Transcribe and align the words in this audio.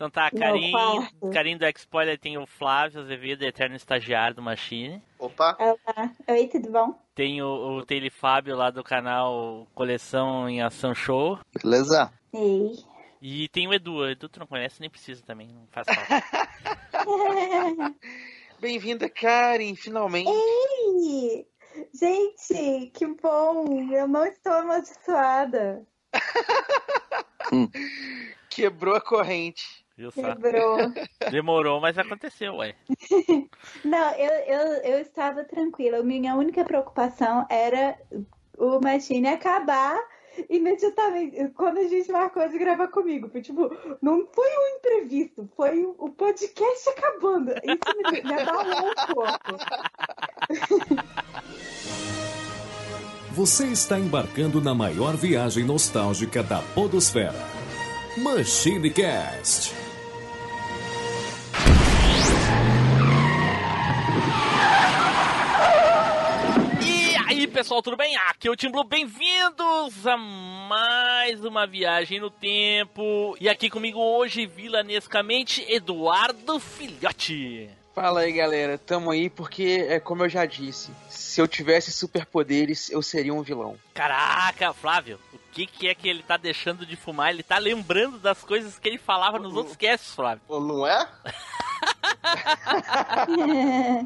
Então 0.00 0.08
tá, 0.08 0.30
carinho, 0.30 0.78
carinho 1.30 1.58
do 1.58 1.66
X-Spoiler 1.66 2.18
tem 2.18 2.38
o 2.38 2.46
Flávio 2.46 3.02
Azevedo, 3.02 3.42
eterno 3.42 3.76
estagiário 3.76 4.34
do 4.34 4.40
Machine. 4.40 5.02
Opa! 5.18 5.54
Olá, 5.60 6.10
oi, 6.26 6.48
tudo 6.48 6.70
bom? 6.70 6.98
Tem 7.14 7.42
o, 7.42 7.76
o 7.76 7.84
Tele 7.84 8.08
Fábio 8.08 8.56
lá 8.56 8.70
do 8.70 8.82
canal 8.82 9.66
Coleção 9.74 10.48
em 10.48 10.62
Ação 10.62 10.94
Show. 10.94 11.38
Beleza? 11.62 12.10
Ei. 12.32 12.82
E 13.20 13.46
tem 13.48 13.68
o 13.68 13.74
Edu. 13.74 13.96
O 13.96 14.08
Edu 14.08 14.26
tu 14.26 14.40
não 14.40 14.46
conhece, 14.46 14.80
nem 14.80 14.88
precisa 14.88 15.22
também, 15.22 15.48
não 15.48 15.66
faz 15.66 15.84
falta. 15.92 16.24
Bem-vinda, 18.58 19.06
Karen, 19.06 19.74
finalmente. 19.74 20.30
Ei! 20.30 21.46
Gente, 21.92 22.90
que 22.94 23.06
bom! 23.06 23.92
Eu 23.92 24.08
não 24.08 24.24
estou 24.24 24.54
amaldiçoada. 24.54 25.86
Quebrou 28.48 28.96
a 28.96 29.00
corrente. 29.02 29.79
Viu 30.00 30.10
só? 30.10 30.34
Quebrou. 30.34 30.78
Demorou, 31.30 31.78
mas 31.78 31.98
aconteceu, 31.98 32.56
ué. 32.56 32.74
Não, 33.84 34.12
eu, 34.14 34.30
eu, 34.30 34.66
eu 34.94 34.98
estava 35.00 35.44
tranquila. 35.44 36.02
Minha 36.02 36.34
única 36.34 36.64
preocupação 36.64 37.46
era 37.50 37.98
o 38.56 38.80
Machine 38.80 39.28
acabar 39.28 40.00
imediatamente. 40.48 41.48
Quando 41.54 41.80
a 41.80 41.84
gente 41.86 42.10
marcou 42.10 42.48
de 42.48 42.56
gravar 42.56 42.88
comigo. 42.88 43.28
Foi 43.28 43.42
tipo, 43.42 43.70
não 44.00 44.26
foi 44.32 44.48
um 44.48 44.76
imprevisto, 44.78 45.46
foi 45.54 45.84
o 45.84 46.08
podcast 46.08 46.88
acabando. 46.88 47.52
Isso 47.62 48.10
me, 48.10 48.22
me 48.22 48.40
abalou 48.40 48.90
um 48.90 48.94
pouco. 49.12 49.58
Você 53.32 53.66
está 53.66 53.98
embarcando 53.98 54.62
na 54.62 54.74
maior 54.74 55.14
viagem 55.14 55.62
nostálgica 55.62 56.42
da 56.42 56.62
Podosfera. 56.74 57.34
Machine 58.16 58.90
Cast. 58.90 59.79
Pessoal, 67.50 67.82
tudo 67.82 67.96
bem? 67.96 68.16
Aqui 68.16 68.46
é 68.46 68.50
o 68.50 68.54
Tim 68.54 68.70
Blue, 68.70 68.84
bem-vindos 68.84 70.06
a 70.06 70.16
mais 70.16 71.44
uma 71.44 71.66
viagem 71.66 72.20
no 72.20 72.30
tempo. 72.30 73.36
E 73.40 73.48
aqui 73.48 73.68
comigo 73.68 73.98
hoje, 73.98 74.46
vilanescamente, 74.46 75.64
Eduardo 75.68 76.60
Filhote. 76.60 77.68
Fala 77.92 78.20
aí, 78.20 78.32
galera. 78.32 78.78
Tamo 78.78 79.10
aí 79.10 79.28
porque, 79.28 79.84
é 79.88 79.98
como 79.98 80.22
eu 80.22 80.28
já 80.28 80.46
disse, 80.46 80.92
se 81.08 81.40
eu 81.40 81.48
tivesse 81.48 81.90
superpoderes, 81.90 82.88
eu 82.88 83.02
seria 83.02 83.34
um 83.34 83.42
vilão. 83.42 83.76
Caraca, 83.92 84.72
Flávio, 84.72 85.18
o 85.32 85.38
que, 85.50 85.66
que 85.66 85.88
é 85.88 85.94
que 85.94 86.08
ele 86.08 86.22
tá 86.22 86.36
deixando 86.36 86.86
de 86.86 86.94
fumar? 86.94 87.30
Ele 87.30 87.42
tá 87.42 87.58
lembrando 87.58 88.18
das 88.18 88.44
coisas 88.44 88.78
que 88.78 88.88
ele 88.88 88.98
falava 88.98 89.40
nos 89.40 89.54
outros 89.54 89.76
casts, 89.76 90.14
Flávio. 90.14 90.42
Não 90.48 90.86
é? 90.86 91.08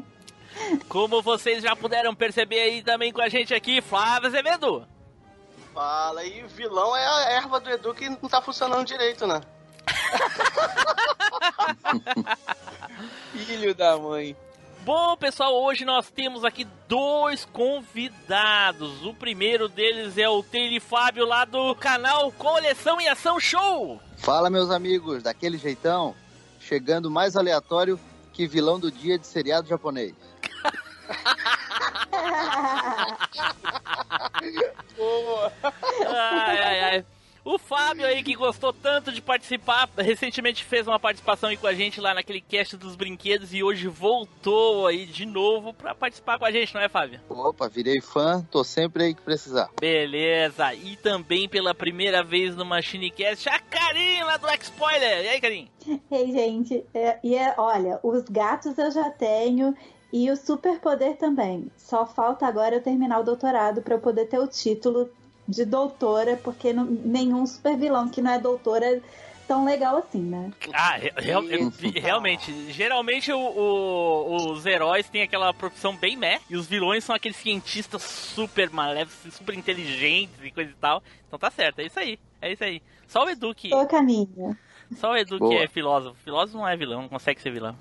Como 0.87 1.21
vocês 1.21 1.63
já 1.63 1.75
puderam 1.75 2.15
perceber 2.15 2.59
aí 2.59 2.83
também 2.83 3.11
com 3.11 3.21
a 3.21 3.29
gente 3.29 3.53
aqui, 3.53 3.81
Flávio 3.81 4.27
Azevedo. 4.27 4.87
Fala 5.73 6.21
aí, 6.21 6.43
vilão 6.47 6.95
é 6.95 7.05
a 7.05 7.31
erva 7.31 7.59
do 7.59 7.69
Edu 7.69 7.93
que 7.93 8.07
não 8.07 8.29
tá 8.29 8.41
funcionando 8.41 8.85
direito, 8.85 9.27
né? 9.27 9.41
Filho 13.33 13.75
da 13.75 13.97
mãe. 13.97 14.35
Bom, 14.85 15.17
pessoal, 15.17 15.53
hoje 15.63 15.83
nós 15.83 16.11
temos 16.11 16.45
aqui 16.45 16.65
dois 16.87 17.43
convidados. 17.43 19.03
O 19.03 19.15
primeiro 19.15 19.67
deles 19.67 20.15
é 20.15 20.29
o 20.29 20.43
Taylor 20.43 20.79
Fábio 20.79 21.25
lá 21.25 21.43
do 21.43 21.73
canal 21.75 22.31
Coleção 22.31 23.01
e 23.01 23.07
Ação 23.07 23.39
Show. 23.39 23.99
Fala, 24.17 24.49
meus 24.49 24.69
amigos, 24.69 25.23
daquele 25.23 25.57
jeitão, 25.57 26.13
chegando 26.59 27.09
mais 27.09 27.35
aleatório 27.35 27.99
que 28.31 28.45
vilão 28.45 28.79
do 28.79 28.91
dia 28.91 29.17
de 29.17 29.25
seriado 29.25 29.67
japonês. 29.67 30.13
Ai, 36.07 36.57
ai, 36.59 36.79
ai. 36.81 37.05
O 37.43 37.59
Fábio 37.59 38.07
aí 38.07 38.23
que 38.23 38.33
gostou 38.33 38.73
tanto 38.73 39.11
de 39.11 39.21
participar, 39.21 39.87
recentemente 39.99 40.63
fez 40.63 40.87
uma 40.87 40.99
participação 40.99 41.49
aí 41.49 41.57
com 41.57 41.67
a 41.67 41.75
gente 41.75 42.01
lá 42.01 42.11
naquele 42.11 42.41
cast 42.41 42.75
dos 42.75 42.95
brinquedos 42.95 43.53
e 43.53 43.61
hoje 43.61 43.87
voltou 43.87 44.87
aí 44.87 45.05
de 45.05 45.27
novo 45.27 45.71
pra 45.71 45.93
participar 45.93 46.39
com 46.39 46.45
a 46.45 46.51
gente, 46.51 46.73
não 46.73 46.81
é, 46.81 46.89
Fábio? 46.89 47.19
Opa, 47.29 47.69
virei 47.69 48.01
fã, 48.01 48.43
tô 48.49 48.63
sempre 48.63 49.03
aí 49.03 49.13
que 49.13 49.21
precisar. 49.21 49.69
Beleza, 49.79 50.73
e 50.73 50.95
também 50.95 51.47
pela 51.47 51.75
primeira 51.75 52.23
vez 52.23 52.55
no 52.55 52.65
MachineCast, 52.65 53.47
a 53.47 53.59
Karim 53.59 54.23
lá 54.23 54.37
do 54.37 54.47
X-Spoiler. 54.49 55.25
E 55.25 55.29
aí, 55.29 55.39
Karim? 55.39 55.69
Ei, 56.09 56.31
gente, 56.31 56.83
é- 56.95 57.19
e 57.23 57.35
é- 57.35 57.53
olha, 57.59 57.99
os 58.01 58.23
gatos 58.23 58.75
eu 58.79 58.89
já 58.89 59.11
tenho 59.11 59.77
e 60.13 60.29
o 60.31 60.35
superpoder 60.37 61.17
também. 61.17 61.69
Só 61.77 62.05
falta 62.05 62.45
agora 62.47 62.75
eu 62.75 62.81
terminar 62.81 63.19
o 63.19 63.23
doutorado 63.23 63.81
pra 63.81 63.95
eu 63.95 63.99
poder 63.99 64.25
ter 64.27 64.39
o 64.39 64.47
título 64.47 65.09
de 65.47 65.63
doutora, 65.65 66.37
porque 66.43 66.73
não- 66.73 66.85
nenhum 66.85 67.45
super 67.45 67.77
vilão 67.77 68.09
que 68.09 68.21
não 68.21 68.31
é 68.31 68.39
doutora 68.39 68.85
é 68.85 69.01
tão 69.47 69.63
legal 69.63 69.97
assim, 69.97 70.21
né? 70.21 70.51
Ah, 70.73 70.95
re- 70.95 71.13
real- 71.17 71.43
realmente, 71.95 72.71
geralmente 72.71 73.31
o- 73.31 73.37
o- 73.39 74.51
os 74.53 74.65
heróis 74.65 75.07
têm 75.07 75.21
aquela 75.21 75.53
profissão 75.53 75.95
bem 75.95 76.17
meh, 76.17 76.39
e 76.49 76.55
os 76.55 76.65
vilões 76.65 77.03
são 77.03 77.15
aqueles 77.15 77.37
cientistas 77.37 78.01
super 78.01 78.69
maléficos, 78.71 79.33
super 79.35 79.53
inteligentes 79.55 80.33
e 80.43 80.49
coisa 80.49 80.71
e 80.71 80.75
tal. 80.75 81.03
Então 81.27 81.37
tá 81.37 81.51
certo, 81.51 81.79
é 81.79 81.85
isso 81.85 81.99
aí, 81.99 82.17
é 82.41 82.51
isso 82.53 82.63
aí. 82.63 82.81
Só 83.07 83.23
o 83.25 83.29
Edu 83.29 83.53
que, 83.53 83.69
Tô 83.69 83.85
caminho. 83.85 84.57
só 84.97 85.11
o 85.11 85.15
Edu 85.15 85.35
que 85.35 85.39
Boa. 85.39 85.63
é 85.63 85.67
filósofo. 85.67 86.15
Filósofo 86.23 86.57
não 86.57 86.67
é 86.67 86.75
vilão, 86.75 87.03
não 87.03 87.09
consegue 87.09 87.39
ser 87.39 87.51
vilão. 87.51 87.77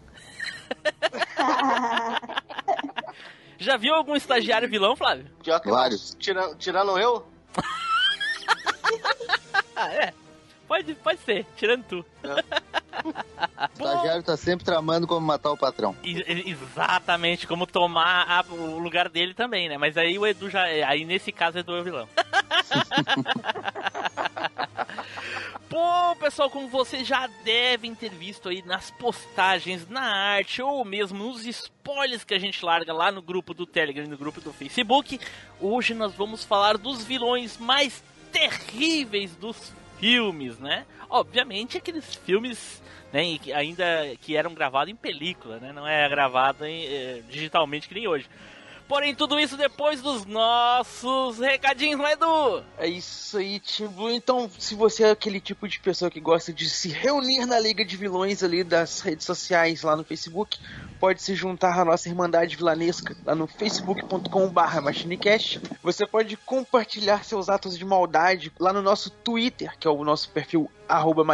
Já 3.59 3.77
viu 3.77 3.95
algum 3.95 4.17
estagiário 4.17 4.69
vilão, 4.69 4.97
Flávio? 4.97 5.27
Pior 5.43 5.61
que 5.61 5.71
Vários. 5.71 6.17
Tirando, 6.19 6.57
tirando 6.57 6.99
eu, 6.99 7.27
Ah, 9.77 9.93
é. 9.93 10.13
Pode, 10.69 10.95
pode 10.95 11.19
ser, 11.21 11.45
tirando 11.57 11.85
tu. 11.85 12.05
O 13.05 13.85
estagiário 13.85 14.23
tá 14.23 14.35
sempre 14.37 14.65
tramando 14.65 15.07
como 15.07 15.27
matar 15.27 15.51
o 15.51 15.59
patrão. 15.59 15.95
E- 16.03 16.49
Exatamente, 16.51 17.47
como 17.47 17.67
tomar 17.67 18.25
a- 18.31 18.45
o 18.53 18.79
lugar 18.79 19.09
dele 19.11 19.35
também, 19.35 19.69
né? 19.69 19.77
Mas 19.77 19.97
aí 19.99 20.19
o 20.19 20.27
Edu 20.27 20.49
já. 20.49 20.63
Aí 20.63 21.05
nesse 21.05 21.31
caso 21.31 21.59
o 21.59 21.61
Edu 21.61 21.75
é 21.77 21.81
o 21.81 21.85
vilão. 21.85 22.09
Bom, 25.75 26.15
pessoal, 26.15 26.49
como 26.49 26.69
vocês 26.69 27.05
já 27.05 27.27
devem 27.43 27.97
ter 27.97 28.11
visto 28.11 28.49
aí 28.49 28.63
nas 28.65 28.93
postagens, 28.93 29.89
na 29.89 30.03
arte 30.03 30.63
ou 30.63 30.85
mesmo 30.85 31.19
nos 31.19 31.45
spoilers 31.45 32.23
que 32.23 32.33
a 32.33 32.39
gente 32.39 32.65
larga 32.65 32.93
lá 32.93 33.11
no 33.11 33.21
grupo 33.21 33.53
do 33.53 33.67
Telegram 33.67 34.05
e 34.05 34.09
no 34.09 34.17
grupo 34.17 34.41
do 34.41 34.53
Facebook, 34.53 35.19
hoje 35.61 35.93
nós 35.93 36.15
vamos 36.15 36.45
falar 36.45 36.79
dos 36.79 37.05
vilões 37.05 37.59
mais 37.59 38.05
terríveis 38.31 39.35
dos 39.35 39.75
filmes, 39.99 40.61
né? 40.61 40.87
Obviamente 41.11 41.77
aqueles 41.77 42.15
filmes 42.15 42.81
né, 43.13 43.37
ainda 43.53 43.85
que 44.21 44.37
eram 44.37 44.55
gravados 44.55 44.93
em 44.93 44.97
película, 44.97 45.59
né? 45.59 45.73
Não 45.73 45.89
é 45.89 46.09
gravado 46.09 46.65
em, 46.65 46.85
eh, 46.85 47.23
digitalmente 47.29 47.89
que 47.89 47.95
nem 47.95 48.07
hoje. 48.07 48.29
Porém, 48.87 49.15
tudo 49.15 49.41
isso 49.41 49.57
depois 49.57 50.03
dos 50.03 50.27
nossos 50.27 51.39
recadinhos, 51.39 51.99
não 51.99 52.07
é, 52.07 52.13
Edu? 52.13 52.65
É 52.77 52.87
isso 52.87 53.39
aí, 53.39 53.59
Tim 53.59 53.87
Blue. 53.87 54.11
Então, 54.11 54.51
se 54.59 54.75
você 54.75 55.05
é 55.05 55.11
aquele 55.11 55.41
tipo 55.41 55.67
de 55.67 55.81
pessoa 55.81 56.11
que 56.11 56.21
gosta 56.21 56.53
de 56.53 56.69
se 56.69 56.91
reunir 56.91 57.47
na 57.47 57.59
Liga 57.59 57.83
de 57.83 57.97
Vilões 57.97 58.43
ali 58.43 58.63
das 58.63 59.01
redes 59.01 59.25
sociais 59.25 59.83
lá 59.83 59.97
no 59.97 60.05
Facebook, 60.05 60.59
pode 61.01 61.23
se 61.23 61.35
juntar 61.35 61.79
à 61.79 61.85
nossa 61.85 62.09
Irmandade 62.11 62.57
Vilanesca 62.57 63.17
lá 63.25 63.35
no 63.35 63.47
facebook.com.br 63.47 64.81
machinecast. 64.83 65.63
Você 65.83 66.07
pode 66.07 66.37
compartilhar 66.37 67.25
seus 67.25 67.49
atos 67.49 67.79
de 67.79 67.85
maldade 67.87 68.53
lá 68.61 68.71
no 68.71 68.83
nosso 68.83 69.09
Twitter, 69.09 69.79
que 69.79 69.89
é 69.89 69.91
o 69.91 70.05
nosso 70.05 70.29
perfil 70.29 70.71
arroba. 70.87 71.25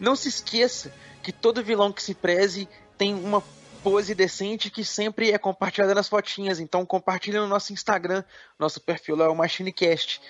Não 0.00 0.16
se 0.16 0.28
esqueça 0.28 0.92
que 1.22 1.30
todo 1.32 1.62
vilão 1.62 1.92
que 1.92 2.02
se 2.02 2.14
preze 2.14 2.68
tem 2.98 3.14
uma 3.14 3.40
pose 3.86 4.16
decente 4.16 4.68
que 4.68 4.84
sempre 4.84 5.30
é 5.30 5.38
compartilhada 5.38 5.94
nas 5.94 6.08
fotinhas. 6.08 6.58
Então 6.58 6.84
compartilhe 6.84 7.38
no 7.38 7.46
nosso 7.46 7.72
Instagram, 7.72 8.24
nosso 8.58 8.80
perfil 8.80 9.22
é 9.22 9.28
o 9.28 9.34
MachineCast. 9.36 10.20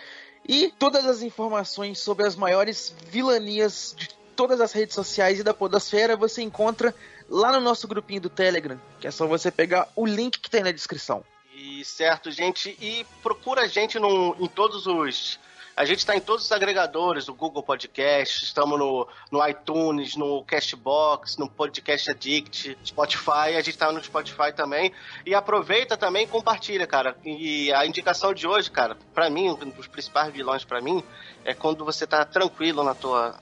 E 0.47 0.71
todas 0.79 1.07
as 1.07 1.23
informações 1.23 1.99
sobre 1.99 2.27
as 2.27 2.37
maiores 2.37 2.95
vilanias 3.07 3.95
de 3.97 4.11
todas 4.37 4.61
as 4.61 4.73
redes 4.73 4.95
sociais 4.95 5.41
e 5.41 5.43
da 5.43 5.55
podosfera 5.55 6.15
você 6.19 6.43
encontra 6.43 6.95
lá 7.31 7.51
no 7.51 7.61
nosso 7.63 7.89
grupinho 7.89 8.21
do 8.21 8.29
Telegram, 8.29 8.79
que 9.01 9.07
é 9.07 9.11
só 9.11 9.27
você 9.27 9.51
pegar 9.51 9.89
o 9.97 10.05
link 10.05 10.39
que 10.39 10.51
tem 10.51 10.63
na 10.63 10.71
descrição. 10.71 11.25
e 11.55 11.83
certo, 11.83 12.31
gente, 12.31 12.77
e 12.79 13.07
procura 13.23 13.63
a 13.63 13.67
gente 13.67 13.99
no, 13.99 14.37
em 14.39 14.49
todos 14.49 14.87
os. 14.87 15.41
A 15.77 15.85
gente 15.85 15.99
está 15.99 16.17
em 16.17 16.21
todos 16.21 16.47
os 16.47 16.53
agregadores, 16.53 17.29
o 17.29 17.35
Google 17.35 17.63
Podcast, 17.63 18.43
estamos 18.45 18.79
no, 18.79 19.07
no 19.31 19.47
iTunes, 19.47 20.17
no 20.17 20.43
Castbox, 20.45 21.37
no 21.37 21.51
Podcast 21.51 22.11
Addict, 22.11 22.79
Spotify, 22.83 23.51
a 23.55 23.61
gente 23.61 23.71
está 23.71 23.93
no 23.93 24.03
Spotify 24.03 24.53
também. 24.57 24.91
E 25.27 25.35
aproveita 25.35 25.95
também 25.95 26.25
e 26.25 26.27
compartilha, 26.27 26.87
cara. 26.87 27.15
E 27.23 27.71
a 27.75 27.85
indicação 27.85 28.33
de 28.33 28.49
hoje, 28.49 28.71
cara, 28.71 28.97
pra 29.15 29.29
mim, 29.29 29.51
um 29.51 29.69
dos 29.69 29.87
principais 29.87 30.33
vilões 30.33 30.65
pra 30.65 30.81
mim, 30.81 31.05
é 31.45 31.53
quando 31.53 31.85
você 31.85 32.07
tá 32.07 32.25
tranquilo 32.25 32.83
na 32.83 32.95
tua, 32.95 33.39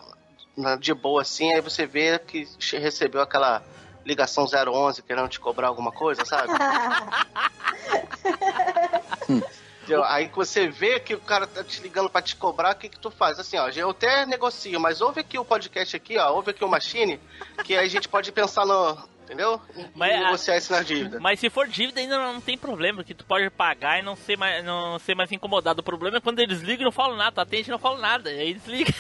na- 0.57 0.75
de 0.75 0.93
boa 0.93 1.23
assim, 1.23 1.55
aí 1.55 1.61
você 1.61 1.87
vê 1.87 2.19
que 2.19 2.49
recebeu 2.73 3.21
aquela 3.21 3.63
ligação 4.05 4.45
011 4.45 5.03
querendo 5.03 5.29
te 5.29 5.39
cobrar 5.39 5.69
alguma 5.69 5.93
coisa, 5.93 6.25
sabe? 6.25 6.49
Entendeu? 6.53 6.75
Aí 10.07 10.29
que 10.29 10.37
você 10.37 10.69
vê 10.69 10.99
que 11.01 11.15
o 11.15 11.21
cara 11.21 11.47
tá 11.47 11.63
te 11.63 11.81
ligando 11.81 12.09
pra 12.09 12.23
te 12.23 12.37
cobrar, 12.37 12.75
o 12.75 12.79
que 12.79 12.89
que 12.89 12.99
tu 12.99 13.11
faz? 13.11 13.39
Assim, 13.39 13.57
ó, 13.59 13.69
eu 13.69 13.91
até 13.91 14.25
negocio, 14.27 14.79
mas 14.81 15.01
ouve 15.01 15.21
aqui 15.21 15.39
o 15.39 15.45
podcast 15.45 15.97
aqui, 15.97 16.19
ó, 16.19 16.33
ouve 16.33 16.51
aqui 16.51 16.65
o 16.65 16.69
Machine, 16.69 17.21
que 17.65 17.77
aí 17.77 17.87
a 17.87 17.91
gente 17.91 18.09
pode 18.09 18.31
pensar 18.33 18.65
no, 18.65 18.97
entendeu? 19.25 19.61
Em 19.77 19.91
Mas 19.95 20.21
negociar 20.21 20.57
isso 20.57 20.73
na 20.73 20.83
dívida. 20.83 21.19
Mas 21.21 21.41
se 21.41 21.51
for 21.51 21.67
dívida 21.67 22.01
ainda 22.01 22.19
não 22.19 22.41
tem 22.41 22.57
problema, 22.57 23.03
que 23.03 23.15
tu 23.15 23.25
pode 23.25 23.51
pagar 23.51 23.99
e 23.99 24.03
não 24.03 24.15
ser 24.15 24.37
mais, 24.37 24.65
não 24.65 24.99
ser 24.99 25.15
mais 25.15 25.33
incomodado. 25.33 25.81
O 25.81 25.85
problema 25.85 26.19
é 26.19 26.21
quando 26.21 26.39
eles 26.39 26.61
ligam 26.61 26.83
e 26.83 26.85
não 26.85 26.93
falam 26.93 27.17
nada, 27.17 27.33
tu 27.33 27.41
atende 27.41 27.69
e 27.69 27.73
não 27.73 27.79
falam 27.79 27.99
nada. 27.99 28.31
Aí 28.31 28.51
eles 28.51 28.67
ligam. 28.67 28.95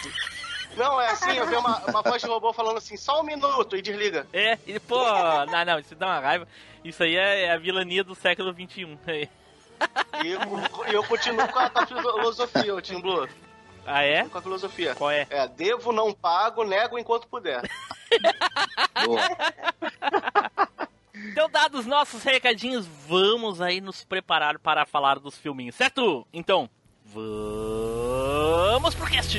Não, 0.76 1.00
é 1.00 1.10
assim, 1.10 1.32
eu 1.36 1.46
vi 1.46 1.54
uma, 1.54 1.78
uma 1.86 2.02
voz 2.02 2.20
de 2.20 2.28
robô 2.28 2.52
falando 2.52 2.78
assim, 2.78 2.96
só 2.96 3.20
um 3.20 3.25
minuto, 3.25 3.76
e 3.76 3.82
desliga. 3.82 4.26
É, 4.32 4.58
e 4.66 4.81
pô, 4.81 4.98
não, 5.46 5.64
não, 5.64 5.78
isso 5.78 5.94
dá 5.94 6.06
uma 6.06 6.20
raiva. 6.20 6.48
Isso 6.84 7.02
aí 7.02 7.16
é, 7.16 7.44
é 7.44 7.52
a 7.52 7.58
vilania 7.58 8.02
do 8.02 8.14
século 8.14 8.52
XXI. 8.52 8.98
E 10.25 10.28
eu, 10.28 10.40
eu 10.92 11.04
continuo 11.04 11.46
com 11.48 11.58
a, 11.58 11.70
com 11.70 11.78
a 11.81 11.86
filosofia, 11.86 12.75
ô 12.75 12.81
Tim 12.81 13.00
Blue. 13.00 13.28
Ah, 13.86 14.02
é? 14.02 14.25
Com 14.25 14.38
a 14.38 14.42
filosofia. 14.42 14.94
Qual 14.94 15.10
é? 15.10 15.26
É, 15.28 15.46
devo, 15.46 15.92
não 15.92 16.12
pago, 16.12 16.64
nego 16.64 16.98
enquanto 16.98 17.28
puder. 17.28 17.62
Então, 21.31 21.48
dados 21.48 21.81
os 21.81 21.86
nossos 21.86 22.22
recadinhos, 22.22 22.86
vamos 23.08 23.60
aí 23.60 23.81
nos 23.81 24.04
preparar 24.04 24.58
para 24.58 24.84
falar 24.86 25.19
dos 25.19 25.36
filminhos, 25.38 25.75
certo? 25.75 26.25
Então, 26.32 26.70
vamos 27.04 28.94
pro 28.94 29.06
cast! 29.06 29.38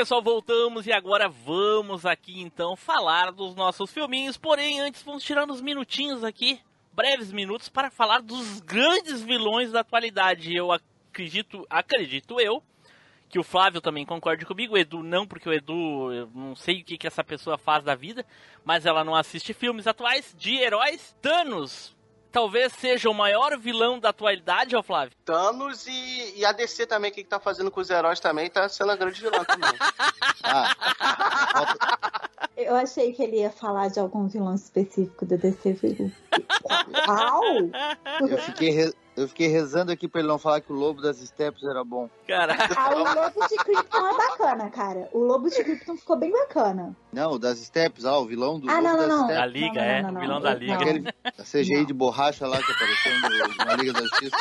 Pessoal, 0.00 0.22
voltamos 0.22 0.86
e 0.86 0.92
agora 0.94 1.28
vamos 1.28 2.06
aqui 2.06 2.40
então 2.40 2.74
falar 2.74 3.30
dos 3.30 3.54
nossos 3.54 3.92
filminhos. 3.92 4.38
Porém, 4.38 4.80
antes 4.80 5.02
vamos 5.02 5.22
tirar 5.22 5.44
uns 5.44 5.60
minutinhos 5.60 6.24
aqui, 6.24 6.58
breves 6.90 7.30
minutos, 7.30 7.68
para 7.68 7.90
falar 7.90 8.22
dos 8.22 8.60
grandes 8.60 9.20
vilões 9.20 9.70
da 9.70 9.80
atualidade. 9.80 10.56
Eu 10.56 10.72
acredito, 10.72 11.66
acredito 11.68 12.40
eu, 12.40 12.62
que 13.28 13.38
o 13.38 13.44
Flávio 13.44 13.82
também 13.82 14.06
concorde 14.06 14.46
comigo, 14.46 14.72
o 14.72 14.78
Edu 14.78 15.02
não, 15.02 15.26
porque 15.26 15.50
o 15.50 15.52
Edu, 15.52 16.10
eu 16.14 16.30
não 16.34 16.56
sei 16.56 16.80
o 16.80 16.84
que, 16.84 16.96
que 16.96 17.06
essa 17.06 17.22
pessoa 17.22 17.58
faz 17.58 17.84
da 17.84 17.94
vida, 17.94 18.24
mas 18.64 18.86
ela 18.86 19.04
não 19.04 19.14
assiste 19.14 19.52
filmes 19.52 19.86
atuais 19.86 20.34
de 20.34 20.54
heróis. 20.56 21.14
Thanos 21.20 21.94
talvez 22.30 22.72
seja 22.72 23.10
o 23.10 23.14
maior 23.14 23.58
vilão 23.58 23.98
da 23.98 24.10
atualidade, 24.10 24.76
ó 24.76 24.82
Flávio. 24.82 25.12
Thanos 25.24 25.86
e, 25.86 26.38
e 26.38 26.44
a 26.44 26.52
DC 26.52 26.86
também, 26.86 27.10
o 27.10 27.14
que, 27.14 27.22
que 27.22 27.28
tá 27.28 27.40
fazendo 27.40 27.70
com 27.70 27.80
os 27.80 27.90
heróis 27.90 28.20
também, 28.20 28.48
tá 28.48 28.68
sendo 28.68 28.92
a 28.92 28.96
grande 28.96 29.20
vilã 29.20 29.44
também. 29.44 29.70
Ah, 30.42 30.74
Eu 32.56 32.74
achei 32.74 33.12
que 33.12 33.22
ele 33.22 33.40
ia 33.40 33.50
falar 33.50 33.88
de 33.88 34.00
algum 34.00 34.26
vilão 34.26 34.54
específico 34.54 35.26
do 35.26 35.36
DC. 35.36 35.76
Uau! 37.06 37.42
eu, 38.28 38.38
fiquei 38.38 38.92
eu 39.16 39.28
fiquei 39.28 39.48
rezando 39.48 39.92
aqui 39.92 40.08
pra 40.08 40.20
ele 40.20 40.28
não 40.28 40.38
falar 40.38 40.60
que 40.60 40.72
o 40.72 40.76
Lobo 40.76 41.02
das 41.02 41.18
Steps 41.18 41.62
era 41.64 41.82
bom. 41.84 42.08
Caraca. 42.26 42.68
Ah, 42.76 42.94
o 42.94 42.98
Lobo 42.98 43.48
de 43.48 43.56
Krypton 43.56 44.06
é 44.08 44.16
bacana, 44.16 44.70
cara. 44.70 45.08
O 45.12 45.18
Lobo 45.18 45.48
de 45.50 45.62
Krypton 45.62 45.96
ficou 45.96 46.16
bem 46.16 46.32
bacana. 46.32 46.96
Não, 47.12 47.32
o 47.32 47.38
das 47.38 47.58
Steps, 47.58 48.04
ah, 48.04 48.18
o 48.18 48.24
vilão 48.26 48.58
do 48.58 48.70
Ah, 48.70 48.74
Lobo 48.80 48.84
não, 48.84 48.96
não, 48.96 48.98
das 48.98 49.08
não. 49.08 49.26
Da 49.28 49.46
Liga, 49.46 49.80
Não, 49.80 49.82
não, 49.82 49.82
é. 49.82 50.02
não, 50.02 50.16
o 50.16 50.20
vilão 50.20 50.40
da 50.40 50.54
Liga. 50.54 50.74
Aquele 50.74 51.08
a 51.24 51.42
CGI 51.42 51.84
de 51.84 51.92
borracha 51.92 52.46
lá 52.46 52.56
que 52.62 52.72
apareceu 52.72 53.20
no, 53.20 53.64
na 53.64 53.74
Liga 53.76 53.92
da 53.92 54.00
Justiça. 54.00 54.36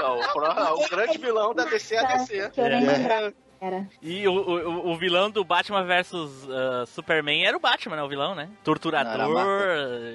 Não, 0.00 0.18
o, 0.18 0.32
pro- 0.32 0.84
o 0.84 0.88
grande 0.88 1.18
vilão 1.18 1.54
da 1.54 1.64
DC 1.64 1.94
é 1.94 1.98
a 1.98 2.16
DC. 2.16 2.36
É. 2.56 3.32
Era. 3.62 3.86
E 4.00 4.26
o, 4.26 4.32
o, 4.32 4.90
o 4.92 4.96
vilão 4.96 5.30
do 5.30 5.44
Batman 5.44 5.84
vs 5.84 6.12
ah, 6.48 6.84
Superman 6.86 7.44
era 7.44 7.54
o 7.56 7.60
Batman, 7.60 7.96
né? 7.96 8.02
O 8.02 8.08
vilão, 8.08 8.34
né? 8.34 8.48
Torturador, 8.64 9.36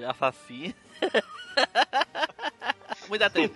assassino. 0.08 0.74
Muita 3.10 3.30
treta. 3.30 3.54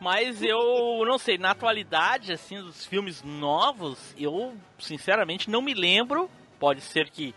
Mas 0.00 0.42
eu 0.42 1.02
não 1.06 1.18
sei, 1.18 1.38
na 1.38 1.50
atualidade, 1.50 2.32
assim, 2.32 2.60
dos 2.60 2.84
filmes 2.86 3.22
novos, 3.22 4.14
eu 4.18 4.54
sinceramente 4.78 5.48
não 5.50 5.60
me 5.62 5.74
lembro. 5.74 6.30
Pode 6.58 6.80
ser 6.80 7.08
que 7.10 7.34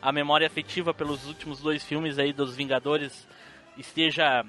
a 0.00 0.12
memória 0.12 0.46
afetiva 0.46 0.94
pelos 0.94 1.26
últimos 1.26 1.60
dois 1.60 1.82
filmes 1.84 2.18
aí 2.18 2.32
dos 2.32 2.54
Vingadores 2.54 3.26
esteja 3.76 4.44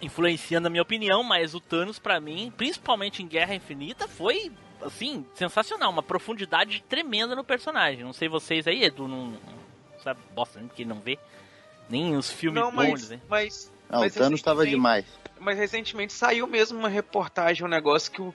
influenciando 0.00 0.66
a 0.66 0.70
minha 0.70 0.82
opinião, 0.82 1.22
mas 1.22 1.54
o 1.54 1.60
Thanos, 1.60 1.98
pra 1.98 2.20
mim, 2.20 2.52
principalmente 2.56 3.22
em 3.22 3.26
Guerra 3.26 3.54
Infinita, 3.54 4.06
foi, 4.06 4.52
assim, 4.82 5.24
sensacional. 5.34 5.90
Uma 5.90 6.02
profundidade 6.02 6.82
tremenda 6.88 7.34
no 7.34 7.42
personagem. 7.42 8.04
Não 8.04 8.12
sei 8.12 8.28
vocês 8.28 8.66
aí, 8.66 8.84
Edu, 8.84 9.08
não, 9.08 9.28
não 9.28 9.38
sabe, 10.02 10.20
bosta, 10.34 10.58
nem 10.58 10.68
porque 10.68 10.84
não 10.84 11.00
vê. 11.00 11.18
Nem 11.88 12.16
os 12.16 12.30
filmes 12.30 12.60
Não, 12.62 12.70
bons, 12.70 12.76
mas, 12.90 13.10
né? 13.10 13.20
mas, 13.28 13.72
Não, 13.88 14.00
Mas 14.00 14.14
o 14.14 14.18
Thanos 14.18 14.42
tava 14.42 14.64
recentemente- 14.64 14.76
demais. 14.76 15.06
Mas 15.40 15.58
recentemente 15.58 16.12
saiu 16.12 16.46
mesmo 16.46 16.78
uma 16.78 16.88
reportagem, 16.88 17.64
um 17.64 17.68
negócio 17.68 18.10
que 18.10 18.22
o, 18.22 18.34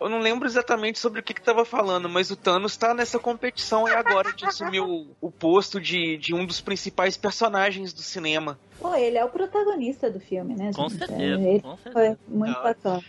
eu 0.00 0.08
não 0.08 0.18
lembro 0.18 0.46
exatamente 0.46 0.98
sobre 0.98 1.20
o 1.20 1.22
que 1.22 1.34
que 1.34 1.42
tava 1.42 1.64
falando, 1.64 2.08
mas 2.08 2.30
o 2.30 2.36
Thanos 2.36 2.76
tá 2.76 2.92
nessa 2.94 3.18
competição 3.18 3.86
aí 3.86 3.94
agora 3.94 4.32
de 4.32 4.44
assumir 4.44 4.80
o, 4.80 5.06
o 5.20 5.30
posto 5.30 5.80
de, 5.80 6.16
de 6.18 6.34
um 6.34 6.44
dos 6.44 6.60
principais 6.60 7.16
personagens 7.16 7.92
do 7.92 8.02
cinema. 8.02 8.58
Pô, 8.78 8.94
ele 8.94 9.16
é 9.16 9.24
o 9.24 9.28
protagonista 9.28 10.10
do 10.10 10.20
filme, 10.20 10.54
né, 10.54 10.70
Com 10.74 10.88
gente? 10.88 10.98
certeza, 10.98 11.22
Ele 11.22 11.60
com 11.60 11.76
certeza. 11.78 12.18
foi 12.26 12.34
muito 12.36 12.62
bacana. 12.62 13.02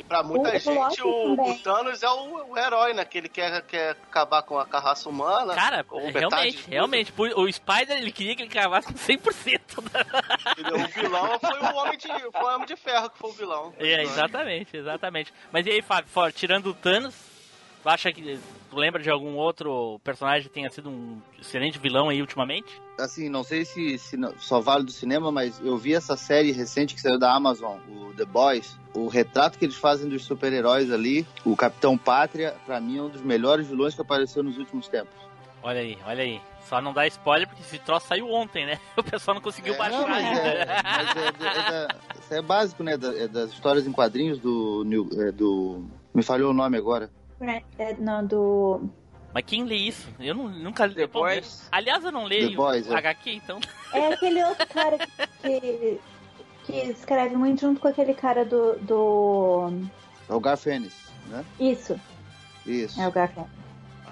E 0.00 0.02
pra 0.02 0.22
muita 0.22 0.48
O 0.48 0.58
gente, 0.58 1.02
o, 1.02 1.34
o 1.34 1.58
Thanos 1.58 2.02
é 2.02 2.08
o, 2.08 2.52
o 2.52 2.58
herói, 2.58 2.94
né? 2.94 3.04
Que 3.04 3.18
ele 3.18 3.28
quer, 3.28 3.60
quer 3.66 3.90
acabar 3.90 4.42
com 4.42 4.58
a 4.58 4.64
carraça 4.64 5.08
humana. 5.08 5.54
Cara, 5.54 5.84
metade 6.12 6.58
realmente, 6.66 7.12
realmente. 7.12 7.12
O 7.36 7.52
Spider, 7.52 7.98
ele 7.98 8.10
queria 8.10 8.34
que 8.34 8.42
ele 8.42 8.50
cavasse 8.50 8.88
com 8.88 8.94
100%. 8.94 9.60
Da... 9.92 10.52
Entendeu? 10.52 10.84
O 10.84 10.88
vilão 10.88 11.38
foi 11.38 11.60
o 11.60 11.76
Homem 11.76 11.98
de, 11.98 12.08
foi 12.08 12.42
o 12.42 12.54
Homem 12.54 12.66
de 12.66 12.76
Ferro 12.76 13.10
que 13.10 13.18
foi 13.18 13.30
o 13.30 13.32
vilão. 13.34 13.74
É, 13.78 14.02
exatamente, 14.02 14.76
exatamente. 14.76 15.34
Mas 15.52 15.66
e 15.66 15.70
aí, 15.70 15.82
Fábio, 15.82 16.10
fora, 16.10 16.32
tirando 16.32 16.70
o 16.70 16.74
Thanos, 16.74 17.14
tu 17.82 17.88
acha 17.88 18.12
que... 18.12 18.38
Tu 18.70 18.76
lembra 18.76 19.02
de 19.02 19.10
algum 19.10 19.34
outro 19.34 20.00
personagem 20.04 20.44
que 20.44 20.54
tenha 20.54 20.70
sido 20.70 20.88
um 20.88 21.20
excelente 21.40 21.76
vilão 21.76 22.08
aí 22.08 22.20
ultimamente? 22.20 22.80
Assim, 22.96 23.28
não 23.28 23.42
sei 23.42 23.64
se, 23.64 23.98
se 23.98 24.16
não- 24.16 24.32
só 24.38 24.60
vale 24.60 24.84
do 24.84 24.92
cinema, 24.92 25.32
mas 25.32 25.60
eu 25.60 25.76
vi 25.76 25.92
essa 25.92 26.16
série 26.16 26.52
recente 26.52 26.94
que 26.94 27.00
saiu 27.00 27.18
da 27.18 27.34
Amazon, 27.34 27.78
o 27.88 28.14
The 28.14 28.24
Boys. 28.24 28.78
O 28.94 29.08
retrato 29.08 29.58
que 29.58 29.64
eles 29.64 29.74
fazem 29.74 30.08
dos 30.08 30.24
super-heróis 30.24 30.92
ali, 30.92 31.26
o 31.44 31.56
Capitão 31.56 31.98
Pátria, 31.98 32.54
pra 32.64 32.80
mim 32.80 32.98
é 32.98 33.02
um 33.02 33.08
dos 33.08 33.22
melhores 33.22 33.66
vilões 33.66 33.92
que 33.94 34.00
apareceu 34.00 34.40
nos 34.42 34.56
últimos 34.56 34.86
tempos. 34.86 35.14
Olha 35.60 35.80
aí, 35.80 35.98
olha 36.06 36.22
aí. 36.22 36.40
Só 36.68 36.80
não 36.80 36.92
dá 36.92 37.04
spoiler 37.08 37.48
porque 37.48 37.62
esse 37.62 37.78
troço 37.80 38.06
saiu 38.06 38.30
ontem, 38.30 38.64
né? 38.66 38.78
O 38.96 39.02
pessoal 39.02 39.34
não 39.34 39.42
conseguiu 39.42 39.74
É, 39.74 39.76
baixar 39.76 39.98
Não, 40.00 40.08
mas 40.08 40.24
ainda. 40.24 40.40
é, 40.40 40.66
mas 40.84 41.16
é, 42.30 42.34
é 42.34 42.38
é 42.38 42.42
básico, 42.42 42.84
né? 42.84 42.92
é 42.92 43.26
das 43.26 43.50
histórias 43.50 43.84
em 43.84 43.90
quadrinhos 43.92 44.38
do, 44.38 44.84
New- 44.84 45.10
é, 45.20 45.32
do. 45.32 45.84
Me 46.14 46.22
falhou 46.22 46.50
o 46.52 46.54
nome 46.54 46.76
agora. 46.78 47.10
É, 47.78 47.94
não, 47.98 48.24
do. 48.26 48.82
Mas 49.32 49.44
quem 49.46 49.64
lê 49.64 49.76
isso? 49.76 50.08
Eu 50.18 50.34
não- 50.34 50.48
nunca 50.48 50.86
li. 50.86 51.06
Boys. 51.06 51.68
Aliás, 51.70 52.04
eu 52.04 52.12
não 52.12 52.24
leio 52.24 52.50
The 52.50 52.56
Boys, 52.56 52.90
é. 52.90 52.94
HQ, 52.96 53.30
então. 53.32 53.60
É 53.92 54.12
aquele 54.12 54.42
outro 54.44 54.66
cara 54.68 54.98
que. 55.42 56.00
que 56.64 56.72
escreve 56.90 57.36
muito 57.36 57.60
junto 57.60 57.80
com 57.80 57.88
aquele 57.88 58.12
cara 58.14 58.44
do. 58.44 58.76
do... 58.80 59.72
É 60.28 60.34
o 60.34 60.40
Garfênis, 60.40 60.94
né? 61.28 61.44
Isso, 61.58 61.98
Isso. 62.66 63.00
é 63.00 63.08
o 63.08 63.12
Garfield. 63.12 63.48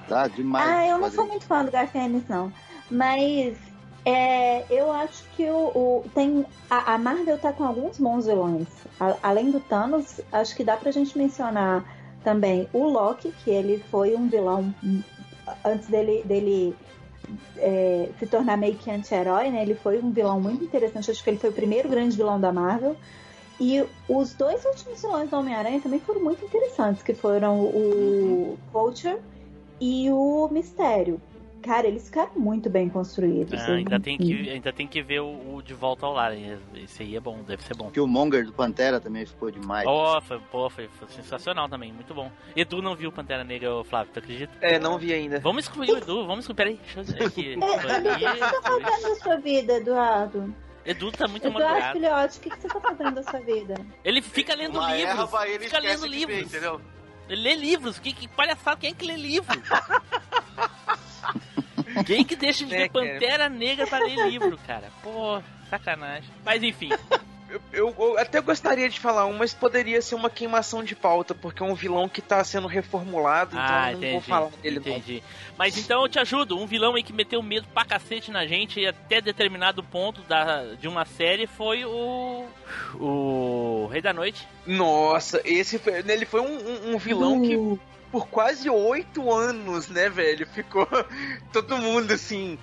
Tá 0.08 0.26
demais. 0.26 0.68
Ah, 0.68 0.86
eu 0.86 0.98
não 0.98 1.10
sou 1.10 1.26
muito 1.26 1.44
fã 1.44 1.64
do 1.64 1.70
Garfênis, 1.70 2.26
não. 2.28 2.50
Mas 2.90 3.56
é, 4.04 4.64
eu 4.70 4.90
acho 4.90 5.22
que 5.36 5.44
o, 5.50 5.66
o- 5.68 6.10
tem 6.14 6.46
a, 6.70 6.94
a 6.94 6.98
Marvel 6.98 7.36
tá 7.38 7.52
com 7.52 7.64
alguns 7.64 7.98
bons 7.98 8.24
vilões. 8.26 8.66
A- 8.98 9.16
além 9.22 9.50
do 9.50 9.60
Thanos, 9.60 10.20
acho 10.32 10.56
que 10.56 10.64
dá 10.64 10.76
pra 10.76 10.90
gente 10.90 11.16
mencionar 11.18 11.84
também 12.28 12.68
o 12.74 12.84
Loki, 12.84 13.32
que 13.42 13.50
ele 13.50 13.82
foi 13.90 14.14
um 14.14 14.28
vilão 14.28 14.74
hum, 14.84 15.00
antes 15.64 15.88
dele, 15.88 16.22
dele 16.26 16.76
é, 17.56 18.10
se 18.18 18.26
tornar 18.26 18.58
meio 18.58 18.76
que 18.76 18.90
anti-herói, 18.90 19.50
né? 19.50 19.62
Ele 19.62 19.74
foi 19.74 19.98
um 19.98 20.10
vilão 20.10 20.38
muito 20.38 20.62
interessante. 20.62 21.10
Acho 21.10 21.24
que 21.24 21.30
ele 21.30 21.38
foi 21.38 21.48
o 21.48 21.54
primeiro 21.54 21.88
grande 21.88 22.14
vilão 22.14 22.38
da 22.38 22.52
Marvel. 22.52 22.94
E 23.58 23.82
os 24.06 24.34
dois 24.34 24.62
últimos 24.66 25.00
vilões 25.00 25.30
do 25.30 25.36
Homem-Aranha 25.36 25.80
também 25.80 26.00
foram 26.00 26.22
muito 26.22 26.44
interessantes, 26.44 27.02
que 27.02 27.14
foram 27.14 27.60
o 27.60 28.58
Vulture 28.70 29.16
e 29.80 30.10
o 30.10 30.50
Mistério. 30.52 31.18
Cara, 31.62 31.86
eles 31.86 32.04
ficaram 32.06 32.32
muito 32.36 32.70
bem 32.70 32.88
construídos. 32.88 33.60
Ah, 33.60 33.72
ainda, 33.72 33.98
tem 34.00 34.16
que, 34.16 34.50
ainda 34.50 34.72
tem 34.72 34.86
que 34.86 35.02
ver 35.02 35.20
o, 35.20 35.56
o 35.56 35.62
De 35.62 35.74
Volta 35.74 36.06
ao 36.06 36.12
Lar. 36.12 36.32
Esse 36.74 37.02
aí 37.02 37.16
é 37.16 37.20
bom, 37.20 37.42
deve 37.42 37.62
ser 37.62 37.74
bom. 37.74 37.90
Que 37.90 38.00
o 38.00 38.06
Monger 38.06 38.44
do 38.46 38.52
Pantera 38.52 39.00
também 39.00 39.26
ficou 39.26 39.50
demais. 39.50 39.86
Oh, 39.86 40.20
foi, 40.22 40.38
pô, 40.50 40.70
foi, 40.70 40.88
foi 40.88 41.08
sensacional 41.08 41.68
também, 41.68 41.92
muito 41.92 42.14
bom. 42.14 42.30
Edu 42.56 42.80
não 42.80 42.94
viu 42.94 43.10
Pantera 43.12 43.42
Negra, 43.44 43.82
Flávio, 43.84 44.12
tu 44.12 44.18
acredita? 44.20 44.52
É, 44.60 44.78
não 44.78 44.98
vi 44.98 45.12
ainda. 45.12 45.40
Vamos 45.40 45.64
excluir 45.64 45.90
o 45.90 45.98
Edu, 45.98 46.26
vamos 46.26 46.40
excluir. 46.44 46.56
Peraí, 46.56 46.80
deixa 46.94 47.00
eu 47.00 47.04
ver 47.04 47.24
aqui. 47.26 47.58
É, 47.68 48.30
o 48.30 48.34
que 48.34 48.38
você 48.38 48.60
tá 48.60 48.62
fazendo 48.62 49.02
da 49.08 49.14
sua 49.16 49.36
vida, 49.36 49.72
Eduardo? 49.74 50.54
Edu 50.84 51.12
tá 51.12 51.28
muito 51.28 51.46
Eduardo 51.46 51.66
amargurado. 51.66 51.98
Filhote, 51.98 52.38
o 52.38 52.40
que 52.42 52.50
que 52.50 52.60
você 52.62 52.68
tá 52.68 52.80
fazendo 52.80 53.14
da 53.14 53.22
sua 53.22 53.40
vida? 53.40 53.74
Ele 54.04 54.22
fica 54.22 54.54
lendo 54.54 54.78
Uma 54.78 54.94
livros. 54.94 55.18
erva, 55.18 55.48
ele 55.48 55.64
Fica 55.64 55.78
lendo 55.78 56.08
de 56.08 56.08
ver, 56.08 56.16
livros. 56.16 56.40
entendeu? 56.46 56.80
Ele 57.28 57.42
lê 57.42 57.54
livros. 57.54 57.98
Que, 57.98 58.12
que 58.12 58.26
palhaçada, 58.28 58.76
quem 58.78 58.90
é 58.90 58.94
que 58.94 59.04
lê 59.04 59.16
livro? 59.16 59.54
quem 62.04 62.24
que 62.24 62.36
deixa 62.36 62.64
de 62.64 62.74
É, 62.74 62.78
ver 62.78 62.88
cara. 62.88 63.06
Pantera 63.06 63.48
Negra 63.48 63.86
pra 63.86 63.98
ler 63.98 64.28
livro, 64.28 64.58
cara? 64.66 64.90
Pô, 65.02 65.40
sacanagem. 65.70 66.30
Mas 66.44 66.62
enfim, 66.62 66.90
Eu, 67.50 67.62
eu- 67.72 67.94
eu 67.98 68.18
até 68.18 68.42
gostaria 68.42 68.90
de 68.90 69.00
falar 69.00 69.24
um, 69.24 69.32
mas 69.32 69.54
poderia 69.54 70.02
ser 70.02 70.14
uma 70.14 70.28
queimação 70.28 70.84
de 70.84 70.94
pauta, 70.94 71.34
porque 71.34 71.62
é 71.62 71.66
um 71.66 71.74
vilão 71.74 72.06
que 72.06 72.20
tá 72.20 72.44
sendo 72.44 72.66
reformulado, 72.68 73.52
então 73.56 73.64
ah, 73.66 73.86
eu 73.90 73.92
não 73.92 73.98
entendi. 74.00 74.12
vou 74.12 74.20
falar 74.20 74.50
dele 74.62 74.82
não. 74.84 74.86
entendi. 74.92 75.22
Mas 75.56 75.78
então 75.78 76.02
eu 76.02 76.08
te 76.10 76.18
ajudo. 76.18 76.58
Um 76.58 76.66
vilão 76.66 76.94
aí 76.94 77.02
que 77.02 77.10
meteu 77.10 77.42
medo 77.42 77.66
pra 77.72 77.86
cacete 77.86 78.30
na 78.30 78.46
gente 78.46 78.84
até 78.86 79.22
determinado 79.22 79.82
ponto 79.82 80.20
da, 80.24 80.74
de 80.74 80.86
uma 80.86 81.06
série 81.06 81.46
foi 81.46 81.86
o. 81.86 82.44
O 83.00 83.88
Rei 83.90 84.02
da 84.02 84.12
Noite. 84.12 84.46
Nossa, 84.66 85.40
esse 85.42 85.78
foi, 85.78 86.04
ele 86.06 86.26
foi 86.26 86.42
um, 86.42 86.90
um- 86.90 86.94
um 86.94 86.98
vilão 86.98 87.40
que 87.40 87.56
Uh, 87.56 87.80
por 88.10 88.28
quase 88.28 88.68
oito 88.70 89.30
anos, 89.32 89.88
né, 89.88 90.08
velho? 90.08 90.46
Ficou 90.46 90.86
todo 91.52 91.76
mundo 91.78 92.12
assim. 92.12 92.58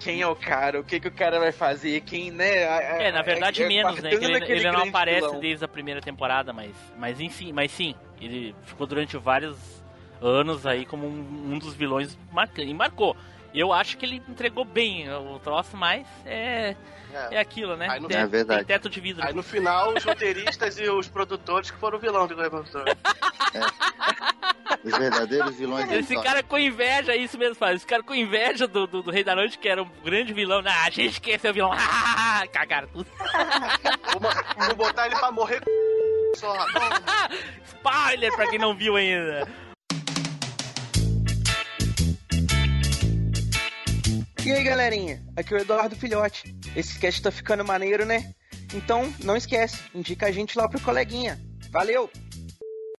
Quem 0.00 0.20
é 0.20 0.26
o 0.26 0.34
cara? 0.34 0.80
O 0.80 0.84
que, 0.84 0.98
que 0.98 1.06
o 1.06 1.12
cara 1.12 1.38
vai 1.38 1.52
fazer? 1.52 2.00
Quem, 2.00 2.30
né? 2.32 2.64
a- 2.68 3.02
É, 3.02 3.12
na 3.12 3.22
verdade 3.22 3.62
é- 3.62 3.68
menos, 3.68 4.00
né? 4.02 4.12
Ele, 4.12 4.44
ele 4.52 4.70
não 4.72 4.82
aparece 4.88 5.20
vilão. 5.20 5.38
desde 5.40 5.64
a 5.64 5.68
primeira 5.68 6.00
temporada, 6.00 6.52
mas, 6.52 6.72
mas 6.98 7.20
enfim, 7.20 7.52
mas 7.52 7.70
sim, 7.70 7.94
ele 8.20 8.52
ficou 8.64 8.84
durante 8.86 9.16
vários 9.16 9.56
anos 10.20 10.66
aí 10.66 10.84
como 10.84 11.06
um, 11.06 11.52
um 11.52 11.58
dos 11.58 11.74
vilões 11.74 12.18
marcantes. 12.32 12.70
E 12.70 12.74
marcou. 12.74 13.16
Eu 13.54 13.72
acho 13.72 13.96
que 13.98 14.04
ele 14.06 14.20
entregou 14.28 14.64
bem 14.64 15.08
o 15.12 15.38
troço, 15.38 15.76
mas 15.76 16.04
é, 16.24 16.74
É. 17.12 17.36
é 17.36 17.38
aquilo, 17.40 17.76
né? 17.76 17.88
Aí 17.90 18.00
não- 18.00 18.08
Tem- 18.08 18.18
É 18.18 18.26
verdade. 18.26 18.64
Tem 18.64 18.76
teto 18.76 18.88
de 18.88 19.00
vidro. 19.00 19.26
Aí 19.26 19.32
no 19.34 19.42
final, 19.42 19.92
os 19.94 20.02
roteiristas 20.04 20.78
e 20.78 20.88
os 20.88 21.08
produtores 21.08 21.70
que 21.70 21.78
foram 21.78 21.98
o 21.98 22.00
vilão 22.00 22.26
do 22.26 22.34
Game 22.36 22.54
of 22.54 22.70
Thrones. 22.70 22.96
Os 24.84 24.96
verdadeiros 24.98 25.54
vilões 25.56 25.84
Esse 25.90 26.00
história. 26.14 26.22
cara 26.22 26.42
com 26.42 26.58
inveja, 26.58 27.12
é 27.12 27.16
isso 27.16 27.38
mesmo, 27.38 27.54
faz. 27.54 27.76
Esse 27.76 27.86
cara 27.86 28.02
com 28.02 28.14
inveja 28.14 28.66
do, 28.66 28.86
do, 28.86 29.02
do 29.02 29.10
Rei 29.10 29.22
da 29.22 29.34
Noite, 29.36 29.58
que 29.58 29.68
era 29.68 29.82
um 29.82 29.88
grande 30.04 30.32
vilão. 30.32 30.62
Ah, 30.64 30.86
a 30.86 30.90
gente 30.90 31.20
quer 31.20 31.38
ser 31.38 31.50
o 31.50 31.54
vilão. 31.54 31.70
Cagaram 32.52 32.88
tudo. 32.88 33.06
Vou, 34.66 34.74
botar 34.76 35.06
ele 35.06 35.16
pra 35.16 35.30
morrer 35.30 35.62
só. 36.36 36.54
Spoiler 37.66 38.34
pra 38.34 38.48
quem 38.48 38.58
não 38.58 38.74
viu 38.74 38.96
ainda. 38.96 39.46
E 44.44 44.50
aí, 44.52 44.64
galerinha? 44.64 45.22
Aqui 45.36 45.54
é 45.54 45.58
o 45.58 45.60
Eduardo 45.60 45.94
Filhote. 45.96 46.54
Esse 46.74 46.98
cast 46.98 47.22
tá 47.22 47.30
ficando 47.30 47.64
maneiro, 47.64 48.04
né? 48.04 48.34
Então, 48.74 49.12
não 49.22 49.36
esquece, 49.36 49.82
indica 49.94 50.26
a 50.26 50.32
gente 50.32 50.56
lá 50.58 50.68
pro 50.68 50.80
coleguinha. 50.80 51.38
Valeu! 51.70 52.10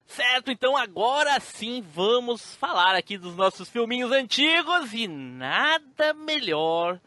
Certo, 0.06 0.52
então 0.52 0.78
agora 0.78 1.40
sim 1.40 1.82
vamos 1.82 2.56
falar 2.56 2.96
aqui 2.96 3.18
dos 3.18 3.36
nossos 3.36 3.68
filminhos 3.68 4.12
antigos 4.12 4.94
e 4.94 5.08
nada 5.08 6.14
melhor 6.14 7.00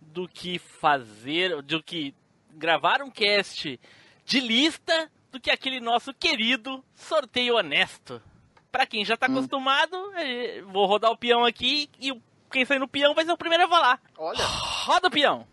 do 0.00 0.28
que 0.28 0.58
fazer, 0.60 1.60
do 1.62 1.82
que 1.82 2.14
gravar 2.52 3.02
um 3.02 3.10
cast 3.10 3.80
de 4.24 4.40
lista 4.40 5.10
do 5.32 5.40
que 5.40 5.50
aquele 5.50 5.80
nosso 5.80 6.14
querido 6.14 6.84
sorteio 6.94 7.56
honesto. 7.56 8.22
Pra 8.70 8.86
quem 8.86 9.04
já 9.04 9.16
tá 9.16 9.26
acostumado, 9.26 9.96
eh, 10.16 10.62
vou 10.68 10.86
rodar 10.86 11.10
o 11.10 11.16
peão 11.16 11.44
aqui 11.44 11.90
e 11.98 12.12
o- 12.12 12.22
quem 12.52 12.64
sair 12.64 12.78
no 12.78 12.86
peão 12.86 13.14
vai 13.14 13.24
ser 13.24 13.32
o 13.32 13.36
primeiro 13.36 13.64
a 13.64 13.68
falar. 13.68 14.00
Olha, 14.16 14.44
Roda 14.44 15.08
o 15.08 15.10
peão! 15.10 15.46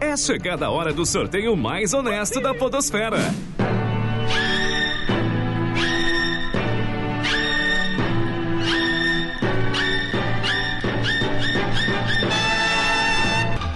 É 0.00 0.16
chegada 0.16 0.66
a 0.66 0.70
hora 0.70 0.92
do 0.92 1.06
sorteio 1.06 1.56
mais 1.56 1.92
honesto 1.92 2.40
da 2.40 2.54
Podosfera. 2.54 3.18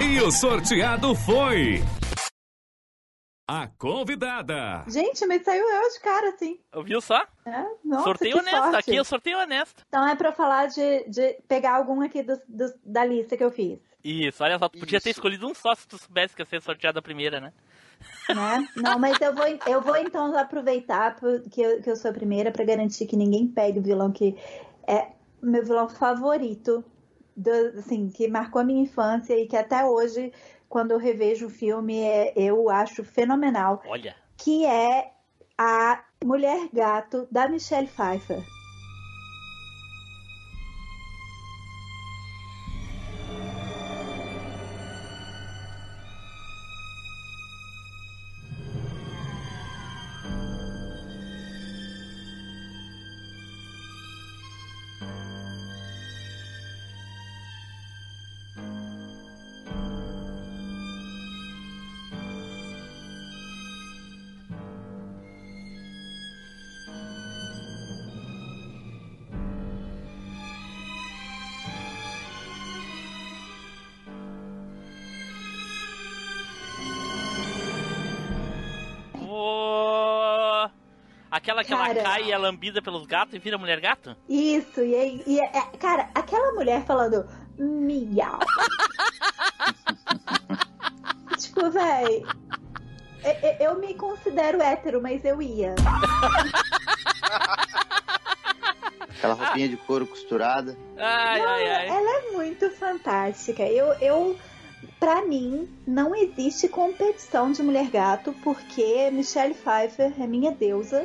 E 0.01 0.21
o 0.21 0.31
sorteado 0.31 1.15
foi. 1.15 1.83
A 3.47 3.67
convidada. 3.67 4.85
Gente, 4.89 5.27
mas 5.27 5.43
saiu 5.43 5.65
eu 5.69 5.91
de 5.91 6.01
cara, 6.01 6.29
assim. 6.31 6.59
Ouviu 6.75 7.01
só? 7.01 7.27
É, 7.45 7.65
nossa, 7.85 8.05
sorteio 8.05 8.35
que 8.35 8.41
honesto, 8.41 8.63
sorte. 8.63 8.77
aqui 8.77 8.97
é 8.97 9.01
o 9.01 9.05
sorteio 9.05 9.39
honesto. 9.39 9.85
Então 9.89 10.07
é 10.09 10.15
pra 10.15 10.29
eu 10.29 10.33
falar 10.33 10.67
de, 10.69 11.05
de 11.09 11.35
pegar 11.49 11.77
algum 11.77 12.01
aqui 12.03 12.23
dos- 12.23 12.41
dos- 12.49 12.75
da 12.85 13.05
lista 13.05 13.37
que 13.37 13.45
eu 13.45 13.51
fiz. 13.51 13.79
Isso, 14.05 14.43
olha 14.43 14.59
só, 14.59 14.69
tu 14.69 14.79
podia 14.79 15.01
ter 15.01 15.11
escolhido 15.11 15.47
um 15.47 15.55
só 15.55 15.75
se 15.75 15.87
tu 15.87 15.99
soubesse 15.99 16.35
que 16.35 16.43
ia 16.43 16.47
ser 16.47 16.63
sorteado 16.63 16.99
a 16.99 17.03
primeira, 17.03 17.41
né? 17.41 17.53
Né? 18.35 18.69
Não, 18.77 18.99
mas 18.99 19.21
eu 19.21 19.35
vou, 19.35 19.47
eu 19.67 19.81
vou 19.81 19.97
então 19.97 20.37
aproveitar 20.37 21.17
que 21.51 21.61
eu, 21.61 21.83
que 21.83 21.91
eu 21.91 21.97
sou 21.97 22.11
a 22.11 22.15
primeira 22.15 22.51
pra 22.51 22.65
garantir 22.65 23.07
que 23.07 23.17
ninguém 23.17 23.47
pegue 23.47 23.79
o 23.79 23.83
vilão 23.83 24.11
que 24.11 24.37
é 24.87 25.09
o 25.43 25.47
meu 25.47 25.65
vilão 25.65 25.89
favorito, 25.89 26.85
do- 27.37 27.79
assim, 27.79 28.09
que 28.09 28.27
marcou 28.29 28.61
a 28.61 28.65
minha 28.65 28.83
infância 28.83 29.37
e 29.39 29.47
que 29.47 29.57
até 29.57 29.85
hoje, 29.85 30.33
quando 30.73 30.93
eu 30.93 30.99
revejo 30.99 31.49
o 31.49 31.51
filme, 31.51 32.01
é- 32.01 32.33
eu 32.35 32.71
acho 32.71 33.05
fenomenal, 33.05 33.83
Olha. 33.87 34.17
que 34.39 34.65
é 34.65 35.11
a 35.59 36.03
Mulher 36.25 36.71
Gato 36.73 37.29
da 37.31 37.47
Michelle 37.47 37.87
Pfeiffer. 37.87 38.43
Aquela 81.63 81.85
que 81.85 81.91
ela 81.91 81.95
Cara. 81.95 82.03
cai 82.03 82.25
e 82.29 82.33
é 82.33 82.39
lambida 82.39 82.81
pelos 82.83 83.07
gatos 83.07 83.35
e 83.35 83.39
vira 83.39 83.57
mulher 83.59 83.81
gato? 83.81 84.17
Isso, 84.29 84.81
e, 84.81 84.95
aí- 84.95 85.23
e 85.27 85.41
é- 85.41 85.49
cara, 85.79 86.11
aquela 86.15 86.53
mulher 86.53 86.85
falando 86.85 87.27
miau. 87.59 88.39
tipo, 91.39 91.71
véi. 91.71 92.23
e- 93.25 93.47
e- 93.47 93.57
Eu 93.65 93.79
me 93.79 93.95
considero 93.95 94.61
hétero, 94.63 95.01
mas 95.03 95.25
eu 95.25 95.41
ia. 95.43 95.75
Aquela 99.17 99.35
roupinha 99.35 99.69
de 99.69 99.77
couro 99.77 100.07
costurada. 100.07 100.77
Ai, 100.99 101.39
Não, 101.41 101.49
ai, 101.49 101.69
ai. 101.71 101.89
Ela 101.89 102.11
é 102.19 102.31
muito 102.33 102.69
fantástica. 102.71 103.63
Eu, 103.63 103.93
eu 104.01 104.37
Pra 104.99 105.23
mim, 105.25 105.69
não 105.87 106.13
existe 106.15 106.69
competição 106.69 107.51
de 107.53 107.61
mulher 107.63 107.89
gato, 107.91 108.33
porque 108.45 109.11
Michelle 109.13 109.55
Pfeiffer 109.55 110.13
é 110.21 110.27
minha 110.29 110.51
deusa. 110.53 111.05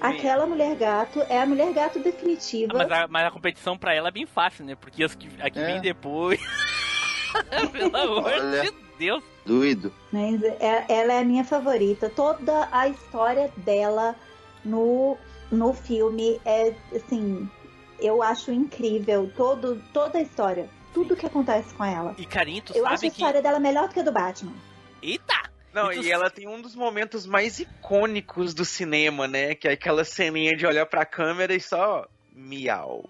Aquela 0.00 0.46
mulher 0.46 0.74
gato 0.76 1.20
é 1.28 1.40
a 1.40 1.46
mulher 1.46 1.72
gato 1.72 1.98
definitiva. 2.00 2.72
Ah, 2.74 2.78
mas, 2.78 2.90
a, 2.92 3.08
mas 3.08 3.26
a 3.26 3.30
competição 3.30 3.76
pra 3.76 3.94
ela 3.94 4.08
é 4.08 4.12
bem 4.12 4.26
fácil, 4.26 4.64
né? 4.64 4.74
Porque 4.74 5.04
as 5.04 5.14
que, 5.14 5.28
a 5.40 5.50
que 5.50 5.58
É. 5.58 5.66
vem 5.66 5.80
depois. 5.80 6.40
Pelo 7.72 7.96
amor 7.96 8.24
Olha. 8.24 8.62
de 8.62 8.72
Deus. 8.98 9.22
Doido. 9.46 9.92
Mas 10.12 10.42
é- 10.42 10.84
ela 10.88 11.12
é 11.14 11.18
a 11.20 11.24
minha 11.24 11.44
favorita. 11.44 12.08
Toda 12.10 12.68
a 12.72 12.88
história 12.88 13.50
dela 13.58 14.14
no, 14.64 15.16
no 15.50 15.72
filme 15.72 16.40
é 16.44 16.74
assim, 16.94 17.48
eu 17.98 18.22
acho 18.22 18.52
incrível 18.52 19.30
todo, 19.36 19.82
toda 19.92 20.18
a 20.18 20.22
história, 20.22 20.68
tudo 20.92 21.16
que 21.16 21.24
acontece 21.26 21.72
com 21.74 21.84
ela. 21.84 22.14
E 22.18 22.26
Karim, 22.26 22.60
tu 22.60 22.76
Eu 22.76 22.84
acho 22.84 22.94
a 22.94 22.96
sabe 22.98 23.10
que. 23.10 23.16
história 23.20 23.40
dela 23.42 23.58
melhor 23.58 23.88
do 23.88 23.94
que 23.94 24.00
a 24.00 24.02
do 24.02 24.12
Batman. 24.12 24.52
Eita! 25.02 25.39
Não, 25.72 25.92
E 25.92 25.96
tu- 25.96 26.02
e 26.04 26.10
ela 26.10 26.28
tem 26.30 26.48
um 26.48 26.60
dos 26.60 26.74
momentos 26.74 27.26
mais 27.26 27.58
icônicos 27.60 28.52
do 28.54 28.64
cinema, 28.64 29.28
né? 29.28 29.54
Que 29.54 29.68
é 29.68 29.72
aquela 29.72 30.04
ceninha 30.04 30.56
de 30.56 30.66
olhar 30.66 30.86
pra 30.86 31.04
câmera 31.04 31.54
e 31.54 31.60
só 31.60 32.06
miau. 32.34 33.08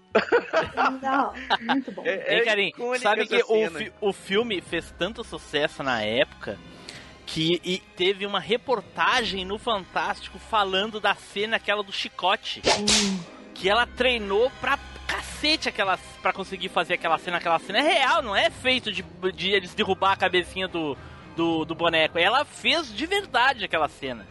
Não, 1.01 1.33
muito 1.61 1.91
bom. 1.91 2.03
É, 2.05 2.35
Ei, 2.37 2.41
Karim, 2.43 2.67
icônica 2.69 2.99
sabe 3.03 3.27
que 3.27 3.41
o, 3.47 3.69
fi- 3.71 3.93
o 4.01 4.13
filme 4.13 4.61
fez 4.61 4.93
tanto 4.97 5.23
sucesso 5.23 5.81
na 5.83 6.01
época 6.03 6.57
que 7.25 7.61
e 7.63 7.79
teve 7.95 8.25
uma 8.25 8.39
reportagem 8.39 9.45
no 9.45 9.57
Fantástico 9.57 10.37
falando 10.37 10.99
da 10.99 11.15
cena 11.15 11.55
aquela 11.57 11.81
do 11.83 11.91
chicote. 11.91 12.61
Que 13.53 13.69
ela 13.69 13.85
treinou 13.85 14.51
pra 14.59 14.77
cacete 15.07 15.69
aquela, 15.69 15.97
pra 16.21 16.33
conseguir 16.33 16.69
fazer 16.69 16.95
aquela 16.95 17.17
cena. 17.17 17.37
Aquela 17.37 17.59
cena 17.59 17.79
é 17.79 17.81
real, 17.81 18.21
não 18.21 18.35
é 18.35 18.49
feito 18.49 18.91
de, 18.91 19.03
de 19.33 19.51
eles 19.51 19.73
derrubar 19.73 20.13
a 20.13 20.17
cabecinha 20.17 20.67
do, 20.67 20.97
do, 21.41 21.65
do 21.65 21.73
boneco. 21.75 22.19
Ela 22.19 22.45
fez 22.45 22.93
de 22.93 23.05
verdade 23.07 23.65
aquela 23.65 23.87
cena. 23.89 24.27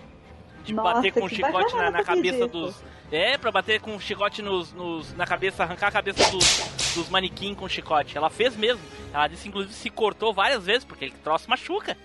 De 0.64 0.72
Nossa, 0.72 0.94
bater 0.94 1.12
com 1.12 1.24
o 1.24 1.28
que 1.28 1.36
chicote 1.36 1.74
na, 1.74 1.90
na 1.90 2.04
cabeça 2.04 2.46
dos. 2.46 2.82
É, 3.10 3.36
pra 3.36 3.50
bater 3.50 3.80
com 3.80 3.96
o 3.96 4.00
chicote 4.00 4.40
nos, 4.40 4.72
nos- 4.72 5.12
na 5.16 5.26
cabeça, 5.26 5.64
arrancar 5.64 5.88
a 5.88 5.90
cabeça 5.90 6.30
dos, 6.30 6.92
dos 6.94 7.08
manequim 7.08 7.54
com 7.54 7.68
chicote. 7.68 8.16
Ela 8.16 8.30
fez 8.30 8.54
mesmo. 8.56 8.80
Ela 9.12 9.26
disse, 9.26 9.48
inclusive, 9.48 9.74
se 9.74 9.90
cortou 9.90 10.32
várias 10.32 10.64
vezes, 10.64 10.84
porque 10.84 11.06
ele 11.06 11.14
troço 11.24 11.50
machuca. 11.50 11.96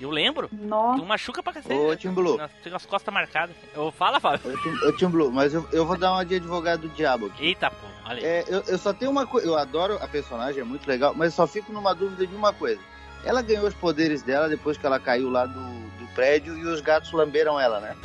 Eu 0.00 0.08
lembro. 0.08 0.48
Nossa. 0.50 0.96
Não 0.96 1.04
machuca 1.04 1.42
pra 1.42 1.52
cacete. 1.52 1.74
Ô, 1.74 1.94
Tim 1.94 2.08
Blue. 2.12 2.40
Tem 2.64 2.72
as 2.74 2.86
costas 2.86 3.12
marcadas. 3.12 3.54
Eu, 3.74 3.92
fala, 3.92 4.18
Fábio. 4.18 4.50
Ô, 4.50 4.56
Tim- 4.62 4.86
Ô, 4.86 4.92
Tim 4.96 5.08
Blue, 5.08 5.30
mas 5.30 5.52
eu, 5.52 5.68
eu 5.72 5.84
vou 5.84 5.98
dar 5.98 6.12
uma 6.12 6.24
de 6.24 6.36
advogado 6.36 6.82
do 6.82 6.88
diabo 6.88 7.26
aqui. 7.26 7.44
Eita, 7.44 7.70
pô. 7.70 7.86
Olha 8.06 8.16
aí. 8.18 8.24
É, 8.24 8.44
eu, 8.48 8.62
eu 8.66 8.78
só 8.78 8.94
tenho 8.94 9.10
uma 9.10 9.26
coisa. 9.26 9.46
Eu 9.46 9.58
adoro 9.58 9.98
a 10.00 10.08
personagem, 10.08 10.62
é 10.62 10.64
muito 10.64 10.88
legal, 10.88 11.12
mas 11.14 11.34
só 11.34 11.46
fico 11.46 11.70
numa 11.70 11.94
dúvida 11.94 12.26
de 12.26 12.34
uma 12.34 12.50
coisa. 12.50 12.80
Ela 13.24 13.42
ganhou 13.42 13.66
os 13.66 13.74
poderes 13.74 14.22
dela 14.22 14.48
depois 14.48 14.76
que 14.76 14.86
ela 14.86 14.98
caiu 14.98 15.30
lá 15.30 15.46
do, 15.46 15.60
do 15.60 16.06
prédio 16.14 16.56
e 16.56 16.64
os 16.64 16.80
gatos 16.80 17.12
lamberam 17.12 17.60
ela, 17.60 17.80
né? 17.80 17.96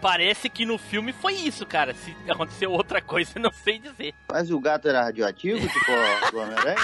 Parece 0.00 0.48
que 0.48 0.64
no 0.64 0.78
filme 0.78 1.12
foi 1.12 1.34
isso, 1.34 1.66
cara. 1.66 1.94
Se 1.94 2.14
aconteceu 2.28 2.70
outra 2.72 3.02
coisa, 3.02 3.32
eu 3.36 3.42
não 3.42 3.52
sei 3.52 3.78
dizer. 3.78 4.14
Mas 4.30 4.50
o 4.50 4.58
gato 4.58 4.88
era 4.88 5.02
radioativo, 5.02 5.60
tipo 5.60 5.92
o 6.34 6.40
Homem-Aranha? 6.40 6.76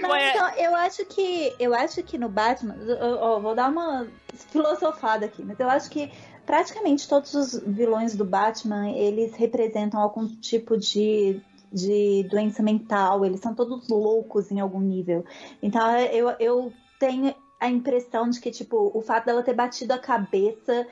Não, 0.00 0.10
Ué. 0.10 0.30
então, 0.30 0.48
eu 0.56 0.74
acho 0.74 1.04
que 1.04 1.54
eu 1.58 1.74
acho 1.74 2.02
que 2.02 2.16
no 2.16 2.28
Batman, 2.28 2.76
ó, 3.00 3.38
vou 3.38 3.54
dar 3.54 3.68
uma 3.70 4.06
filosofada 4.50 5.26
aqui, 5.26 5.42
mas 5.44 5.60
eu 5.60 5.68
acho 5.68 5.90
que 5.90 6.10
praticamente 6.46 7.08
todos 7.08 7.34
os 7.34 7.60
vilões 7.66 8.14
do 8.14 8.24
Batman, 8.24 8.90
eles 8.90 9.34
representam 9.34 10.00
algum 10.00 10.26
tipo 10.26 10.76
de 10.76 11.40
de 11.74 12.22
doença 12.30 12.62
mental, 12.62 13.24
eles 13.24 13.40
são 13.40 13.52
todos 13.52 13.88
loucos 13.88 14.50
em 14.52 14.60
algum 14.60 14.80
nível. 14.80 15.24
Então 15.60 15.98
eu, 15.98 16.30
eu 16.38 16.72
tenho 17.00 17.34
a 17.58 17.68
impressão 17.68 18.30
de 18.30 18.40
que, 18.40 18.50
tipo, 18.50 18.92
o 18.94 19.02
fato 19.02 19.26
dela 19.26 19.42
ter 19.42 19.54
batido 19.54 19.92
a 19.92 19.98
cabeça 19.98 20.86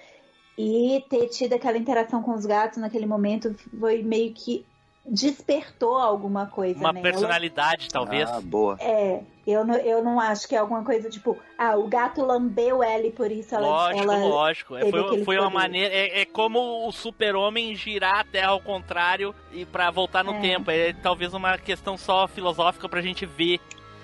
e 0.59 1.05
ter 1.09 1.29
tido 1.29 1.53
aquela 1.53 1.79
interação 1.79 2.23
com 2.23 2.35
os 2.35 2.45
gatos 2.45 2.79
naquele 2.79 3.07
momento 3.07 3.55
foi 3.79 4.03
meio 4.03 4.35
que 4.35 4.66
despertou 5.05 5.97
alguma 5.97 6.47
coisa, 6.47 6.79
Uma 6.79 6.93
né? 6.93 7.01
Ela- 7.01 7.11
personalidade, 7.11 7.88
talvez. 7.88 8.29
Ah, 8.31 8.41
boa. 8.41 8.77
é, 8.81 9.21
eu 9.47 9.65
não, 9.65 9.75
eu 9.77 10.03
não 10.05 10.21
acho 10.21 10.47
que 10.49 10.55
é 10.55 10.59
alguma 10.59 10.85
coisa 10.85 11.11
tipo, 11.11 11.37
ah, 11.59 11.77
o 11.77 11.88
gato 11.88 12.25
lambeu 12.25 12.83
ela 12.83 13.07
e 13.07 13.11
por 13.11 13.31
isso 13.31 13.55
ela. 13.55 13.67
lógico, 13.67 14.03
ela 14.12 14.17
lógico. 14.25 14.77
É, 14.77 14.81
teve 14.85 14.93
foi 15.09 15.25
foi 15.25 15.38
uma 15.38 15.51
maneira. 15.51 15.93
É, 15.93 16.21
é 16.21 16.25
como 16.25 16.87
o 16.87 16.93
super-homem 16.93 17.75
girar 17.75 18.21
a 18.21 18.25
Terra 18.25 18.49
ao 18.51 18.61
contrário 18.61 19.35
e 19.53 19.65
pra 19.65 19.91
voltar 19.91 20.23
no 20.23 20.35
É. 20.35 20.41
tempo. 20.41 20.71
É 20.71 20.93
talvez 20.93 21.35
uma 21.35 21.59
questão 21.59 21.97
só 21.97 22.29
filosófica 22.29 22.88
pra 22.88 23.01
gente 23.01 23.27
ver, 23.27 23.61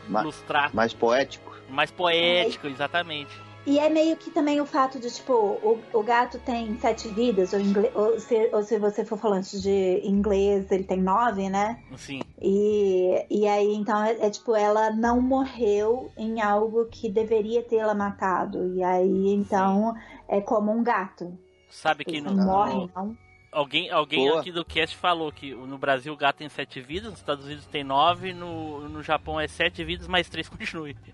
Ma- 0.08 0.22
ilustrar. 0.22 0.74
Mais 0.74 0.92
poético. 0.92 1.56
Mais 1.68 1.90
poético, 1.90 2.66
exatamente. 2.66 3.30
E 3.68 3.78
é 3.78 3.90
meio 3.90 4.16
que 4.16 4.30
também 4.30 4.62
o 4.62 4.64
fato 4.64 4.98
de, 4.98 5.10
tipo, 5.10 5.34
o, 5.34 5.78
o 5.92 6.02
gato 6.02 6.38
tem 6.38 6.78
sete 6.78 7.06
vidas, 7.08 7.52
ou, 7.52 7.60
ingle- 7.60 7.90
ou, 7.94 8.18
se, 8.18 8.48
ou 8.50 8.62
se 8.62 8.78
você 8.78 9.04
for 9.04 9.18
falante 9.18 9.60
de 9.60 10.00
inglês, 10.02 10.72
ele 10.72 10.84
tem 10.84 11.02
nove, 11.02 11.50
né? 11.50 11.78
Assim. 11.92 12.22
E, 12.40 13.26
e 13.28 13.46
aí, 13.46 13.74
então, 13.74 14.02
é, 14.02 14.12
é 14.26 14.30
tipo, 14.30 14.56
ela 14.56 14.90
não 14.90 15.20
morreu 15.20 16.10
em 16.16 16.40
algo 16.40 16.86
que 16.86 17.10
deveria 17.10 17.62
tê-la 17.62 17.94
matado. 17.94 18.74
E 18.74 18.82
aí, 18.82 19.34
então, 19.34 19.94
é 20.26 20.40
como 20.40 20.72
um 20.72 20.82
gato. 20.82 21.38
Sabe 21.68 22.06
que 22.06 22.22
não 22.22 22.34
morre, 22.34 22.72
no- 22.72 22.90
não. 22.96 23.14
alguém, 23.52 23.90
alguém 23.90 24.26
Boa. 24.26 24.40
aqui 24.40 24.50
do 24.50 24.64
cast 24.64 24.96
falou 24.96 25.30
que 25.30 25.54
no 25.54 25.76
Brasil 25.76 26.14
o 26.14 26.16
gato 26.16 26.36
tem 26.36 26.48
sete 26.48 26.80
vidas, 26.80 27.10
nos 27.10 27.20
Estados 27.20 27.44
Unidos 27.44 27.66
tem 27.66 27.84
nove, 27.84 28.32
no, 28.32 28.88
no 28.88 29.02
Japão 29.02 29.38
é 29.38 29.46
sete 29.46 29.84
vidas, 29.84 30.08
mais 30.08 30.26
três 30.30 30.48
continue. 30.56 30.96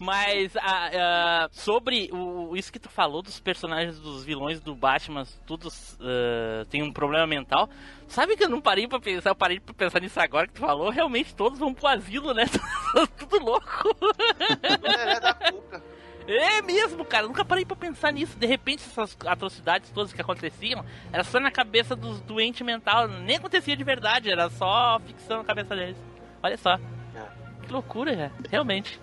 Mas 0.00 0.56
a- 0.56 0.90
a- 1.44 1.48
sobre 1.50 2.08
o, 2.12 2.56
isso 2.56 2.72
que 2.72 2.78
tu 2.78 2.88
falou 2.88 3.20
dos 3.22 3.40
personagens 3.40 3.98
dos 3.98 4.24
vilões 4.24 4.60
do 4.60 4.74
Batman, 4.74 5.24
todos 5.46 5.96
ah, 6.00 6.64
têm 6.70 6.82
um 6.82 6.92
problema 6.92 7.26
mental. 7.26 7.68
Sabe 8.06 8.36
que 8.36 8.44
eu 8.44 8.48
não 8.48 8.60
parei 8.60 8.86
pra 8.86 9.00
pensar, 9.00 9.30
eu 9.30 9.34
parei 9.36 9.58
pra 9.60 9.74
pensar 9.74 10.00
nisso 10.00 10.18
agora 10.20 10.46
que 10.46 10.54
tu 10.54 10.60
falou, 10.60 10.88
realmente 10.90 11.34
todos 11.34 11.58
vão 11.58 11.74
pro 11.74 11.88
asilo, 11.88 12.32
né? 12.32 12.44
Tudo 13.18 13.44
louco. 13.44 13.96
É 14.84 15.20
da 15.20 15.34
cuca. 15.34 15.82
É 16.26 16.60
mesmo, 16.60 17.04
cara, 17.06 17.24
eu 17.24 17.28
nunca 17.28 17.42
parei 17.44 17.64
pra 17.64 17.74
pensar 17.76 18.12
nisso. 18.12 18.38
De 18.38 18.46
repente, 18.46 18.84
essas 18.84 19.16
atrocidades 19.26 19.90
todas 19.90 20.12
que 20.12 20.20
aconteciam, 20.20 20.84
era 21.10 21.24
só 21.24 21.40
na 21.40 21.50
cabeça 21.50 21.96
dos 21.96 22.20
doentes 22.20 22.60
mental, 22.60 23.08
nem 23.08 23.36
acontecia 23.36 23.74
de 23.74 23.82
verdade, 23.82 24.30
era 24.30 24.50
só 24.50 25.00
ficção 25.06 25.38
na 25.38 25.44
cabeça 25.44 25.74
deles. 25.74 25.96
Olha 26.42 26.56
só. 26.58 26.76
Que 27.66 27.72
loucura, 27.72 28.12
é, 28.12 28.30
realmente. 28.50 29.00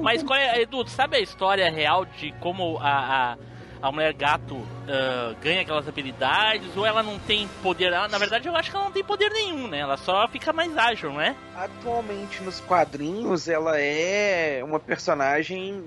Mas 0.00 0.22
qual 0.22 0.38
é, 0.38 0.60
Edu, 0.62 0.86
sabe 0.88 1.16
a 1.16 1.20
história 1.20 1.70
real 1.70 2.04
de 2.04 2.32
como 2.40 2.78
a, 2.78 3.32
a, 3.32 3.36
a 3.82 3.92
mulher 3.92 4.12
gato 4.14 4.56
ah, 4.88 5.34
ganha 5.42 5.62
aquelas 5.62 5.88
habilidades? 5.88 6.76
Ou 6.76 6.86
ela 6.86 7.02
não 7.02 7.18
tem 7.18 7.48
poder? 7.62 7.92
Ela, 7.92 8.08
na 8.08 8.18
verdade, 8.18 8.48
eu 8.48 8.56
acho 8.56 8.70
que 8.70 8.76
ela 8.76 8.86
não 8.86 8.92
tem 8.92 9.04
poder 9.04 9.30
nenhum, 9.30 9.68
né? 9.68 9.78
Ela 9.80 9.96
só 9.96 10.26
fica 10.28 10.52
mais 10.52 10.76
ágil, 10.76 11.12
não 11.12 11.20
é? 11.20 11.34
Atualmente 11.56 12.42
nos 12.42 12.60
quadrinhos 12.60 13.48
ela 13.48 13.78
é 13.78 14.62
uma 14.64 14.80
personagem 14.80 15.82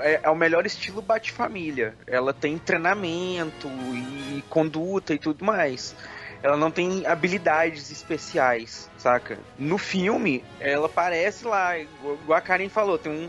é, 0.00 0.20
é 0.22 0.30
o 0.30 0.36
melhor 0.36 0.66
estilo 0.66 1.02
Bate-Família. 1.02 1.94
Ela 2.06 2.32
tem 2.32 2.58
treinamento 2.58 3.68
e 3.68 4.42
conduta 4.48 5.14
e 5.14 5.18
tudo 5.18 5.44
mais. 5.44 5.94
Ela 6.42 6.56
não 6.56 6.70
tem 6.70 7.06
habilidades 7.06 7.90
especiais, 7.90 8.88
saca? 8.98 9.38
No 9.58 9.78
filme, 9.78 10.44
ela 10.60 10.86
aparece 10.86 11.44
lá, 11.46 11.78
igual 11.78 12.36
a 12.36 12.40
Karen 12.40 12.68
falou, 12.68 12.98
tem 12.98 13.12
um. 13.12 13.28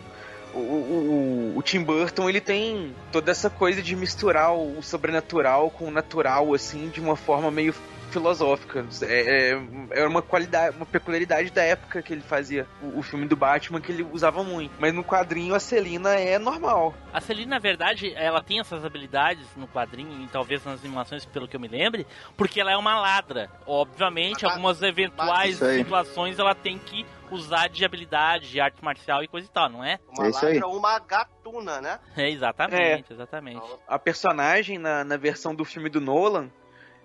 O, 0.54 0.60
o, 0.60 1.52
o- 1.54 1.58
o 1.58 1.62
Tim 1.64 1.84
Burton 1.84 2.30
ele 2.30 2.40
tem 2.42 2.96
toda 3.12 3.30
essa 3.32 3.50
coisa 3.50 3.82
de 3.82 3.96
misturar 3.96 4.54
o 4.56 4.82
sobrenatural 4.82 5.70
com 5.70 5.86
o 5.86 5.92
natural, 5.92 6.54
assim, 6.54 6.90
de 6.90 7.00
uma 7.02 7.16
forma 7.16 7.52
meio 7.52 7.76
filosófica. 8.08 8.86
É, 9.04 9.52
é, 9.52 10.02
é 10.02 10.08
uma 10.08 10.22
qualidade, 10.22 10.76
uma 10.76 10.86
peculiaridade 10.86 11.50
da 11.52 11.64
época 11.64 12.02
que 12.02 12.14
ele 12.14 12.22
fazia 12.22 12.68
o, 12.82 13.00
o 13.00 13.04
filme 13.04 13.28
do 13.28 13.36
Batman 13.36 13.82
que 13.82 13.92
ele 13.92 14.04
usava 14.12 14.44
muito. 14.44 14.74
Mas 14.80 14.94
no 14.94 15.04
quadrinho 15.04 15.54
a 15.56 15.60
Celina 15.60 16.16
é 16.16 16.38
normal. 16.40 16.94
A 17.14 17.22
Celine, 17.22 17.48
na 17.50 17.60
verdade, 17.60 18.14
ela 18.16 18.42
tem 18.42 18.60
essas 18.60 18.84
habilidades 18.86 19.48
no 19.56 19.68
quadrinho 19.68 20.24
e 20.24 20.28
talvez 20.28 20.64
nas 20.66 20.80
animações, 20.84 21.26
pelo 21.26 21.48
que 21.48 21.56
eu 21.56 21.60
me 21.60 21.68
lembre, 21.68 22.06
porque 22.36 22.60
ela 22.62 22.72
é 22.72 22.78
uma 22.78 23.00
ladra. 23.00 23.50
Obviamente, 23.66 24.44
Mas- 24.44 24.52
algumas 24.52 24.82
eventuais 24.82 25.62
aí. 25.62 25.78
situações 25.80 26.40
ela 26.40 26.56
tem 26.56 26.78
que 26.78 27.06
usar 27.30 27.68
de 27.68 27.84
habilidade, 27.84 28.50
de 28.50 28.60
arte 28.60 28.82
marcial 28.84 29.22
e 29.22 29.28
coisa 29.28 29.46
e 29.48 29.52
tal, 29.52 29.68
não 29.70 29.84
é? 29.84 30.00
Uma 30.18 30.28
É 30.28 30.30
isso 30.30 30.46
aí. 30.46 30.54
ladra, 30.60 30.68
uma 30.70 30.98
gatuna, 31.00 31.82
né? 31.82 32.00
É, 32.16 32.30
exatamente, 32.30 33.12
exatamente. 33.12 33.62
A 33.86 34.00
personagem 34.00 34.78
na, 34.78 35.04
na 35.04 35.18
versão 35.18 35.54
do 35.54 35.66
filme 35.66 35.90
do 35.90 36.00
Nolan, 36.00 36.50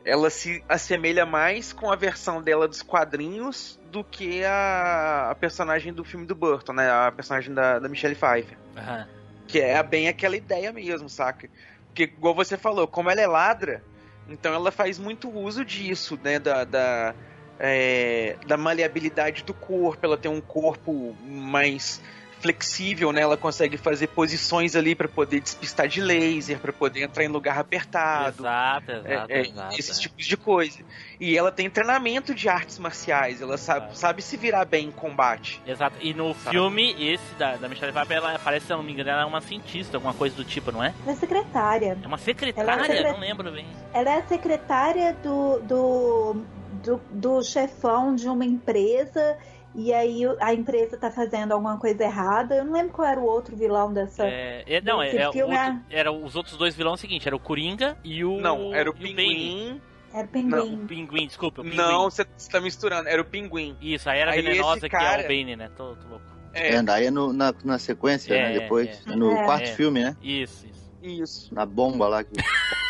ela 0.04 0.30
se 0.30 0.62
assemelha 0.68 1.24
mais 1.24 1.72
com 1.72 1.90
a 1.90 1.96
versão 1.96 2.42
dela 2.42 2.66
dos 2.66 2.82
quadrinhos 2.82 3.78
do 3.90 4.02
que 4.02 4.44
a, 4.44 5.28
a 5.30 5.34
personagem 5.34 5.92
do 5.92 6.04
filme 6.04 6.26
do 6.26 6.34
Burton, 6.34 6.72
né? 6.72 6.90
A 6.90 7.12
personagem 7.12 7.54
da, 7.54 7.78
da 7.78 7.88
Michelle 7.88 8.14
Pfeiffer. 8.16 8.56
Aham. 8.76 9.06
Que 9.46 9.60
é 9.60 9.82
bem 9.82 10.08
aquela 10.08 10.36
ideia 10.36 10.72
mesmo, 10.72 11.08
saca? 11.08 11.48
Porque, 11.86 12.04
igual 12.04 12.34
você 12.34 12.56
falou, 12.56 12.88
como 12.88 13.10
ela 13.10 13.20
é 13.20 13.26
ladra, 13.26 13.82
Então 14.28 14.54
ela 14.54 14.70
faz 14.70 14.98
muito 14.98 15.30
uso 15.30 15.64
disso, 15.64 16.18
né? 16.22 16.38
Da, 16.38 16.64
da, 16.64 17.14
é, 17.58 18.36
da 18.46 18.56
maleabilidade 18.56 19.44
do 19.44 19.52
corpo. 19.52 20.04
Ela 20.04 20.16
tem 20.16 20.30
um 20.30 20.40
corpo 20.40 21.14
mais 21.22 22.00
flexível, 22.42 23.12
né? 23.12 23.20
Ela 23.22 23.36
consegue 23.36 23.76
fazer 23.76 24.08
posições 24.08 24.74
ali 24.74 24.94
para 24.96 25.06
poder 25.06 25.40
despistar 25.40 25.86
de 25.86 26.00
laser, 26.00 26.58
para 26.58 26.72
poder 26.72 27.02
entrar 27.02 27.22
em 27.24 27.28
lugar 27.28 27.56
apertado. 27.58 28.42
Exato, 28.42 28.90
exato, 28.90 29.32
é, 29.32 29.38
é, 29.38 29.40
exato. 29.42 29.78
esses 29.78 29.96
é. 29.96 30.00
tipos 30.02 30.26
de 30.26 30.36
coisa. 30.36 30.80
E 31.20 31.38
ela 31.38 31.52
tem 31.52 31.70
treinamento 31.70 32.34
de 32.34 32.48
artes 32.48 32.78
marciais, 32.80 33.40
ela 33.40 33.56
sabe, 33.56 33.96
sabe 33.96 34.20
se 34.20 34.36
virar 34.36 34.64
bem 34.64 34.88
em 34.88 34.90
combate. 34.90 35.62
Exato. 35.64 35.96
E 36.00 36.12
no 36.12 36.34
Sabe? 36.34 36.50
filme, 36.50 36.96
esse 36.98 37.34
da, 37.38 37.56
da 37.56 37.68
Michelle 37.68 37.92
Pfeiffer, 37.92 38.16
ela 38.16 38.38
parece, 38.40 38.66
se 38.66 38.72
eu 38.72 38.76
não 38.76 38.84
me 38.84 38.92
engano, 38.92 39.10
ela 39.10 39.22
é 39.22 39.24
uma 39.24 39.40
cientista, 39.40 39.96
alguma 39.96 40.12
coisa 40.12 40.34
do 40.34 40.44
tipo, 40.44 40.72
não 40.72 40.82
é? 40.82 40.92
Ela 41.04 41.12
é 41.12 41.16
secretária. 41.16 41.98
É 42.02 42.06
uma 42.06 42.18
secretária, 42.18 42.70
Ela 42.70 42.82
é 42.82 42.86
secre- 42.86 43.12
não 43.12 43.20
lembro 43.20 43.52
bem. 43.52 43.66
Ela 43.94 44.10
é 44.10 44.18
a 44.18 44.26
secretária 44.26 45.16
do, 45.22 45.60
do, 45.60 46.36
do, 46.82 47.00
do 47.10 47.42
chefão 47.44 48.16
de 48.16 48.28
uma 48.28 48.44
empresa. 48.44 49.38
E 49.74 49.92
aí 49.92 50.20
a 50.40 50.52
empresa 50.52 50.96
tá 50.98 51.10
fazendo 51.10 51.52
alguma 51.52 51.78
coisa 51.78 52.02
errada. 52.04 52.54
Eu 52.56 52.64
não 52.64 52.72
lembro 52.74 52.92
qual 52.92 53.08
era 53.08 53.18
o 53.20 53.24
outro 53.24 53.56
vilão 53.56 53.92
dessa. 53.92 54.24
É, 54.26 54.64
é- 54.66 54.80
não, 54.82 55.02
é, 55.02 55.16
é 55.16 55.28
o 55.28 55.32
filme 55.32 55.56
outro- 55.56 55.80
era 55.90 56.12
os 56.12 56.36
outros 56.36 56.56
dois 56.56 56.74
vilões 56.74 57.00
seguinte, 57.00 57.26
era 57.26 57.34
o 57.34 57.40
Coringa 57.40 57.96
e 58.04 58.22
o 58.24 58.38
Não, 58.40 58.74
era 58.74 58.90
o 58.90 58.94
pinguim. 58.94 59.80
Era 60.12 60.24
o 60.24 60.24
O 60.24 60.28
pinguim. 60.28 60.86
pinguim, 60.86 61.26
desculpa, 61.26 61.62
o 61.62 61.64
pinguim. 61.64 61.76
Não, 61.78 62.04
você 62.10 62.22
tá 62.50 62.60
misturando, 62.60 63.08
era 63.08 63.22
o 63.22 63.24
pinguim. 63.24 63.74
Isso, 63.80 64.10
a 64.10 64.14
era 64.14 64.32
Aí 64.32 64.42
venenosa 64.42 64.78
esse 64.78 64.88
que 64.90 64.94
é 64.96 64.98
cara- 64.98 65.22
o 65.22 65.26
Bane, 65.26 65.56
né? 65.56 65.70
Tô, 65.74 65.96
tô 65.96 66.08
louco. 66.08 66.24
É, 66.52 66.74
É, 66.74 66.82
daí 66.82 67.06
é 67.06 67.10
no- 67.10 67.32
na, 67.32 67.54
na 67.64 67.78
sequência, 67.78 68.34
É, 68.34 68.52
né? 68.52 68.58
Depois. 68.60 68.88
é. 69.06 69.12
É 69.12 69.16
no 69.16 69.32
É. 69.32 69.44
quarto 69.44 69.64
É. 69.70 69.74
filme, 69.74 70.04
né? 70.04 70.14
Isso, 70.22 70.66
isso. 70.66 70.92
isso. 71.02 71.54
Na 71.54 71.64
bomba 71.64 72.06
lá. 72.08 72.22
Que... 72.22 72.30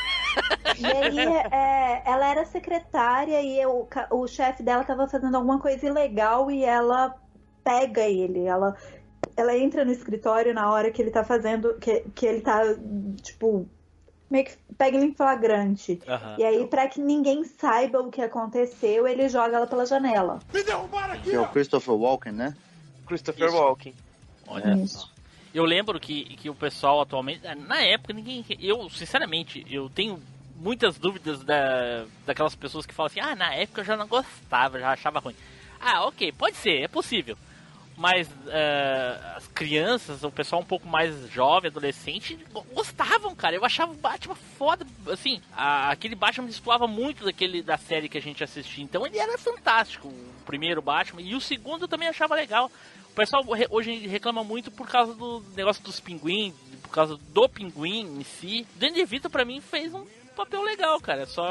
E 0.78 0.86
aí 0.86 1.18
é, 1.52 2.02
ela 2.04 2.28
era 2.28 2.44
secretária 2.44 3.40
e 3.42 3.64
o, 3.66 3.84
ca- 3.84 4.08
o 4.10 4.26
chefe 4.26 4.62
dela 4.62 4.84
tava 4.84 5.06
fazendo 5.08 5.36
alguma 5.36 5.58
coisa 5.58 5.86
ilegal 5.86 6.50
e 6.50 6.64
ela 6.64 7.14
pega 7.62 8.02
ele. 8.02 8.44
Ela, 8.44 8.76
ela 9.36 9.56
entra 9.56 9.84
no 9.84 9.92
escritório 9.92 10.54
na 10.54 10.70
hora 10.70 10.90
que 10.90 11.00
ele 11.00 11.10
tá 11.10 11.22
fazendo. 11.22 11.74
Que, 11.78 12.00
que 12.14 12.26
ele 12.26 12.40
tá, 12.40 12.62
tipo, 13.22 13.68
meio 14.30 14.44
que 14.44 14.56
pega 14.76 14.96
ele 14.96 15.06
em 15.06 15.14
flagrante. 15.14 16.00
Aham. 16.08 16.36
E 16.38 16.44
aí, 16.44 16.66
pra 16.66 16.88
que 16.88 17.00
ninguém 17.00 17.44
saiba 17.44 18.00
o 18.00 18.10
que 18.10 18.22
aconteceu, 18.22 19.06
ele 19.06 19.28
joga 19.28 19.56
ela 19.56 19.66
pela 19.66 19.86
janela. 19.86 20.40
Que 21.22 21.34
é 21.34 21.40
o 21.40 21.48
Christopher 21.48 21.94
Walken, 21.94 22.32
né? 22.32 22.54
Christopher 23.06 23.48
Isso. 23.48 23.56
Walken. 23.56 23.94
Olha 24.48 24.74
Isso. 24.74 25.11
Eu 25.54 25.64
lembro 25.64 26.00
que, 26.00 26.24
que 26.36 26.48
o 26.48 26.54
pessoal 26.54 27.00
atualmente. 27.00 27.40
Na 27.66 27.80
época, 27.82 28.12
ninguém. 28.12 28.44
Eu, 28.60 28.88
sinceramente, 28.88 29.66
eu 29.70 29.90
tenho 29.90 30.22
muitas 30.56 30.96
dúvidas 30.98 31.42
da, 31.44 32.04
daquelas 32.26 32.54
pessoas 32.54 32.86
que 32.86 32.94
falam 32.94 33.08
assim: 33.08 33.20
ah, 33.20 33.34
na 33.36 33.54
época 33.54 33.82
eu 33.82 33.84
já 33.84 33.96
não 33.96 34.06
gostava, 34.06 34.78
já 34.80 34.90
achava 34.92 35.18
ruim. 35.18 35.36
Ah, 35.80 36.04
ok, 36.06 36.32
pode 36.32 36.56
ser, 36.56 36.82
é 36.82 36.88
possível. 36.88 37.36
Mas 37.94 38.26
eh, 38.48 39.18
as 39.36 39.46
crianças, 39.48 40.24
o 40.24 40.30
pessoal 40.30 40.62
um 40.62 40.64
pouco 40.64 40.88
mais 40.88 41.28
jovem, 41.30 41.70
adolescente, 41.70 42.36
go- 42.50 42.64
gostavam, 42.72 43.34
cara. 43.34 43.54
Eu 43.54 43.64
achava 43.64 43.92
o 43.92 43.96
Batman 43.96 44.34
foda. 44.34 44.86
Assim, 45.08 45.42
a- 45.54 45.90
aquele 45.90 46.14
Batman 46.14 46.46
destoava 46.46 46.86
muito 46.86 47.24
daquele 47.24 47.62
da 47.62 47.76
série 47.76 48.08
que 48.08 48.16
a 48.16 48.22
gente 48.22 48.42
assistia. 48.42 48.82
Então 48.82 49.06
ele 49.06 49.18
era 49.18 49.36
fantástico, 49.36 50.08
o 50.08 50.32
primeiro 50.46 50.80
Batman. 50.80 51.20
E 51.20 51.34
o 51.34 51.40
segundo 51.40 51.82
eu 51.82 51.88
também 51.88 52.08
achava 52.08 52.34
legal. 52.34 52.72
O 53.12 53.14
pessoal 53.14 53.44
hoje 53.70 54.06
reclama 54.06 54.42
muito 54.42 54.70
por 54.70 54.88
causa 54.88 55.12
do 55.12 55.42
negócio 55.54 55.82
dos 55.82 56.00
pinguins, 56.00 56.54
por 56.82 56.88
causa 56.90 57.18
do 57.28 57.48
pinguim 57.48 58.20
em 58.20 58.24
si. 58.24 58.66
Danny 58.76 58.94
DeVito 58.94 59.28
pra 59.28 59.44
mim 59.44 59.60
fez 59.60 59.92
um 59.92 60.06
papel 60.34 60.62
legal, 60.62 60.98
cara. 60.98 61.26
Só 61.26 61.44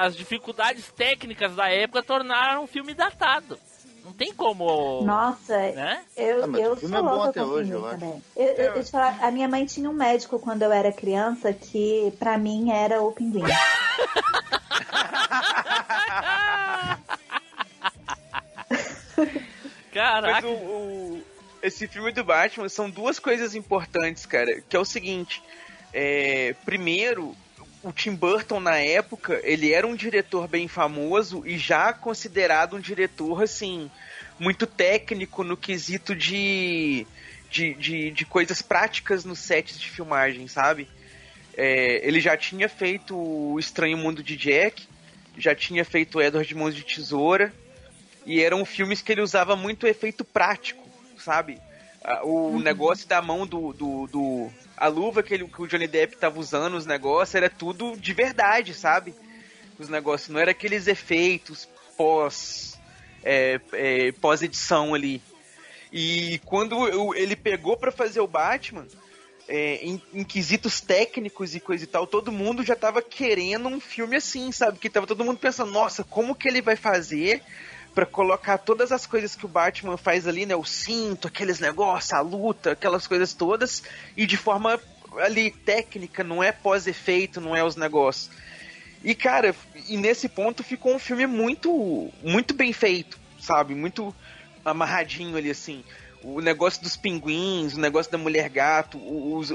as 0.00 0.14
dificuldades 0.16 0.92
técnicas 0.92 1.56
da 1.56 1.68
época 1.68 2.04
tornaram 2.04 2.62
o 2.62 2.66
filme 2.68 2.94
datado. 2.94 3.58
Não 4.04 4.12
tem 4.12 4.32
como. 4.32 5.02
Nossa, 5.04 5.56
Né? 5.58 6.02
eu, 6.16 6.44
Ah, 6.44 6.58
eu 6.58 6.76
filme 6.76 6.96
sou 6.96 7.06
é 7.06 7.10
louca 7.10 7.28
até 7.30 7.40
com 7.40 7.46
hoje, 7.46 7.70
pinguim 7.70 7.82
eu 7.82 7.86
acho. 7.88 7.98
também. 7.98 8.22
Eu, 8.36 8.46
eu, 8.46 8.74
eu 8.76 8.84
te 8.84 8.90
falar, 8.92 9.18
a 9.20 9.30
minha 9.32 9.48
mãe 9.48 9.66
tinha 9.66 9.90
um 9.90 9.92
médico 9.92 10.38
quando 10.38 10.62
eu 10.62 10.70
era 10.72 10.92
criança 10.92 11.52
que, 11.52 12.12
pra 12.18 12.38
mim, 12.38 12.70
era 12.70 13.02
o 13.02 13.10
pinguim. 13.12 13.42
Mas 19.98 20.22
Caraca. 20.34 20.46
o, 20.46 20.50
o- 20.52 21.22
esse 21.62 21.88
filme 21.88 22.12
do 22.12 22.22
Batman 22.22 22.68
são 22.68 22.88
duas 22.88 23.18
coisas 23.18 23.54
importantes, 23.54 24.24
cara. 24.26 24.60
Que 24.68 24.76
é 24.76 24.78
o 24.78 24.84
seguinte: 24.84 25.42
é, 25.92 26.54
primeiro, 26.64 27.34
o 27.82 27.92
Tim 27.92 28.14
Burton 28.14 28.60
na 28.60 28.78
época 28.78 29.40
ele 29.42 29.72
era 29.72 29.86
um 29.86 29.94
diretor 29.96 30.46
bem 30.46 30.68
famoso 30.68 31.42
e 31.46 31.58
já 31.58 31.92
considerado 31.92 32.76
um 32.76 32.80
diretor 32.80 33.42
assim 33.42 33.90
muito 34.38 34.66
técnico 34.66 35.42
no 35.42 35.56
quesito 35.56 36.14
de 36.14 37.06
de, 37.50 37.72
de, 37.74 38.10
de 38.10 38.24
coisas 38.26 38.60
práticas 38.60 39.24
nos 39.24 39.38
sets 39.38 39.80
de 39.80 39.88
filmagem, 39.88 40.46
sabe? 40.48 40.86
É, 41.56 42.06
ele 42.06 42.20
já 42.20 42.36
tinha 42.36 42.68
feito 42.68 43.16
o 43.16 43.58
Estranho 43.58 43.96
Mundo 43.96 44.22
de 44.22 44.36
Jack, 44.36 44.86
já 45.36 45.54
tinha 45.54 45.84
feito 45.84 46.20
Edward 46.20 46.46
de 46.46 46.54
Mãos 46.54 46.74
de 46.74 46.82
Tesoura, 46.84 47.52
e 48.28 48.42
eram 48.42 48.64
filmes 48.64 49.00
que 49.02 49.10
ele 49.10 49.20
usava 49.22 49.56
muito 49.56 49.86
efeito 49.86 50.24
prático, 50.24 50.82
sabe? 51.18 51.58
Ah, 52.04 52.20
O 52.24 52.58
negócio 52.60 53.08
da 53.08 53.20
mão 53.22 53.46
do. 53.46 53.72
do, 53.72 54.06
do- 54.06 54.50
a 54.76 54.86
luva 54.86 55.22
que, 55.24 55.34
ele, 55.34 55.48
que 55.48 55.60
o 55.60 55.66
Johnny 55.66 55.88
Depp 55.88 56.16
tava 56.16 56.38
usando, 56.38 56.76
os 56.76 56.86
negócios, 56.86 57.34
era 57.34 57.50
tudo 57.50 57.96
de 57.96 58.12
verdade, 58.12 58.72
sabe? 58.74 59.12
Os 59.78 59.88
negócios, 59.88 60.28
não 60.28 60.38
era 60.38 60.52
aqueles 60.52 60.86
efeitos 60.86 61.68
pós. 61.96 62.78
é, 63.24 63.60
é, 63.72 64.12
pós-edição 64.12 64.94
ali. 64.94 65.20
E 65.92 66.40
quando 66.44 66.86
eu- 66.86 67.14
ele 67.14 67.34
pegou 67.34 67.76
pra 67.76 67.90
fazer 67.90 68.20
o 68.20 68.26
Batman, 68.28 68.86
é, 69.48 69.76
em, 69.82 70.00
em 70.14 70.22
quesitos 70.22 70.80
técnicos 70.80 71.54
e 71.54 71.60
coisa 71.60 71.82
e 71.82 71.86
tal, 71.86 72.06
todo 72.06 72.30
mundo 72.30 72.62
já 72.62 72.76
tava 72.76 73.02
querendo 73.02 73.66
um 73.68 73.80
filme 73.80 74.14
assim, 74.16 74.52
sabe? 74.52 74.78
Que 74.78 74.88
tava 74.90 75.06
todo 75.06 75.24
mundo 75.24 75.38
pensando, 75.38 75.72
nossa, 75.72 76.04
como 76.04 76.34
que 76.34 76.46
ele 76.46 76.62
vai 76.62 76.76
fazer 76.76 77.42
pra 77.98 78.06
colocar 78.06 78.58
todas 78.58 78.92
as 78.92 79.06
coisas 79.06 79.34
que 79.34 79.44
o 79.44 79.48
Batman 79.48 79.96
faz 79.96 80.28
ali, 80.28 80.46
né? 80.46 80.54
O 80.54 80.64
cinto, 80.64 81.26
aqueles 81.26 81.58
negócios, 81.58 82.12
a 82.12 82.20
luta, 82.20 82.70
aquelas 82.70 83.08
coisas 83.08 83.32
todas, 83.32 83.82
e 84.16 84.24
de 84.24 84.36
forma 84.36 84.80
ali 85.16 85.50
técnica, 85.50 86.22
não 86.22 86.40
é 86.40 86.52
pós-efeito, 86.52 87.40
não 87.40 87.56
é 87.56 87.64
os 87.64 87.74
negócios. 87.74 88.30
E 89.02 89.16
cara, 89.16 89.52
e 89.88 89.96
nesse 89.96 90.28
ponto 90.28 90.62
ficou 90.62 90.94
um 90.94 90.98
filme 91.00 91.26
muito, 91.26 92.08
muito 92.22 92.54
bem 92.54 92.72
feito, 92.72 93.18
sabe? 93.40 93.74
Muito 93.74 94.14
amarradinho 94.64 95.36
ali 95.36 95.50
assim. 95.50 95.82
O 96.22 96.40
negócio 96.40 96.82
dos 96.82 96.96
pinguins, 96.96 97.74
o 97.74 97.80
negócio 97.80 98.10
da 98.10 98.18
mulher 98.18 98.48
gato, 98.48 98.98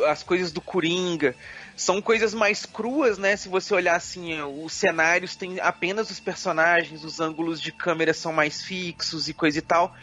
as 0.08 0.24
coisas 0.24 0.52
do 0.52 0.62
Coringa, 0.62 1.36
são 1.76 2.02
coisas 2.02 2.34
mais 2.34 2.66
cruas, 2.66 3.18
né? 3.18 3.36
Se 3.36 3.50
você 3.50 3.74
olhar 3.74 3.96
assim, 3.96 4.40
os 4.42 4.72
cenários 4.74 5.36
têm 5.36 5.60
apenas 5.60 6.10
os 6.10 6.20
personagens, 6.20 7.04
os 7.04 7.20
ângulos 7.20 7.60
de 7.60 7.72
câmera 7.72 8.14
são 8.14 8.32
mais 8.32 8.62
fixos 8.62 9.28
e 9.28 9.34
coisa 9.34 9.60
e 9.60 9.62
tal. 9.62 9.94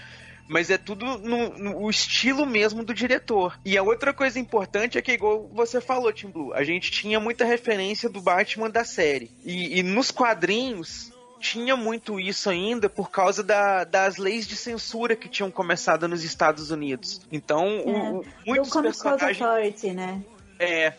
Mas 0.49 0.69
é 0.69 0.77
tudo 0.77 1.07
no, 1.19 1.49
no- 1.59 1.89
estilo 1.89 2.45
mesmo 2.45 2.85
do 2.85 2.93
diretor. 2.93 3.57
E 3.65 3.79
a 3.79 3.85
outra 3.85 4.13
coisa 4.13 4.37
importante 4.39 4.99
é 4.99 5.03
que, 5.03 5.13
igual 5.13 5.49
você 5.55 5.81
falou, 5.81 6.13
Tim 6.13 6.27
Blue, 6.29 6.53
a 6.53 6.65
gente 6.65 6.91
tinha 6.91 7.21
muita 7.21 7.45
referência 7.45 8.09
do 8.09 8.21
Batman 8.21 8.69
da 8.69 8.85
série. 8.85 9.31
E, 9.45 9.79
e 9.79 9.83
nos 9.85 10.11
quadrinhos 10.11 11.10
tinha 11.41 11.75
muito 11.77 12.21
isso 12.21 12.49
ainda 12.51 12.89
por 12.89 13.11
causa 13.11 13.43
da- 13.43 13.83
das 13.85 14.17
leis 14.19 14.47
de 14.47 14.55
censura 14.57 15.17
que 15.17 15.29
tinham 15.29 15.51
começado 15.51 16.07
nos 16.07 16.23
Estados 16.23 16.71
Unidos. 16.71 17.21
Então, 17.33 17.79
o- 17.81 18.19
o- 18.19 18.23
Do 18.23 18.27
muitos 18.47 18.71
personagens. 18.71 19.41
Authority, 19.43 19.93
né? 19.93 20.23
É. 20.59 20.93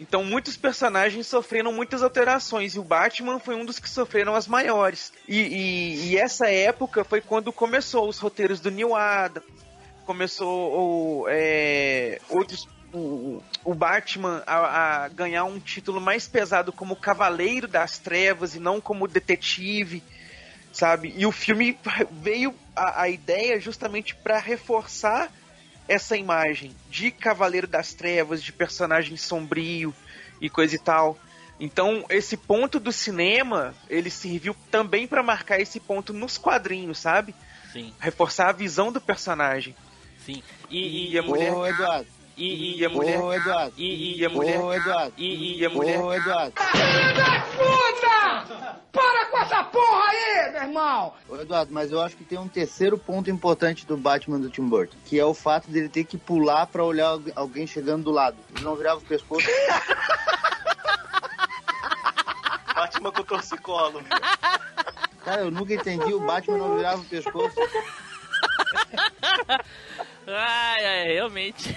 Então 0.00 0.24
muitos 0.24 0.56
personagens 0.56 1.26
sofreram 1.28 1.72
muitas 1.72 2.02
alterações 2.02 2.74
e 2.74 2.78
o 2.78 2.82
Batman 2.82 3.38
foi 3.38 3.54
um 3.54 3.64
dos 3.64 3.78
que 3.78 3.88
sofreram 3.88 4.34
as 4.34 4.48
maiores. 4.48 5.12
E, 5.28 5.38
e- 5.38 6.06
e 6.08 6.16
essa 6.18 6.48
época 6.50 7.04
foi 7.04 7.20
quando 7.20 7.52
começou 7.52 8.08
os 8.08 8.18
roteiros 8.18 8.58
do 8.58 8.70
Neil 8.70 8.96
Adams, 8.96 9.46
começou 10.04 11.22
o, 11.22 11.26
é, 11.28 12.18
outros 12.28 12.66
o, 12.92 13.42
o 13.64 13.74
Batman 13.74 14.42
a, 14.46 15.04
a 15.04 15.08
ganhar 15.08 15.44
um 15.44 15.58
título 15.58 16.00
mais 16.00 16.28
pesado 16.28 16.72
como 16.72 16.96
Cavaleiro 16.96 17.66
das 17.66 17.98
Trevas 17.98 18.54
e 18.54 18.60
não 18.60 18.80
como 18.80 19.08
detetive, 19.08 20.02
sabe? 20.72 21.12
E 21.16 21.24
o 21.26 21.32
filme 21.32 21.78
veio 22.10 22.54
a, 22.76 23.02
a 23.02 23.08
ideia 23.08 23.58
justamente 23.60 24.14
para 24.14 24.38
reforçar 24.38 25.30
essa 25.88 26.16
imagem 26.16 26.74
de 26.90 27.10
Cavaleiro 27.10 27.66
das 27.66 27.92
Trevas, 27.94 28.42
de 28.42 28.52
personagem 28.52 29.16
sombrio 29.16 29.94
e 30.40 30.48
coisa 30.48 30.74
e 30.74 30.78
tal. 30.78 31.18
Então, 31.60 32.04
esse 32.08 32.36
ponto 32.36 32.80
do 32.80 32.90
cinema, 32.92 33.74
ele 33.88 34.10
serviu 34.10 34.54
também 34.70 35.06
para 35.06 35.22
marcar 35.22 35.60
esse 35.60 35.78
ponto 35.78 36.12
nos 36.12 36.36
quadrinhos, 36.38 36.98
sabe? 36.98 37.34
Sim, 37.72 37.92
Reforçar 38.00 38.48
a 38.48 38.52
visão 38.52 38.90
do 38.92 39.00
personagem. 39.00 39.74
sim. 40.24 40.42
E, 40.70 41.12
E 41.12 41.18
a 41.18 41.22
mulher- 41.22 41.52
Ô, 41.54 41.66
Eduardo. 41.66 42.06
E, 42.42 42.80
e, 42.80 42.84
a 42.84 42.88
mulher- 42.88 43.20
Ô, 43.20 43.32
Eduardo. 43.32 43.72
E, 43.78 44.18
E 44.18 44.24
a 44.24 44.28
mulher- 44.28 44.60
Ô, 44.60 44.72
Eduardo. 44.74 45.12
E, 45.16 45.60
E 45.60 45.64
a 45.66 45.70
mulher- 45.70 46.00
Ô, 46.00 46.12
Eduardo. 46.12 46.52
aí, 50.08 50.50
meu 50.52 50.62
irmão! 50.62 51.12
Ô, 51.28 51.36
Eduardo, 51.36 51.72
mas 51.72 51.92
eu 51.92 52.00
acho 52.02 52.16
que 52.16 52.24
tem 52.24 52.36
um 52.38 52.48
terceiro 52.48 52.98
ponto 52.98 53.30
importante 53.30 53.86
do 53.86 53.96
Batman 53.96 54.40
do 54.40 54.50
Tim 54.50 54.66
Burton, 54.68 54.96
que 55.06 55.18
é 55.20 55.24
o 55.24 55.32
fato 55.34 55.70
dele 55.70 55.88
ter 55.88 56.02
que 56.04 56.18
pular 56.18 56.66
pra 56.66 56.82
olhar 56.82 57.08
algu- 57.10 57.32
alguém 57.36 57.64
chegando 57.66 58.02
do 58.04 58.10
lado. 58.10 58.36
Ele 58.54 58.64
não 58.64 58.74
virava 58.74 58.98
o 58.98 59.02
pescoço. 59.04 59.46
Batman 62.74 63.12
com 63.12 63.22
torcicolo. 63.22 64.02
Cara, 65.24 65.42
eu 65.42 65.50
nunca 65.52 65.74
entendi, 65.74 66.12
o 66.12 66.18
Batman 66.20 66.58
não 66.58 66.74
virava 66.76 67.00
o 67.00 67.04
pescoço. 67.04 67.54
Ai, 70.26 70.84
ai, 70.84 71.04
realmente. 71.12 71.76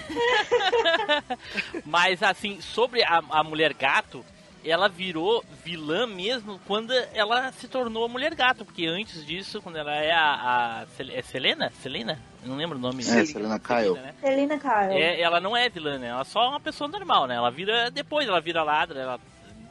Mas 1.85 2.21
assim, 2.21 2.61
sobre 2.61 3.03
a, 3.03 3.21
a 3.29 3.43
mulher 3.43 3.73
gato, 3.73 4.23
ela 4.63 4.87
virou 4.87 5.43
vilã 5.63 6.07
mesmo 6.07 6.59
quando 6.65 6.91
ela 7.13 7.51
se 7.51 7.67
tornou 7.67 8.09
mulher 8.09 8.33
gato, 8.33 8.65
porque 8.65 8.85
antes 8.85 9.25
disso, 9.25 9.61
quando 9.61 9.77
ela 9.77 9.95
é 9.95 10.11
a, 10.11 10.81
a 10.81 10.85
é 11.11 11.21
Selena, 11.21 11.71
Selena, 11.81 12.19
Eu 12.43 12.49
não 12.49 12.57
lembro 12.57 12.77
o 12.77 12.81
nome. 12.81 13.01
É, 13.01 13.25
Selena 13.25 13.59
Kyle. 13.59 13.93
né? 13.93 14.13
Selena 14.19 14.57
Kyle. 14.57 15.01
É, 15.01 15.21
ela 15.21 15.39
não 15.39 15.55
é 15.55 15.69
vilã, 15.69 15.97
né? 15.97 16.07
Ela 16.07 16.21
é 16.21 16.25
só 16.25 16.49
uma 16.49 16.59
pessoa 16.59 16.87
normal, 16.87 17.27
né? 17.27 17.35
Ela 17.35 17.51
vira 17.51 17.89
depois, 17.91 18.27
ela 18.27 18.41
vira 18.41 18.63
ladra, 18.63 18.99
ela 18.99 19.19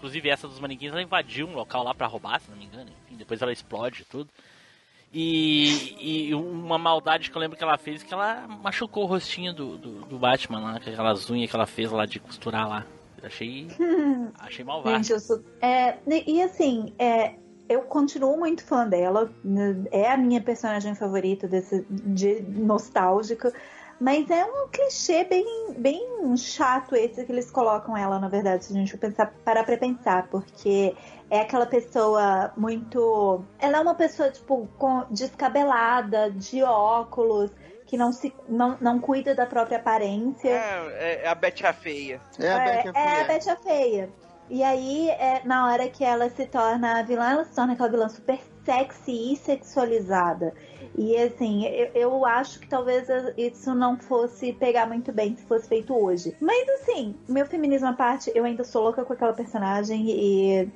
inclusive 0.04 0.28
essa 0.28 0.46
dos 0.46 0.60
manequins, 0.60 0.92
ela 0.92 1.02
invadiu 1.02 1.46
um 1.46 1.54
local 1.54 1.82
lá 1.82 1.94
pra 1.94 2.06
roubar, 2.06 2.38
se 2.38 2.50
não 2.50 2.58
me 2.58 2.66
engano, 2.66 2.90
enfim, 3.06 3.16
depois 3.16 3.40
ela 3.40 3.52
explode 3.52 4.02
e 4.02 4.04
tudo. 4.04 4.28
E, 5.16 6.28
e 6.28 6.34
uma 6.34 6.76
maldade 6.76 7.30
que 7.30 7.36
eu 7.36 7.40
lembro 7.40 7.56
que 7.56 7.62
ela 7.62 7.78
fez 7.78 8.02
que 8.02 8.12
ela 8.12 8.48
machucou 8.48 9.04
o 9.04 9.06
rostinho 9.06 9.54
do, 9.54 9.78
do, 9.78 10.00
do 10.06 10.18
Batman 10.18 10.58
lá, 10.58 10.80
com 10.80 10.90
aquelas 10.90 11.30
unhas 11.30 11.48
que 11.48 11.54
ela 11.54 11.66
fez 11.66 11.92
lá 11.92 12.04
de 12.04 12.18
costurar 12.18 12.68
lá. 12.68 12.84
Achei. 13.22 13.68
achei 14.40 14.64
malvado. 14.64 14.96
Gente, 14.96 15.12
eu 15.12 15.20
sou. 15.20 15.40
É, 15.62 15.96
e 16.26 16.42
assim, 16.42 16.92
é, 16.98 17.34
eu 17.68 17.82
continuo 17.82 18.36
muito 18.36 18.64
fã 18.64 18.88
dela. 18.88 19.32
né, 19.44 19.84
É 19.92 20.10
a 20.10 20.16
minha 20.16 20.40
personagem 20.40 20.96
favorita 20.96 21.46
desse, 21.46 21.86
de 21.88 22.42
nostálgica. 22.42 23.52
Mas 24.00 24.28
é 24.28 24.44
um 24.44 24.68
clichê 24.68 25.22
bem, 25.22 25.72
bem 25.78 26.36
chato 26.36 26.96
esse 26.96 27.24
que 27.24 27.30
eles 27.30 27.50
colocam 27.50 27.96
ela, 27.96 28.18
na 28.18 28.28
verdade, 28.28 28.64
se 28.64 28.72
a 28.72 28.76
gente 28.76 28.96
pensar, 28.96 29.32
parar 29.44 29.62
pra 29.62 29.76
pensar, 29.76 30.26
porque 30.28 30.94
é 31.30 31.40
aquela 31.40 31.66
pessoa 31.66 32.52
muito. 32.56 33.44
Ela 33.58 33.78
é 33.78 33.80
uma 33.80 33.94
pessoa, 33.94 34.30
tipo, 34.30 34.68
com, 34.78 35.04
descabelada, 35.10 36.30
de 36.30 36.62
óculos, 36.62 37.50
que 37.86 37.96
não 37.96 38.12
se 38.12 38.34
não, 38.48 38.76
não 38.80 38.98
cuida 39.00 39.34
da 39.34 39.46
própria 39.46 39.78
aparência. 39.78 40.50
É, 40.50 41.22
é 41.24 41.28
a 41.28 41.34
Betty 41.34 41.66
a 41.66 41.72
Feia. 41.72 42.20
É 42.38 42.52
a 42.52 42.58
Betty 42.58 42.88
a 42.88 42.92
É, 42.94 43.04
é 43.04 43.08
a 43.08 43.14
Feia. 43.14 43.24
Betty 43.26 43.50
a 43.50 43.56
Feia. 43.56 44.10
E 44.50 44.62
aí, 44.62 45.08
é, 45.08 45.40
na 45.44 45.66
hora 45.66 45.88
que 45.88 46.04
ela 46.04 46.28
se 46.28 46.46
torna 46.46 47.00
a 47.00 47.02
vilã, 47.02 47.30
ela 47.30 47.44
se 47.44 47.54
torna 47.54 47.72
aquela 47.72 47.88
vilã 47.88 48.08
super 48.08 48.38
sexy 48.64 49.32
e 49.32 49.36
sexualizada. 49.36 50.52
E 50.96 51.16
assim, 51.16 51.66
eu, 51.66 51.90
eu 51.94 52.26
acho 52.26 52.60
que 52.60 52.68
talvez 52.68 53.08
isso 53.36 53.74
não 53.74 53.96
fosse 53.98 54.52
pegar 54.52 54.86
muito 54.86 55.12
bem 55.12 55.36
se 55.36 55.44
fosse 55.44 55.68
feito 55.68 55.92
hoje. 55.94 56.36
Mas 56.40 56.68
assim, 56.68 57.14
meu 57.28 57.44
feminismo 57.46 57.88
à 57.88 57.92
parte, 57.92 58.30
eu 58.34 58.44
ainda 58.44 58.62
sou 58.62 58.82
louca 58.82 59.04
com 59.04 59.12
aquela 59.12 59.32
personagem 59.32 60.04
e 60.08 60.68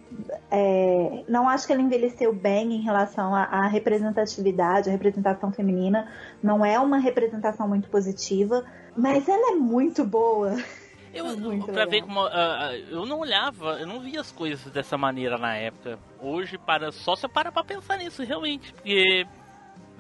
é, 0.51 1.25
não 1.29 1.49
acho 1.49 1.67
que 1.67 1.73
ela 1.73 1.83
envelheceu 1.83 2.33
bem 2.33 2.75
em 2.75 2.81
relação 2.83 3.35
à, 3.35 3.67
representatividade, 3.69 4.89
à 4.89 4.93
representação 4.93 5.53
feminina. 5.53 6.11
Não 6.43 6.65
é 6.65 6.79
uma 6.81 6.99
representação 6.99 7.69
muito 7.69 7.89
positiva, 7.89 8.65
mas 8.97 9.29
ela 9.29 9.53
é 9.53 9.55
muito 9.55 10.05
boa. 10.05 10.57
Eu, 11.11 11.27
É 11.27 11.35
pra 11.37 11.49
legal. 11.49 11.89
ver 11.89 12.03
como. 12.03 12.21
ah, 12.21 12.71
eu 12.91 13.07
não 13.07 13.21
olhava, 13.21 13.79
eu 13.81 13.87
não 13.87 13.99
via 13.99 14.21
as 14.21 14.31
coisas 14.31 14.71
dessa 14.71 14.99
maneira 14.99 15.39
na 15.39 15.57
época. 15.57 15.99
Hoje, 16.21 16.59
para, 16.59 16.93
só 16.93 17.17
se 17.17 17.25
eu 17.25 17.31
parar 17.31 17.51
pra 17.51 17.65
pensar 17.65 17.97
nisso, 17.97 18.23
realmente. 18.23 18.75
Porque 18.75 19.27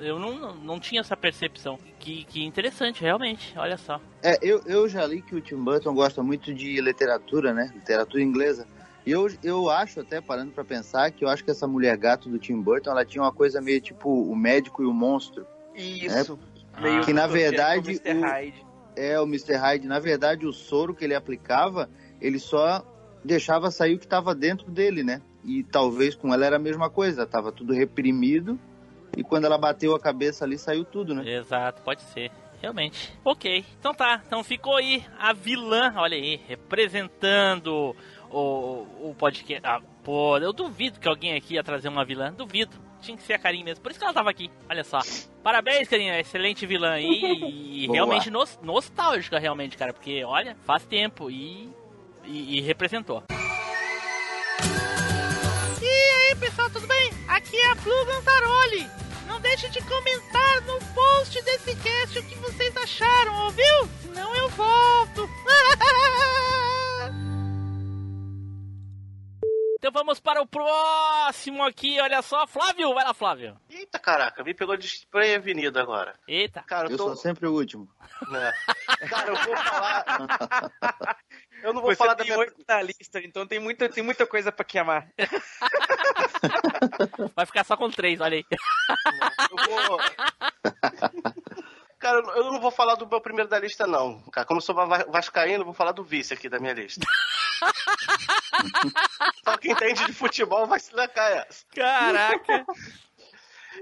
eu 0.00 0.18
não, 0.18 0.54
não, 0.54 0.80
tinha 0.80 1.00
essa 1.00 1.16
percepção. 1.16 1.78
Que, 1.98 2.24
que 2.24 2.44
interessante, 2.44 3.02
realmente. 3.02 3.54
Olha 3.56 3.76
só. 3.76 4.00
É, 4.22 4.38
eu, 4.42 4.62
eu 4.66 4.88
já 4.88 5.04
li 5.06 5.22
que 5.22 5.34
o 5.34 5.40
Tim 5.40 5.56
Burton 5.56 5.94
gosta 5.94 6.22
muito 6.22 6.52
de 6.54 6.80
literatura, 6.80 7.52
né? 7.52 7.70
Literatura 7.74 8.22
inglesa. 8.22 8.66
E 9.06 9.11
eu, 9.11 9.26
eu 9.42 9.70
acho, 9.70 10.00
até 10.00 10.20
parando 10.20 10.52
pra 10.52 10.64
pensar, 10.64 11.11
que 11.11 11.24
eu 11.24 11.28
acho 11.28 11.44
que 11.44 11.50
essa 11.50 11.66
mulher 11.66 11.96
gato 11.96 12.28
do 12.28 12.38
Tim 12.38 12.61
Burton, 12.61 12.90
ela 12.90 13.04
tinha 13.04 13.22
uma 13.22 13.32
coisa 13.32 13.61
meio 13.61 13.80
tipo 13.80 14.11
o 14.11 14.37
médico 14.37 14.82
e 14.82 14.87
o 14.87 14.92
monstro. 14.92 15.46
Isso. 15.74 16.38
Ah. 16.74 16.80
Meio 16.80 17.00
Que, 17.02 17.12
na 17.12 17.26
verdade, 17.26 17.82
do 17.82 17.90
Mr. 17.90 18.18
o- 18.18 18.20
Hyde. 18.20 18.66
É, 18.96 19.20
o 19.20 19.24
Mr. 19.24 19.54
Hyde, 19.54 19.87
na 19.87 19.98
verdade, 19.98 20.46
o 20.46 20.52
soro 20.52 20.94
que 20.94 21.04
ele 21.04 21.14
aplicava, 21.14 21.88
ele 22.20 22.38
só 22.38 22.84
deixava 23.24 23.70
sair 23.70 23.94
o 23.94 23.98
que 23.98 24.04
estava 24.04 24.34
dentro 24.34 24.70
dele, 24.70 25.02
né? 25.02 25.22
E 25.44 25.62
talvez 25.62 26.14
com 26.14 26.34
ela 26.34 26.44
era 26.44 26.56
a 26.56 26.58
mesma 26.58 26.90
coisa, 26.90 27.26
tava 27.26 27.52
tudo 27.52 27.72
reprimido. 27.72 28.58
E 29.18 29.24
quando 29.24 29.46
ela 29.46 29.59
bateu 29.59 29.96
a 29.96 29.98
cabeça 30.00 30.44
ali, 30.44 30.57
saiu 30.57 30.85
tudo, 30.85 31.12
né? 31.12 31.28
Exato, 31.28 31.83
pode 31.83 32.02
ser. 32.02 32.31
Realmente. 32.62 33.12
Ok. 33.24 33.64
Então 33.81 33.92
tá. 33.92 34.22
Então 34.24 34.44
ficou 34.44 34.76
aí 34.76 35.04
a 35.18 35.33
vilã, 35.33 35.92
olha 35.96 36.16
aí, 36.16 36.40
representando 36.48 37.96
o, 38.31 38.87
o 39.11 39.14
podcast. 39.18 39.66
Ah, 39.66 39.81
pô, 40.04 40.38
eu 40.38 40.52
duvido 40.52 41.00
que 41.00 41.09
alguém 41.09 41.35
aqui 41.35 41.54
ia 41.54 41.64
trazer 41.64 41.88
uma 41.88 42.04
vilã. 42.04 42.33
Duvido. 42.33 42.76
Tinha 43.00 43.16
que 43.16 43.22
ser 43.24 43.35
a 43.35 43.38
Karim 43.38 43.62
mesmo. 43.64 43.83
Por 43.83 43.90
isso 43.90 43.98
que 44.00 44.04
ela 44.04 44.14
tava 44.14 44.31
aqui. 44.31 44.50
Olha 44.70 44.83
só. 44.85 44.98
Parabéns, 45.42 45.88
Karim. 45.88 46.09
Excelente 46.11 46.64
vilã 46.66 46.92
aí. 46.92 47.83
E 47.83 47.87
Boa. 47.90 47.94
realmente 47.96 48.31
nos- 48.31 48.59
nostálgica, 48.62 49.38
realmente, 49.38 49.76
cara. 49.76 49.92
Porque, 49.92 50.22
olha, 50.24 50.57
faz 50.64 50.85
tempo 50.85 51.28
e, 51.31 51.68
e, 52.24 52.59
e 52.59 52.61
representou. 52.61 53.22
E 55.81 55.87
aí, 55.87 56.37
pessoal, 56.40 56.68
tudo 56.70 56.87
bem? 56.88 57.11
Aqui 57.28 57.57
é 57.57 57.70
a 57.70 57.76
Flu 57.76 58.04
Gantaroli. 58.07 58.87
Não 59.38 59.42
deixe 59.42 59.68
de 59.68 59.81
comentar 59.83 60.61
no 60.62 60.81
post 60.92 61.40
desse 61.42 61.72
cast 61.77 62.18
o 62.18 62.22
que 62.24 62.35
vocês 62.38 62.77
acharam, 62.77 63.44
ouviu? 63.44 63.88
Senão 64.03 64.35
eu 64.35 64.48
volto. 64.48 65.29
Então 69.81 69.92
vamos 69.92 70.18
para 70.18 70.42
o 70.42 70.46
próximo 70.46 71.62
aqui, 71.62 72.01
olha 72.01 72.20
só. 72.20 72.48
Flávio, 72.48 72.92
vai 72.94 73.05
lá, 73.05 73.14
Flávio. 73.14 73.57
Eita 73.70 73.96
caraca, 73.96 74.42
me 74.42 74.53
pegou 74.53 74.77
desprevenido 74.77 75.79
agora. 75.79 76.14
Eita. 76.27 76.62
Cara, 76.64 76.88
eu 76.88 76.90
Eu 76.90 76.96
tô. 76.96 77.05
sou 77.05 77.16
sempre 77.16 77.46
o 77.46 77.53
último. 77.55 77.88
né? 78.29 78.53
Cara, 79.09 79.31
eu 79.31 79.37
vou 79.37 79.57
falar. 79.57 80.05
Eu 81.62 81.73
não 81.73 81.81
vou 81.81 81.90
Você 81.90 81.97
falar 81.97 82.14
da 82.14 82.25
minha. 82.25 82.38
oito 82.38 82.55
na 82.68 82.83
lista, 82.83 83.18
então 83.21 83.47
tem 83.47 83.59
muita, 83.59 83.88
tem 83.88 84.03
muita 84.03 84.27
coisa 84.27 84.53
pra 84.53 84.64
queimar. 84.64 85.09
Vai 87.35 87.47
ficar 87.47 87.64
só 87.64 87.77
com 87.77 87.90
três, 87.90 88.21
olha 88.21 88.37
aí. 88.38 88.44
Eu 89.51 89.88
vou. 89.88 89.99
Cara, 91.99 92.18
eu 92.37 92.44
não 92.53 92.61
vou 92.61 92.71
falar 92.71 92.94
do 92.94 93.07
meu 93.09 93.21
primeiro 93.21 93.49
da 93.51 93.59
lista, 93.59 93.87
não. 93.87 94.21
Cara, 94.31 94.47
como 94.47 94.59
eu 94.59 94.62
sou 94.62 94.75
va- 94.75 95.05
vascaíno, 95.09 95.62
eu 95.62 95.64
vou 95.64 95.75
falar 95.75 95.92
do 95.92 96.05
vice 96.05 96.33
aqui 96.33 96.49
da 96.49 96.61
minha 96.61 96.73
lista. 96.73 97.05
Só 99.44 99.57
quem 99.59 99.73
entende 99.73 100.07
de 100.07 100.12
futebol 100.12 100.66
vai 100.66 100.79
se 100.79 100.94
lascar 100.94 101.47
essa. 101.49 101.64
Caraca. 101.75 102.64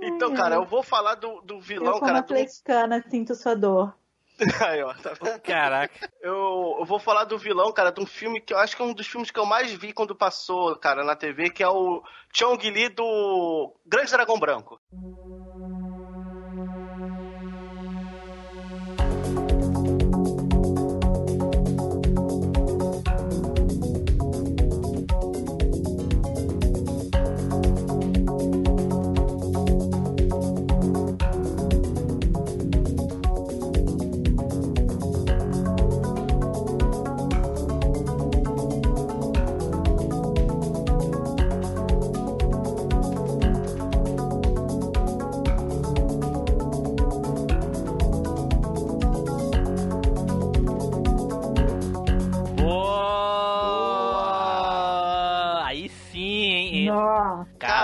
Então, 0.02 0.34
cara, 0.34 0.54
eu 0.56 0.64
vou 0.64 0.82
falar 0.82 1.14
do, 1.16 1.40
do 1.42 1.54
Eu, 1.56 1.60
vilão, 1.60 1.92
como 1.94 2.06
cara. 2.06 2.20
Do... 2.20 2.24
atleticana, 2.24 3.04
sinto 3.10 3.34
sua 3.34 3.54
dor. 3.54 3.94
Aí, 4.66 4.82
ó, 4.82 4.92
tá? 4.94 5.38
Caraca. 5.40 6.10
Eu, 6.20 6.76
eu 6.78 6.84
vou 6.84 6.98
falar 6.98 7.24
do 7.24 7.38
vilão, 7.38 7.72
cara, 7.72 7.90
de 7.90 8.00
um 8.00 8.06
filme 8.06 8.40
que 8.40 8.52
eu 8.52 8.58
acho 8.58 8.76
que 8.76 8.82
é 8.82 8.84
um 8.84 8.92
dos 8.92 9.06
filmes 9.06 9.30
que 9.30 9.38
eu 9.38 9.46
mais 9.46 9.72
vi 9.72 9.92
quando 9.92 10.14
passou, 10.14 10.76
cara, 10.76 11.04
na 11.04 11.16
TV, 11.16 11.50
que 11.50 11.62
é 11.62 11.68
o 11.68 12.02
Chong 12.32 12.70
Li 12.70 12.88
do 12.90 13.74
Grande 13.86 14.10
Dragão 14.10 14.38
Branco. 14.38 14.80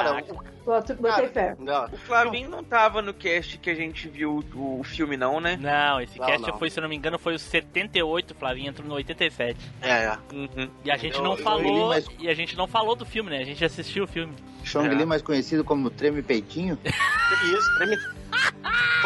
Cara, 0.03 0.23
Caraca. 0.23 0.33
o, 0.35 0.65
Boto, 0.65 0.95
botei 0.95 1.29
fé. 1.29 1.57
Não. 1.59 1.85
O 1.87 1.97
Flavinho 1.99 2.49
não 2.49 2.63
tava 2.63 3.03
no 3.03 3.13
cast 3.13 3.59
que 3.59 3.69
a 3.69 3.75
gente 3.75 4.09
viu 4.09 4.45
o, 4.55 4.81
o 4.81 4.85
filme, 4.85 5.17
não, 5.17 5.41
né? 5.41 5.59
Não, 5.61 6.01
esse 6.01 6.19
Não, 6.19 6.27
cast 6.27 6.51
não. 6.51 6.59
foi, 6.59 6.71
se 6.71 6.79
eu 6.79 6.83
não 6.83 6.89
me 6.89 6.95
engano, 6.97 7.19
foi 7.19 7.35
o 7.35 7.39
78, 7.39 8.35
Flavinho 8.35 8.69
entrou 8.71 8.87
no 8.89 8.95
87. 8.95 9.59
É, 9.81 9.91
é. 10.05 10.19
Uhum. 10.33 10.71
E 10.85 10.91
a 10.91 10.97
gente 10.97 11.17
Eu- 11.17 11.23
não 11.25 11.33
eu 11.33 11.39
falou, 11.39 11.89
mas- 11.89 12.07
e 12.19 12.29
a 12.29 12.35
gente 12.35 12.57
não 12.57 12.69
falou 12.69 12.95
do 12.95 13.05
filme, 13.05 13.31
né? 13.31 13.39
A 13.39 13.45
gente 13.45 13.65
assistiu 13.65 14.05
o 14.05 14.07
filme. 14.07 14.33
Chong 14.65 14.87
É. 14.89 15.05
Mais 15.05 15.23
conhecido 15.23 15.65
como 15.65 15.91
Treme 15.91 16.23
Peitinho. 16.23 16.79
Isso, 17.45 17.75
treme. 17.79 17.97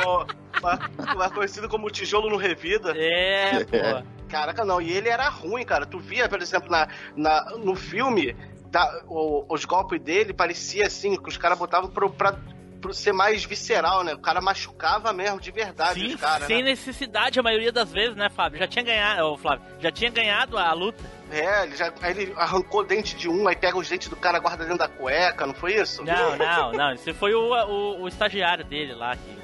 Pô, 0.02 0.26
mais- 0.62 1.14
mais 1.16 1.32
conhecido 1.32 1.68
como 1.68 1.90
tijolo 1.90 2.28
no 2.28 2.36
revida. 2.36 2.92
É, 2.96 3.64
pô. 3.64 4.06
Caraca, 4.28 4.64
não. 4.64 4.80
E 4.80 4.90
ele 4.92 5.08
era 5.08 5.28
ruim, 5.28 5.64
cara. 5.64 5.86
Tu 5.86 5.98
via, 6.00 6.28
por 6.28 6.42
exemplo, 6.42 6.68
na, 6.70 6.88
na, 7.16 7.44
no 7.56 7.74
filme, 7.76 8.36
da- 8.76 9.02
o- 9.08 9.44
os 9.48 9.64
golpes 9.64 10.00
dele 10.00 10.32
parecia 10.34 10.86
assim, 10.86 11.16
que 11.16 11.28
os 11.28 11.36
caras 11.36 11.58
botavam 11.58 11.88
pro, 11.88 12.10
pra, 12.10 12.34
pro 12.80 12.92
ser 12.92 13.12
mais 13.12 13.44
visceral, 13.44 14.04
né? 14.04 14.12
O 14.14 14.18
cara 14.18 14.40
machucava 14.40 15.12
mesmo, 15.12 15.40
de 15.40 15.50
verdade, 15.50 16.00
Sim, 16.00 16.14
os 16.14 16.20
caras, 16.20 16.46
sem 16.46 16.58
né? 16.62 16.70
necessidade 16.70 17.40
a 17.40 17.42
maioria 17.42 17.72
das 17.72 17.90
vezes, 17.90 18.14
né, 18.16 18.28
Fábio? 18.28 18.58
Já 18.58 18.66
tinha 18.68 18.84
ganhado, 18.84 19.22
ô, 19.26 19.36
Flávio, 19.38 19.64
já 19.80 19.90
tinha 19.90 20.10
ganhado 20.10 20.58
a 20.58 20.72
luta. 20.72 21.02
É, 21.30 21.64
ele, 21.64 21.74
já, 21.76 21.92
aí 22.02 22.10
ele 22.12 22.34
arrancou 22.36 22.80
o 22.82 22.84
dente 22.84 23.16
de 23.16 23.28
um, 23.28 23.48
aí 23.48 23.56
pega 23.56 23.76
os 23.78 23.88
dentes 23.88 24.08
do 24.08 24.16
cara, 24.16 24.38
guarda 24.38 24.62
dentro 24.64 24.78
da 24.78 24.88
cueca, 24.88 25.46
não 25.46 25.54
foi 25.54 25.74
isso? 25.74 26.04
Não, 26.04 26.36
não, 26.36 26.72
não. 26.72 26.92
Esse 26.92 27.12
foi 27.14 27.34
o, 27.34 27.50
o, 27.52 28.02
o 28.02 28.08
estagiário 28.08 28.64
dele 28.64 28.94
lá. 28.94 29.16
Que, 29.16 29.38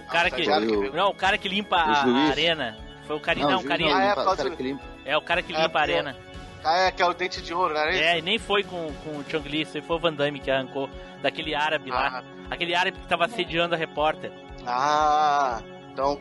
o 0.00 0.06
cara 0.08 0.30
que. 0.30 0.42
estagiário 0.42 0.90
que. 0.90 0.96
Não, 0.96 1.08
o 1.08 1.14
cara 1.14 1.36
que 1.38 1.48
limpa 1.48 1.76
O 1.76 1.80
a, 1.80 2.04
a 2.04 2.28
arena. 2.30 2.76
Foi 3.06 3.16
o 3.16 3.20
carinha, 3.20 3.48
não, 3.48 3.58
o 3.58 3.60
o 3.60 3.64
carinha. 3.64 3.94
Ah, 3.96 4.02
é, 4.02 4.08
limpa- 4.08 4.14
por 4.16 4.24
causa 4.24 4.42
o 4.42 4.44
cara 4.44 4.56
que 4.56 4.62
limpa. 4.62 4.84
É 5.04 5.16
o 5.16 5.22
cara 5.22 5.42
que 5.42 5.52
É, 5.52 5.56
limpa 5.56 5.64
a 5.78 5.82
porque- 5.82 5.92
arena. 5.92 6.16
Ah, 6.64 6.86
é, 6.86 6.90
que 6.90 7.02
é 7.02 7.06
o 7.06 7.12
dente 7.12 7.42
de 7.42 7.52
ouro, 7.52 7.74
não 7.74 7.80
era 7.80 7.92
isso? 7.92 8.02
É, 8.02 8.18
e 8.18 8.22
nem 8.22 8.38
foi 8.38 8.64
com, 8.64 8.92
com 9.04 9.18
o 9.18 9.24
Chong 9.30 9.48
Li, 9.48 9.62
isso 9.62 9.76
aí 9.76 9.82
foi 9.82 9.96
o 9.96 9.98
Van 9.98 10.12
Damme 10.12 10.40
que 10.40 10.50
arrancou 10.50 10.88
daquele 11.22 11.54
árabe 11.54 11.90
lá. 11.90 12.24
Aquele 12.50 12.74
árabe 12.74 12.98
que 12.98 13.06
tava 13.06 13.26
assediando 13.26 13.74
a 13.74 13.78
repórter. 13.78 14.32
Ah, 14.66 15.60
então 15.92 16.18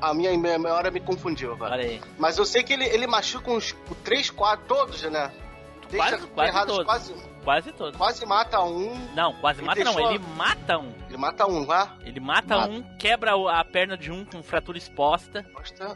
a 0.00 0.14
minha 0.14 0.36
memória 0.36 0.90
me 0.90 1.00
confundiu 1.00 1.56
aí. 1.62 2.00
Mas 2.18 2.38
eu 2.38 2.44
sei 2.44 2.62
que 2.62 2.72
ele, 2.72 2.84
ele 2.84 3.06
machuca 3.06 3.50
uns 3.50 3.74
3, 4.04 4.30
4, 4.30 4.66
todos, 4.66 5.02
né? 5.02 5.32
Deixa 5.90 6.08
Quase- 6.10 6.26
quase 6.28 6.50
errados, 6.50 6.72
todos. 6.76 6.86
quase, 6.86 7.14
Quase 7.44 7.72
todo. 7.72 7.96
quase 7.98 8.26
mata 8.26 8.62
um. 8.62 8.94
Não, 9.14 9.32
quase 9.34 9.62
mata 9.62 9.82
não, 9.82 9.98
ele 10.10 10.20
mata 10.36 10.78
um. 10.78 10.92
Ele 11.08 11.16
mata 11.18 11.46
um 11.46 11.66
lá. 11.66 11.96
Ele 12.04 12.20
mata, 12.20 12.56
Mata. 12.56 12.70
um, 12.72 12.82
quebra 12.98 13.32
a 13.50 13.64
perna 13.64 13.96
de 13.96 14.12
um 14.12 14.24
com 14.24 14.42
fratura 14.42 14.78
exposta 14.78 15.44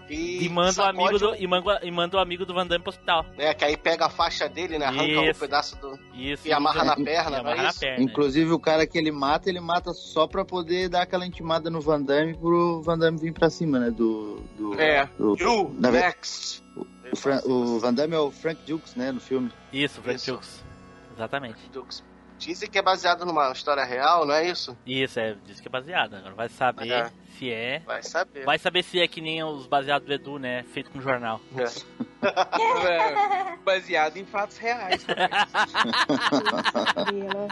E, 0.09 0.45
e, 0.45 0.49
manda 0.49 0.83
o 0.83 0.85
amigo 0.87 1.19
do, 1.19 1.31
um- 1.31 1.35
e, 1.37 1.47
manda, 1.47 1.81
e 1.83 1.91
manda 1.91 2.17
o 2.17 2.21
amigo 2.21 2.45
do 2.45 2.53
Van 2.55 2.67
Damme 2.67 2.83
pro 2.83 2.91
hospital. 2.91 3.25
É, 3.39 3.55
que 3.55 3.65
aí 3.65 3.77
pega 3.77 4.07
a 4.07 4.11
faixa 4.11 4.49
dele, 4.49 4.79
né? 4.79 4.87
Arranca 4.87 5.21
um 5.21 5.31
Isso. 5.31 5.41
pedaço 5.41 5.77
do. 5.81 5.99
Isso. 6.15 6.49
E 6.49 6.53
amarra 6.53 6.83
na 6.83 6.95
E 6.99 7.05
perna, 7.05 7.39
amarra 7.39 7.57
é 7.59 7.63
na 7.63 7.69
isso? 7.71 7.81
perna. 7.81 8.03
Inclusive, 8.05 8.51
o 8.53 8.59
cara 8.59 8.87
que 8.87 8.99
ele 8.99 9.13
mata, 9.13 9.49
ele 9.49 9.61
mata 9.61 9.93
só 9.93 10.27
pra 10.27 10.45
poder 10.45 10.89
dar 10.89 11.03
aquela 11.03 11.27
intimada 11.27 11.71
no 11.71 11.81
Van 11.81 12.01
Damme 12.03 12.35
pro 12.37 12.83
Van 12.83 12.99
Damme 12.99 13.19
vir 13.19 13.33
pra 13.33 13.49
cima, 13.51 13.79
né? 13.79 13.91
Do. 13.91 14.43
do 14.59 14.81
É. 14.81 15.09
do- 15.19 15.37
You, 15.39 15.75
Na 15.79 15.91
ve- 15.91 16.01
next! 16.01 16.65
O, 17.13 17.17
Fran- 17.17 17.41
o 17.45 17.79
Van 17.79 17.93
Damme 17.95 18.15
é 18.15 18.19
o 18.19 18.31
Frank 18.31 18.61
Dukes, 18.67 18.95
né? 18.95 19.13
No 19.13 19.21
filme. 19.21 19.51
Isso, 19.73 20.01
Frank 20.03 20.17
Isso. 20.17 20.33
Dukes. 20.33 20.65
Exatamente. 21.15 21.59
Dizem 22.39 22.69
que 22.69 22.77
é 22.79 22.83
baseado 22.83 23.25
numa 23.25 23.53
história 23.53 23.85
real, 23.85 24.27
não 24.27 24.35
é 24.35 24.49
isso? 24.51 24.77
Isso, 24.85 25.21
é, 25.21 25.37
diz 25.47 25.61
que 25.61 25.69
é 25.69 25.71
baseado. 25.71 26.15
Agora 26.15 26.35
vai 26.35 26.49
saber 26.49 26.91
É. 26.91 27.11
se 27.39 27.49
é. 27.51 27.79
Vai 27.87 28.03
saber. 28.03 28.45
Vai 28.45 28.59
saber 28.59 28.83
se 28.83 29.01
é 29.01 29.07
que 29.07 29.21
nem 29.21 29.43
os 29.45 29.67
baseados 29.67 30.07
do 30.07 30.13
Edu, 30.13 30.39
né? 30.39 30.65
Feito 30.65 30.91
com 30.91 31.01
jornal. 31.01 31.41
É. 31.57 31.65
É, 32.25 33.57
baseado 33.65 34.17
em 34.17 34.25
fatos 34.25 34.57
reais. 34.59 35.05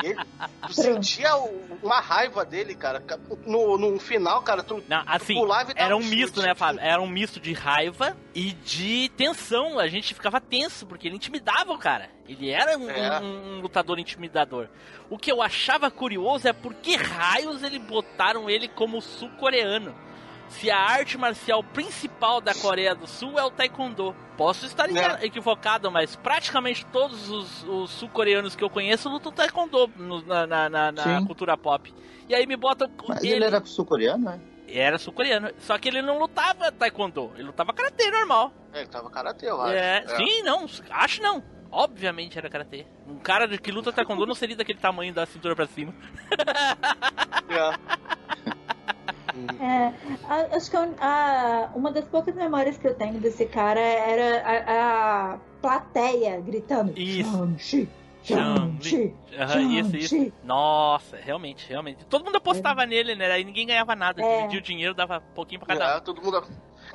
Ele- 0.02 0.16
tu 0.66 0.72
sentia 0.74 1.36
o- 1.36 1.78
uma 1.82 2.00
raiva 2.00 2.44
dele, 2.44 2.74
cara. 2.74 3.02
No, 3.46 3.76
no 3.78 3.98
final, 3.98 4.42
cara, 4.42 4.62
tu, 4.62 4.82
Não, 4.88 5.02
tu 5.04 5.10
assim, 5.10 5.34
pulava 5.34 5.70
e 5.72 5.74
era 5.76 5.96
um 5.96 6.02
chute. 6.02 6.16
misto, 6.16 6.42
né, 6.42 6.54
Fábio? 6.54 6.80
Era 6.80 7.00
um 7.00 7.06
misto 7.08 7.40
de 7.40 7.52
raiva 7.52 8.16
e 8.34 8.52
de 8.52 9.10
tensão. 9.16 9.78
A 9.78 9.88
gente 9.88 10.14
ficava 10.14 10.40
tenso, 10.40 10.86
porque 10.86 11.08
ele 11.08 11.16
intimidava 11.16 11.72
o 11.72 11.78
cara. 11.78 12.08
Ele 12.28 12.50
era 12.50 12.78
um, 12.78 12.88
É. 12.90 13.20
um- 13.20 13.56
um 13.56 13.60
lutador 13.60 13.98
intimidador. 13.98 14.68
O 15.10 15.18
que 15.18 15.30
eu 15.30 15.42
achava 15.42 15.90
curioso 15.90 16.48
é 16.48 16.52
por 16.52 16.72
que 16.74 16.96
raios 16.96 17.62
eles 17.62 17.80
botaram 17.82 18.48
ele 18.48 18.68
como 18.68 19.00
sul-coreano. 19.02 19.94
Se 20.52 20.70
a 20.70 20.78
arte 20.78 21.18
marcial 21.18 21.62
principal 21.64 22.40
da 22.40 22.54
Coreia 22.54 22.94
do 22.94 23.06
Sul 23.06 23.38
é 23.38 23.42
o 23.44 23.50
Taekwondo. 23.50 24.14
Posso 24.36 24.64
estar 24.66 24.88
É. 24.94 25.24
equivocado, 25.24 25.90
mas 25.90 26.14
praticamente 26.16 26.84
todos 26.86 27.28
os, 27.30 27.64
os 27.64 27.90
sul-coreanos 27.90 28.54
que 28.54 28.62
eu 28.62 28.70
conheço 28.70 29.08
lutam 29.08 29.32
Taekwondo 29.32 29.88
no- 29.96 30.22
na, 30.24 30.46
na- 30.46 30.68
na- 30.70 30.92
na 30.92 31.26
cultura 31.26 31.56
pop. 31.56 31.92
E 32.28 32.34
aí 32.34 32.46
me 32.46 32.56
botam 32.56 32.88
Mas 33.08 33.22
ele, 33.24 33.44
era 33.44 33.64
sul-coreano, 33.64 34.24
né? 34.24 34.40
era 34.68 34.98
sul-coreano. 34.98 35.50
Só 35.58 35.76
que 35.78 35.88
ele 35.88 36.00
não 36.00 36.18
lutava 36.18 36.70
taekwondo, 36.72 37.30
ele 37.34 37.44
lutava 37.44 37.72
karatê 37.72 38.10
normal. 38.10 38.52
É, 38.72 38.80
ele 38.80 38.88
tava 38.88 39.10
karatê, 39.10 39.48
eu 39.50 39.60
acho. 39.60 39.74
É, 39.74 40.04
Sim, 40.16 40.42
não, 40.42 40.66
acho 40.90 41.22
não. 41.22 41.42
Obviamente 41.70 42.36
era 42.38 42.48
karatê. 42.50 42.86
Um 43.06 43.18
cara 43.18 43.48
que 43.58 43.72
luta 43.72 43.92
taekwondo 43.92 44.26
não 44.26 44.34
seria 44.34 44.56
daquele 44.56 44.78
tamanho 44.78 45.12
da 45.12 45.24
cintura 45.26 45.56
pra 45.56 45.66
cima. 45.66 45.92
É. 47.48 48.02
É, 49.60 49.92
acho 50.56 50.70
que 50.70 50.76
a- 50.76 51.70
uma 51.74 51.90
das 51.92 52.04
poucas 52.06 52.34
memórias 52.34 52.76
que 52.76 52.86
eu 52.86 52.94
tenho 52.94 53.14
desse 53.20 53.46
cara 53.46 53.80
era 53.80 54.42
a, 54.44 55.32
a 55.34 55.38
plateia 55.60 56.40
gritando. 56.40 56.92
Isso. 56.98 57.88
Shang-Chi, 58.24 59.14
isso, 59.80 59.96
isso. 59.96 60.08
Shang-Chi. 60.08 60.32
Nossa, 60.44 61.16
realmente, 61.16 61.68
realmente. 61.68 62.04
Todo 62.06 62.24
mundo 62.24 62.36
apostava 62.36 62.86
nele, 62.86 63.14
né? 63.16 63.30
Aí 63.32 63.42
ninguém 63.44 63.66
ganhava 63.66 63.96
nada. 63.96 64.22
É. 64.22 64.36
Dividia 64.38 64.58
o 64.58 64.62
dinheiro, 64.62 64.94
dava 64.94 65.20
pouquinho 65.34 65.60
pra 65.60 65.76
cada 65.76 65.96
É, 65.96 66.00
todo 66.00 66.22
mundo. 66.22 66.42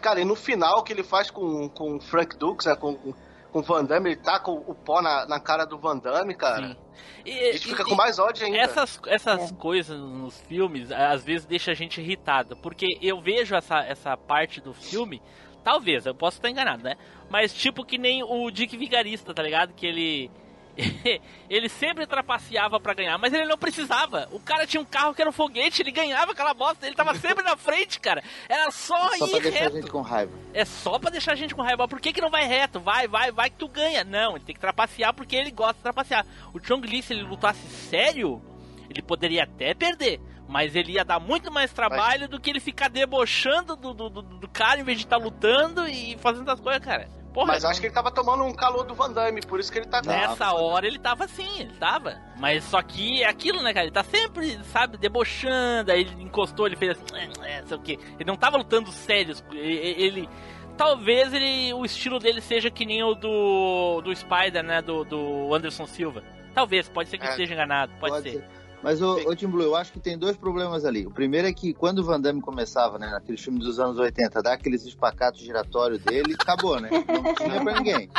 Cara, 0.01 0.21
e 0.21 0.25
no 0.25 0.35
final 0.35 0.79
o 0.79 0.83
que 0.83 0.93
ele 0.93 1.03
faz 1.03 1.29
com, 1.29 1.67
com 1.69 1.95
o 1.95 1.99
Frank 1.99 2.37
Dukes, 2.37 2.65
né? 2.67 2.75
Com, 2.75 2.95
com 2.95 3.13
o 3.59 3.61
Van 3.63 3.83
Damme, 3.83 4.11
ele 4.11 4.15
taca 4.21 4.49
o, 4.51 4.63
o 4.71 4.73
pó 4.75 5.01
na, 5.01 5.25
na 5.25 5.39
cara 5.39 5.65
do 5.65 5.77
Van 5.77 5.97
Damme, 5.97 6.33
cara. 6.35 6.67
Sim. 6.69 6.77
E, 7.25 7.49
A 7.49 7.51
gente 7.53 7.67
fica 7.67 7.81
e- 7.83 7.85
com 7.85 7.95
mais 7.95 8.17
ódio 8.19 8.45
ainda. 8.45 8.57
Essas, 8.57 8.99
essas 9.07 9.51
É. 9.51 9.55
coisas 9.55 9.99
nos 9.99 10.39
filmes, 10.41 10.91
às 10.91 11.23
vezes 11.23 11.45
deixa 11.45 11.71
a 11.71 11.73
gente 11.73 11.99
irritado. 12.01 12.55
Porque 12.57 12.97
eu 13.01 13.21
vejo 13.21 13.55
essa, 13.55 13.79
essa 13.79 14.15
parte 14.17 14.61
do 14.61 14.73
filme, 14.73 15.21
talvez, 15.63 16.05
eu 16.05 16.15
posso 16.15 16.37
estar 16.37 16.49
enganado, 16.49 16.83
né? 16.83 16.95
Mas 17.29 17.53
tipo 17.53 17.83
que 17.85 17.97
nem 17.97 18.23
o 18.23 18.49
Dick 18.49 18.75
Vigarista, 18.77 19.33
tá 19.33 19.43
ligado? 19.43 19.73
Que 19.73 19.85
ele. 19.85 20.31
ele 21.49 21.67
sempre 21.69 22.05
trapaceava 22.05 22.79
pra 22.79 22.93
ganhar, 22.93 23.17
mas 23.17 23.33
ele 23.33 23.45
não 23.45 23.57
precisava. 23.57 24.27
O 24.31 24.39
cara 24.39 24.67
tinha 24.67 24.81
um 24.81 24.85
carro 24.85 25.13
que 25.13 25.21
era 25.21 25.29
um 25.29 25.33
foguete, 25.33 25.81
ele 25.81 25.91
ganhava 25.91 26.31
aquela 26.31 26.53
bosta, 26.53 26.85
ele 26.85 26.95
tava 26.95 27.15
sempre 27.15 27.43
na 27.43 27.57
frente, 27.57 27.99
cara. 27.99 28.23
Era 28.47 28.69
só, 28.71 28.95
Só 29.17 29.27
pra 29.27 29.37
ir 29.37 29.41
deixar 29.41 29.67
a 29.67 29.69
gente 29.69 29.91
com 29.91 30.01
raiva. 30.01 30.31
É 30.53 30.65
só 30.65 30.99
pra 30.99 31.09
deixar 31.09 31.31
a 31.31 31.35
gente 31.35 31.55
com 31.55 31.61
raiva. 31.61 31.87
Por 31.87 31.99
que, 31.99 32.13
que 32.13 32.21
não 32.21 32.29
vai 32.29 32.45
reto? 32.45 32.79
Vai, 32.79 33.07
vai, 33.07 33.31
vai 33.31 33.49
que 33.49 33.57
tu 33.57 33.67
ganha. 33.67 34.03
Não, 34.03 34.35
ele 34.35 34.45
tem 34.45 34.55
que 34.55 34.61
trapacear 34.61 35.13
porque 35.13 35.35
ele 35.35 35.51
gosta 35.51 35.75
de 35.75 35.81
trapacear. 35.81 36.25
O 36.53 36.59
Chong 36.59 36.85
Li, 36.87 37.01
se 37.01 37.13
ele 37.13 37.23
lutasse 37.23 37.67
sério, 37.89 38.41
ele 38.89 39.01
poderia 39.01 39.43
até 39.43 39.73
perder. 39.73 40.21
Mas 40.47 40.75
ele 40.75 40.93
ia 40.93 41.03
dar 41.03 41.19
muito 41.19 41.51
mais 41.51 41.73
trabalho 41.73 42.29
do 42.29 42.39
que 42.39 42.49
ele 42.49 42.61
ficar 42.61 42.87
debochando 42.89 43.75
do, 43.75 43.93
do, 43.93 44.09
do, 44.09 44.21
do 44.21 44.47
cara 44.47 44.79
em 44.79 44.83
vez 44.83 44.97
de 44.97 45.03
estar 45.03 45.17
lutando 45.17 45.85
e 45.87 46.17
fazendo 46.19 46.49
as 46.49 46.59
coisas, 46.59 46.81
cara. 46.81 47.09
Porra, 47.37 47.53
Mas 47.53 47.63
acho 47.63 47.79
que 47.79 47.85
ele 47.85 47.93
tava 47.93 48.09
tomando 48.09 48.43
um 48.43 48.51
calor 48.51 48.83
do 48.83 48.95
Van 48.95 49.11
Damme, 49.11 49.41
por 49.41 49.59
isso 49.59 49.71
que 49.71 49.77
ele 49.77 49.85
tá 49.85 50.01
com. 50.01 50.07
Nessa 50.09 50.53
hora 50.53 50.87
ele 50.87 50.97
tava 50.97 51.25
assim, 51.25 51.47
ele 51.59 51.73
tava. 51.73 52.17
Mas 52.35 52.63
só 52.63 52.81
que 52.81 53.21
é 53.21 53.29
aquilo, 53.29 53.61
né, 53.61 53.71
cara? 53.75 53.85
Ele 53.85 53.93
tá 53.93 54.03
sempre, 54.03 54.57
sabe, 54.63 54.97
debochando. 54.97 55.91
Aí 55.91 56.01
ele 56.01 56.23
encostou, 56.23 56.65
ele 56.65 56.75
fez 56.75 56.97
assim, 56.97 57.29
é, 57.43 57.61
sei 57.63 57.77
o 57.77 57.79
quê. 57.79 57.99
Ele 58.15 58.25
não 58.25 58.35
tava 58.35 58.57
lutando 58.57 58.91
sério. 58.91 59.35
Ele. 59.51 60.03
ele- 60.03 60.29
talvez 60.75 61.31
ele, 61.31 61.71
o 61.75 61.85
estilo 61.85 62.17
dele 62.17 62.41
seja 62.41 62.71
que 62.71 62.87
nem 62.87 63.03
o 63.03 63.13
do, 63.13 64.01
do 64.01 64.15
Spider, 64.15 64.63
né? 64.63 64.81
Do, 64.81 65.03
do 65.05 65.53
Anderson 65.53 65.85
Silva. 65.85 66.23
Talvez, 66.55 66.89
pode 66.89 67.07
ser 67.07 67.19
que 67.19 67.27
É. 67.27 67.29
esteja 67.29 67.53
enganado, 67.53 67.93
pode, 67.99 68.19
ser. 68.31 68.43
Mas, 68.83 69.01
ô, 69.01 69.15
ô 69.27 69.35
Tim 69.35 69.47
Blue, 69.47 69.63
eu 69.63 69.75
acho 69.75 69.91
que 69.91 69.99
tem 69.99 70.17
dois 70.17 70.37
problemas 70.37 70.85
ali. 70.85 71.05
O 71.05 71.11
primeiro 71.11 71.47
é 71.47 71.53
que 71.53 71.73
quando 71.73 71.99
o 71.99 72.03
Van 72.03 72.21
Damme 72.21 72.41
começava, 72.41 72.99
né, 72.99 73.09
naqueles 73.09 73.41
filmes 73.41 73.63
dos 73.63 73.79
anos 73.79 73.97
80, 73.97 74.41
dar 74.41 74.53
aqueles 74.53 74.85
espacatos 74.85 75.41
giratórios 75.41 75.99
dele, 76.03 76.35
acabou, 76.39 76.79
né? 76.79 76.89
Não 76.91 77.33
tinha 77.35 77.63
pra 77.63 77.73
ninguém. 77.73 78.09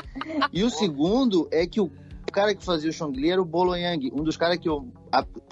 E 0.52 0.64
o 0.64 0.70
segundo 0.70 1.48
é 1.50 1.66
que 1.66 1.80
o 1.80 1.90
cara 2.32 2.54
que 2.54 2.64
fazia 2.64 2.90
o 2.90 2.92
Chong 2.92 3.18
Li 3.18 3.30
era 3.30 3.40
o 3.40 3.44
Bolo 3.44 3.74
Yang, 3.74 4.12
um 4.12 4.22
dos 4.22 4.36
caras 4.36 4.58
que, 4.58 4.68
eu, 4.68 4.86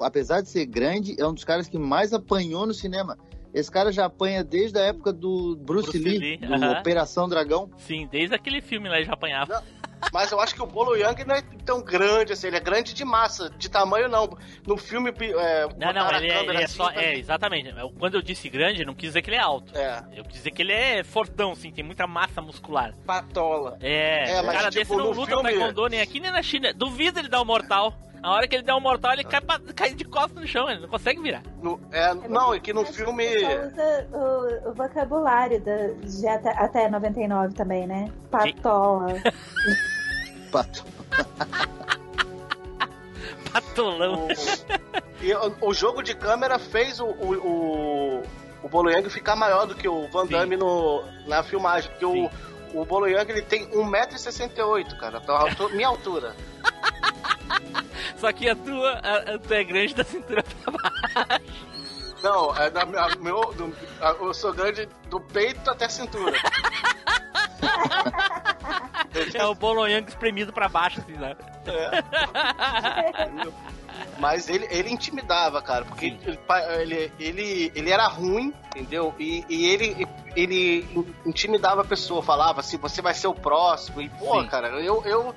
apesar 0.01 0.41
de 0.41 0.49
ser 0.49 0.67
grande, 0.67 1.17
é 1.19 1.27
um 1.27 1.33
dos 1.33 1.45
caras 1.45 1.69
que 1.69 1.79
mais 1.79 2.13
apanhou 2.13 2.67
no 2.67 2.75
cinema. 2.75 3.17
Esse 3.55 3.71
cara 3.71 3.91
já 3.91 4.05
apanha 4.05 4.45
desde 4.45 4.79
a 4.79 4.83
época 4.83 5.15
do 5.15 5.57
Bruce, 5.57 5.91
Bruce 5.91 5.99
Lee, 5.99 6.19
Lee, 6.19 6.37
do 6.37 6.53
aham. 6.53 6.79
Operação 6.79 7.27
Dragão. 7.27 7.71
Sim, 7.79 8.07
desde 8.11 8.35
aquele 8.35 8.61
filme 8.61 8.87
lá 8.87 8.97
ele 8.97 9.07
já 9.07 9.15
apanhava. 9.15 9.65
Mas 10.13 10.31
eu 10.31 10.41
acho 10.41 10.55
que 10.55 10.63
o 10.63 10.67
Bolo 10.67 10.95
Yang 10.95 11.25
não 11.25 11.35
é 11.35 11.43
tão 11.65 11.83
grande 11.83 12.33
assim, 12.33 12.47
ele 12.49 12.57
é 12.57 12.61
grande 12.61 12.95
de 12.95 13.05
massa, 13.05 13.51
de 13.51 13.69
tamanho 13.69 14.09
não. 14.09 14.37
No 14.67 14.77
filme. 14.77 15.11
É, 15.19 15.67
Não, 15.77 15.93
não, 15.93 16.11
ele 16.17 16.31
é, 16.31 16.43
ele 16.45 16.59
é 16.59 16.65
assim 16.65 16.77
só. 16.77 16.91
pra- 16.93 17.03
É, 17.03 17.17
exatamente. 17.17 17.75
Quando 17.99 18.15
eu 18.15 18.23
disse 18.23 18.49
grande, 18.49 18.85
não 18.85 18.95
quis 18.95 19.11
dizer 19.11 19.23
que 19.23 19.31
ele 19.31 19.37
é 19.37 19.41
alto. 19.41 19.77
É. 19.77 20.05
Eu 20.15 20.25
quis 20.25 20.35
dizer 20.39 20.51
que 20.51 20.63
ele 20.63 20.73
é 20.73 21.03
fortão, 21.03 21.53
assim, 21.53 21.71
tem 21.73 21.85
muita 21.85 22.07
massa 22.07 22.41
muscular. 22.41 22.95
Patola. 23.07 23.79
É, 23.81 24.33
É, 24.37 24.41
um 24.41 24.47
mas, 24.47 24.57
cara 24.57 24.71
tipo, 24.71 24.85
desse 24.85 24.97
não 24.97 25.11
luta 25.13 25.27
filme- 25.27 25.43
taekwondo 25.43 25.87
nem 25.89 26.01
aqui 26.01 26.21
nem 26.21 26.31
na 26.31 26.43
China. 26.43 26.73
Duvido 26.73 27.19
ele 27.19 27.29
dar 27.29 27.41
o 27.41 27.45
mortal. 27.45 27.95
A 28.23 28.31
hora 28.33 28.49
que 28.49 28.57
ele 28.57 28.63
der 28.65 28.75
um 28.75 28.81
mortal, 28.81 29.13
ele 29.13 29.25
cai, 29.25 29.41
pra- 29.41 29.61
cai 29.75 29.95
de 29.95 30.05
costas 30.05 30.41
no 30.41 30.47
chão, 30.47 30.69
ele 30.69 30.81
não 30.81 30.89
consegue 30.89 31.21
virar. 31.21 31.43
No- 31.63 31.81
é, 31.93 32.13
não, 32.15 32.53
é 32.55 32.59
que 32.61 32.73
no 32.73 32.85
filme. 32.85 33.25
Usa 33.37 34.09
o, 34.13 34.71
o 34.71 34.75
vocabulário 34.75 35.61
da, 35.61 35.89
de 36.03 36.27
até, 36.29 36.51
até 36.51 36.89
99 36.91 37.55
também, 37.55 37.87
né? 37.87 38.11
Patola. 38.31 39.09
Pato. 40.51 40.85
Patolão. 43.53 44.27
O, 44.27 45.25
e 45.25 45.33
o, 45.35 45.55
o 45.69 45.75
jogo 45.75 46.03
de 46.03 46.15
câmera 46.15 46.59
fez 46.59 47.01
o, 47.01 47.07
o, 47.07 47.35
o, 47.35 48.23
o 48.63 48.69
Bolo 48.69 48.91
Yang 48.91 49.11
ficar 49.11 49.37
maior 49.37 49.67
do 49.67 49.75
que 49.75 49.89
o 49.89 50.09
Van 50.09 50.27
Damme 50.27 50.57
no, 50.57 51.03
na 51.27 51.43
filmagem. 51.43 51.91
Porque 51.91 52.05
o, 52.07 52.31
o 52.75 52.85
Bolo 52.85 53.07
Yang 53.07 53.31
ele 53.33 53.43
tem 53.43 53.67
1,68m, 53.71 54.97
cara. 54.99 55.23
A 55.27 55.33
altura- 55.41 55.75
minha 55.77 55.89
altura. 55.89 56.35
Só 58.17 58.33
que 58.33 58.49
a 58.49 58.57
tua, 58.57 58.93
a, 58.95 59.35
a 59.35 59.39
tua 59.39 59.57
é 59.57 59.65
grande 59.65 59.95
da 59.95 60.05
cintura 60.05 60.43
pra 60.43 60.73
baixo. 60.73 61.45
Não, 62.23 62.57
é 62.57 62.71
da, 62.71 62.83
a, 62.83 63.17
meu, 63.17 63.53
do, 63.55 63.75
a, 64.01 64.09
eu 64.11 64.33
sou 64.35 64.53
grande 64.53 64.89
do 65.11 65.21
peito 65.21 65.71
até 65.71 65.85
a 65.85 65.89
cintura. 65.89 66.33
É 69.35 69.45
o 69.47 69.55
bolonhang 69.55 70.09
espremido 70.09 70.53
pra 70.53 70.69
baixo, 70.69 71.01
assim, 71.01 71.13
né? 71.13 71.37
Mas 74.19 74.49
ele, 74.49 74.67
ele 74.71 74.91
intimidava, 74.91 75.61
cara, 75.61 75.85
porque 75.85 76.07
ele, 76.07 76.39
ele, 76.81 77.13
ele, 77.21 77.73
ele 77.75 77.91
era 77.91 78.07
ruim, 78.07 78.53
entendeu? 78.69 79.15
E, 79.19 79.45
e 79.49 79.67
ele, 79.67 80.07
ele 80.35 81.07
intimidava 81.27 81.83
a 81.83 81.85
pessoa, 81.85 82.23
falava 82.23 82.61
assim, 82.61 82.79
você 82.79 83.03
vai 83.03 83.13
ser 83.15 83.27
o 83.29 83.35
próximo. 83.35 84.01
E, 84.01 84.09
pô, 84.09 84.41
Sim. 84.41 84.47
cara, 84.49 84.69
eu, 84.69 85.03
eu, 85.05 85.35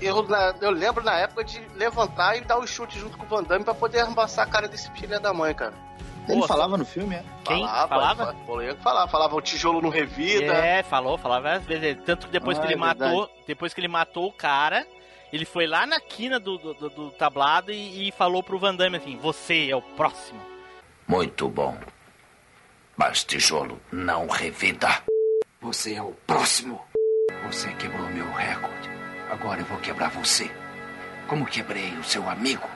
eu, 0.00 0.22
na- 0.28 0.54
eu 0.60 0.70
lembro 0.70 1.02
na 1.02 1.16
época 1.18 1.42
de 1.44 1.60
levantar 1.74 2.36
e 2.36 2.42
dar 2.42 2.58
o 2.58 2.66
chute 2.66 2.98
junto 2.98 3.18
com 3.18 3.24
o 3.24 3.28
Van 3.28 3.42
Damme 3.42 3.64
pra 3.64 3.74
poder 3.74 4.00
arremessar 4.00 4.46
a 4.46 4.50
cara 4.50 4.68
desse 4.68 4.90
filho 4.92 5.18
da 5.20 5.32
mãe, 5.34 5.52
cara. 5.54 5.74
Ele 6.28 6.40
Pô, 6.40 6.46
falava 6.46 6.78
no 6.78 6.86
filme, 6.86 7.16
é? 7.16 7.24
Quem 7.44 7.66
Falava? 7.66 7.88
falava? 7.88 8.36
falava, 8.82 9.08
falava 9.08 9.36
o 9.36 9.42
tijolo 9.42 9.82
no 9.82 9.90
revida. 9.90 10.54
É, 10.54 10.82
falou, 10.82 11.18
falava 11.18 11.42
várias 11.60 11.66
vezes. 11.66 12.02
Tanto 12.02 12.26
que 12.26 12.32
depois 12.32 12.56
Ah, 12.56 12.60
que 12.62 12.66
ele 12.68 12.74
é 12.74 12.76
matou, 12.78 13.28
depois 13.46 13.74
que 13.74 13.80
ele 13.80 13.88
matou 13.88 14.28
o 14.28 14.32
cara, 14.32 14.86
ele 15.34 15.44
foi 15.44 15.66
lá 15.66 15.86
na 15.86 15.98
quina 16.00 16.38
do, 16.38 16.56
do, 16.58 16.74
do- 16.74 16.90
do 16.90 17.10
tablado 17.12 17.72
e, 17.72 18.08
e 18.08 18.12
falou 18.12 18.42
pro 18.42 18.58
Van 18.58 18.74
Damme 18.74 18.96
assim: 18.98 19.16
Você 19.18 19.68
é 19.70 19.76
o 19.76 19.82
próximo. 19.82 20.40
Muito 21.06 21.48
bom. 21.48 21.76
Mas 22.96 23.24
tijolo 23.24 23.80
não 23.90 24.26
revida. 24.28 24.88
Você 25.60 25.94
é 25.94 26.02
o 26.02 26.12
próximo. 26.26 26.80
Você 27.46 27.72
quebrou 27.74 28.08
meu 28.10 28.30
recorde. 28.32 28.88
Agora 29.30 29.60
eu 29.60 29.64
vou 29.66 29.78
quebrar 29.78 30.10
você. 30.10 30.50
Como 31.26 31.44
quebrei 31.46 31.90
o 31.98 32.04
seu 32.04 32.28
amigo. 32.28 32.68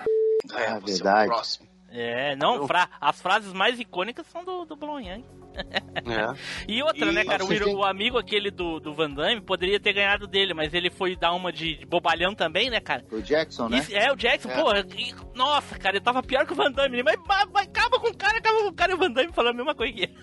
É, 0.54 0.56
você 0.56 0.62
é 0.64 0.76
o 0.76 0.80
verdade. 0.80 1.26
próximo. 1.28 1.67
É, 1.90 2.36
não, 2.36 2.66
fra- 2.66 2.88
as 3.00 3.20
frases 3.20 3.52
mais 3.52 3.80
icônicas 3.80 4.26
são 4.26 4.44
do, 4.44 4.64
do 4.66 4.76
Blonyan. 4.76 5.22
É. 5.56 6.34
E 6.68 6.82
outra, 6.82 7.06
E- 7.06 7.12
né, 7.12 7.24
cara, 7.24 7.42
o, 7.44 7.48
têm- 7.48 7.74
o 7.74 7.82
amigo 7.84 8.18
aquele 8.18 8.50
do, 8.50 8.78
do 8.78 8.94
Van 8.94 9.10
Damme 9.10 9.40
poderia 9.40 9.80
ter 9.80 9.92
ganhado 9.94 10.26
dele, 10.26 10.52
mas 10.54 10.72
ele 10.74 10.90
foi 10.90 11.16
dar 11.16 11.32
uma 11.32 11.50
de, 11.52 11.76
de 11.78 11.86
bobalhão 11.86 12.34
também, 12.34 12.68
né, 12.70 12.78
cara? 12.78 13.04
O 13.10 13.20
Jackson, 13.22 13.68
né? 13.70 13.84
É, 13.90 14.12
o 14.12 14.16
Jackson, 14.16 14.50
É. 14.50 14.60
porra, 14.62 14.86
e- 14.94 15.14
nossa, 15.34 15.78
cara, 15.78 15.96
ele 15.96 16.04
tava 16.04 16.22
pior 16.22 16.46
que 16.46 16.52
o 16.52 16.56
Van 16.56 16.70
Damme, 16.70 17.02
mas, 17.02 17.16
mas, 17.26 17.48
mas 17.52 17.66
acaba 17.66 17.98
com 17.98 18.08
o 18.08 18.16
cara, 18.16 18.36
acaba 18.38 18.58
com 18.60 18.68
o 18.68 18.72
cara 18.74 18.92
e 18.92 18.94
o 18.94 18.98
Van 18.98 19.10
Damme 19.10 19.32
falando 19.32 19.54
a 19.54 19.56
mesma 19.56 19.74
coisa 19.74 19.92
que 19.94 20.02
ele. 20.02 20.14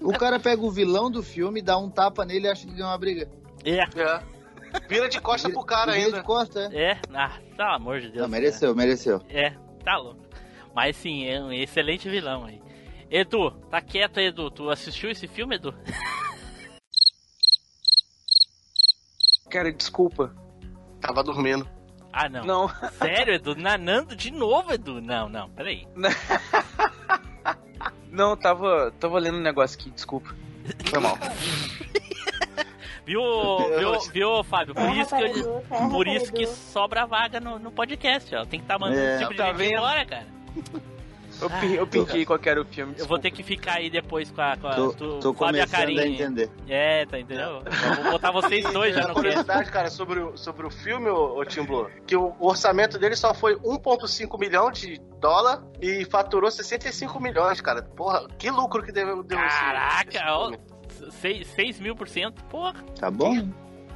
O 0.00 0.12
cara 0.18 0.40
pega 0.40 0.62
o 0.62 0.70
vilão 0.70 1.10
do 1.10 1.22
filme, 1.22 1.60
dá 1.62 1.76
um 1.78 1.90
tapa 1.90 2.24
nele 2.24 2.46
e 2.46 2.50
acha 2.50 2.66
que 2.66 2.72
ganhou 2.72 2.88
uma 2.88 2.98
briga. 2.98 3.28
É, 3.64 3.80
É. 3.82 4.40
Vira 4.88 5.08
de 5.08 5.20
costa 5.20 5.50
pro 5.50 5.64
cara 5.64 5.92
Vira 5.92 6.04
ainda. 6.06 6.18
de 6.18 6.24
costa, 6.24 6.70
é. 6.72 6.92
é, 6.92 6.98
ah, 7.12 7.32
pelo 7.56 7.68
amor 7.70 8.00
de 8.00 8.08
Deus. 8.08 8.22
Não, 8.22 8.28
mereceu, 8.28 8.74
mereceu. 8.74 9.20
cara. 9.20 9.32
É, 9.38 9.50
tá 9.84 9.96
louco. 9.96 10.20
Mas 10.80 10.96
sim, 10.96 11.26
é 11.26 11.38
um 11.38 11.52
excelente 11.52 12.08
vilão 12.08 12.46
aí. 12.46 12.58
Edu, 13.10 13.50
tá 13.70 13.82
quieto 13.82 14.18
aí, 14.18 14.28
Edu. 14.28 14.50
Tu 14.50 14.70
assistiu 14.70 15.10
esse 15.10 15.28
filme, 15.28 15.56
Edu? 15.56 15.74
Cara, 19.50 19.70
desculpa. 19.70 20.34
Tava 20.98 21.22
dormindo. 21.22 21.68
Ah, 22.10 22.30
não. 22.30 22.46
Não. 22.46 22.70
Sério, 22.92 23.34
Edu? 23.34 23.54
Nanando 23.54 24.16
de 24.16 24.30
novo, 24.30 24.72
Edu? 24.72 25.02
Não, 25.02 25.28
não, 25.28 25.50
peraí. 25.50 25.86
Não, 28.10 28.34
tava, 28.36 28.92
tava 28.98 29.18
lendo 29.20 29.36
um 29.36 29.40
negócio 29.42 29.78
aqui, 29.78 29.90
desculpa. 29.90 30.34
Foi 30.86 30.98
mal. 30.98 31.16
Viu, 33.06 33.22
viu, 33.78 33.98
viu, 34.12 34.44
Fábio? 34.44 34.74
Por 34.74 34.94
isso 34.96 35.16
que 35.16 35.22
eu 35.24 35.64
Por 35.90 36.06
isso 36.06 36.30
que 36.32 36.46
sobra 36.46 37.06
vaga 37.06 37.40
no, 37.40 37.58
no 37.58 37.72
podcast, 37.72 38.32
ó. 38.36 38.44
Tem 38.44 38.60
que 38.60 38.64
estar 38.64 38.78
mandando 38.78 39.00
É, 39.00 39.14
esse 39.14 39.18
tipo 39.20 39.32
de 39.32 39.38
tá 39.38 39.46
gente 39.46 39.56
vendo? 39.56 39.72
embora, 39.78 40.04
cara. 40.06 40.26
Eu, 41.40 41.48
pi- 41.48 41.74
eu 41.74 41.86
qual 42.26 42.38
que 42.38 42.50
era 42.50 42.60
o 42.60 42.64
filme. 42.66 42.94
Eu 42.98 43.06
vou 43.06 43.18
ter 43.18 43.30
que 43.30 43.42
ficar 43.42 43.76
aí 43.78 43.88
depois 43.88 44.30
com 44.30 44.42
a, 44.42 44.56
com 44.58 44.66
a 44.66 44.74
Tô, 44.74 44.92
tu- 44.92 45.18
tô 45.20 45.30
e 45.30 45.32
a 45.32 45.34
começando 45.34 45.72
a 45.72 45.78
Karine. 45.78 46.14
entender. 46.14 46.50
É, 46.68 47.06
tá 47.06 47.18
entendeu? 47.18 47.62
Eu 47.64 48.02
vou 48.02 48.12
botar 48.12 48.30
vocês 48.30 48.62
dois 48.70 48.94
já 48.94 49.08
no 49.08 49.14
curiosidade, 49.14 49.70
cara, 49.70 49.88
sobre 49.88 50.20
o, 50.20 50.36
sobre 50.36 50.66
o 50.66 50.70
filme, 50.70 51.08
ô, 51.08 51.38
ô 51.38 51.44
Tim 51.46 51.62
Blue, 51.62 51.88
que 52.06 52.14
o 52.14 52.34
orçamento 52.38 52.98
dele 52.98 53.16
só 53.16 53.32
foi 53.32 53.56
1,5 53.56 54.38
milhão 54.38 54.70
de 54.70 55.00
dólar 55.18 55.62
e 55.80 56.04
faturou 56.04 56.50
65 56.50 57.18
milhões, 57.18 57.58
cara. 57.62 57.82
Porra, 57.82 58.26
que 58.38 58.50
lucro 58.50 58.82
que 58.82 58.92
deu, 58.92 59.22
deu 59.22 59.38
esse- 59.38 59.46
esse 59.46 59.58
Caraca, 59.64 60.34
ó, 60.34 60.50
filme. 60.50 61.44
6 61.44 61.80
mil 61.80 61.96
por 61.96 62.06
cento, 62.08 62.44
porra. 62.44 62.74
Tá 62.98 63.10
bom? 63.10 63.48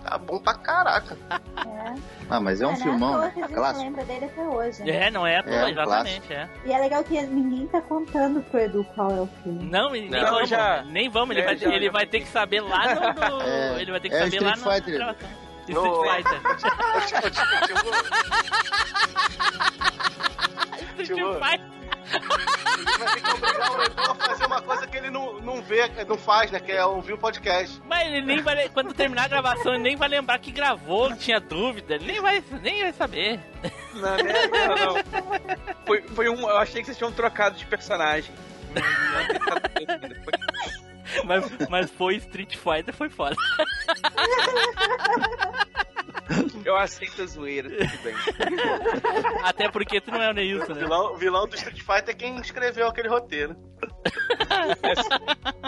Tá 0.05 0.19
bom 0.19 0.39
pra 0.39 0.55
caraca. 0.55 1.17
É. 1.31 1.95
Ah, 2.29 2.39
mas 2.41 2.61
é 2.61 2.67
um 2.67 2.71
não 2.71 2.77
filmão, 2.77 3.15
à 3.15 3.17
toa 3.17 3.25
né? 3.27 3.33
que 3.35 3.43
a 3.43 3.49
Clássico. 3.49 3.85
lembra 3.85 4.05
dele 4.05 4.25
até 4.27 4.43
hoje. 4.43 4.83
né? 4.85 4.91
É, 5.07 5.11
não 5.11 5.27
é 5.27 5.39
à 5.39 5.43
toa, 5.43 5.55
É, 5.55 5.71
exatamente, 5.71 6.33
é. 6.33 6.49
E 6.67 6.73
é 6.73 6.79
legal 6.79 7.03
que 7.05 7.21
ninguém 7.23 7.67
tá 7.69 7.81
contando 7.81 8.43
pro 8.43 8.61
Edu 8.61 8.85
qual 8.95 9.11
é 9.11 9.21
o 9.21 9.27
filme. 9.43 9.65
Não, 9.65 9.97
e 9.97 10.03
nem 10.09 10.11
Não, 10.23 10.31
vamos, 10.31 10.49
já- 10.51 10.83
nem 10.85 11.09
vamos, 11.09 11.31
ele, 11.37 11.41
é, 11.43 11.47
vai, 11.47 11.57
já- 11.57 11.71
ele 11.71 11.91
vai 11.91 12.07
ter 12.07 12.21
que 12.21 12.29
saber 12.29 12.61
lá 12.61 12.95
no... 12.95 13.01
no- 13.39 13.43
É, 13.43 13.81
ele 13.81 13.91
vai 13.91 14.01
ter 14.01 14.09
que 14.11 14.15
é 14.15 14.25
saber 14.25 14.41
lá 14.43 14.53
Street 14.53 14.67
no... 14.67 14.73
Fighter. 14.73 14.99
No- 15.07 15.15
Street 15.65 16.25
Fighter. 16.25 16.41
Tim 17.67 17.75
Blue, 17.83 17.95
Street 21.03 21.09
Tipo, 21.19 21.35
Fighter. 21.35 21.75
Vai 22.99 23.15
ter 23.15 23.23
que 23.23 23.31
obrigar 23.31 23.71
o 23.71 23.83
Edu 23.83 24.03
a 24.03 24.15
fazer 24.15 24.47
uma 24.47 24.63
coisa 24.63 24.87
que 24.87 24.97
ele 24.97 25.11
não, 25.11 25.41
não 25.41 25.63
vê, 25.63 25.89
não 26.07 26.17
faz, 26.17 26.51
né? 26.51 26.61
Que 26.61 26.73
é 26.73 26.85
ouvir 26.85 27.13
o 27.13 27.19
podcast. 27.19 27.81
Mas 27.87 28.09
ele 28.09 28.23
nem 28.23 28.43
vai... 28.43 28.69
Quando 28.69 28.95
terminar 28.95 29.25
a 29.25 29.29
gravação, 29.29 29.75
ele 29.75 29.83
nem 29.83 29.97
vai 29.97 30.09
lembrar 30.09 30.39
que 30.39 30.51
gravou, 30.51 31.11
que 31.11 31.19
tinha 31.19 31.41
dúvida. 31.41 31.95
Ele 31.95 32.07
nem 32.07 32.21
vai, 32.21 32.43
nem 32.63 32.83
vai 32.83 32.93
saber. 32.93 33.41
Não, 33.95 34.17
não, 34.17 34.95
não. 34.95 34.97
Foi, 35.87 36.03
foi 36.03 36.29
um. 36.29 36.41
Eu 36.41 36.59
achei 36.59 36.81
que 36.81 36.87
vocês 36.87 36.99
tinham 36.99 37.13
trocado 37.13 37.57
de 37.57 37.65
personagem. 37.67 38.35
Mas, 41.25 41.45
mas 41.69 41.91
foi 41.91 42.17
Street 42.17 42.57
Fighter, 42.57 42.93
foi 42.93 43.09
foda. 43.09 43.37
Eu 46.65 46.77
aceito 46.77 47.23
a 47.23 47.27
zoeira, 47.27 47.69
tudo 47.69 48.03
bem. 48.03 48.15
Até 49.45 49.69
porque 49.69 50.01
tu 50.01 50.11
não 50.11 50.23
é 50.23 50.31
o 50.31 50.35
Neilson, 50.35 50.73
O 50.73 50.75
né? 50.75 50.81
vilão, 50.81 51.13
o 51.13 51.17
vilão 51.17 51.47
do 51.47 51.55
Street 51.55 51.79
Fighter 51.81 52.09
é 52.09 52.15
quem 52.15 52.37
escreveu 52.39 52.89
aquele 52.89 53.09
roteiro. 53.09 53.57
Essa, 54.83 55.21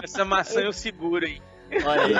essa 0.03 0.25
maçã 0.25 0.61
eu 0.61 0.73
seguro 0.73 1.27
aí. 1.27 1.43
Olha 1.85 2.03
aí. 2.07 2.15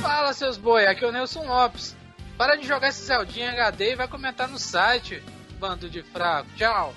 Fala 0.00 0.32
seus 0.32 0.56
boi, 0.56 0.86
aqui 0.86 1.04
é 1.04 1.08
o 1.08 1.12
Nelson 1.12 1.46
Lopes. 1.46 1.96
Para 2.36 2.56
de 2.56 2.66
jogar 2.66 2.88
esse 2.88 3.02
Zeldinha 3.04 3.50
HD 3.52 3.92
e 3.92 3.96
vai 3.96 4.06
comentar 4.08 4.48
no 4.48 4.58
site, 4.58 5.22
bando 5.58 5.88
de 5.88 6.02
fraco. 6.02 6.48
Tchau. 6.56 6.94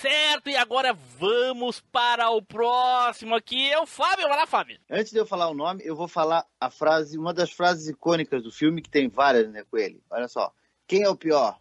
Certo, 0.00 0.48
e 0.48 0.56
agora 0.56 0.94
vamos 0.94 1.78
para 1.92 2.30
o 2.30 2.40
próximo 2.40 3.34
aqui. 3.34 3.70
É 3.70 3.78
o 3.78 3.84
Fábio. 3.84 4.26
Vai 4.28 4.38
lá, 4.38 4.46
Fábio. 4.46 4.78
Antes 4.88 5.12
de 5.12 5.18
eu 5.18 5.26
falar 5.26 5.50
o 5.50 5.54
nome, 5.54 5.82
eu 5.84 5.94
vou 5.94 6.08
falar 6.08 6.46
a 6.58 6.70
frase, 6.70 7.18
uma 7.18 7.34
das 7.34 7.50
frases 7.50 7.86
icônicas 7.86 8.42
do 8.42 8.50
filme, 8.50 8.80
que 8.80 8.88
tem 8.88 9.10
várias, 9.10 9.50
né, 9.50 9.62
com 9.70 9.76
ele. 9.76 10.02
Olha 10.08 10.26
só. 10.26 10.54
Quem 10.86 11.02
é 11.02 11.08
o 11.10 11.14
pior? 11.14 11.58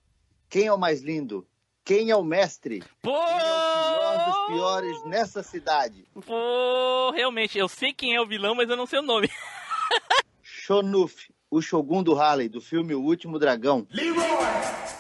Quem 0.50 0.68
é 0.68 0.74
o 0.74 0.78
mais 0.78 1.02
lindo? 1.02 1.46
Quem 1.84 2.12
é 2.12 2.16
o 2.16 2.24
mestre? 2.24 2.82
Pô! 3.02 3.12
Quem 3.12 3.36
é 3.36 3.52
o 3.52 4.00
pior 4.00 4.26
dos 4.26 4.48
piores 4.48 5.04
nessa 5.06 5.44
cidade? 5.44 6.08
Pô, 6.26 7.12
realmente, 7.12 7.58
eu 7.58 7.68
sei 7.68 7.94
quem 7.94 8.16
é 8.16 8.22
o 8.22 8.28
vilão, 8.28 8.56
mas 8.56 8.70
eu 8.70 8.78
não 8.78 8.86
sei 8.86 9.00
o 9.00 9.04
nome. 9.04 9.30
Shonuf, 10.42 11.30
o 11.52 11.62
Shogun 11.62 12.04
do 12.04 12.18
Harley, 12.18 12.48
do 12.48 12.62
filme 12.62 12.96
O 12.96 13.02
Último 13.02 13.38
Dragão. 13.38 13.86
Caraca, 13.86 14.99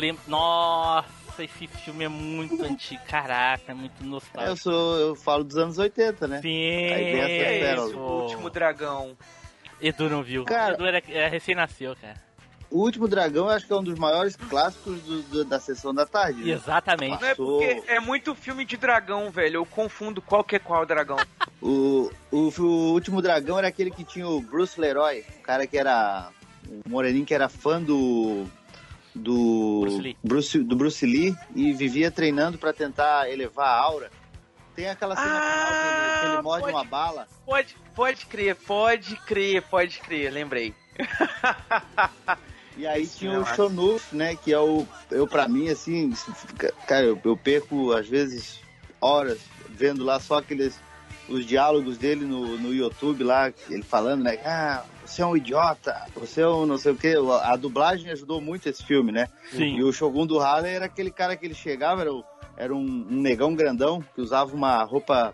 lembro. 0.00 0.22
Nossa, 0.26 1.08
esse 1.44 1.66
filme 1.66 2.04
é 2.04 2.08
muito 2.08 2.62
antigo. 2.64 3.00
Caraca, 3.08 3.70
é 3.72 3.74
muito 3.74 4.02
Eu 4.02 4.06
nostálgico. 4.08 4.56
sou, 4.56 4.96
eu 4.98 5.14
falo 5.16 5.44
dos 5.44 5.56
anos 5.56 5.78
80, 5.78 6.26
né? 6.26 6.40
Sim. 6.42 6.48
Aí 6.92 7.04
vem 7.12 7.20
É 7.20 7.74
isso, 7.74 7.96
o 7.98 8.22
último 8.22 8.50
dragão. 8.50 9.16
Edu 9.80 10.08
não 10.10 10.22
viu. 10.22 10.44
Cara- 10.44 10.74
Edu 10.74 10.86
era, 10.86 11.02
era 11.08 11.28
recém-nasceu, 11.28 11.94
cara. 11.96 12.14
O 12.70 12.82
Último 12.82 13.08
Dragão 13.08 13.46
eu 13.46 13.50
acho 13.50 13.66
que 13.66 13.72
é 13.72 13.76
um 13.76 13.82
dos 13.82 13.98
maiores 13.98 14.36
clássicos 14.36 15.02
do- 15.02 15.22
do- 15.22 15.44
da 15.44 15.58
sessão 15.58 15.92
da 15.92 16.06
tarde. 16.06 16.40
né? 16.44 16.52
Exatamente. 16.52 17.20
Não 17.20 17.26
é 17.26 17.30
Passou. 17.30 17.58
porque 17.58 17.82
é 17.90 17.98
muito 17.98 18.32
filme 18.32 18.64
de 18.64 18.76
dragão, 18.76 19.28
velho. 19.28 19.56
Eu 19.56 19.66
confundo 19.66 20.22
qual 20.22 20.44
que 20.44 20.54
é 20.54 20.58
qual 20.60 20.86
dragão. 20.86 21.16
O, 21.60 22.12
o, 22.30 22.36
o 22.60 22.92
Último 22.92 23.20
Dragão 23.20 23.58
era 23.58 23.66
aquele 23.66 23.90
que 23.90 24.04
tinha 24.04 24.28
o 24.28 24.40
Bruce 24.40 24.80
Leroy, 24.80 25.24
o 25.40 25.42
cara 25.42 25.66
que 25.66 25.76
era. 25.76 26.28
O 26.68 26.88
Moreninho 26.88 27.26
que 27.26 27.34
era 27.34 27.48
fã 27.48 27.82
do. 27.82 28.46
Do 29.14 29.80
Bruce 29.82 30.00
Lee. 30.00 30.16
Bruce, 30.22 30.58
do 30.60 30.76
Bruce 30.76 31.04
Lee 31.06 31.34
e 31.54 31.72
vivia 31.72 32.10
treinando 32.10 32.56
pra 32.58 32.72
tentar 32.72 33.28
elevar 33.30 33.66
a 33.68 33.80
aura. 33.80 34.10
Tem 34.76 34.88
aquela 34.88 35.16
cena 35.16 35.28
Ah, 35.28 35.66
final 35.66 36.20
que 36.20 36.26
ele, 36.34 36.42
morde 36.42 36.60
pode- 36.62 36.74
uma 36.74 36.84
bala. 36.84 37.28
Pode, 37.44 37.76
pode 37.94 38.26
crer, 38.26 38.54
pode 38.54 39.16
crer, 39.16 39.62
pode 39.62 39.98
crer, 39.98 40.32
lembrei. 40.32 40.74
E 42.76 42.86
aí 42.86 43.02
Esse 43.02 43.18
tinha 43.18 43.32
o 43.32 43.36
é 43.36 43.38
massa. 43.40 43.56
Shonuf, 43.56 44.14
né? 44.16 44.36
Que 44.36 44.52
é 44.52 44.58
o. 44.58 44.86
Eu, 45.10 45.26
pra 45.26 45.48
mim, 45.48 45.68
assim. 45.68 46.12
Cara, 46.86 47.04
eu, 47.04 47.20
eu 47.24 47.36
perco, 47.36 47.92
às 47.92 48.08
vezes, 48.08 48.60
horas 49.00 49.38
vendo 49.68 50.04
lá 50.04 50.18
só 50.20 50.38
aqueles. 50.38 50.80
Os 51.30 51.46
diálogos 51.46 51.96
dele 51.96 52.24
no, 52.24 52.58
no 52.58 52.74
YouTube 52.74 53.22
lá, 53.22 53.52
ele 53.68 53.82
falando, 53.82 54.24
né? 54.24 54.38
Ah, 54.44 54.82
você 55.06 55.22
é 55.22 55.26
um 55.26 55.36
idiota, 55.36 55.96
você 56.14 56.40
é 56.42 56.48
um 56.48 56.66
não 56.66 56.76
sei 56.76 56.92
o 56.92 56.96
quê. 56.96 57.14
A 57.42 57.54
dublagem 57.56 58.10
ajudou 58.10 58.40
muito 58.40 58.68
esse 58.68 58.84
filme, 58.84 59.12
né? 59.12 59.28
Sim. 59.52 59.76
E 59.76 59.82
o 59.84 59.92
Shogun 59.92 60.26
do 60.26 60.40
Harley 60.40 60.74
era 60.74 60.86
aquele 60.86 61.10
cara 61.10 61.36
que 61.36 61.46
ele 61.46 61.54
chegava, 61.54 62.00
era, 62.00 62.12
o- 62.12 62.24
era 62.56 62.74
um, 62.74 62.78
um 62.80 63.20
negão 63.20 63.54
grandão, 63.54 64.02
que 64.14 64.20
usava 64.20 64.54
uma 64.54 64.82
roupa 64.82 65.32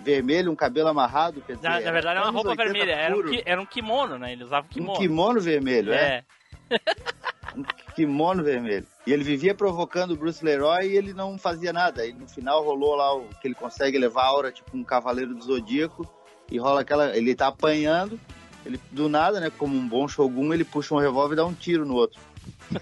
vermelha, 0.00 0.50
um 0.50 0.56
cabelo 0.56 0.88
amarrado. 0.88 1.42
Quer 1.42 1.56
dizer, 1.56 1.68
Na, 1.68 1.80
na 1.80 1.92
verdade, 1.92 2.18
era 2.20 2.26
uma 2.26 2.32
roupa 2.32 2.50
80 2.50 2.64
vermelha. 2.72 2.92
Era 2.92 3.16
um, 3.16 3.22
era 3.44 3.60
um 3.60 3.66
kimono, 3.66 4.18
né? 4.18 4.32
Ele 4.32 4.44
usava 4.44 4.66
Um 4.66 4.70
kimono. 4.70 4.98
kimono 4.98 5.40
vermelho, 5.40 5.92
é. 5.92 6.24
É. 6.70 6.78
um 7.56 7.62
kimono 7.94 8.42
vermelho. 8.42 8.86
E 9.06 9.12
ele 9.12 9.22
vivia 9.22 9.54
provocando 9.54 10.12
o 10.12 10.16
Bruce 10.16 10.42
Leroy 10.44 10.86
e 10.86 10.96
ele 10.96 11.12
não 11.12 11.36
fazia 11.36 11.72
nada. 11.72 12.06
E 12.06 12.12
no 12.12 12.26
final 12.26 12.64
rolou 12.64 12.94
lá 12.94 13.14
o 13.14 13.28
que 13.40 13.46
ele 13.46 13.54
consegue 13.54 13.98
levar 13.98 14.22
a 14.22 14.26
aura, 14.26 14.52
tipo 14.52 14.76
um 14.76 14.82
cavaleiro 14.82 15.34
do 15.34 15.44
zodíaco, 15.44 16.08
e 16.50 16.58
rola 16.58 16.80
aquela. 16.80 17.14
Ele 17.16 17.34
tá 17.34 17.48
apanhando, 17.48 18.18
ele 18.64 18.80
do 18.90 19.08
nada, 19.08 19.40
né? 19.40 19.50
Como 19.50 19.76
um 19.76 19.86
bom 19.86 20.08
shogun, 20.08 20.54
ele 20.54 20.64
puxa 20.64 20.94
um 20.94 20.98
revólver 20.98 21.34
e 21.34 21.36
dá 21.36 21.44
um 21.44 21.52
tiro 21.52 21.84
no 21.84 21.94
outro. 21.94 22.20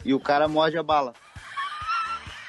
E 0.05 0.15
o 0.15 0.21
cara 0.21 0.47
morde 0.47 0.79
a 0.79 0.83
bala. 0.83 1.13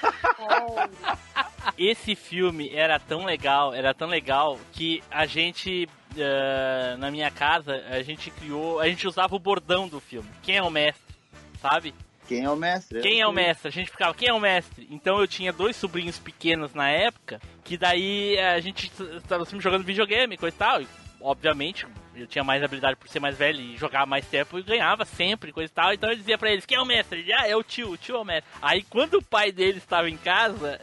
Esse 1.78 2.16
filme 2.16 2.70
era 2.70 3.00
tão 3.00 3.26
legal, 3.26 3.74
era 3.74 3.94
tão 3.94 4.08
legal 4.08 4.60
que 4.74 5.02
a 5.10 5.26
gente 5.26 5.88
eh, 6.18 6.96
na 7.00 7.10
minha 7.10 7.32
casa 7.32 7.84
a 7.90 8.04
gente 8.04 8.30
criou, 8.30 8.80
a 8.80 8.88
gente 8.88 9.08
usava 9.08 9.36
o 9.36 9.40
bordão 9.40 9.88
do 9.88 10.00
filme. 10.00 10.30
Quem 10.42 10.58
é 10.58 10.64
o 10.64 10.70
mestre, 10.70 11.16
sabe? 11.62 11.94
Quem 12.28 12.44
é 12.46 12.50
o 12.50 12.56
mestre? 12.56 13.02
Quem 13.02 13.22
é 13.22 13.28
o 13.28 13.32
mestre? 13.32 13.68
A 13.68 13.72
gente 13.72 13.92
ficava, 13.92 14.14
quem 14.14 14.30
é 14.30 14.34
o 14.34 14.40
mestre? 14.40 14.88
Então 14.90 15.20
eu 15.20 15.28
tinha 15.28 15.52
dois 15.52 15.76
sobrinhos 15.76 16.18
pequenos 16.18 16.74
na 16.74 16.90
época, 16.90 17.42
que 17.64 17.78
daí 17.78 18.40
a 18.40 18.60
gente 18.60 18.92
estava 19.18 19.46
sempre 19.46 19.64
jogando 19.64 19.84
videogame, 19.84 20.38
coisa 20.38 20.56
e 20.56 20.60
tal. 20.60 20.82
E, 20.82 20.88
obviamente, 21.22 21.86
eu 22.16 22.28
tinha 22.28 22.44
mais 22.44 22.64
habilidade 22.64 22.96
por 22.96 23.08
ser 23.08 23.20
mais 23.20 23.38
velho 23.38 23.60
e 23.60 23.78
jogar 23.78 24.06
mais 24.06 24.26
tempo 24.26 24.58
e 24.58 24.64
ganhava 24.64 25.06
sempre, 25.06 25.52
coisa 25.52 25.72
e 25.72 25.76
tal. 25.76 25.94
Então 25.94 26.10
eu 26.10 26.16
dizia 26.16 26.38
pra 26.38 26.52
eles, 26.52 26.66
quem 26.66 26.78
é 26.78 26.82
o 26.82 26.86
mestre? 26.86 27.20
Ele, 27.20 27.34
ah, 27.34 27.48
é 27.48 27.56
o 27.56 27.64
tio, 27.64 27.92
o 27.92 27.98
tio 27.98 28.16
é 28.16 28.20
o 28.20 28.26
mestre. 28.26 28.50
Aí 28.62 28.84
quando 28.84 29.16
o 29.16 29.24
pai 29.24 29.52
dele 29.52 29.78
estava 29.78 30.10
em 30.10 30.18
casa. 30.18 30.80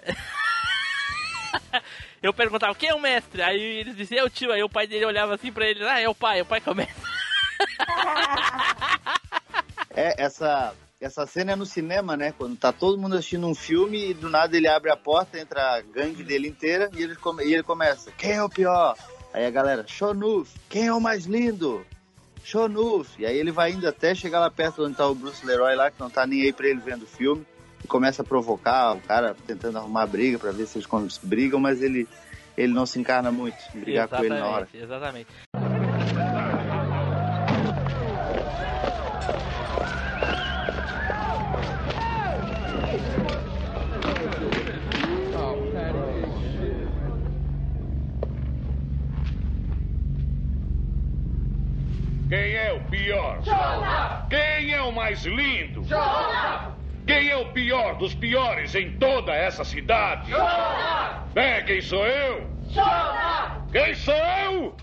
Eu 2.23 2.35
perguntava, 2.35 2.75
quem 2.75 2.91
é 2.91 2.95
o 2.95 3.01
mestre? 3.01 3.41
Aí 3.41 3.59
eles 3.59 3.97
diziam, 3.97 4.21
é 4.21 4.25
o 4.25 4.31
tio. 4.31 4.53
Aí 4.53 4.63
o 4.63 4.69
pai 4.69 4.87
dele 4.87 5.07
olhava 5.07 5.35
assim 5.35 5.51
pra 5.51 5.67
ele, 5.67 5.83
ah, 5.85 5.99
é 5.99 6.09
o 6.09 6.15
pai, 6.15 6.41
é 6.41 6.43
o 6.43 6.47
pai 6.47 6.61
que 6.61 6.69
é 6.69 6.73
o 6.73 6.77
mestre. 6.77 7.11
É, 9.95 10.23
essa, 10.23 10.75
essa 11.01 11.27
cena 11.27 11.53
é 11.53 11.57
no 11.57 11.65
cinema, 11.65 12.17
né? 12.17 12.33
Quando 12.37 12.57
tá 12.57 12.73
todo 12.73 12.99
mundo 12.99 13.15
assistindo 13.17 13.47
um 13.47 13.55
filme 13.55 14.11
e 14.11 14.15
do 14.15 14.29
nada 14.29 14.57
ele 14.57 14.69
abre 14.69 14.91
a 14.91 14.97
porta, 14.97 15.39
entra 15.39 15.77
a 15.77 15.81
gangue 15.81 16.23
dele 16.23 16.49
inteira 16.49 16.91
e 16.95 17.03
ele, 17.03 17.17
come- 17.17 17.45
e 17.45 17.55
ele 17.55 17.63
começa: 17.63 18.13
Quem 18.17 18.33
é 18.33 18.43
o 18.43 18.49
pior? 18.51 18.97
Aí 19.33 19.47
a 19.47 19.51
galera: 19.51 19.85
Shonuf, 19.87 20.51
quem 20.69 20.87
é 20.89 20.93
o 20.93 21.01
mais 21.01 21.25
lindo? 21.25 21.85
Shonuf. 22.45 23.11
E 23.19 23.27
aí 23.27 23.37
ele 23.37 23.51
vai 23.51 23.73
indo 23.73 23.89
até 23.89 24.15
chegar 24.15 24.41
lá 24.41 24.51
perto 24.51 24.85
onde 24.85 24.97
tá 24.97 25.07
o 25.07 25.15
Bruce 25.15 25.45
Leroy 25.45 25.75
lá, 25.75 25.91
que 25.91 26.01
não 26.01 26.11
tá 26.11 26.27
nem 26.27 26.43
aí 26.43 26.53
pra 26.53 26.69
ele 26.69 26.81
vendo 26.81 27.03
o 27.05 27.07
filme, 27.07 27.47
e 27.83 27.87
começa 27.87 28.23
a 28.23 28.25
provocar 28.25 28.95
o 28.95 29.01
cara, 29.01 29.35
tentando 29.47 29.79
arrumar 29.79 30.07
briga 30.07 30.39
pra 30.39 30.53
ver 30.53 30.67
se 30.67 30.79
eles 30.79 31.19
brigam, 31.23 31.61
mas 31.61 31.83
ele, 31.83 32.07
ele 32.57 32.73
não 32.73 32.85
se 32.87 32.99
encarna 32.99 33.31
muito 33.31 33.57
brigar 33.75 34.09
com 34.09 34.17
ele 34.17 34.29
na 34.41 34.47
hora. 34.47 34.69
Exatamente. 34.75 35.27
Quem 52.31 52.55
é 52.55 52.73
o 52.73 52.81
pior? 52.83 53.41
Quem 54.31 54.73
é 54.73 54.81
o 54.81 54.93
mais 54.93 55.27
lindo? 55.27 55.83
Quem 57.05 57.29
é 57.29 57.37
o 57.37 57.47
pior 57.47 57.97
dos 57.97 58.15
piores 58.15 58.73
em 58.77 58.93
toda 58.99 59.35
essa 59.35 59.65
cidade? 59.65 60.31
É, 61.35 61.61
quem 61.63 61.81
sou 61.81 62.07
eu? 62.07 62.49
Quem 63.73 63.95
sou 63.97 64.15
eu? 64.15 64.77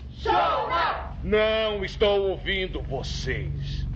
Não 1.24 1.82
estou 1.82 2.20
ouvindo 2.28 2.82
vocês. 2.82 3.88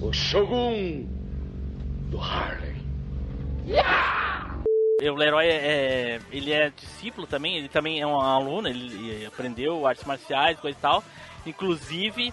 O 0.00 0.12
Shogun 0.12 1.08
do 2.10 2.20
Harley. 2.20 2.76
E 3.66 3.74
O 4.98 5.14
Leroy 5.14 5.46
é, 5.46 6.18
ele 6.30 6.52
é 6.52 6.70
discípulo 6.70 7.26
também, 7.26 7.58
ele 7.58 7.68
também 7.68 8.00
é 8.00 8.06
um 8.06 8.18
aluno, 8.18 8.66
ele, 8.66 9.26
aprendeu 9.26 9.86
artes 9.86 10.04
marciais, 10.04 10.58
coisa 10.58 10.76
e 10.76 10.80
tal. 10.80 11.04
Inclusive, 11.44 12.32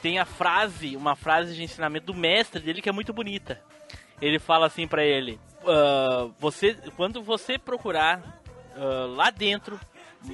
tem 0.00 0.18
a 0.18 0.24
frase, 0.24 0.96
uma 0.96 1.14
frase 1.14 1.54
de 1.54 1.62
ensinamento 1.62 2.06
do 2.06 2.14
mestre 2.14 2.60
dele 2.60 2.80
que 2.80 2.88
é 2.88 2.92
muito 2.92 3.12
bonita. 3.12 3.60
Ele 4.22 4.38
fala 4.38 4.66
assim 4.66 4.88
pra 4.88 5.04
ele: 5.04 5.38
"Ah, 5.66 6.28
você, 6.38 6.74
quando 6.96 7.22
você 7.22 7.58
procurar 7.58 8.40
ah, 8.74 9.06
lá 9.06 9.30
dentro, 9.30 9.78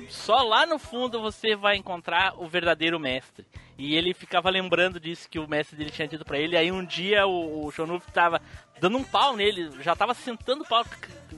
só 0.09 0.43
lá 0.43 0.66
no 0.66 0.78
fundo 0.78 1.20
você 1.20 1.55
vai 1.55 1.76
encontrar 1.76 2.35
o 2.37 2.47
verdadeiro 2.49 2.99
mestre. 2.99 3.45
E 3.76 3.95
ele 3.97 4.14
ficava 4.14 4.49
lembrando 4.51 5.01
disso 5.01 5.28
que 5.28 5.39
o 5.39 5.49
mestre 5.49 5.76
dele 5.76 5.91
tinha 5.91 6.07
dito 6.07 6.24
pra 6.24 6.39
ele. 6.39 6.57
Aí 6.57 6.70
um 6.70 6.85
dia 6.85 7.26
o, 7.26 7.66
o 7.66 7.70
Shonuf 7.72 8.11
tava 8.12 8.41
dando 8.80 8.97
um 8.99 9.05
pau 9.05 9.37
nele, 9.37 9.70
já 9.82 9.97
tava 9.97 10.14
sentando 10.14 10.64
pau, 10.64 10.85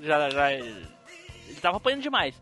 já, 0.02 0.28
já, 0.30 0.52
ele 0.52 0.86
tava 1.62 1.78
apanhando 1.78 2.02
demais. 2.02 2.34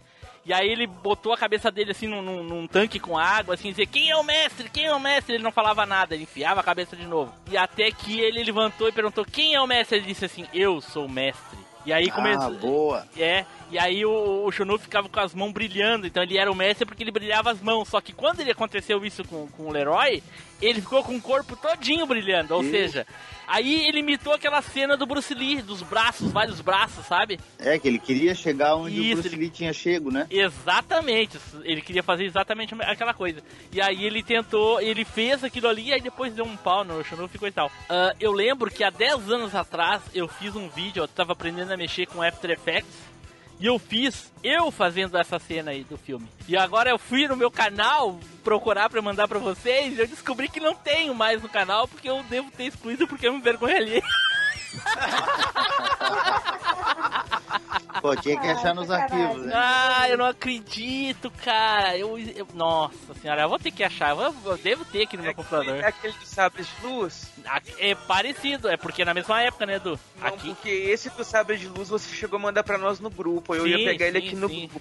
E 0.47 0.53
aí 0.53 0.69
ele 0.69 0.87
botou 0.87 1.33
a 1.33 1.39
cabeça 1.39 1.71
dele 1.71 1.93
assim 1.93 2.07
num, 2.07 2.21
num- 2.21 2.43
num 2.43 2.67
tanque 2.67 3.01
com 3.01 3.17
água, 3.17 3.55
assim, 3.55 3.71
dizia, 3.71 3.87
quem 3.87 4.11
é 4.11 4.17
o 4.17 4.23
mestre? 4.23 4.69
Quem 4.69 4.85
é 4.85 4.95
o 4.95 5.01
mestre? 5.01 5.37
Ele 5.37 5.43
não 5.45 5.51
falava 5.53 5.87
nada, 5.87 6.15
ele 6.15 6.25
enfiava 6.25 6.61
a 6.61 6.65
cabeça 6.65 6.95
de 6.95 7.07
novo. 7.07 7.33
E 7.51 7.57
até 7.57 7.91
que 7.91 8.21
ele 8.21 8.43
levantou 8.45 8.87
e 8.89 8.93
perguntou, 8.93 9.25
quem 9.25 9.55
é 9.55 9.61
o 9.61 9.67
mestre? 9.67 9.97
Ele 9.97 10.07
disse 10.07 10.27
assim, 10.27 10.47
eu 10.53 10.83
sou 10.83 11.07
o 11.07 11.09
mestre. 11.09 11.59
E 11.87 11.93
aí 11.93 12.09
Ah, 12.11 12.15
começou. 12.15 12.55
boa. 12.59 13.07
É, 13.17 13.45
e 13.71 13.79
aí 13.79 14.05
o, 14.07 14.45
o 14.47 14.51
Shunu 14.53 14.79
ficava 14.79 15.09
com 15.09 15.21
as 15.21 15.35
mãos 15.35 15.53
brilhando, 15.53 16.07
então 16.07 16.23
ele 16.23 16.39
era 16.39 16.51
o 16.51 16.55
mestre 16.55 16.87
porque 16.87 17.03
ele 17.03 17.11
brilhava 17.11 17.51
as 17.51 17.61
mãos. 17.61 17.89
Só 17.89 18.01
que 18.01 18.13
quando 18.13 18.41
ele 18.41 18.51
aconteceu 18.51 19.05
isso 19.05 19.25
com, 19.25 19.47
com 19.49 19.65
o 19.65 19.71
Leroy, 19.73 20.23
ele 20.63 20.81
ficou 20.81 21.03
com 21.05 21.15
o 21.17 21.21
corpo 21.21 21.57
todinho 21.57 22.07
brilhando. 22.07 22.55
Ou 22.55 22.63
Ih. 22.65 22.71
seja, 22.71 23.07
aí 23.47 23.87
ele 23.87 23.99
imitou 24.01 24.33
aquela 24.33 24.61
cena 24.63 24.97
do 24.97 25.07
Bruce 25.07 25.33
Lee, 25.35 25.63
dos 25.63 25.83
braços, 25.83 26.31
vários 26.33 26.61
braços, 26.61 27.05
sabe? 27.07 27.39
É, 27.59 27.79
que 27.79 27.87
ele 27.89 27.99
queria 27.99 28.35
chegar 28.35 28.77
onde 28.77 28.95
Isso, 29.01 29.11
o 29.13 29.15
Bruce 29.23 29.29
ele- 29.29 29.37
Lee 29.43 29.51
tinha 29.51 29.73
chego, 29.73 30.11
né? 30.11 30.27
Exatamente, 30.31 31.39
ele 31.63 31.81
queria 31.81 32.03
fazer 32.03 32.25
exatamente 32.25 32.75
aquela 32.83 33.15
coisa. 33.15 33.43
E 33.73 33.81
aí 33.81 34.05
ele 34.05 34.23
tentou, 34.23 34.81
ele 34.81 35.05
fez 35.05 35.45
aquilo 35.45 35.69
ali 35.69 35.89
e 35.89 35.93
aí 35.93 36.01
depois 36.01 36.33
deu 36.35 36.45
um 36.45 36.57
pau 36.57 36.85
no 36.85 37.03
Shunu 37.05 37.29
ficou 37.29 37.47
e 37.49 37.53
tal. 37.53 37.71
Ah, 37.89 38.15
eu 38.19 38.33
lembro 38.33 38.71
que 38.71 38.83
há 38.85 38.91
10 38.91 39.31
anos 39.31 39.55
atrás 39.55 40.03
eu 40.15 40.27
fiz 40.29 40.55
um 40.57 40.69
vídeo, 40.69 41.03
eu 41.03 41.09
tava 41.09 41.33
aprendendo 41.33 41.73
a 41.73 41.77
mexer 41.77 42.07
com 42.07 42.23
After 42.23 42.51
Effects. 42.51 43.14
E 43.61 43.67
eu 43.67 43.79
fiz 43.79 44.33
eu 44.43 44.71
fazendo 44.71 45.17
essa 45.17 45.39
cena 45.39 45.71
aí 45.71 45.85
do 45.85 45.97
filme. 45.97 46.29
E 46.47 46.57
agora 46.57 46.91
eu 46.91 46.99
fui 46.99 47.27
no 47.29 47.37
meu 47.37 47.51
canal 47.51 48.19
procurar 48.43 48.91
pra 48.91 49.01
mandar 49.01 49.27
pra 49.27 49.39
vocês 49.39 49.97
e 49.97 50.01
eu 50.01 50.07
descobri 50.07 50.49
que 50.49 50.61
não 50.61 50.75
tenho 50.75 51.15
mais 51.15 51.43
no 51.43 51.49
canal 51.49 51.89
porque 51.89 52.09
eu 52.09 52.23
devo 52.25 52.51
ter 52.51 52.65
excluído 52.65 53.07
porque 53.07 53.27
eu 53.27 53.33
me 53.33 53.41
vergonho 53.41 53.77
ali. 53.77 54.03
Pô, 58.01 58.15
tinha 58.17 58.39
que 58.39 58.47
achar 58.49 58.75
nos 58.75 58.91
arquivos, 58.91 59.45
né? 59.47 59.53
Ah, 59.55 60.07
eu 60.11 60.19
não 60.19 60.27
acredito, 60.27 61.31
cara. 61.43 61.97
Eu, 61.97 62.19
eu- 62.19 62.47
nossa 62.53 63.15
senhora, 63.21 63.43
eu 63.43 63.49
vou 63.49 63.59
ter 63.59 63.71
que 63.71 63.83
achar. 63.83 64.11
Eu, 64.11 64.35
eu 64.45 64.59
devo 64.59 64.85
ter 64.85 65.03
aqui 65.05 65.17
no 65.17 65.23
meu 65.23 65.35
computador. 65.35 65.77
É 65.77 65.87
aquele 65.87 66.13
dos 66.15 66.29
sabres 66.29 66.67
de 66.67 66.87
luz? 66.87 67.31
Aqui- 67.47 67.75
É 67.79 67.95
parecido, 67.95 68.69
é 68.69 68.77
porque 68.77 69.03
é 69.03 69.05
na 69.07 69.15
mesma 69.15 69.41
época, 69.43 69.65
né, 69.65 69.77
Edu? 69.77 69.99
Não, 70.21 70.29
Aqui. 70.29 70.49
porque 70.49 70.69
esse 70.69 71.09
do 71.11 71.25
sabre 71.25 71.57
de 71.57 71.69
luz 71.69 71.89
você 71.89 72.15
chegou 72.15 72.39
a 72.39 72.43
mandar 72.43 72.63
pra 72.63 72.77
nós 72.77 73.01
no 73.01 73.09
grupo. 73.09 73.55
Eu 73.55 73.65
Sim, 73.65 73.71
ia 73.71 73.79
pegar 73.91 74.07
ele 74.09 74.21
sim, 74.21 74.27
aqui 74.27 74.37
no 74.37 74.49
sim. 74.49 74.69
grupo. 74.69 74.81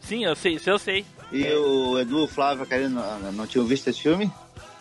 Sim, 0.00 0.24
eu 0.24 0.36
sei, 0.36 0.54
isso 0.54 0.70
eu 0.70 0.78
sei. 0.78 1.04
E 1.32 1.44
o 1.52 1.98
Edu, 1.98 2.24
o 2.24 2.28
Flávio, 2.28 2.62
a 2.62 2.66
Karina 2.66 3.18
não, 3.18 3.32
não 3.32 3.46
tinham 3.46 3.66
visto 3.66 3.88
esse 3.88 4.00
filme? 4.02 4.30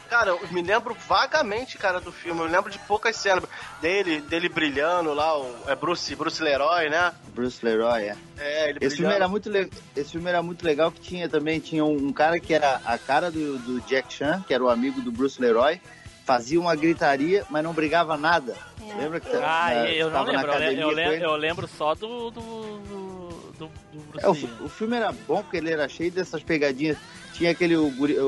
Cara, 0.10 0.32
eu 0.32 0.39
me 0.51 0.62
lembro 0.62 0.95
vagamente, 1.07 1.78
cara, 1.78 1.99
do 1.99 2.12
filme. 2.12 2.41
Eu 2.41 2.47
lembro 2.47 2.72
de 2.72 2.80
poucas 2.80 3.16
cenas 3.16 3.43
dele, 3.80 4.22
dele 4.22 4.49
brilhando 4.49 5.14
lá, 5.14 5.38
o, 5.38 5.55
é 5.68 5.76
Bruce, 5.76 6.16
Bruce 6.16 6.41
Leroy, 6.41 6.89
né? 6.89 7.14
Bruce 7.28 7.64
Leroy, 7.64 8.03
é. 8.03 8.16
É, 8.38 8.70
ele 8.70 8.80
Esse 8.82 8.97
filme, 8.97 9.14
era 9.14 9.28
muito 9.28 9.49
le... 9.49 9.70
Esse 9.95 10.12
filme 10.14 10.28
era 10.28 10.41
muito 10.41 10.66
legal 10.66 10.91
que 10.91 10.99
tinha 10.99 11.30
também 11.30 11.60
tinha 11.60 11.86
um, 11.86 12.12
cara 12.12 12.39
que 12.39 12.53
era 12.53 12.82
a 12.86 12.97
cara 12.97 13.30
do, 13.30 13.60
do 13.60 13.82
Jack 13.82 14.12
Chan, 14.12 14.43
que 14.47 14.53
era 14.53 14.64
o 14.64 14.70
amigo 14.70 14.99
do 15.01 15.12
Bruce 15.12 15.39
Leroy, 15.39 15.80
fazia 16.26 16.60
uma 16.60 16.76
gritaria, 16.76 17.45
mas 17.49 17.64
não 17.64 17.74
brigava 17.74 18.18
nada. 18.18 18.55
Lembra 18.97 19.20
que 19.20 19.30
Ah, 19.36 19.70
né, 19.74 19.93
eu 19.93 20.10
não 20.10 20.14
tava 20.14 20.32
na 20.32 20.41
lembro. 20.41 20.82
Eu, 20.82 20.89
lembro 20.89 21.16
eu 21.16 21.36
lembro 21.36 21.68
só 21.68 21.93
do. 21.93 22.32
do. 22.32 22.41
do, 22.80 23.30
do, 23.57 23.72
É, 24.20 24.28
o, 24.28 24.66
o 24.66 24.70
filme 24.70 24.95
era 24.95 25.12
bom 25.12 25.43
porque 25.43 25.57
ele 25.57 25.72
era 25.72 25.88
cheio 25.88 26.12
dessas 26.12 26.41
pegadinhas. 26.41 26.97
Tinha 27.34 27.51
aquele, 27.51 27.75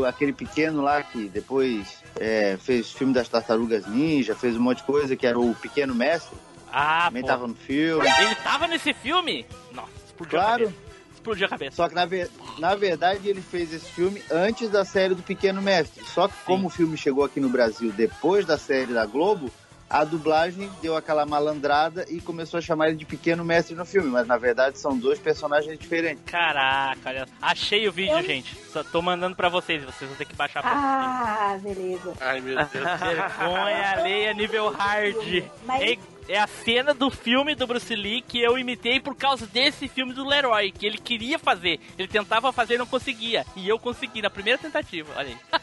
aquele 0.07 0.31
pequeno 0.33 0.81
lá 0.81 1.03
que 1.03 1.27
depois 1.27 1.97
é, 2.19 2.57
fez 2.57 2.91
filme 2.91 3.13
das 3.13 3.27
Tartarugas 3.27 3.85
Ninja, 3.87 4.35
fez 4.35 4.55
um 4.55 4.61
monte 4.61 4.77
de 4.77 4.83
coisa, 4.83 5.15
que 5.15 5.27
era 5.27 5.37
o 5.39 5.53
Pequeno 5.55 5.93
Mestre. 5.93 6.37
Ah, 6.71 7.05
Também 7.07 7.21
pô. 7.21 7.27
tava 7.27 7.47
no 7.47 7.55
filme. 7.55 8.07
Ele 8.21 8.35
tava 8.35 8.67
nesse 8.67 8.93
filme? 8.93 9.45
Nossa, 9.73 9.89
explodiu 10.05 10.39
a 10.39 10.43
Claro. 10.43 10.63
cabeça. 10.65 10.91
Explodiu 11.13 11.45
a 11.45 11.49
cabeça. 11.49 11.75
Só 11.75 11.89
que 11.89 11.93
na, 11.95 12.05
ver- 12.05 12.29
na 12.57 12.73
verdade 12.75 13.27
ele 13.27 13.41
fez 13.41 13.73
esse 13.73 13.85
filme 13.91 14.23
antes 14.31 14.69
da 14.69 14.85
série 14.85 15.13
do 15.13 15.21
Pequeno 15.21 15.61
Mestre. 15.61 16.03
Só 16.05 16.27
que 16.29 16.33
como 16.45 16.67
o 16.67 16.69
filme 16.69 16.95
chegou 16.97 17.23
aqui 17.25 17.39
no 17.41 17.49
Brasil 17.49 17.91
depois 17.91 18.45
da 18.45 18.57
série 18.57 18.93
da 18.93 19.05
Globo, 19.05 19.51
a 19.91 20.03
dublagem 20.03 20.71
deu 20.81 20.95
aquela 20.95 21.25
malandrada 21.25 22.05
e 22.09 22.21
começou 22.21 22.57
a 22.57 22.61
chamar 22.61 22.87
ele 22.89 22.97
de 22.97 23.05
Pequeno 23.05 23.43
Mestre 23.43 23.75
no 23.75 23.85
filme. 23.85 24.09
Mas 24.09 24.25
na 24.27 24.37
verdade 24.37 24.79
são 24.79 24.97
dois 24.97 25.19
personagens 25.19 25.77
diferentes. 25.77 26.23
Caraca, 26.25 27.09
olha. 27.09 27.27
Achei 27.41 27.87
o 27.87 27.91
vídeo, 27.91 28.17
Eu- 28.17 28.23
gente. 28.23 28.55
Só 28.71 28.83
tô 28.83 29.01
mandando 29.01 29.35
pra 29.35 29.49
vocês. 29.49 29.83
Vocês 29.83 30.07
vão 30.09 30.17
ter 30.17 30.25
que 30.25 30.35
baixar 30.35 30.61
pra 30.61 30.71
Ah, 30.73 31.57
beleza. 31.61 32.13
Ai, 32.21 32.39
meu 32.39 32.55
Deus. 32.55 32.69
Vergonha 32.99 33.91
alheia 33.91 34.33
nível 34.33 34.69
hard. 34.69 35.43
Mas- 35.65 35.81
É, 35.81 35.97
é 36.29 36.39
a 36.39 36.47
cena 36.47 36.93
do 36.93 37.09
filme 37.11 37.53
do 37.55 37.67
Bruce 37.67 37.93
Lee 37.95 38.21
que 38.21 38.41
eu 38.41 38.57
imitei 38.57 38.99
por 38.99 39.15
causa 39.15 39.45
desse 39.45 39.87
filme 39.89 40.13
do 40.13 40.25
Leroy, 40.25 40.71
que 40.71 40.85
ele 40.85 40.97
queria 40.97 41.37
fazer. 41.37 41.79
Ele 41.97 42.07
tentava 42.07 42.53
fazer 42.53 42.75
e 42.75 42.77
não 42.77 42.87
conseguia. 42.87 43.45
E 43.55 43.67
eu 43.67 43.77
consegui 43.77 44.21
na 44.21 44.29
primeira 44.29 44.57
tentativa. 44.57 45.11
Olha 45.17 45.27
aí. 45.27 45.37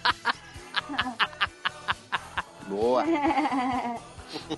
Boa. 2.68 3.03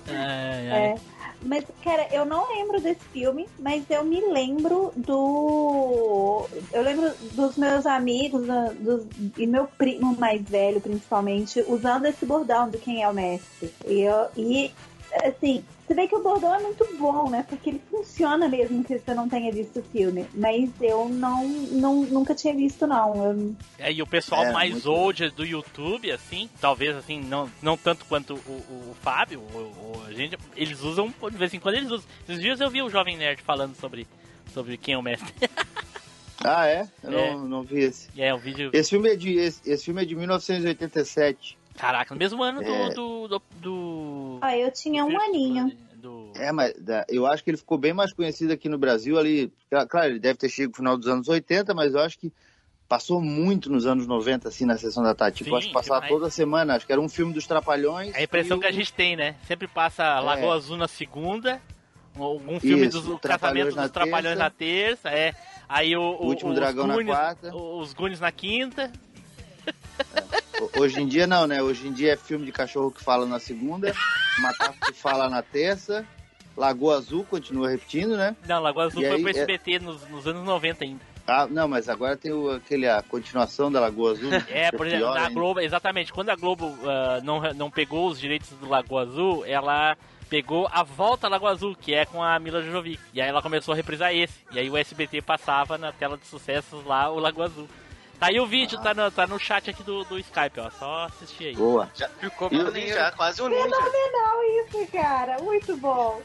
É. 0.07 0.95
Mas, 1.43 1.65
cara, 1.83 2.07
eu 2.11 2.23
não 2.23 2.47
lembro 2.55 2.79
desse 2.79 3.01
filme, 3.11 3.47
mas 3.59 3.83
eu 3.89 4.03
me 4.03 4.21
lembro 4.31 4.93
do. 4.95 6.47
Eu 6.71 6.83
lembro 6.83 7.11
dos 7.33 7.57
meus 7.57 7.85
amigos 7.87 8.45
do- 8.45 8.73
dos- 8.75 9.05
e 9.37 9.47
meu 9.47 9.65
primo 9.65 10.15
mais 10.19 10.41
velho, 10.43 10.79
principalmente, 10.79 11.63
usando 11.67 12.05
esse 12.05 12.25
bordão 12.25 12.69
do 12.69 12.77
Quem 12.77 13.01
é 13.01 13.09
o 13.09 13.13
Mestre. 13.13 13.73
E, 13.87 14.01
eu, 14.01 14.27
e 14.37 14.71
assim, 15.27 15.63
você 15.87 15.93
vê 15.93 16.07
que 16.07 16.15
o 16.15 16.21
bordão 16.23 16.53
é 16.55 16.59
muito 16.59 16.87
bom, 16.97 17.29
né? 17.29 17.45
Porque 17.47 17.69
ele 17.71 17.81
funciona 17.89 18.47
mesmo 18.47 18.83
que 18.83 18.97
você 18.97 19.13
não 19.13 19.27
tenha 19.27 19.51
visto 19.51 19.79
o 19.79 19.83
filme. 19.83 20.25
Mas 20.33 20.69
eu 20.81 21.09
não, 21.09 21.45
não 21.47 22.03
nunca 22.03 22.33
tinha 22.35 22.53
visto, 22.53 22.87
não. 22.87 23.25
Eu- 23.31 23.55
É, 23.79 23.91
e 23.91 24.01
o 24.01 24.07
pessoal 24.07 24.45
É, 24.45 24.51
mais 24.51 24.85
old 24.85 25.29
do 25.31 25.45
YouTube, 25.45 26.11
assim, 26.11 26.49
talvez 26.59 26.95
assim, 26.95 27.19
não, 27.21 27.49
não 27.61 27.75
tanto 27.77 28.05
quanto 28.05 28.35
o, 28.35 28.51
o, 28.51 28.91
o 28.91 28.95
Fábio, 29.01 29.39
o, 29.41 29.57
o- 29.57 30.03
a 30.07 30.13
gente, 30.13 30.37
eles 30.55 30.81
usam, 30.81 31.13
de 31.29 31.37
vez 31.37 31.53
em 31.53 31.59
quando 31.59 31.75
eles 31.75 31.91
usam. 31.91 32.07
Esses 32.27 32.41
dias 32.41 32.59
eu 32.61 32.69
vi 32.69 32.81
o 32.81 32.89
Jovem 32.89 33.17
Nerd 33.17 33.41
falando 33.41 33.75
sobre, 33.75 34.07
sobre 34.53 34.77
quem 34.77 34.93
é 34.93 34.97
o 34.97 35.01
mestre. 35.01 35.33
Ah, 36.43 36.65
é? 36.65 36.87
Eu 37.03 37.11
É. 37.19 37.33
Não, 37.35 37.47
não 37.47 37.61
vi 37.61 37.81
esse. 37.81 38.09
É 38.17 38.33
um 38.33 38.39
vídeo. 38.39 38.71
Esse 38.73 38.89
filme 38.89 39.09
é 39.11 39.15
de, 39.15 39.35
esse, 39.35 39.61
esse 39.63 39.85
filme 39.85 40.01
é 40.01 40.05
de 40.05 40.15
1987. 40.15 41.55
Caraca, 41.77 42.13
no 42.13 42.19
mesmo 42.19 42.43
ano 42.43 42.61
do. 42.61 42.71
É. 42.71 42.89
do, 42.93 43.27
do, 43.27 43.41
do- 43.61 44.37
Ah, 44.41 44.57
eu 44.57 44.71
tinha 44.71 45.03
um 45.05 45.19
aninho. 45.19 45.75
do- 45.95 46.31
É, 46.35 46.51
mas 46.51 46.73
eu 47.09 47.25
acho 47.25 47.43
que 47.43 47.49
ele 47.51 47.57
ficou 47.57 47.77
bem 47.77 47.93
mais 47.93 48.13
conhecido 48.13 48.51
aqui 48.53 48.67
no 48.69 48.77
Brasil 48.77 49.17
ali. 49.17 49.51
Claro, 49.89 50.07
ele 50.09 50.19
deve 50.19 50.37
ter 50.37 50.49
chegado 50.49 50.71
no 50.71 50.75
final 50.77 50.97
dos 50.97 51.07
anos 51.07 51.27
80, 51.27 51.73
mas 51.73 51.93
eu 51.93 51.99
acho 52.01 52.17
que 52.19 52.31
passou 52.87 53.21
muito 53.21 53.71
nos 53.71 53.85
anos 53.85 54.05
90, 54.05 54.49
assim, 54.49 54.65
na 54.65 54.77
sessão 54.77 55.01
da 55.01 55.15
tarde. 55.15 55.37
Tipo, 55.37 55.51
Sim, 55.51 55.55
acho 55.57 55.67
que 55.67 55.73
passava 55.73 56.01
demais. 56.01 56.13
toda 56.19 56.29
semana. 56.29 56.75
Acho 56.75 56.85
que 56.85 56.91
era 56.91 56.99
um 57.01 57.07
filme 57.07 57.33
dos 57.33 57.47
Trapalhões. 57.47 58.13
A 58.15 58.21
impressão 58.21 58.59
que 58.59 58.65
a 58.67 58.69
o- 58.69 58.73
gente 58.73 58.91
tem, 58.91 59.15
né? 59.15 59.35
Sempre 59.47 59.67
passa 59.67 60.19
Lagoa 60.19 60.55
Azul 60.55 60.75
na 60.75 60.87
segunda, 60.89 61.61
algum 62.17 62.59
filme 62.59 62.87
Isso, 62.87 62.99
dos 62.99 63.07
o 63.07 63.17
Trapalhões 63.17 63.73
dos 63.73 63.91
Trapalhões 63.91 64.23
terça. 64.35 64.43
na 64.43 64.49
terça, 64.49 65.09
é. 65.09 65.33
Aí 65.69 65.95
o, 65.95 66.01
O 66.01 66.25
Último 66.25 66.49
os 66.49 66.55
Dragão 66.55 66.85
na 66.85 67.01
quarta. 67.01 67.55
Os 67.55 67.93
Gunes 67.93 68.19
na 68.19 68.29
quinta. 68.31 68.91
Hoje 70.77 71.01
em 71.01 71.07
dia 71.07 71.25
não, 71.25 71.47
né? 71.47 71.61
Hoje 71.61 71.87
em 71.87 71.91
dia 71.91 72.13
é 72.13 72.17
filme 72.17 72.45
de 72.45 72.51
cachorro 72.51 72.91
que 72.91 73.03
fala 73.03 73.25
na 73.25 73.39
segunda, 73.39 73.93
Macaco 74.39 74.77
que 74.85 74.93
fala 74.93 75.29
na 75.29 75.41
terça, 75.41 76.05
Lagoa 76.55 76.97
Azul 76.97 77.23
continua 77.23 77.69
repetindo, 77.69 78.15
né? 78.15 78.35
Não, 78.47 78.61
Lagoa 78.61 78.85
Azul 78.85 79.01
E 79.01 79.07
foi 79.07 79.15
aí, 79.15 79.21
pro 79.21 79.31
é- 79.31 79.39
SBT 79.39 79.79
nos, 79.79 80.07
nos 80.09 80.27
anos 80.27 80.43
90 80.43 80.83
ainda. 80.83 81.11
Ah, 81.27 81.47
não, 81.49 81.67
mas 81.67 81.87
agora 81.87 82.17
tem 82.17 82.31
o, 82.31 82.49
aquele, 82.51 82.89
a 82.89 83.01
continuação 83.01 83.71
da 83.71 83.79
Lagoa 83.79 84.11
Azul. 84.11 84.29
né? 84.29 84.45
É, 84.49 84.71
por 84.71 84.85
exemplo, 84.85 85.13
na 85.13 85.21
ainda. 85.21 85.33
Globo, 85.33 85.59
exatamente, 85.59 86.11
quando 86.11 86.29
a 86.29 86.35
Globo 86.35 86.77
ah, 86.83 87.19
não, 87.23 87.41
não 87.53 87.71
pegou 87.71 88.07
os 88.09 88.19
direitos 88.19 88.49
do 88.51 88.67
Lagoa 88.67 89.03
Azul, 89.03 89.45
ela 89.45 89.95
pegou 90.29 90.67
a 90.71 90.83
volta 90.83 91.27
à 91.27 91.29
Lagoa 91.29 91.51
Azul, 91.51 91.75
que 91.75 91.93
é 91.93 92.05
com 92.05 92.23
a 92.23 92.39
Mila 92.39 92.61
Jojovic. 92.61 92.99
E 93.13 93.21
aí 93.21 93.27
ela 93.27 93.41
começou 93.41 93.73
a 93.73 93.75
reprisar 93.75 94.13
esse. 94.15 94.39
E 94.51 94.59
aí 94.59 94.69
o 94.69 94.77
SBT 94.77 95.21
passava 95.21 95.77
na 95.77 95.91
tela 95.91 96.17
de 96.17 96.25
sucessos 96.25 96.85
lá 96.85 97.09
o 97.09 97.19
Lagoa 97.19 97.45
Azul. 97.45 97.67
Tá 98.21 98.27
aí 98.27 98.39
o 98.39 98.45
vídeo, 98.45 98.79
tá, 98.79 98.93
no, 98.93 99.09
tá 99.09 99.25
no 99.25 99.39
chat 99.39 99.67
aqui 99.71 99.81
do, 99.81 100.03
do 100.03 100.19
Skype, 100.19 100.59
ó. 100.59 100.69
Só 100.69 101.05
assistir 101.05 101.45
aí. 101.47 101.55
Boa. 101.55 101.89
Já 101.95 102.07
Ficou 102.07 102.49
e 102.51 102.57
o 102.59 102.69
ninja, 102.69 103.11
quase 103.17 103.41
um 103.41 103.47
ninja. 103.47 103.63
Fenomenal 103.63 104.43
isso, 104.43 104.91
cara. 104.91 105.41
Muito 105.41 105.75
bom. 105.77 106.21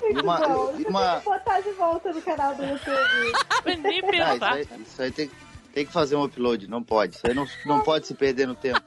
Muito 0.00 0.22
uma- 0.22 0.38
bom. 0.38 0.66
Você 0.76 0.86
uma- 0.88 1.10
tem 1.10 1.18
que 1.18 1.24
botar 1.24 1.60
de 1.60 1.70
volta 1.72 2.12
no 2.12 2.22
canal 2.22 2.54
do 2.54 2.62
YouTube. 2.64 3.32
Nem 3.82 4.00
Ah, 4.00 4.04
isso 4.04 4.06
pensar. 4.12 4.52
aí, 4.52 4.68
isso 4.80 5.02
aí 5.02 5.10
tem, 5.10 5.30
tem 5.72 5.84
que 5.84 5.92
fazer 5.92 6.14
um 6.14 6.22
upload, 6.22 6.68
não 6.70 6.84
pode. 6.84 7.16
Isso 7.16 7.26
aí 7.26 7.34
não, 7.34 7.46
não 7.66 7.80
pode 7.80 8.06
se 8.06 8.14
perder 8.14 8.46
no 8.46 8.54
tempo. 8.54 8.80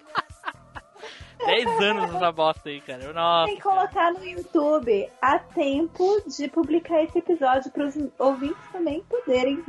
10 1.45 1.67
anos 1.81 2.15
essa 2.15 2.31
bosta 2.31 2.69
aí, 2.69 2.79
cara. 2.79 3.11
Nossa. 3.11 3.47
Tem 3.47 3.57
que 3.57 3.61
colocar 3.61 4.11
no 4.13 4.23
YouTube 4.25 5.09
a 5.21 5.37
tempo 5.37 6.21
de 6.25 6.47
publicar 6.47 7.03
esse 7.03 7.19
episódio 7.19 7.69
para 7.71 7.85
os 7.87 7.95
ouvintes 8.17 8.57
também 8.71 9.03
poderem 9.03 9.61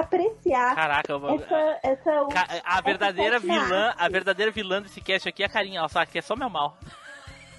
apreciar 0.00 0.74
Caraca, 0.74 1.12
eu 1.12 1.20
vou- 1.20 1.34
essa, 1.36 1.78
essa 1.82 2.26
Ca- 2.32 2.48
A 2.64 2.80
verdadeira 2.80 3.36
essa 3.36 3.46
vilã, 3.46 3.86
arte. 3.88 4.02
a 4.02 4.08
verdadeira 4.08 4.50
vilã 4.52 4.82
desse 4.82 5.00
cast 5.00 5.28
aqui 5.28 5.42
é 5.42 5.46
a 5.46 5.48
carinha, 5.48 5.78
ela 5.78 5.88
sabe 5.88 6.10
que 6.10 6.18
é 6.18 6.22
só 6.22 6.34
meu 6.36 6.50
mal. 6.50 6.76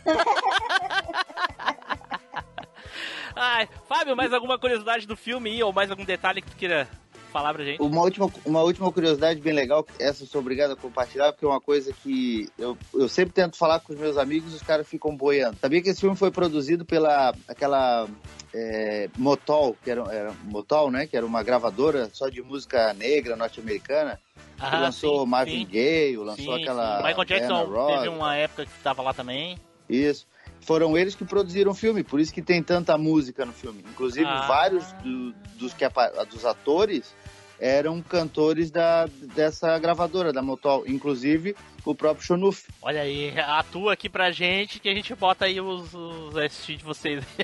Ai, 3.36 3.68
Fábio, 3.88 4.16
mais 4.16 4.34
alguma 4.34 4.58
curiosidade 4.58 5.06
do 5.06 5.18
filme 5.18 5.50
aí, 5.52 5.62
ou 5.64 5.74
mais 5.74 5.92
algum 5.92 6.06
detalhe 6.06 6.42
que 6.42 6.50
tu 6.52 6.56
queira 6.58 6.88
falar 7.36 7.54
pra 7.54 7.66
gente? 7.66 7.82
Uma 7.82 8.02
última, 8.02 8.32
uma 8.46 8.62
última 8.64 8.90
curiosidade 8.94 9.42
bem 9.42 9.52
legal, 9.54 9.86
essa 10.00 10.24
eu 10.24 10.28
sou 10.28 10.40
obrigado 10.40 10.72
a 10.72 10.76
compartilhar, 10.78 11.34
porque 11.34 11.44
é 11.44 11.48
uma 11.50 11.60
coisa 11.60 11.92
que 11.92 12.48
eu, 12.58 12.78
eu 12.94 13.10
sempre 13.10 13.34
tento 13.34 13.58
falar 13.58 13.82
com 13.82 13.92
os 13.92 14.00
meus 14.00 14.18
amigos 14.18 14.54
e 14.54 14.56
os 14.56 14.62
caras 14.62 14.88
ficam 14.88 15.14
boiando. 15.18 15.58
Sabia 15.60 15.82
que 15.82 15.90
esse 15.90 16.00
filme 16.00 16.16
foi 16.16 16.32
produzido 16.32 16.86
pela 16.86 17.36
aquela 17.46 18.08
é, 18.54 19.10
Motol, 19.18 19.76
que 19.84 19.92
era, 19.92 20.02
era 20.14 20.34
Motol, 20.46 20.90
né? 20.90 21.08
Que 21.08 21.18
era 21.18 21.26
uma 21.26 21.44
gravadora 21.44 22.10
só 22.14 22.30
de 22.30 22.42
música 22.42 22.94
negra 22.94 23.36
norte-americana. 23.36 24.18
que 24.58 24.64
Ah, 24.66 24.80
lançou 24.80 25.24
sim, 25.26 25.30
Marvin 25.30 25.66
sim. 25.66 25.72
Gaye, 25.72 26.16
lançou 26.16 26.56
Sim, 26.56 26.62
aquela. 26.62 27.04
Michael 27.04 27.26
Jackson 27.26 27.64
Ross, 27.66 27.96
teve 27.98 28.08
uma 28.08 28.36
época 28.38 28.66
que 28.66 28.72
tava 28.82 29.02
lá 29.02 29.14
também. 29.14 29.58
Isso. 29.90 30.26
Foram 30.62 30.98
eles 30.98 31.14
que 31.14 31.24
produziram 31.26 31.72
o 31.74 31.76
filme, 31.76 32.04
por 32.04 32.20
isso 32.20 32.34
que 32.34 32.42
tem 32.42 32.64
tanta 32.64 32.98
música 32.98 33.46
no 33.46 33.54
filme. 33.54 33.84
Inclusive, 33.88 34.26
Ah. 34.26 34.48
vários 34.48 34.92
do- 34.94 35.32
dos, 35.60 35.74
que, 35.76 35.86
dos 36.32 36.44
atores 36.46 37.14
eram 37.60 38.02
cantores 38.02 38.70
da, 38.72 39.06
dessa 39.36 39.78
gravadora, 39.80 40.32
da 40.34 40.42
Motol. 40.42 40.84
Inclusive, 40.88 41.56
o 41.86 41.94
próprio 41.96 42.26
Shonuf. 42.26 42.66
Olha 42.82 43.02
aí, 43.02 43.34
atua 43.40 43.94
aqui 43.94 44.10
pra 44.10 44.32
gente 44.32 44.80
que 44.80 44.90
a 44.90 44.94
gente 44.94 45.14
bota 45.16 45.46
aí 45.46 45.60
os, 45.62 45.94
os 45.94 46.34
ST 46.52 46.78
de 46.78 46.84
vocês. 46.84 47.24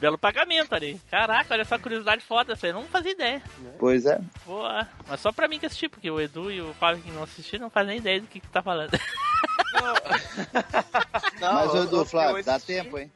Belo 0.00 0.18
pagamento 0.18 0.74
ali. 0.74 1.00
Caraca, 1.10 1.54
olha 1.54 1.62
essa 1.62 1.78
curiosidade 1.78 2.22
foda, 2.22 2.52
essa 2.52 2.66
aí 2.66 2.72
eu 2.72 2.74
não 2.74 2.84
fazia 2.84 3.12
ideia. 3.12 3.42
Pois 3.78 4.04
é. 4.04 4.20
Boa. 4.44 4.86
Mas 5.08 5.20
só 5.20 5.32
pra 5.32 5.48
mim 5.48 5.58
que 5.58 5.66
assisti, 5.66 5.88
porque 5.88 6.10
o 6.10 6.20
Edu 6.20 6.50
e 6.50 6.60
o 6.60 6.74
Fábio 6.74 7.02
que 7.02 7.10
não 7.10 7.22
assistiram 7.22 7.62
não 7.64 7.70
fazem 7.70 7.90
nem 7.90 7.98
ideia 7.98 8.20
do 8.20 8.26
que, 8.26 8.40
que 8.40 8.48
tá 8.48 8.60
falando. 8.62 8.90
Não, 11.40 11.54
Mas, 11.54 11.74
eu- 11.74 11.84
Edu, 11.84 12.04
Flávio, 12.04 12.44
dá 12.44 12.58
tempo, 12.60 12.98
hein? 12.98 13.10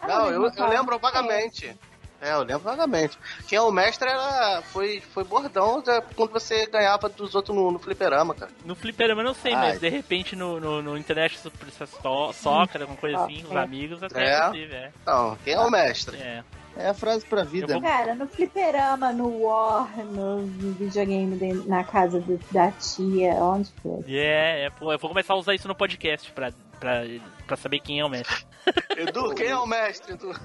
Ah, 0.00 0.06
Não, 0.06 0.30
eu, 0.30 0.46
eu 0.46 0.66
lembro 0.66 0.98
vagamente. 0.98 1.76
É, 2.20 2.32
eu 2.34 2.40
lembro 2.40 2.60
vagamente. 2.60 3.18
Quem 3.48 3.56
é 3.56 3.62
o 3.62 3.70
mestre 3.70 4.08
era, 4.08 4.62
foi, 4.72 5.00
foi 5.00 5.24
bordão 5.24 5.80
da- 5.80 6.02
quando 6.02 6.30
você 6.32 6.66
ganhava 6.66 7.08
dos 7.08 7.34
outros 7.34 7.56
no, 7.56 7.70
no 7.70 7.78
fliperama, 7.78 8.34
cara. 8.34 8.50
No 8.64 8.74
fliperama 8.74 9.22
eu 9.22 9.26
não 9.26 9.34
sei, 9.34 9.54
Ai. 9.54 9.70
mas 9.70 9.80
de 9.80 9.88
repente 9.88 10.36
no, 10.36 10.60
no, 10.60 10.82
no 10.82 10.98
internet 10.98 11.38
Super 11.38 11.70
so- 11.70 12.32
Soccer, 12.34 12.82
alguma 12.82 12.98
coisa 12.98 13.24
assim, 13.24 13.42
os 13.44 13.52
É. 13.52 13.58
amigos 13.58 14.02
até 14.02 14.24
É. 14.24 14.32
é 14.34 14.40
possível, 14.48 14.76
é. 14.76 14.90
Não, 15.06 15.36
quem 15.44 15.54
é 15.54 15.60
o 15.60 15.70
mestre? 15.70 16.16
É. 16.18 16.44
É 16.76 16.88
a 16.88 16.94
frase 16.94 17.26
pra 17.26 17.42
vida. 17.42 17.78
Cara, 17.80 18.14
no 18.14 18.28
fliperama, 18.28 19.12
no 19.12 19.42
War, 19.42 19.90
no 20.04 20.46
videogame 20.46 21.36
de- 21.36 21.68
na 21.68 21.82
casa 21.84 22.20
do- 22.20 22.38
da 22.52 22.70
tia, 22.70 23.32
onde 23.34 23.70
for. 23.82 24.04
É, 24.08 24.66
é, 24.66 24.70
pô, 24.70 24.92
eu 24.92 24.98
vou 24.98 25.10
começar 25.10 25.34
a 25.34 25.36
usar 25.36 25.54
isso 25.54 25.66
no 25.66 25.74
podcast 25.74 26.30
pra, 26.30 26.52
pra, 26.78 27.02
pra 27.46 27.56
saber 27.56 27.80
quem 27.80 27.98
é 28.00 28.04
o 28.04 28.08
mestre. 28.08 28.46
Edu, 28.96 29.34
quem 29.34 29.46
é 29.46 29.56
o 29.56 29.66
mestre, 29.66 30.14
Edu? 30.14 30.30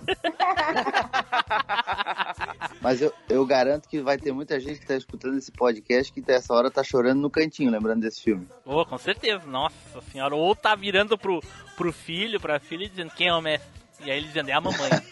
Mas 2.82 3.02
eu, 3.02 3.14
eu 3.30 3.46
garanto 3.46 3.88
que 3.88 4.02
vai 4.02 4.18
ter 4.18 4.32
muita 4.32 4.60
gente 4.60 4.80
que 4.80 4.86
tá 4.86 4.96
escutando 4.96 5.38
esse 5.38 5.52
podcast 5.52 6.12
que 6.12 6.22
dessa 6.22 6.54
hora 6.54 6.72
tá 6.72 6.84
chorando 6.84 7.20
no 7.22 7.30
cantinho, 7.30 7.72
lembrando 7.72 8.02
desse 8.02 8.22
filme. 8.22 8.48
Ô, 8.64 8.86
com 8.86 8.98
certeza, 8.98 9.46
nossa 9.46 10.02
senhora. 10.12 10.36
Ou 10.36 10.56
tá 10.56 10.76
virando 10.76 11.18
pro, 11.18 11.42
pro 11.76 11.92
filho, 11.92 12.40
pra 12.40 12.60
filha, 12.60 12.88
dizendo 12.88 13.12
quem 13.12 13.28
é 13.28 13.34
o 13.34 13.42
mestre. 13.42 13.70
E 14.02 14.12
aí 14.12 14.18
ele 14.18 14.28
dizendo, 14.28 14.50
é 14.50 14.54
a 14.54 14.62
mamãe. 14.62 14.90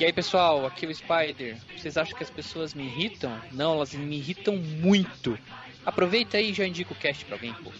E 0.00 0.04
aí, 0.04 0.12
pessoal, 0.12 0.66
aqui 0.66 0.84
é 0.84 0.88
o 0.88 0.94
Spider. 0.94 1.56
Vocês 1.76 1.96
acham 1.96 2.16
que 2.16 2.22
as 2.22 2.30
pessoas 2.30 2.74
me 2.74 2.84
irritam? 2.84 3.40
Não, 3.52 3.74
elas 3.74 3.94
me 3.94 4.16
irritam 4.16 4.56
muito. 4.56 5.38
Aproveita 5.84 6.38
aí 6.38 6.50
e 6.50 6.54
já 6.54 6.66
indica 6.66 6.92
o 6.92 6.96
cast 6.96 7.24
pra 7.24 7.36
alguém, 7.36 7.52
pô. 7.54 7.70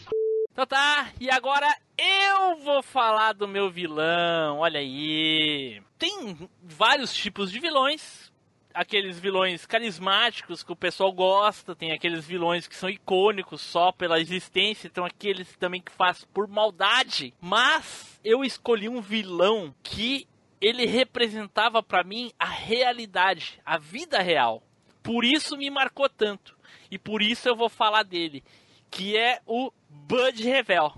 Então 0.53 0.67
tá, 0.67 1.11
e 1.21 1.31
agora 1.31 1.67
eu 1.99 2.57
vou 2.59 2.83
falar 2.83 3.33
do 3.33 3.49
meu 3.49 3.71
vilão, 3.71 4.59
olha 4.59 4.79
aí. 4.79 5.83
Tem 5.99 6.37
vários 6.63 7.13
tipos 7.13 7.51
de 7.51 7.59
vilões. 7.59 8.33
Aqueles 8.73 9.19
vilões 9.19 9.67
carismáticos 9.67 10.63
que 10.63 10.73
o 10.73 10.77
pessoal 10.77 11.13
gosta, 11.13 11.77
tem 11.77 11.93
aqueles 11.93 12.27
vilões 12.27 12.67
que 12.67 12.75
são 12.75 12.91
icônicos 12.91 13.61
só 13.61 13.93
pela 13.93 14.21
existência, 14.21 14.89
então 14.89 15.05
aqueles 15.05 15.57
também 15.57 15.81
que 15.81 15.93
faz 15.93 16.25
por 16.25 16.49
maldade. 16.49 17.33
Mas 17.41 18.21
eu 18.25 18.45
escolhi 18.45 18.89
um 18.89 19.01
vilão 19.01 19.75
que 19.83 20.27
ele 20.61 20.87
representava 20.87 21.83
pra 21.83 22.03
mim 22.03 22.33
a 22.39 22.47
realidade, 22.47 23.61
a 23.65 23.79
vida 23.79 24.21
real. 24.21 24.63
Por 25.03 25.25
isso 25.25 25.57
me 25.57 25.71
marcou 25.71 26.09
tanto. 26.09 26.54
E 26.95 26.99
por 26.99 27.21
isso 27.21 27.49
eu 27.49 27.57
vou 27.57 27.69
falar 27.69 28.05
dele, 28.05 28.45
que 28.89 29.17
é 29.17 29.41
o 29.45 29.73
Bud 29.89 30.41
Revel. 30.45 30.95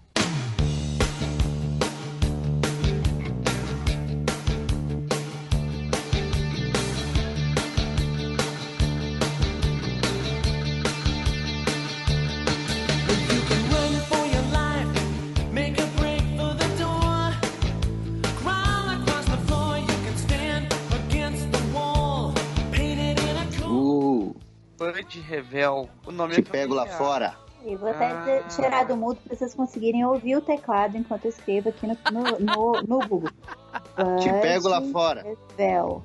Bud 25.06 25.20
Revel. 25.20 25.88
O 26.04 26.10
nome 26.10 26.34
te 26.34 26.40
é 26.40 26.42
pego 26.42 26.74
lá 26.74 26.86
fora. 26.86 27.34
E 27.64 27.74
vou 27.76 27.88
até 27.88 28.06
Ah. 28.06 28.42
tirar 28.48 28.84
do 28.84 28.96
mudo 28.96 29.18
pra 29.26 29.36
vocês 29.36 29.54
conseguirem 29.54 30.04
ouvir 30.04 30.36
o 30.36 30.40
teclado 30.40 30.96
enquanto 30.96 31.24
eu 31.24 31.30
escrevo 31.30 31.68
aqui 31.68 31.86
no, 31.86 31.96
no, 32.12 32.22
no, 32.40 32.82
no 32.82 33.08
Google. 33.08 33.30
Te 34.20 34.28
pego 34.42 34.68
lá 34.68 34.80
fora. 34.82 35.24
Revel. 35.56 36.02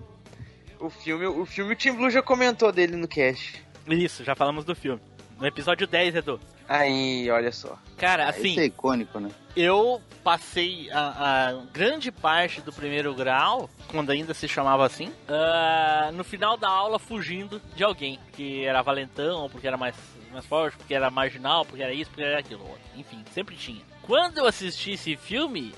O 0.79 0.89
filme, 0.89 1.25
o 1.25 1.45
filme 1.45 1.73
o 1.73 1.75
Tim 1.75 1.93
Blue 1.93 2.09
já 2.09 2.21
comentou 2.21 2.71
dele 2.71 2.95
no 2.95 3.07
cast. 3.07 3.63
Isso, 3.87 4.23
já 4.23 4.35
falamos 4.35 4.65
do 4.65 4.75
filme. 4.75 5.01
No 5.39 5.45
episódio 5.45 5.87
10, 5.87 6.15
Edu. 6.15 6.39
Aí, 6.67 7.29
olha 7.29 7.51
só. 7.51 7.77
Cara, 7.97 8.29
assim, 8.29 8.51
Isso 8.51 8.59
é 8.59 8.65
icônico, 8.65 9.19
né? 9.19 9.29
eu 9.55 10.01
passei 10.23 10.89
a, 10.91 11.49
a 11.49 11.53
grande 11.73 12.11
parte 12.11 12.61
do 12.61 12.71
primeiro 12.71 13.13
grau, 13.13 13.69
quando 13.87 14.11
ainda 14.11 14.33
se 14.33 14.47
chamava 14.47 14.85
assim, 14.85 15.11
ah, 15.27 16.09
no 16.13 16.23
final 16.23 16.57
da 16.57 16.69
aula 16.69 16.99
fugindo 16.99 17.61
de 17.75 17.83
alguém, 17.83 18.19
que 18.33 18.63
era 18.63 18.81
valentão, 18.81 19.49
porque 19.49 19.67
era 19.67 19.77
mais, 19.77 19.95
mais 20.31 20.45
forte, 20.45 20.77
porque 20.77 20.93
era 20.93 21.09
marginal, 21.09 21.65
porque 21.65 21.83
era 21.83 21.93
isso, 21.93 22.09
porque 22.09 22.23
era 22.23 22.39
aquilo. 22.39 22.65
Enfim, 22.95 23.23
sempre 23.33 23.55
tinha. 23.55 23.81
Quando 24.03 24.37
eu 24.37 24.45
assisti 24.45 24.91
esse 24.91 25.15
filme, 25.15 25.73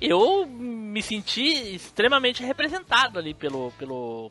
eu 0.00 0.46
me 0.46 1.02
senti 1.02 1.74
extremamente 1.74 2.42
representado 2.44 3.18
ali 3.18 3.34
pelo, 3.34 3.72
pelo, 3.78 4.30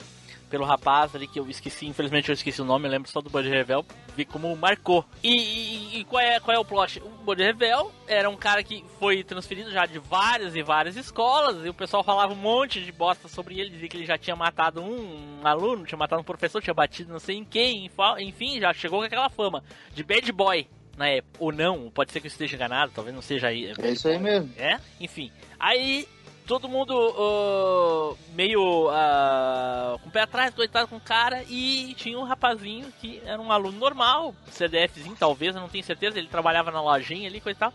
pelo 0.50 0.66
rapaz 0.66 1.16
ali 1.16 1.28
que 1.28 1.40
eu 1.40 1.50
esqueci, 1.50 1.88
infelizmente 1.88 2.30
eu 2.30 2.34
esqueci 2.34 2.62
o 2.62 2.66
nome, 2.66 2.88
eu 2.88 2.92
lembro 2.92 3.10
só 3.10 3.22
do 3.22 3.30
Bud 3.30 3.48
Revel, 3.48 3.86
vi 4.16 4.26
como 4.26 4.56
marcou. 4.56 5.06
E, 5.24 5.30
e- 5.36 6.00
e 6.00 6.04
qual, 6.06 6.22
é, 6.22 6.40
qual 6.40 6.56
é 6.56 6.60
o 6.60 6.66
plot? 6.66 7.00
O 7.04 7.10
Bud 7.24 7.42
Revel 7.44 7.92
era 8.08 8.30
um 8.30 8.38
cara 8.38 8.64
que 8.64 8.84
foi 9.00 9.24
transferido 9.24 9.72
já 9.72 9.86
de 9.86 10.00
várias 10.00 10.56
e 10.56 10.62
várias 10.62 10.96
escolas, 10.96 11.66
e 11.66 11.70
o 11.70 11.74
pessoal 11.74 12.04
falava 12.04 12.34
um 12.34 12.38
monte 12.38 12.82
de 12.84 12.92
bosta 12.92 13.28
sobre 13.28 13.60
ele, 13.60 13.70
dizia 13.72 13.88
que 13.90 13.98
ele 13.98 14.06
já 14.06 14.18
tinha 14.18 14.36
matado 14.36 14.82
um, 14.82 15.42
um 15.42 15.48
aluno, 15.48 15.86
tinha 15.86 15.98
matado 15.98 16.22
um 16.22 16.26
professor, 16.26 16.62
tinha 16.62 16.74
batido 16.74 17.12
não 17.12 17.20
sei 17.20 17.38
em 17.38 17.44
quem, 17.46 17.90
enfim, 18.20 18.60
já 18.60 18.74
chegou 18.74 19.00
com 19.00 19.06
aquela 19.06 19.30
fama 19.30 19.64
de 19.94 20.04
bad 20.04 20.32
boy 20.32 20.68
na 20.98 21.10
época. 21.10 21.38
Ou 21.40 21.52
não, 21.52 21.90
pode 21.92 22.12
ser 22.12 22.22
que 22.22 22.28
eu 22.28 22.32
esteja 22.32 22.56
enganado, 22.56 22.92
talvez 22.96 23.14
não 23.14 23.22
seja 23.22 23.48
aí. 23.48 23.74
É 23.78 23.90
isso 23.90 24.08
aí 24.08 24.18
mesmo. 24.18 24.50
É? 24.58 24.80
Enfim. 25.00 25.32
Aí 25.60 26.08
todo 26.46 26.70
mundo 26.70 26.94
ah, 27.18 28.16
meio 28.34 28.90
ah, 28.90 29.98
com 30.02 30.10
o 30.10 30.12
pé 30.12 30.22
atrás, 30.22 30.54
doitado 30.54 30.88
com 30.88 30.98
o 30.98 31.02
cara, 31.02 31.44
e 31.50 31.94
tinha 31.96 32.18
um 32.18 32.24
rapazinho 32.24 32.92
que 33.00 33.22
era 33.26 33.42
um 33.42 33.52
aluno 33.52 33.78
normal, 33.78 34.36
CDFzinho 34.52 35.16
talvez, 35.20 35.56
eu 35.56 35.62
não 35.62 35.70
tenho 35.70 35.84
certeza, 35.84 36.18
ele 36.18 36.28
trabalhava 36.28 36.72
na 36.72 36.82
lojinha 36.82 37.28
ali, 37.28 37.42
coisa 37.42 37.58
e 37.58 37.60
tal. 37.60 37.74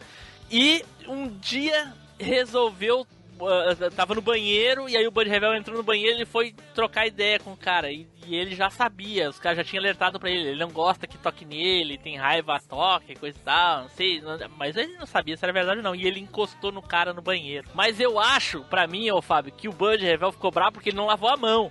E 0.50 0.84
um 1.06 1.28
dia 1.28 1.92
resolveu. 2.18 3.06
Ah, 3.48 3.90
tava 3.94 4.14
no 4.14 4.20
banheiro 4.20 4.88
e 4.88 4.96
aí 4.96 5.06
o 5.06 5.10
Bud 5.10 5.28
Revel 5.28 5.54
entrou 5.54 5.76
no 5.76 5.82
banheiro 5.82 6.20
e 6.20 6.26
foi 6.26 6.54
trocar 6.74 7.06
ideia 7.06 7.38
com 7.38 7.52
o 7.52 7.56
cara. 7.56 7.90
E, 7.90 8.06
e 8.26 8.34
ele 8.36 8.54
já 8.54 8.70
sabia, 8.70 9.28
os 9.30 9.38
caras 9.38 9.58
já 9.58 9.64
tinham 9.64 9.82
alertado 9.82 10.18
pra 10.20 10.30
ele. 10.30 10.48
Ele 10.50 10.60
não 10.60 10.70
gosta 10.70 11.06
que 11.06 11.18
toque 11.18 11.44
nele, 11.44 11.98
tem 11.98 12.16
raiva, 12.16 12.60
toque, 12.68 13.14
coisa 13.16 13.38
e 13.38 13.42
tal, 13.42 13.82
não 13.82 13.88
sei. 13.90 14.20
não- 14.20 14.38
mas 14.56 14.76
ele 14.76 14.96
não 14.96 15.06
sabia 15.06 15.36
se 15.36 15.44
era 15.44 15.52
verdade 15.52 15.78
ou 15.78 15.84
não. 15.84 15.94
E 15.94 16.06
ele 16.06 16.20
encostou 16.20 16.70
no 16.72 16.82
cara 16.82 17.12
no 17.12 17.22
banheiro. 17.22 17.68
Mas 17.74 17.98
eu 18.00 18.18
acho, 18.18 18.62
pra 18.64 18.86
mim, 18.86 19.10
ô 19.10 19.20
Fábio, 19.22 19.52
que 19.52 19.68
o 19.68 19.72
Bud 19.72 20.02
Revel 20.04 20.32
ficou 20.32 20.50
bravo 20.50 20.72
porque 20.72 20.90
ele 20.90 20.96
não 20.96 21.06
lavou 21.06 21.28
a 21.28 21.36
mão. 21.36 21.70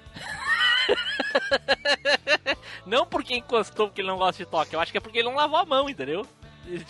não 2.85 3.05
porque 3.05 3.35
encostou 3.35 3.87
porque 3.87 4.01
ele 4.01 4.07
não 4.07 4.17
gosta 4.17 4.43
de 4.43 4.49
toque, 4.49 4.73
eu 4.75 4.79
acho 4.79 4.91
que 4.91 4.97
é 4.97 5.01
porque 5.01 5.19
ele 5.19 5.27
não 5.27 5.35
lavou 5.35 5.57
a 5.59 5.65
mão, 5.65 5.89
entendeu? 5.89 6.25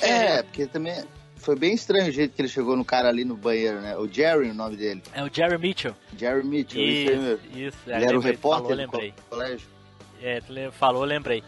É, 0.02 0.44
porque 0.44 0.68
também 0.68 1.04
foi 1.40 1.56
bem 1.56 1.74
estranho 1.74 2.08
o 2.08 2.12
jeito 2.12 2.36
que 2.36 2.42
ele 2.42 2.50
chegou 2.50 2.76
no 2.78 2.86
cara 2.86 3.10
ali 3.10 3.24
no 3.26 3.36
banheiro, 3.36 3.80
né? 3.82 3.98
O 3.98 4.08
Jerry, 4.08 4.50
o 4.50 4.54
nome 4.54 4.76
dele. 4.78 5.02
É 5.14 5.24
o 5.24 5.30
Jerry 5.34 5.58
Mitchell. 5.58 5.96
Jerry 6.18 6.44
Mitchell, 6.46 6.82
isso, 6.82 7.10
aí 7.12 7.16
Isso, 7.16 7.22
mesmo. 7.22 7.58
isso. 7.68 7.78
Ele 7.88 8.06
era 8.06 8.18
o 8.18 8.22
repórter 8.22 8.62
falou, 8.64 8.72
do 8.72 8.76
lembrei. 8.78 9.14
colégio. 9.30 9.68
É, 10.22 10.42
falou, 10.72 11.04
lembrei. 11.04 11.44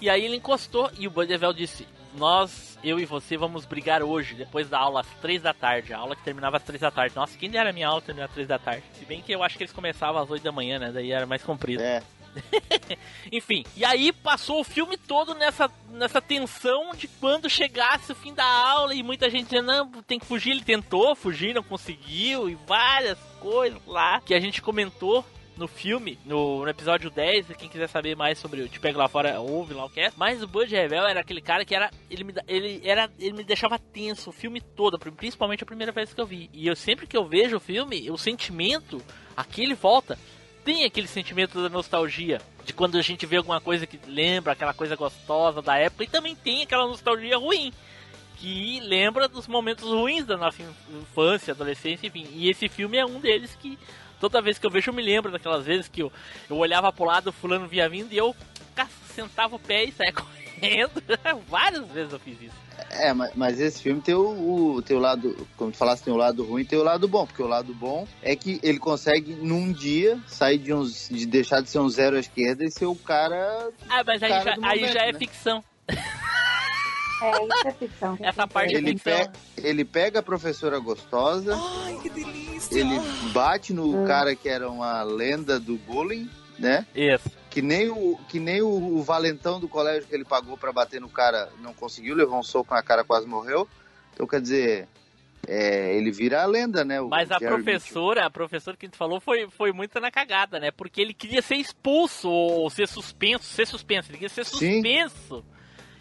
E 0.00 0.08
aí 0.10 0.24
ele 0.24 0.36
encostou 0.36 0.90
e 0.98 1.06
o 1.06 1.10
Bandevel 1.10 1.52
disse: 1.52 1.86
Nós, 2.16 2.78
eu 2.82 2.98
e 2.98 3.04
você, 3.04 3.36
vamos 3.36 3.64
brigar 3.64 4.02
hoje, 4.02 4.34
depois 4.34 4.68
da 4.68 4.78
aula, 4.78 5.00
às 5.00 5.06
três 5.20 5.42
da 5.42 5.52
tarde. 5.54 5.92
A 5.92 5.98
aula 5.98 6.16
que 6.16 6.22
terminava 6.24 6.56
às 6.56 6.62
três 6.62 6.80
da 6.80 6.90
tarde. 6.90 7.14
Nossa, 7.14 7.36
quem 7.38 7.50
dera 7.50 7.70
a 7.70 7.72
minha 7.72 7.88
aula 7.88 8.00
terminar 8.00 8.26
às 8.26 8.32
três 8.32 8.48
da 8.48 8.58
tarde? 8.58 8.82
Se 8.98 9.04
bem 9.04 9.20
que 9.22 9.32
eu 9.32 9.42
acho 9.42 9.56
que 9.56 9.62
eles 9.64 9.72
começavam 9.72 10.20
às 10.22 10.30
oito 10.30 10.42
da 10.42 10.52
manhã, 10.52 10.78
né? 10.78 10.90
Daí 10.92 11.12
era 11.12 11.26
mais 11.26 11.42
comprido. 11.42 11.82
É. 11.82 12.02
Enfim, 13.32 13.64
e 13.76 13.84
aí 13.84 14.12
passou 14.12 14.60
o 14.60 14.64
filme 14.64 14.96
todo 14.96 15.34
nessa, 15.34 15.70
nessa 15.90 16.20
tensão 16.20 16.94
de 16.94 17.08
quando 17.08 17.48
chegasse 17.48 18.12
o 18.12 18.14
fim 18.14 18.34
da 18.34 18.44
aula 18.44 18.94
e 18.94 19.02
muita 19.02 19.30
gente 19.30 19.44
dizendo, 19.44 19.66
não, 19.66 19.90
tem 20.02 20.18
que 20.18 20.26
fugir. 20.26 20.50
Ele 20.50 20.62
tentou 20.62 21.14
fugir, 21.14 21.54
não 21.54 21.62
conseguiu, 21.62 22.48
e 22.48 22.54
várias 22.66 23.18
coisas 23.40 23.80
lá 23.86 24.20
que 24.20 24.34
a 24.34 24.40
gente 24.40 24.62
comentou 24.62 25.24
no 25.56 25.68
filme, 25.68 26.18
no, 26.24 26.62
no 26.62 26.68
episódio 26.68 27.10
10. 27.10 27.48
Quem 27.56 27.68
quiser 27.68 27.88
saber 27.88 28.16
mais 28.16 28.38
sobre 28.38 28.62
o 28.62 28.68
Te 28.68 28.80
Pego 28.80 28.98
Lá 28.98 29.08
Fora, 29.08 29.40
ouve 29.40 29.74
lá 29.74 29.84
o 29.84 29.90
cast. 29.90 30.18
Mas 30.18 30.42
o 30.42 30.48
Bud 30.48 30.70
Revel 30.70 31.06
era 31.06 31.20
aquele 31.20 31.40
cara 31.40 31.64
que 31.64 31.74
era 31.74 31.90
ele, 32.10 32.24
me, 32.24 32.34
ele, 32.46 32.80
era. 32.84 33.10
ele 33.18 33.34
me 33.34 33.44
deixava 33.44 33.78
tenso 33.78 34.30
o 34.30 34.32
filme 34.32 34.60
todo, 34.60 34.98
principalmente 34.98 35.62
a 35.62 35.66
primeira 35.66 35.92
vez 35.92 36.12
que 36.12 36.20
eu 36.20 36.26
vi. 36.26 36.50
E 36.52 36.66
eu 36.66 36.76
sempre 36.76 37.06
que 37.06 37.16
eu 37.16 37.24
vejo 37.26 37.56
o 37.56 37.60
filme, 37.60 38.10
o 38.10 38.18
sentimento, 38.18 39.00
aquele 39.36 39.74
volta 39.74 40.18
tem 40.64 40.84
aquele 40.84 41.06
sentimento 41.06 41.62
da 41.62 41.68
nostalgia 41.68 42.40
de 42.64 42.72
quando 42.72 42.96
a 42.96 43.02
gente 43.02 43.26
vê 43.26 43.36
alguma 43.36 43.60
coisa 43.60 43.86
que 43.86 44.00
lembra 44.06 44.52
aquela 44.52 44.72
coisa 44.72 44.96
gostosa 44.96 45.60
da 45.60 45.76
época 45.76 46.04
e 46.04 46.08
também 46.08 46.34
tem 46.34 46.62
aquela 46.62 46.86
nostalgia 46.86 47.36
ruim 47.36 47.72
que 48.36 48.80
lembra 48.80 49.28
dos 49.28 49.46
momentos 49.46 49.84
ruins 49.88 50.26
da 50.26 50.36
nossa 50.36 50.62
infância, 50.90 51.52
adolescência, 51.52 52.06
enfim. 52.06 52.26
E 52.32 52.48
esse 52.48 52.68
filme 52.68 52.96
é 52.96 53.04
um 53.04 53.20
deles 53.20 53.56
que 53.60 53.78
toda 54.18 54.42
vez 54.42 54.58
que 54.58 54.66
eu 54.66 54.70
vejo 54.70 54.90
eu 54.90 54.94
me 54.94 55.02
lembro 55.02 55.30
daquelas 55.30 55.64
vezes 55.64 55.88
que 55.88 56.02
eu, 56.02 56.12
eu 56.48 56.56
olhava 56.56 56.92
pro 56.92 57.04
lado, 57.04 57.32
fulano 57.32 57.68
via 57.68 57.88
vindo 57.88 58.12
e 58.12 58.16
eu 58.16 58.34
sentava 59.14 59.54
o 59.54 59.58
pé 59.58 59.84
e 59.84 59.92
saia 59.92 60.12
correndo. 60.12 60.33
Correndo. 60.68 61.02
Várias 61.48 61.86
vezes 61.88 62.12
eu 62.12 62.18
fiz 62.18 62.40
isso. 62.42 62.64
É, 62.90 63.12
mas, 63.12 63.32
mas 63.34 63.60
esse 63.60 63.82
filme 63.82 64.00
tem 64.00 64.14
o, 64.14 64.74
o, 64.76 64.82
tem 64.82 64.96
o 64.96 65.00
lado, 65.00 65.46
como 65.56 65.70
tu 65.72 65.76
falaste, 65.78 66.04
tem 66.04 66.12
o 66.12 66.16
lado 66.16 66.44
ruim 66.44 66.62
e 66.62 66.64
tem 66.64 66.78
o 66.78 66.82
lado 66.82 67.06
bom, 67.08 67.26
porque 67.26 67.42
o 67.42 67.46
lado 67.46 67.74
bom 67.74 68.06
é 68.22 68.34
que 68.36 68.58
ele 68.62 68.78
consegue, 68.78 69.32
num 69.34 69.72
dia, 69.72 70.18
sair 70.26 70.58
de, 70.58 70.72
uns, 70.72 71.08
de 71.08 71.26
deixar 71.26 71.60
de 71.60 71.70
ser 71.70 71.78
um 71.78 71.88
zero 71.88 72.16
à 72.16 72.20
esquerda 72.20 72.64
e 72.64 72.70
ser 72.70 72.86
o 72.86 72.94
cara. 72.94 73.70
Ah, 73.88 74.02
mas 74.04 74.22
aí, 74.22 74.28
já, 74.30 74.54
aí 74.62 74.80
momento, 74.80 74.92
já 74.92 75.00
é 75.02 75.12
né? 75.12 75.18
ficção. 75.18 75.64
É, 77.22 77.30
isso 77.30 77.68
é 77.68 77.72
ficção. 77.72 78.18
Essa 78.22 78.46
parte 78.46 78.74
é 78.74 78.78
Ele, 78.78 78.92
ficção. 78.92 79.32
pe 79.56 79.62
ele 79.62 79.84
pega 79.84 80.18
a 80.18 80.22
professora 80.22 80.78
gostosa, 80.78 81.56
ele 82.70 83.00
bate 83.32 83.72
no 83.72 84.02
Hum. 84.02 84.04
cara 84.04 84.34
que 84.34 84.48
era 84.48 84.68
uma 84.68 85.02
lenda 85.02 85.58
do 85.58 85.76
bullying, 85.76 86.28
né? 86.58 86.86
Isso. 86.94 87.30
Que 87.54 87.62
nem 87.62 87.88
o, 87.88 88.18
que 88.28 88.40
nem 88.40 88.60
o, 88.62 88.66
o 88.96 89.00
valentão 89.04 89.60
do 89.60 89.68
colégio 89.68 90.08
que 90.08 90.12
ele 90.14 90.24
pagou 90.24 90.56
pra 90.56 90.72
bater 90.72 91.00
no 91.00 91.08
cara 91.08 91.48
não 91.60 91.72
conseguiu, 91.72 92.16
levou 92.16 92.36
um 92.36 92.42
soco 92.42 92.74
na 92.74 92.82
cara, 92.82 93.04
quase 93.04 93.28
morreu. 93.28 93.68
Então, 94.12 94.26
quer 94.26 94.40
dizer, 94.40 94.88
é, 95.46 95.94
ele 95.94 96.10
vira 96.10 96.42
a 96.42 96.46
lenda, 96.46 96.84
né? 96.84 97.00
o 97.00 97.08
Mas 97.08 97.30
a 97.30 97.38
Jerry 97.38 97.54
professora, 97.54 98.26
a 98.26 98.30
professora 98.30 98.76
que 98.76 98.88
tu 98.88 98.96
falou 98.96 99.20
foi, 99.20 99.48
foi 99.48 99.72
muito 99.72 100.00
na 100.00 100.10
cagada, 100.10 100.58
né? 100.58 100.72
Porque 100.72 101.00
ele 101.00 101.14
queria 101.14 101.40
ser 101.40 101.54
expulso 101.54 102.28
ou 102.28 102.68
ser 102.70 102.88
suspenso, 102.88 103.44
ser 103.44 103.68
suspenso, 103.68 104.10
ele 104.10 104.18
queria 104.18 104.28
ser 104.34 104.44
Sim. 104.46 104.56
suspenso. 104.82 105.44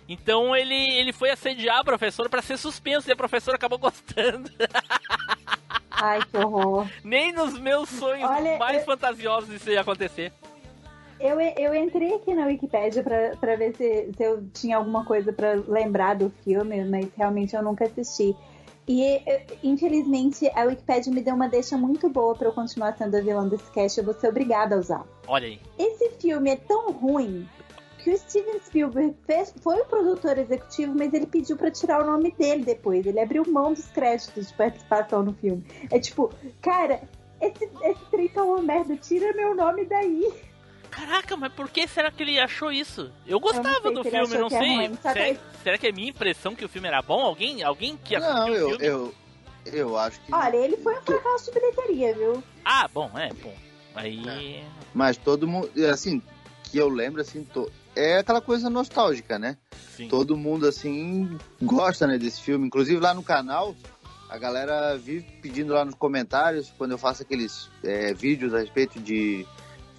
Então 0.10 0.56
ele, 0.56 0.74
ele 0.74 1.14
foi 1.14 1.30
assediar 1.30 1.82
a 1.82 1.84
professora 1.84 2.30
pra 2.30 2.42
ser 2.42 2.58
suspenso 2.58 3.08
e 3.08 3.12
a 3.14 3.16
professora 3.16 3.58
acabou 3.58 3.78
gostando. 3.80 4.50
Ai, 5.92 6.20
que 6.26 6.36
horror. 6.36 6.88
Nem 7.04 7.32
nos 7.32 7.58
meus 7.60 7.90
sonhos 7.90 8.28
Olha, 8.28 8.58
mais 8.58 8.80
eu- 8.80 8.86
fantasiosos 8.86 9.50
isso 9.54 9.70
ia 9.70 9.82
acontecer. 9.82 10.34
Eu, 11.24 11.40
eu 11.40 11.74
entrei 11.74 12.16
aqui 12.16 12.34
na 12.34 12.46
Wikipédia 12.48 13.02
pra, 13.02 13.32
pra 13.38 13.56
ver 13.56 13.74
se, 13.78 14.12
se 14.16 14.24
eu 14.24 14.44
tinha 14.54 14.76
alguma 14.76 15.06
coisa 15.06 15.32
pra 15.32 15.54
lembrar 15.68 16.16
do 16.16 16.30
filme, 16.44 16.84
mas 16.84 17.08
realmente 17.16 17.56
eu 17.56 17.64
nunca 17.64 17.86
assisti. 17.86 18.36
E 18.86 19.02
eh, 19.26 19.46
infelizmente 19.64 20.46
a 20.54 20.64
Wikipédia 20.66 21.14
me 21.14 21.22
deu 21.22 21.34
uma 21.36 21.48
deixa 21.48 21.78
muito 21.78 22.10
boa 22.10 22.36
pra 22.36 22.50
eu 22.50 22.52
continuar 22.52 22.98
sendo 22.98 23.16
a 23.16 23.22
vilã 23.22 23.48
desse 23.48 23.72
cast, 23.72 23.98
eu 23.98 24.04
vou 24.04 24.14
ser 24.14 24.28
obrigada 24.28 24.76
a 24.76 24.80
usar. 24.80 25.06
Olha 25.26 25.48
aí. 25.48 25.62
Esse 25.80 26.10
filme 26.20 26.50
é 26.50 26.58
tão 26.58 26.92
ruim 26.92 27.48
que 28.00 28.12
o 28.12 28.18
Steven 28.18 28.60
Spielberg 28.60 29.16
fez- 29.26 29.56
foi 29.62 29.80
o 29.80 29.86
produtor 29.86 30.38
executivo, 30.38 30.94
mas 30.94 31.14
ele 31.14 31.26
pediu 31.26 31.56
pra 31.56 31.72
tirar 31.72 32.04
o 32.04 32.06
nome 32.06 32.32
dele 32.38 32.66
depois. 32.66 33.06
Ele 33.06 33.22
abriu 33.22 33.46
mão 33.50 33.72
dos 33.72 33.86
créditos 33.88 34.50
de 34.50 34.54
participação 34.56 35.24
no 35.24 35.32
filme. 35.36 35.64
É 35.90 35.98
tipo, 35.98 36.30
cara, 36.62 37.00
esse, 37.40 37.64
esse 37.84 38.06
trem 38.12 38.28
tá 38.28 38.44
uma 38.44 38.62
merda, 38.62 38.98
tira 38.98 39.32
meu 39.34 39.56
nome 39.56 39.86
daí. 39.86 40.30
Caraca, 40.96 41.36
mas 41.38 41.52
por 41.54 41.70
que 41.70 41.88
será 41.88 42.12
que 42.12 42.24
ele 42.24 42.40
achou 42.40 42.72
isso? 42.72 43.12
Eu 43.26 43.40
gostava 43.40 43.82
sei 43.84 43.94
do 43.94 44.04
filme, 44.04 44.38
não 44.38 44.48
é 44.48 44.50
sei. 44.50 44.90
que 44.90 45.02
será, 45.02 45.40
será 45.64 45.78
que 45.78 45.88
é 45.88 45.92
minha 45.92 46.10
impressão 46.10 46.56
que 46.56 46.64
o 46.66 46.70
filme 46.70 46.88
era 46.88 47.02
bom? 47.02 47.22
Alguém, 47.22 47.64
alguém 47.64 47.98
que 47.98 48.16
assistiu 48.16 48.36
Não, 48.36 48.50
o 48.50 48.56
eu, 48.56 48.70
filme? 48.70 48.86
eu, 48.86 49.16
eu 49.66 49.98
acho 49.98 50.20
que. 50.22 50.34
Olha, 50.34 50.58
ele 50.58 50.78
foi 50.78 50.98
um 50.98 51.02
fracasso 51.02 51.52
de 51.52 51.60
bilheteria, 51.60 52.14
viu? 52.14 52.44
Ah, 52.64 52.88
bom, 52.94 53.12
é, 53.18 53.30
bom. 53.34 53.54
Aí. 53.96 54.64
Mas 54.94 55.18
todo 55.18 55.48
mundo, 55.48 55.70
assim, 55.92 56.22
que 56.64 56.78
eu 56.78 56.90
lembro, 56.90 57.22
assim, 57.22 57.44
to- 57.44 57.72
é 57.96 58.18
aquela 58.18 58.42
coisa 58.42 58.70
nostálgica, 58.70 59.38
né? 59.38 59.58
Sim. 59.96 60.08
Todo 60.08 60.36
mundo, 60.36 60.68
assim, 60.68 61.38
gosta, 61.62 62.08
né, 62.08 62.18
desse 62.18 62.42
filme. 62.42 62.66
Inclusive 62.68 63.00
lá 63.00 63.14
no 63.14 63.22
canal, 63.22 63.76
a 64.30 64.38
galera 64.38 64.98
vive 64.98 65.26
pedindo 65.42 65.74
lá 65.74 65.86
nos 65.86 65.94
comentários, 65.96 66.74
quando 66.78 66.92
eu 66.92 66.98
faço 66.98 67.22
aqueles 67.22 67.70
é, 67.84 68.14
vídeos 68.14 68.54
a 68.56 68.60
respeito 68.60 69.00
de 69.00 69.46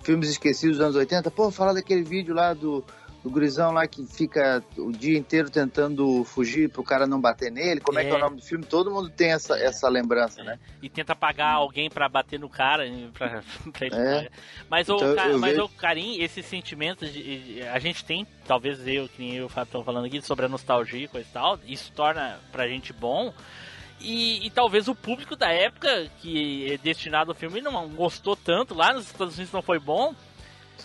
filmes 0.04 0.28
esquecidos 0.28 0.76
dos 0.76 0.84
anos 0.84 0.96
80, 0.96 1.30
pô, 1.30 1.50
fala 1.50 1.74
daquele 1.74 2.02
vídeo 2.04 2.34
lá 2.34 2.52
do, 2.54 2.84
do 3.22 3.30
gurizão 3.30 3.72
lá 3.72 3.86
que 3.86 4.06
fica 4.06 4.62
o 4.76 4.92
dia 4.92 5.16
inteiro 5.18 5.48
tentando 5.50 6.22
fugir 6.24 6.68
pro 6.68 6.82
cara 6.84 7.06
não 7.06 7.18
bater 7.20 7.50
nele. 7.50 7.80
Como 7.80 7.98
é, 7.98 8.04
que 8.04 8.10
é 8.10 8.14
o 8.14 8.16
É. 8.18 8.20
nome 8.20 8.36
do 8.36 8.42
filme? 8.42 8.64
Todo 8.66 8.90
mundo 8.90 9.08
tem 9.08 9.32
essa, 9.32 9.58
essa 9.58 9.88
lembrança, 9.88 10.44
né? 10.44 10.58
E 10.82 10.88
tenta 10.90 11.16
pagar 11.16 11.52
alguém 11.52 11.88
pra 11.88 12.06
bater 12.08 12.38
no 12.38 12.48
cara, 12.50 12.84
pra, 13.14 13.42
pra 13.72 13.86
ele 13.86 13.94
É. 13.96 14.14
pagar. 14.16 14.30
Mas, 14.68 14.88
o, 14.90 14.96
Então, 14.96 15.08
eu 15.30 15.38
mas 15.38 15.52
vejo- 15.52 15.64
o 15.64 15.68
Karim, 15.70 16.20
esse 16.20 16.42
sentimento, 16.42 17.06
de, 17.06 17.54
de- 17.54 17.62
a 17.62 17.78
gente 17.78 18.04
tem, 18.04 18.26
talvez 18.46 18.86
eu, 18.86 19.08
que 19.08 19.22
nem 19.22 19.36
eu 19.36 19.42
e 19.44 19.46
o 19.46 19.48
Fábio 19.48 19.68
estão 19.68 19.82
falando 19.84 20.04
aqui, 20.04 20.20
sobre 20.20 20.44
a 20.44 20.48
nostalgia 20.48 21.04
e 21.04 21.08
coisa 21.08 21.26
e 21.26 21.32
tal, 21.32 21.58
isso 21.66 21.90
torna 21.96 22.38
pra 22.52 22.68
gente 22.68 22.92
bom. 22.92 23.32
E, 24.04 24.46
e 24.46 24.50
talvez 24.50 24.86
o 24.86 24.94
público 24.94 25.34
da 25.34 25.50
época 25.50 26.10
que 26.20 26.72
é 26.72 26.76
destinado 26.76 27.30
ao 27.30 27.34
filme 27.34 27.62
não 27.62 27.88
gostou 27.88 28.36
tanto, 28.36 28.74
lá 28.74 28.92
nos 28.92 29.06
Estados 29.06 29.34
Unidos 29.34 29.52
não 29.52 29.62
foi 29.62 29.78
bom, 29.78 30.14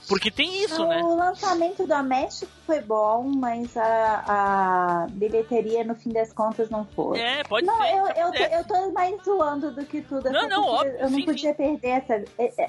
porque 0.08 0.32
tem 0.32 0.64
isso, 0.64 0.86
né? 0.88 1.02
O 1.04 1.16
lançamento 1.16 1.86
doméstico 1.86 2.52
foi 2.66 2.82
bom, 2.82 3.32
mas 3.36 3.78
a, 3.78 4.24
a 4.28 5.08
bilheteria, 5.12 5.84
no 5.84 5.94
fim 5.94 6.10
das 6.10 6.34
contas, 6.34 6.70
não 6.70 6.84
foi. 6.84 7.20
É, 7.20 7.44
pode 7.44 7.66
não, 7.66 7.78
ser. 7.78 7.94
eu, 7.96 8.08
eu, 8.08 8.32
tô, 8.32 8.44
eu 8.44 8.64
tô 8.66 8.92
mais 8.92 9.24
zoando 9.24 9.72
do 9.72 9.86
que 9.86 10.02
tudo. 10.02 10.32
Não, 10.32 10.48
não, 10.50 10.64
óbvio, 10.64 10.94
Eu 10.94 11.10
não 11.12 11.20
sim, 11.20 11.26
podia 11.26 11.54
perder 11.54 11.90
essa, 11.90 12.24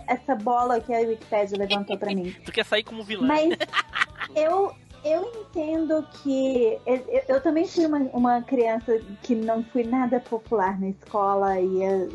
essa 0.06 0.34
bola 0.34 0.80
que 0.80 0.92
a 0.92 0.98
Wikipedia 0.98 1.56
levantou 1.56 1.96
pra 1.96 2.14
mim. 2.14 2.34
Tu 2.44 2.52
quer 2.52 2.64
sair 2.64 2.84
como 2.84 3.02
vilã. 3.02 3.26
Mas 3.26 3.56
eu, 4.36 4.74
eu 5.04 5.24
entendo 5.40 6.04
que. 6.22 6.78
Eu, 6.86 7.24
eu 7.28 7.40
também 7.42 7.66
fui 7.66 7.86
uma, 7.86 7.98
uma 8.12 8.42
criança 8.42 8.98
que 9.22 9.34
não 9.34 9.62
fui 9.64 9.84
nada 9.84 10.20
popular 10.20 10.78
na 10.80 10.88
escola. 10.88 11.58
E 11.60 11.82
eh, 11.82 12.08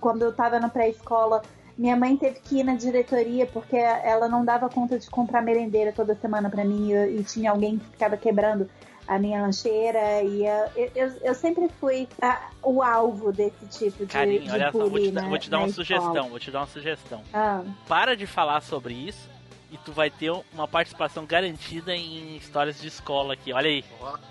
quando 0.00 0.22
eu 0.22 0.32
tava 0.32 0.58
na 0.58 0.68
pré-escola, 0.68 1.42
minha 1.76 1.96
mãe 1.96 2.16
teve 2.16 2.40
que 2.40 2.58
ir 2.60 2.64
na 2.64 2.74
diretoria 2.74 3.46
porque 3.46 3.76
ela 3.76 4.28
não 4.28 4.44
dava 4.44 4.68
conta 4.68 4.98
de 4.98 5.08
comprar 5.10 5.42
merendeira 5.42 5.92
toda 5.92 6.14
semana 6.16 6.48
pra 6.50 6.64
mim. 6.64 6.90
E, 6.92 7.20
e 7.20 7.24
tinha 7.24 7.50
alguém 7.50 7.78
que 7.78 7.84
ficava 7.86 8.16
quebrando 8.16 8.68
a 9.06 9.18
minha 9.18 9.40
lancheira. 9.40 10.22
E 10.22 10.44
eu, 10.46 10.90
eu, 10.94 11.12
eu 11.22 11.34
sempre 11.34 11.68
fui 11.80 12.08
a- 12.20 12.50
o 12.62 12.82
alvo 12.82 13.32
desse 13.32 13.64
tipo 13.70 14.04
de, 14.04 14.12
Carinho, 14.12 14.42
de 14.42 14.50
olha 14.50 14.72
só, 14.72 14.78
vou 14.86 14.98
te, 14.98 15.10
na- 15.12 15.28
vou 15.28 15.38
te 15.38 15.48
dar 15.50 15.58
uma 15.58 15.66
escola. 15.68 15.84
sugestão, 15.86 16.28
vou 16.28 16.38
te 16.38 16.50
dar 16.50 16.60
uma 16.60 16.66
sugestão. 16.66 17.22
Ah, 17.32 17.62
Para 17.86 18.14
de 18.16 18.26
falar 18.26 18.60
sobre 18.60 18.92
isso 18.94 19.28
e 19.70 19.76
tu 19.78 19.92
vai 19.92 20.10
ter 20.10 20.30
uma 20.52 20.66
participação 20.66 21.26
garantida 21.26 21.94
em 21.94 22.36
histórias 22.36 22.80
de 22.80 22.88
escola 22.88 23.34
aqui. 23.34 23.52
Olha 23.52 23.68
aí, 23.68 23.84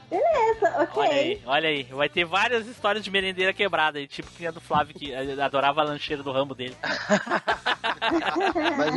beleza, 0.09 0.81
ok. 0.81 0.93
olha 0.95 1.11
aí, 1.11 1.41
olha 1.45 1.69
aí. 1.69 1.83
Vai 1.83 2.09
ter 2.09 2.25
várias 2.25 2.65
histórias 2.67 3.03
de 3.03 3.11
merendeira 3.11 3.53
quebrada, 3.53 4.05
tipo 4.07 4.31
que 4.31 4.47
a 4.47 4.51
do 4.51 4.59
Flávio 4.59 4.95
que 4.95 5.13
adorava 5.39 5.81
a 5.81 5.85
lancheira 5.85 6.23
do 6.23 6.31
ramo 6.31 6.55
dele. 6.55 6.75
Mas 8.77 8.95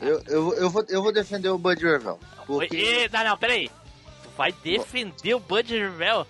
eu, 0.00 0.22
eu, 0.26 0.54
eu, 0.54 0.70
vou, 0.70 0.84
eu 0.88 1.02
vou 1.02 1.12
defender 1.12 1.48
o 1.48 1.58
Bud 1.58 1.82
Revell. 1.82 2.18
Porque... 2.46 2.76
Oi, 2.76 3.08
não, 3.12 3.24
não, 3.24 3.38
peraí. 3.38 3.68
Tu 4.22 4.30
vai 4.36 4.52
defender 4.52 5.34
o 5.34 5.40
Bud 5.40 5.76
Revell? 5.76 6.26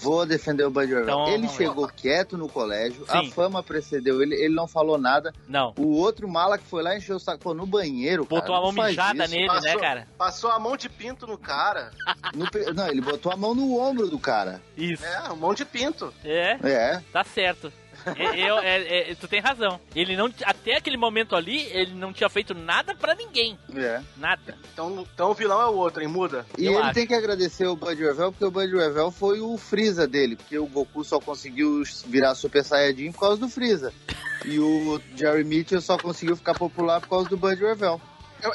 Vou 0.00 0.24
defender 0.24 0.64
o 0.64 0.70
Bud 0.70 0.86
Revell. 0.86 1.02
Então, 1.04 1.28
ele 1.28 1.48
chegou 1.48 1.86
quieto 1.88 2.36
no 2.38 2.48
colégio, 2.48 3.04
a 3.08 3.20
Sim. 3.20 3.30
fama 3.30 3.62
precedeu 3.62 4.22
ele, 4.22 4.34
ele 4.34 4.54
não 4.54 4.66
falou 4.68 4.96
nada. 4.98 5.32
Não. 5.48 5.74
O 5.78 5.96
outro 5.98 6.28
mala 6.28 6.56
que 6.58 6.64
foi 6.64 6.82
lá 6.82 6.96
encheu 6.96 7.16
o 7.16 7.20
saco 7.20 7.38
pô, 7.38 7.54
no 7.54 7.66
banheiro. 7.66 8.24
Botou 8.24 8.54
cara, 8.54 8.58
a 8.58 8.62
mão 8.62 8.72
mijada 8.72 9.26
nele, 9.28 9.46
né, 9.46 9.54
Passou- 9.54 9.80
cara? 9.80 10.08
Passou 10.16 10.50
a 10.50 10.58
mão 10.58 10.76
de 10.76 10.88
pinto 10.88 11.26
no 11.26 11.36
cara. 11.38 11.90
No 12.34 12.46
não, 12.74 12.88
ele 12.88 13.00
botou 13.00 13.30
a 13.30 13.36
mão 13.36 13.54
no 13.54 13.78
ombro 13.78 14.08
do 14.08 14.18
cara. 14.18 14.60
Isso. 14.76 15.04
É, 15.04 15.16
a 15.16 15.34
mão 15.34 15.54
de 15.54 15.64
pinto. 15.64 16.12
É, 16.24 16.56
É. 16.62 17.02
tá 17.12 17.22
certo. 17.22 17.72
É, 18.16 18.40
eu- 18.50 18.58
é- 18.58 19.10
é, 19.10 19.14
tu 19.14 19.26
tem 19.28 19.40
razão. 19.40 19.80
Ele 19.94 20.16
não, 20.16 20.32
até 20.44 20.76
aquele 20.76 20.96
momento 20.96 21.34
ali, 21.34 21.62
ele 21.72 21.94
não 21.94 22.12
tinha 22.12 22.28
feito 22.28 22.54
nada 22.54 22.94
pra 22.94 23.14
ninguém. 23.14 23.58
É. 23.74 24.00
Nada. 24.16 24.56
Então, 24.72 25.06
então 25.14 25.30
o 25.30 25.34
vilão 25.34 25.60
é 25.60 25.66
o 25.66 25.74
outro, 25.74 26.02
hein? 26.02 26.08
Muda. 26.08 26.44
E 26.58 26.66
Eu 26.66 26.72
ele 26.74 26.82
acho. 26.82 26.94
tem 26.94 27.06
que 27.06 27.14
agradecer 27.14 27.66
o 27.66 27.76
Bud 27.76 27.94
Revell, 28.02 28.30
porque 28.32 28.44
o 28.44 28.50
Bud 28.50 28.72
Revell 28.76 29.10
foi 29.10 29.40
o 29.40 29.56
Freeza 29.56 30.06
dele, 30.06 30.36
porque 30.36 30.58
o 30.58 30.66
Goku 30.66 31.02
só 31.04 31.18
conseguiu 31.20 31.82
virar 32.06 32.34
Super 32.34 32.62
Saiyajin 32.64 33.12
por 33.12 33.20
causa 33.20 33.36
do 33.40 33.48
Freeza. 33.48 33.92
E 34.46 34.58
o 34.58 35.00
Jerry 35.16 35.42
Mitchell 35.42 35.80
só 35.80 35.96
conseguiu 35.96 36.36
ficar 36.36 36.52
popular 36.52 37.00
por 37.00 37.08
causa 37.08 37.28
do 37.30 37.36
Bud 37.36 37.58
Revell. 37.62 37.98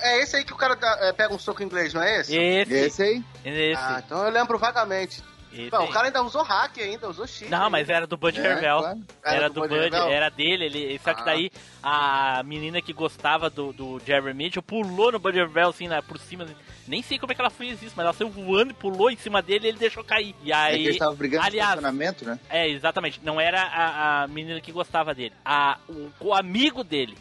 É 0.02 0.22
esse 0.22 0.36
aí 0.36 0.44
que 0.46 0.54
o 0.54 0.56
cara 0.56 0.76
dá- 0.76 1.00
é, 1.02 1.12
pega 1.14 1.34
um 1.34 1.40
soco 1.40 1.64
em 1.64 1.66
inglês, 1.66 1.96
não 1.96 2.04
é 2.04 2.20
esse? 2.20 2.38
Esse, 2.38 2.74
Esse 2.74 3.02
aí? 3.02 3.24
esse, 3.44 3.82
Ah, 3.82 4.04
então 4.06 4.24
eu 4.24 4.30
lembro 4.30 4.60
vagamente. 4.60 5.24
Esse 5.54 5.72
Não, 5.72 5.86
o 5.86 5.90
cara 5.90 6.08
ainda 6.08 6.22
usou 6.24 6.44
hack 6.44 6.78
ainda, 6.80 7.10
usou 7.10 7.26
cheat. 7.28 7.50
Não, 7.52 7.70
mas 7.70 7.90
era 7.90 8.06
do 8.08 8.18
Bud 8.18 8.40
É, 8.40 8.42
Revell. 8.42 8.80
claro. 8.80 9.00
Era, 9.24 9.50
do, 9.50 9.62
Bud, 9.62 9.74
Revell? 9.74 10.08
era 10.10 10.30
dele, 10.30 10.66
ele, 10.66 11.00
só 11.04 11.14
que 11.14 11.22
Ah. 11.22 11.26
daí 11.26 11.52
a 11.82 12.44
menina 12.46 12.82
que 12.82 12.94
gostava 12.94 13.50
do, 13.50 13.72
do 13.74 14.02
Jerry 14.06 14.34
Mitchell 14.34 14.62
pulou 14.62 15.12
no 15.12 15.20
Bud 15.20 15.38
Revell 15.38 15.70
assim, 15.70 15.88
né, 15.88 16.02
por 16.02 16.18
cima. 16.20 16.46
Nem 16.88 17.02
sei 17.04 17.20
como 17.20 17.32
é 17.32 17.36
que 17.36 17.42
ela 17.42 17.50
fez 17.52 17.82
isso, 17.84 17.94
mas 17.96 18.04
ela 18.04 18.14
saiu 18.14 18.30
voando 18.30 18.72
e 18.72 18.74
pulou 18.74 19.12
em 19.12 19.16
cima 19.18 19.42
dele 19.44 19.68
e 19.68 19.70
ele 19.70 19.78
deixou 19.78 20.04
cair. 20.04 20.36
E 20.44 20.52
É 20.52 20.56
que 20.56 20.62
aí. 20.76 20.82
eles 20.84 20.96
estavam 20.96 21.16
brigando 21.16 21.46
aliás, 21.46 21.70
no 21.70 21.76
estacionamento, 21.78 22.26
né? 22.26 22.40
É, 22.50 22.68
exatamente. 22.68 23.20
Não 23.24 23.40
era 23.40 23.62
a, 23.62 24.24
a 24.24 24.28
menina 24.28 24.60
que 24.60 24.72
gostava 24.72 25.14
dele. 25.14 25.34
A, 25.46 25.78
o, 25.88 26.10
o 26.20 26.34
amigo 26.34 26.84
dele. 26.84 27.16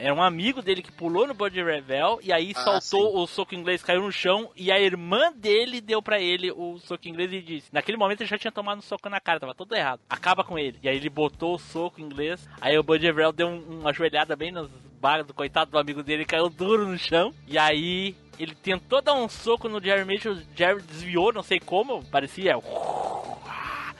Era 0.00 0.12
um 0.14 0.22
amigo 0.22 0.60
dele 0.60 0.82
que 0.82 0.90
pulou 0.92 1.26
no 1.26 1.34
Bud 1.34 1.54
Revel 1.62 2.18
e 2.22 2.32
aí 2.32 2.52
Ah, 2.56 2.80
soltou 2.80 3.18
o 3.22 3.26
soco 3.26 3.54
inglês, 3.54 3.82
caiu 3.82 4.02
no 4.02 4.10
chão 4.12 4.50
e 4.56 4.70
a 4.72 4.78
irmã 4.80 5.32
dele 5.32 5.80
deu 5.80 6.02
pra 6.02 6.20
ele 6.20 6.50
o 6.50 6.78
soco 6.78 7.08
inglês 7.08 7.32
e 7.32 7.40
disse. 7.40 7.68
Naquele 7.72 7.96
momento 7.96 8.20
ele 8.20 8.28
já 8.28 8.38
tinha 8.38 8.52
tomado 8.52 8.78
um 8.78 8.82
soco 8.82 9.08
na 9.08 9.20
cara, 9.20 9.40
tava 9.40 9.54
todo 9.54 9.74
errado. 9.74 10.00
Acaba 10.10 10.42
com 10.42 10.58
ele. 10.58 10.78
E 10.82 10.88
aí 10.88 10.96
ele 10.96 11.08
botou 11.08 11.54
o 11.54 11.58
soco 11.58 12.00
inglês, 12.00 12.48
aí 12.60 12.76
o 12.78 12.82
Bud 12.82 13.04
Revel 13.04 13.32
deu 13.32 13.48
um- 13.48 13.80
uma 13.80 13.92
joelhada 13.92 14.34
bem 14.36 14.50
nas 14.50 14.68
barras 15.00 15.26
do 15.26 15.32
coitado 15.32 15.70
do 15.70 15.78
amigo 15.78 16.02
dele, 16.02 16.24
caiu 16.24 16.48
duro 16.50 16.86
no 16.86 16.98
chão. 16.98 17.32
E 17.46 17.56
aí 17.56 18.16
ele 18.38 18.54
tentou 18.54 19.00
dar 19.00 19.14
um 19.14 19.28
soco 19.28 19.68
no 19.68 19.80
Jerry 19.80 20.04
Mitchell, 20.04 20.32
o 20.32 20.42
Jerry 20.56 20.82
desviou, 20.82 21.32
não 21.32 21.42
sei 21.42 21.60
como, 21.60 22.04
parecia 22.06 22.56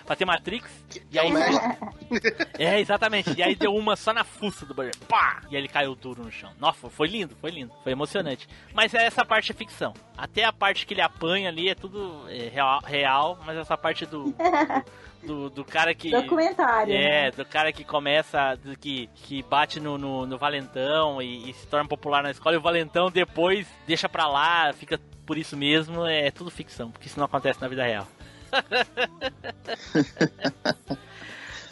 pra 0.09 0.17
ter 0.17 0.25
Matrix. 0.25 0.71
E 1.13 1.19
aí, 1.19 1.31
é, 2.59 2.81
exatamente. 2.81 3.35
E 3.37 3.43
aí 3.43 3.55
deu 3.55 3.75
uma 3.75 3.95
só 3.95 4.11
na 4.13 4.25
fuça 4.25 4.65
do 4.65 4.73
Barry. 4.73 4.93
Pá! 5.07 5.43
E 5.51 5.57
ele 5.57 5.69
caiu 5.69 5.95
duro 5.95 6.25
no 6.25 6.33
chão. 6.33 6.51
Nossa, 6.59 6.89
foi 6.89 7.09
lindo, 7.09 7.37
foi 7.39 7.51
lindo. 7.51 7.73
Foi 7.85 7.93
emocionante. 7.93 8.49
Mas 8.73 8.95
é 8.95 9.05
essa 9.05 9.23
parte 9.23 9.53
é 9.53 9.55
ficção. 9.55 9.93
Até 10.17 10.45
a 10.45 10.53
parte 10.53 10.87
que 10.87 10.95
ele 10.95 11.03
apanha 11.03 11.51
ali 11.51 11.69
é 11.69 11.75
tudo 11.75 12.25
é, 12.29 12.49
real, 12.49 12.81
real, 12.83 13.39
mas 13.45 13.59
essa 13.59 13.77
parte 13.77 14.07
do, 14.07 14.35
do, 15.23 15.51
do 15.51 15.63
cara 15.63 15.95
que. 15.95 16.11
Documentário. 16.11 16.95
É, 16.95 17.25
né? 17.25 17.31
do 17.31 17.45
cara 17.45 17.71
que 17.71 17.85
começa, 17.85 18.57
do 18.57 18.79
que, 18.79 19.11
que 19.15 19.43
bate 19.43 19.79
no, 19.79 19.99
no, 19.99 20.25
no 20.25 20.39
Valentão 20.39 21.21
e, 21.21 21.51
e 21.51 21.53
se 21.53 21.67
torna 21.67 21.87
popular 21.87 22.23
na 22.23 22.31
escola, 22.31 22.55
e 22.55 22.59
o 22.59 22.63
Valentão 22.63 23.11
depois 23.11 23.67
deixa 23.87 24.09
pra 24.09 24.27
lá, 24.27 24.73
fica 24.73 24.99
por 25.27 25.37
isso 25.37 25.55
mesmo, 25.55 26.07
é 26.07 26.31
tudo 26.31 26.51
ficção, 26.51 26.91
porque 26.91 27.09
isso 27.09 27.19
não 27.19 27.27
acontece 27.27 27.61
na 27.61 27.69
vida 27.69 27.85
real. 27.85 28.09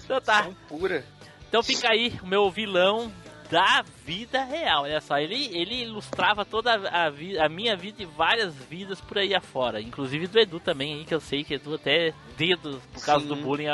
Então 0.04 0.20
tá. 0.20 0.48
Pura. 0.68 1.04
Então 1.48 1.62
fica 1.62 1.90
aí 1.90 2.12
o 2.22 2.26
meu 2.26 2.50
vilão 2.50 3.10
da 3.50 3.84
vida 4.04 4.44
real. 4.44 4.82
Olha 4.82 5.00
só, 5.00 5.18
ele, 5.18 5.46
ele 5.56 5.82
ilustrava 5.82 6.44
toda 6.44 6.74
a, 6.74 7.10
vi, 7.10 7.38
a 7.38 7.48
minha 7.48 7.76
vida 7.76 8.02
e 8.02 8.06
várias 8.06 8.54
vidas 8.54 9.00
por 9.00 9.18
aí 9.18 9.34
afora. 9.34 9.80
Inclusive 9.80 10.26
do 10.26 10.38
Edu 10.38 10.60
também, 10.60 10.94
aí, 10.94 11.04
que 11.04 11.14
eu 11.14 11.20
sei 11.20 11.44
que 11.44 11.54
Edu 11.54 11.74
até 11.74 12.12
dedos, 12.36 12.82
por 12.92 13.04
causa 13.04 13.22
Sim. 13.22 13.28
do 13.28 13.36
bullying, 13.36 13.66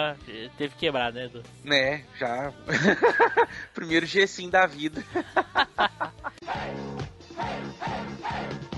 teve 0.57 0.74
que 0.74 0.80
quebrar, 0.80 1.12
né, 1.12 1.24
Edu? 1.24 1.42
Né, 1.64 2.05
já. 2.18 2.53
Primeiro 3.74 4.07
dia 4.07 4.26
sim 4.26 4.48
da 4.48 4.66
vida. 4.66 5.05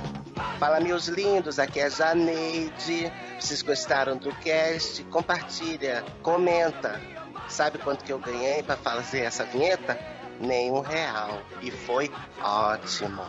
Fala, 0.59 0.81
meus 0.81 1.09
lindos, 1.09 1.59
aqui 1.59 1.81
é 1.81 1.85
a 1.85 1.89
Janeide. 1.89 3.13
Vocês 3.39 3.61
gostaram 3.63 4.17
do 4.17 4.35
cast? 4.37 5.03
Compartilha, 5.05 6.05
comenta. 6.23 7.01
Sabe 7.49 7.79
quanto 7.79 8.05
que 8.05 8.13
eu 8.13 8.19
ganhei 8.19 8.63
pra 8.63 8.77
fazer 8.77 9.21
essa 9.21 9.45
vinheta? 9.45 9.99
Nenhum 10.41 10.81
real. 10.81 11.43
E 11.61 11.71
foi 11.71 12.11
ótimo. 12.41 13.23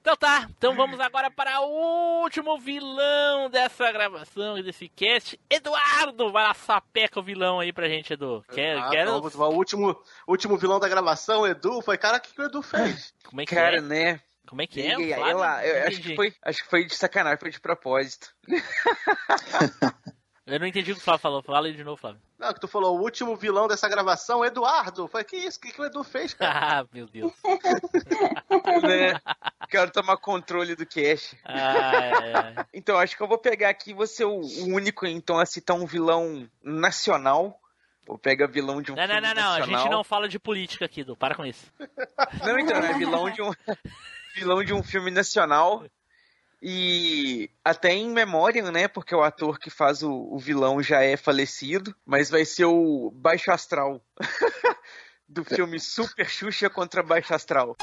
Então 0.00 0.16
tá, 0.16 0.46
então 0.58 0.76
vamos 0.76 1.00
agora 1.00 1.30
para 1.30 1.60
o 1.62 2.20
último 2.22 2.58
vilão 2.58 3.48
dessa 3.48 3.90
gravação 3.90 4.58
e 4.58 4.62
desse 4.62 4.86
cast. 4.88 5.40
Eduardo, 5.48 6.30
vai 6.30 6.44
lá, 6.44 6.52
sapeca 6.52 7.20
o 7.20 7.22
vilão 7.22 7.58
aí 7.58 7.72
pra 7.72 7.88
gente, 7.88 8.12
Edu. 8.12 8.44
Quer, 8.52 8.76
Ah, 8.78 8.90
quer... 8.90 9.08
o 9.08 9.22
último, 9.50 9.96
último 10.28 10.58
vilão 10.58 10.78
da 10.78 10.88
gravação, 10.90 11.46
Edu, 11.46 11.80
foi 11.80 11.96
cara, 11.96 12.18
o 12.18 12.20
que 12.20 12.34
que 12.34 12.40
o 12.42 12.44
Edu 12.44 12.60
fez? 12.60 13.14
Como 13.24 13.40
é 13.40 13.46
que 13.46 13.54
Cara, 13.54 13.78
é? 13.78 13.80
né? 13.80 14.20
Como 14.46 14.62
é 14.62 14.66
que 14.66 14.80
é? 14.80 14.90
Liguei 14.90 15.12
aí 15.12 15.20
Flávio? 15.20 15.38
lá. 15.38 15.66
Eu 15.66 15.88
acho 15.88 16.00
que, 16.00 16.14
foi, 16.14 16.34
acho 16.42 16.62
que 16.62 16.70
foi 16.70 16.84
de 16.84 16.94
sacanagem, 16.94 17.38
foi 17.38 17.50
de 17.50 17.60
propósito. 17.60 18.34
Eu 20.46 20.60
não 20.60 20.66
entendi 20.66 20.92
o 20.92 20.94
que 20.94 21.00
o 21.00 21.04
Flávio 21.04 21.22
falou. 21.22 21.42
Fala 21.42 21.66
aí 21.66 21.72
de 21.72 21.82
novo, 21.82 21.96
Flávio. 21.96 22.20
Não, 22.38 22.52
que 22.52 22.60
tu 22.60 22.68
falou, 22.68 22.98
o 22.98 23.02
último 23.02 23.34
vilão 23.34 23.66
dessa 23.66 23.88
gravação, 23.88 24.44
Eduardo. 24.44 25.08
Foi 25.08 25.24
que 25.24 25.36
isso? 25.36 25.56
O 25.56 25.60
que, 25.62 25.72
que 25.72 25.80
o 25.80 25.86
Edu 25.86 26.04
fez, 26.04 26.34
cara? 26.34 26.54
Ah, 26.84 26.86
meu 26.92 27.06
Deus. 27.06 27.32
né? 28.82 29.18
Quero 29.70 29.90
tomar 29.90 30.18
controle 30.18 30.76
do 30.76 30.84
cash. 30.84 31.34
Ai, 31.44 32.32
ai. 32.34 32.66
Então, 32.74 32.98
acho 32.98 33.16
que 33.16 33.22
eu 33.22 33.28
vou 33.28 33.38
pegar 33.38 33.70
aqui, 33.70 33.94
vou 33.94 34.06
ser 34.06 34.24
o 34.24 34.40
único, 34.66 35.06
então, 35.06 35.38
a 35.38 35.46
citar 35.46 35.76
um 35.76 35.86
vilão 35.86 36.46
nacional. 36.62 37.58
Vou 38.06 38.18
pegar 38.18 38.46
vilão 38.46 38.82
de 38.82 38.92
um 38.92 38.94
Não, 38.94 39.06
não, 39.06 39.14
filme 39.14 39.28
não, 39.28 39.42
não. 39.42 39.52
A 39.52 39.60
gente 39.62 39.88
não 39.88 40.04
fala 40.04 40.28
de 40.28 40.38
política 40.38 40.84
aqui, 40.84 41.00
Edu. 41.00 41.16
Para 41.16 41.34
com 41.34 41.46
isso. 41.46 41.72
Não, 42.44 42.58
então, 42.58 42.76
é 42.76 42.92
vilão 42.98 43.30
de 43.30 43.40
um 43.40 43.50
vilão 44.34 44.64
de 44.64 44.74
um 44.74 44.82
filme 44.82 45.10
nacional. 45.10 45.84
E 46.60 47.50
até 47.62 47.92
em 47.92 48.08
memória, 48.08 48.70
né? 48.70 48.88
Porque 48.88 49.14
o 49.14 49.22
ator 49.22 49.58
que 49.58 49.68
faz 49.68 50.02
o, 50.02 50.10
o 50.10 50.38
vilão 50.38 50.82
já 50.82 51.02
é 51.02 51.16
falecido, 51.16 51.94
mas 52.06 52.30
vai 52.30 52.44
ser 52.44 52.64
o 52.64 53.10
Baixo 53.10 53.50
Astral. 53.50 54.02
Do 55.28 55.44
filme 55.44 55.78
Super 55.80 56.28
Xuxa 56.28 56.70
contra 56.70 57.02
Baixo 57.02 57.34
Astral. 57.34 57.76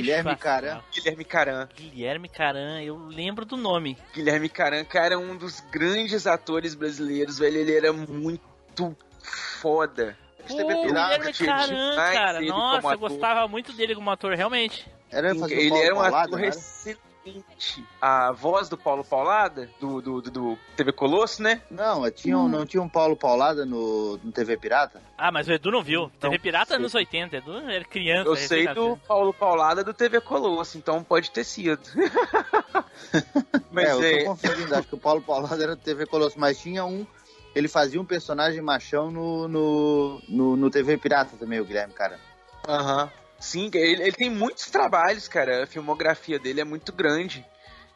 Guilherme-. 0.00 0.36
Caran. 0.36 0.80
Guilherme 0.92 1.24
Caran. 1.24 1.68
Guilherme 1.76 2.28
Caran, 2.28 2.82
eu 2.82 2.96
lembro 3.06 3.44
do 3.44 3.56
nome. 3.56 3.96
Guilherme 4.14 4.48
Caran, 4.48 4.84
cara, 4.84 5.14
é 5.14 5.18
um 5.18 5.36
dos 5.36 5.60
grandes 5.70 6.26
atores 6.26 6.74
brasileiros, 6.74 7.38
velho. 7.38 7.58
Ele 7.58 7.76
era 7.76 7.92
muito 7.92 8.96
foda. 9.60 10.16
Pô, 10.48 10.56
Guilherme 10.56 11.32
Caran, 11.32 11.96
cara. 11.96 12.38
ele 12.38 12.48
Nossa, 12.48 12.92
eu 12.94 12.98
gostava 12.98 13.46
muito 13.46 13.72
dele 13.72 13.94
como 13.94 14.10
ator, 14.10 14.34
realmente. 14.34 14.86
Era 15.10 15.30
Ele 15.30 15.68
Paulo 15.68 15.84
era 15.84 15.94
um 15.94 16.00
ator 16.00 16.40
não 16.40 17.11
excelente. 17.24 17.84
A 18.00 18.32
voz 18.32 18.68
do 18.68 18.76
Paulo 18.76 19.04
Paulada, 19.04 19.68
do, 19.80 20.00
do, 20.00 20.22
do, 20.22 20.30
do 20.30 20.58
TV 20.76 20.92
Colosso, 20.92 21.42
né? 21.42 21.62
Não, 21.70 22.10
tinha, 22.10 22.36
um- 22.36 22.48
não 22.48 22.66
tinha 22.66 22.82
um 22.82 22.88
Paulo 22.88 23.16
Paulada 23.16 23.64
no, 23.64 24.18
no 24.18 24.32
TV 24.32 24.56
Pirata? 24.56 25.00
Ah, 25.16 25.30
mas 25.30 25.48
o 25.48 25.52
Edu 25.52 25.70
não 25.70 25.82
viu. 25.82 26.10
TV 26.20 26.38
Pirata 26.38 26.68
sei. 26.68 26.76
anos 26.76 26.94
80. 26.94 27.36
Edu 27.36 27.56
era 27.68 27.84
criança. 27.84 28.28
Eu 28.28 28.36
sei 28.36 28.66
do 28.68 28.96
Paulo 28.96 29.32
Paulada 29.32 29.84
do 29.84 29.94
TV 29.94 30.20
Colosso, 30.20 30.76
então 30.78 31.02
pode 31.02 31.30
ter 31.30 31.44
sido. 31.44 31.80
Mas 33.70 33.88
é, 33.88 33.92
eu 33.92 34.02
é, 34.02 34.18
tô 34.18 34.24
confundindo, 34.30 34.74
acho 34.74 34.88
que 34.88 34.94
o 34.94 34.98
Paulo 34.98 35.22
Paulada 35.22 35.62
era 35.62 35.74
do 35.74 35.82
TV 35.82 36.06
Colosso, 36.06 36.38
mas 36.38 36.58
tinha 36.60 36.84
um. 36.84 37.06
Ele 37.54 37.68
fazia 37.68 38.00
um 38.00 38.04
personagem 38.04 38.60
machão 38.62 39.10
no, 39.10 39.48
no, 39.48 40.22
no, 40.28 40.56
no 40.56 40.70
TV 40.70 40.96
Pirata 40.96 41.36
também, 41.36 41.60
o 41.60 41.64
Guilherme, 41.64 41.92
cara. 41.92 42.18
Aham. 42.66 43.10
Sim, 43.42 43.68
ele, 43.74 44.04
ele 44.04 44.12
tem 44.12 44.30
muitos 44.30 44.70
trabalhos, 44.70 45.26
cara. 45.26 45.64
A 45.64 45.66
filmografia 45.66 46.38
dele 46.38 46.60
é 46.60 46.64
muito 46.64 46.92
grande. 46.92 47.44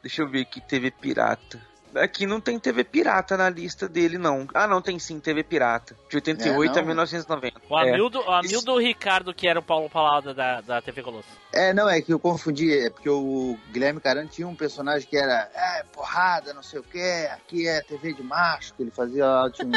Deixa 0.02 0.22
eu 0.22 0.28
ver 0.28 0.40
aqui, 0.40 0.60
TV 0.60 0.90
Pirata. 0.90 1.64
Aqui 1.94 2.26
não 2.26 2.40
tem 2.40 2.58
TV 2.58 2.82
Pirata 2.82 3.36
na 3.36 3.48
lista 3.48 3.88
dele, 3.88 4.18
não. 4.18 4.48
Ah, 4.52 4.66
não, 4.66 4.82
tem 4.82 4.98
sim, 4.98 5.20
TV 5.20 5.44
Pirata. 5.44 5.96
De 6.10 6.16
88 6.16 6.76
É, 6.76 6.82
a 6.82 6.84
1990. 6.84 7.60
O 7.70 7.78
É. 7.78 7.90
Amildo, 7.90 8.18
o 8.18 8.30
Amildo 8.30 8.76
Ricardo, 8.76 9.32
que 9.32 9.48
era 9.48 9.60
o 9.60 9.62
Paulo 9.62 9.88
Paulada 9.88 10.34
da, 10.34 10.60
da 10.60 10.82
TV 10.82 11.00
Colosso. 11.04 11.28
É, 11.52 11.72
não, 11.72 11.88
é 11.88 12.02
que 12.02 12.12
eu 12.12 12.18
confundi, 12.18 12.76
é 12.76 12.90
porque 12.90 13.08
o 13.08 13.56
Guilherme 13.70 14.00
Caran 14.00 14.26
tinha 14.26 14.48
um 14.48 14.54
personagem 14.54 15.08
que 15.08 15.16
era 15.16 15.48
é, 15.54 15.84
porrada, 15.84 16.52
não 16.52 16.62
sei 16.62 16.80
o 16.80 16.82
que, 16.82 17.26
aqui 17.32 17.68
é 17.68 17.80
TV 17.82 18.12
de 18.12 18.22
macho, 18.22 18.74
que 18.74 18.82
ele 18.82 18.90
fazia, 18.90 19.26
tinha 19.54 19.68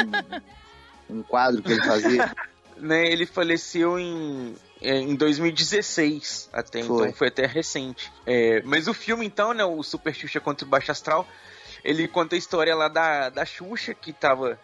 um, 1.08 1.18
um 1.18 1.22
quadro 1.22 1.62
que 1.62 1.72
ele 1.72 1.86
fazia. 1.86 2.30
né, 2.76 3.06
ele 3.06 3.24
faleceu 3.24 3.98
em, 3.98 4.54
é, 4.54 4.69
em 4.82 5.14
2016 5.14 6.48
até, 6.52 6.82
Foi. 6.82 7.06
então 7.06 7.12
foi 7.16 7.28
até 7.28 7.46
recente. 7.46 8.10
É, 8.26 8.62
mas 8.62 8.88
o 8.88 8.94
filme, 8.94 9.26
então, 9.26 9.52
né, 9.52 9.64
o 9.64 9.82
Super 9.82 10.14
Xuxa 10.14 10.40
contra 10.40 10.66
o 10.66 10.68
Baixo 10.68 10.90
Astral, 10.90 11.26
ele 11.84 12.08
conta 12.08 12.34
a 12.34 12.38
história 12.38 12.74
lá 12.74 12.88
da, 12.88 13.28
da 13.28 13.44
Xuxa, 13.44 13.94
que 13.94 14.12
tava 14.12 14.58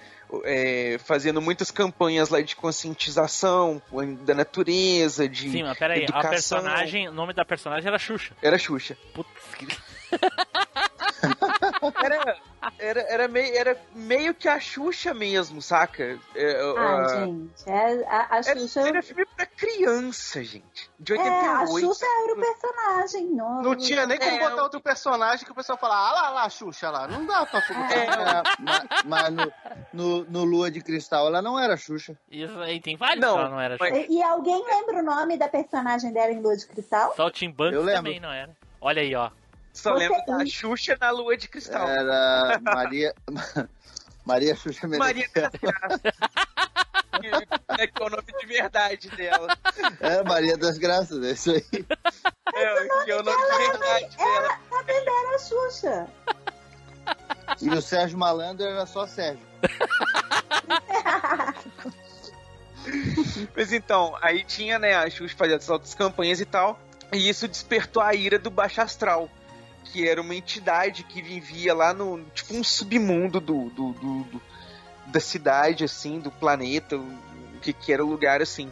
é, 0.45 0.99
fazendo 1.05 1.41
muitas 1.41 1.71
campanhas 1.71 2.29
lá 2.29 2.41
de 2.41 2.57
conscientização 2.57 3.81
da 4.23 4.35
natureza, 4.35 5.29
de 5.29 5.51
Sim, 5.51 5.63
mas 5.63 5.79
peraí, 5.79 6.01
a 6.01 6.05
educação. 6.05 6.31
personagem, 6.31 7.09
o 7.09 7.13
nome 7.13 7.33
da 7.33 7.45
personagem 7.45 7.87
era 7.87 7.99
Xuxa. 7.99 8.35
Era 8.43 8.59
Xuxa. 8.59 8.97
Putz, 9.15 9.31
que... 9.59 9.67
Era, 12.03 12.37
era, 12.79 13.01
era, 13.03 13.29
meio, 13.29 13.55
era 13.57 13.77
meio 13.95 14.35
que 14.35 14.49
a 14.49 14.59
Xuxa 14.59 15.15
mesmo, 15.15 15.61
saca? 15.63 16.19
É, 16.35 16.61
Ah, 16.77 16.97
a- 17.05 17.09
gente, 17.25 17.53
é, 17.67 18.05
a, 18.09 18.27
a 18.31 18.37
Era, 18.39 18.61
Xuxa. 18.61 18.81
era 18.89 19.03
filme 19.03 19.27
pra 19.37 19.47
criança, 19.47 20.43
gente. 20.43 20.91
de 20.99 21.15
É, 21.15 21.19
a 21.19 21.61
88. 21.63 21.81
Xuxa 21.87 22.07
era 22.25 22.33
o 22.33 22.41
personagem. 22.41 23.27
Não, 23.27 23.63
Não 23.63 23.77
tinha 23.77 24.07
nem 24.07 24.19
como 24.19 24.31
É, 24.31 24.39
botar 24.51 24.63
outro 24.63 24.81
personagem 24.81 25.45
que 25.45 25.53
o 25.53 25.55
pessoal 25.55 25.79
fala, 25.79 25.95
ah 25.95 26.13
lá, 26.13 26.31
lá, 26.31 26.49
Xuxa 26.49 26.91
lá. 26.91 27.07
Não 27.07 27.25
dá 27.27 27.45
pra 27.47 27.61
botar. 27.61 27.93
É, 27.93 28.07
ma- 28.61 28.83
mas 29.05 29.33
no, 29.33 29.53
no, 29.93 30.25
no 30.25 30.45
Lua 30.45 30.71
de 30.71 30.81
Cristal 30.81 31.27
ela 31.27 31.41
não 31.43 31.59
era 31.59 31.77
Xuxa. 31.77 32.17
Isso 32.31 32.59
aí 32.61 32.81
tem 32.81 32.97
vários 32.97 33.21
Não, 33.21 33.35
que 33.35 33.41
ela 33.41 33.49
não 33.51 33.61
era 33.61 33.77
mas- 33.79 33.91
Xuxa. 33.95 34.07
E, 34.11 34.17
e 34.17 34.23
alguém 34.23 34.65
lembra 34.65 34.99
o 34.99 35.03
nome 35.03 35.37
da 35.37 35.49
personagem 35.49 36.13
dela 36.13 36.33
em 36.33 36.41
Lua 36.41 36.57
de 36.57 36.67
Cristal? 36.67 37.15
Saltimbancos 37.15 37.75
Eu 37.75 37.83
lembro. 37.83 38.03
também 38.03 38.21
não 38.21 38.33
era. 38.33 38.51
Olha 38.81 39.03
aí, 39.03 39.15
ó. 39.15 39.31
Só 39.77 39.93
Você- 39.93 40.09
lembro 40.09 40.25
da 40.27 40.47
Xuxa 40.47 40.97
na 40.99 41.11
Lua 41.11 41.37
de 41.37 41.49
Cristal. 41.49 41.87
Era 41.87 42.59
Maria. 42.63 43.15
Maria 44.25 44.57
Xuxa 44.57 44.89
Maria 44.89 45.29
das 45.35 45.51
Graças. 45.53 46.01
que, 47.21 47.29
é 47.83 47.87
que 47.87 48.03
é 48.03 48.05
o 48.05 48.09
nome 48.11 48.25
de 48.41 48.47
verdade 48.47 49.09
dela. 49.11 49.57
É, 50.01 50.23
Maria 50.25 50.57
das 50.57 50.79
Graças, 50.79 51.23
é 51.23 51.31
isso 51.31 51.51
aí. 51.51 51.65
É, 52.55 53.05
que 53.05 53.11
é 53.11 53.17
o 53.17 53.23
nome 53.23 53.37
de 53.37 53.69
verdade 53.69 54.17
dela. 54.17 54.37
Ela, 54.37 54.49
tá 54.49 54.83
vendo? 54.87 55.09
Era 55.09 55.35
a 55.35 55.39
Xuxa. 55.39 56.07
E 57.61 57.69
o 57.69 57.83
Sérgio 57.83 58.19
Malandro 58.19 58.65
era 58.67 58.87
só 58.87 59.07
Sérgio. 59.07 59.45
Mas 63.55 63.73
então, 63.73 64.17
aí 64.23 64.43
tinha, 64.43 64.79
né, 64.79 64.95
a 64.95 65.09
Xuxa 65.11 65.37
fazia 65.37 65.57
as 65.57 65.69
outras 65.69 65.95
campanhas 65.95 66.41
e 66.41 66.47
tal, 66.47 66.81
e 67.13 67.29
isso 67.29 67.47
despertou 67.47 68.03
a 68.03 68.15
ira 68.15 68.39
do 68.39 68.51
Baixo 68.51 68.81
Astral, 68.81 69.29
que 69.93 70.09
era 70.09 70.21
uma 70.21 70.35
entidade 70.35 71.03
que 71.05 71.21
vivia 71.23 71.75
lá 71.75 71.93
no, 71.95 72.23
tipo, 72.35 72.55
um 72.55 72.63
submundo 72.65 73.41
do, 73.41 73.69
do, 73.71 73.93
do- 73.93 74.25
do- 74.25 74.43
da 75.07 75.21
cidade, 75.21 75.85
assim, 75.85 76.19
do 76.19 76.31
planeta, 76.31 76.97
o 76.97 77.61
que, 77.63 77.73
que 77.73 77.93
era 77.93 78.05
o 78.05 78.09
lugar, 78.09 78.43
assim. 78.43 78.71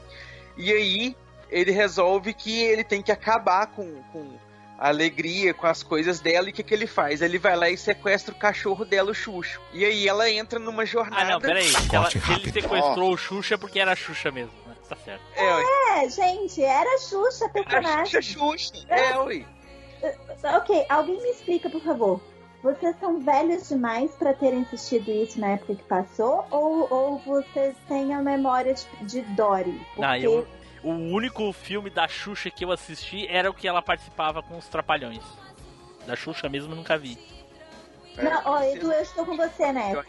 E 0.56 0.72
aí, 0.72 1.16
ele 1.50 1.70
resolve 1.70 2.34
que 2.34 2.60
ele 2.60 2.82
tem 2.84 3.00
que 3.02 3.12
acabar 3.12 3.68
com, 3.68 4.02
com 4.12 4.36
a 4.78 4.88
alegria, 4.88 5.54
com 5.54 5.66
as 5.66 5.82
coisas 5.84 6.18
dela, 6.18 6.48
e 6.48 6.50
o 6.50 6.54
que, 6.54 6.62
que 6.64 6.74
ele 6.74 6.86
faz? 6.88 7.22
Ele 7.22 7.38
vai 7.38 7.56
lá 7.56 7.70
e 7.70 7.76
sequestra 7.76 8.34
o 8.34 8.38
cachorro 8.38 8.84
dela, 8.84 9.12
o 9.12 9.14
Xuxo. 9.14 9.60
E 9.72 9.84
aí 9.84 10.08
ela 10.08 10.28
entra 10.28 10.58
numa 10.58 10.84
jornada... 10.84 11.22
Ah, 11.22 11.30
não, 11.30 11.40
peraí. 11.40 11.68
Se, 11.68 11.94
ela- 11.94 12.10
se 12.10 12.18
ele 12.18 12.50
sequestrou 12.52 13.12
o 13.12 13.16
Xuxa 13.16 13.54
é 13.54 13.56
porque 13.56 13.78
era 13.78 13.92
a 13.92 13.96
Xuxa 13.96 14.30
mesmo. 14.32 14.52
né? 14.66 14.74
Tá 14.88 14.96
certo. 14.96 15.22
É. 15.36 16.04
É, 16.04 16.08
gente, 16.10 16.60
era 16.62 16.94
a 16.96 16.98
Xuxa 16.98 17.48
personagem. 17.48 18.06
Xuxa, 18.06 18.22
Xuxa. 18.22 18.72
É, 18.88 19.16
ui. 19.20 19.46
Ok, 20.57 20.86
alguém 20.88 21.20
me 21.20 21.30
explica, 21.30 21.70
por 21.70 21.80
favor. 21.82 22.20
Vocês 22.62 22.96
são 22.98 23.20
velhos 23.20 23.68
demais 23.68 24.11
pra 24.12 24.32
terem 24.32 24.62
assistido 24.62 25.11
isso 25.11 25.38
na 25.38 25.48
época 25.48 25.74
que 25.74 25.82
passou? 25.84 26.46
Ou, 26.50 26.86
ou 26.90 27.18
vocês 27.18 27.76
têm 27.86 28.14
a 28.14 28.22
memória 28.22 28.74
de, 28.74 28.86
de 29.02 29.20
Dory? 29.34 29.78
Porque... 29.94 30.00
Não, 30.00 30.16
eu, 30.16 30.46
o 30.82 30.90
único 30.90 31.52
filme 31.52 31.90
da 31.90 32.09
Xuxa 32.09 32.50
que 32.50 32.64
eu 32.64 32.72
assisti 32.72 33.26
era 33.28 33.50
o 33.50 33.55
que 33.55 33.68
ela 33.68 33.82
participava 33.82 34.42
com 34.42 34.57
os 34.57 34.66
Trapalhões. 34.66 35.22
Da 36.07 36.16
Xuxa 36.16 36.48
mesmo 36.48 36.72
eu 36.72 36.76
nunca 36.76 36.96
vi. 36.96 37.18
Não, 38.16 38.42
ó, 38.44 38.62
Edu, 38.62 38.92
eu 38.92 39.02
estou 39.02 39.26
com 39.26 39.36
você 39.36 39.72
nessa. 39.72 40.05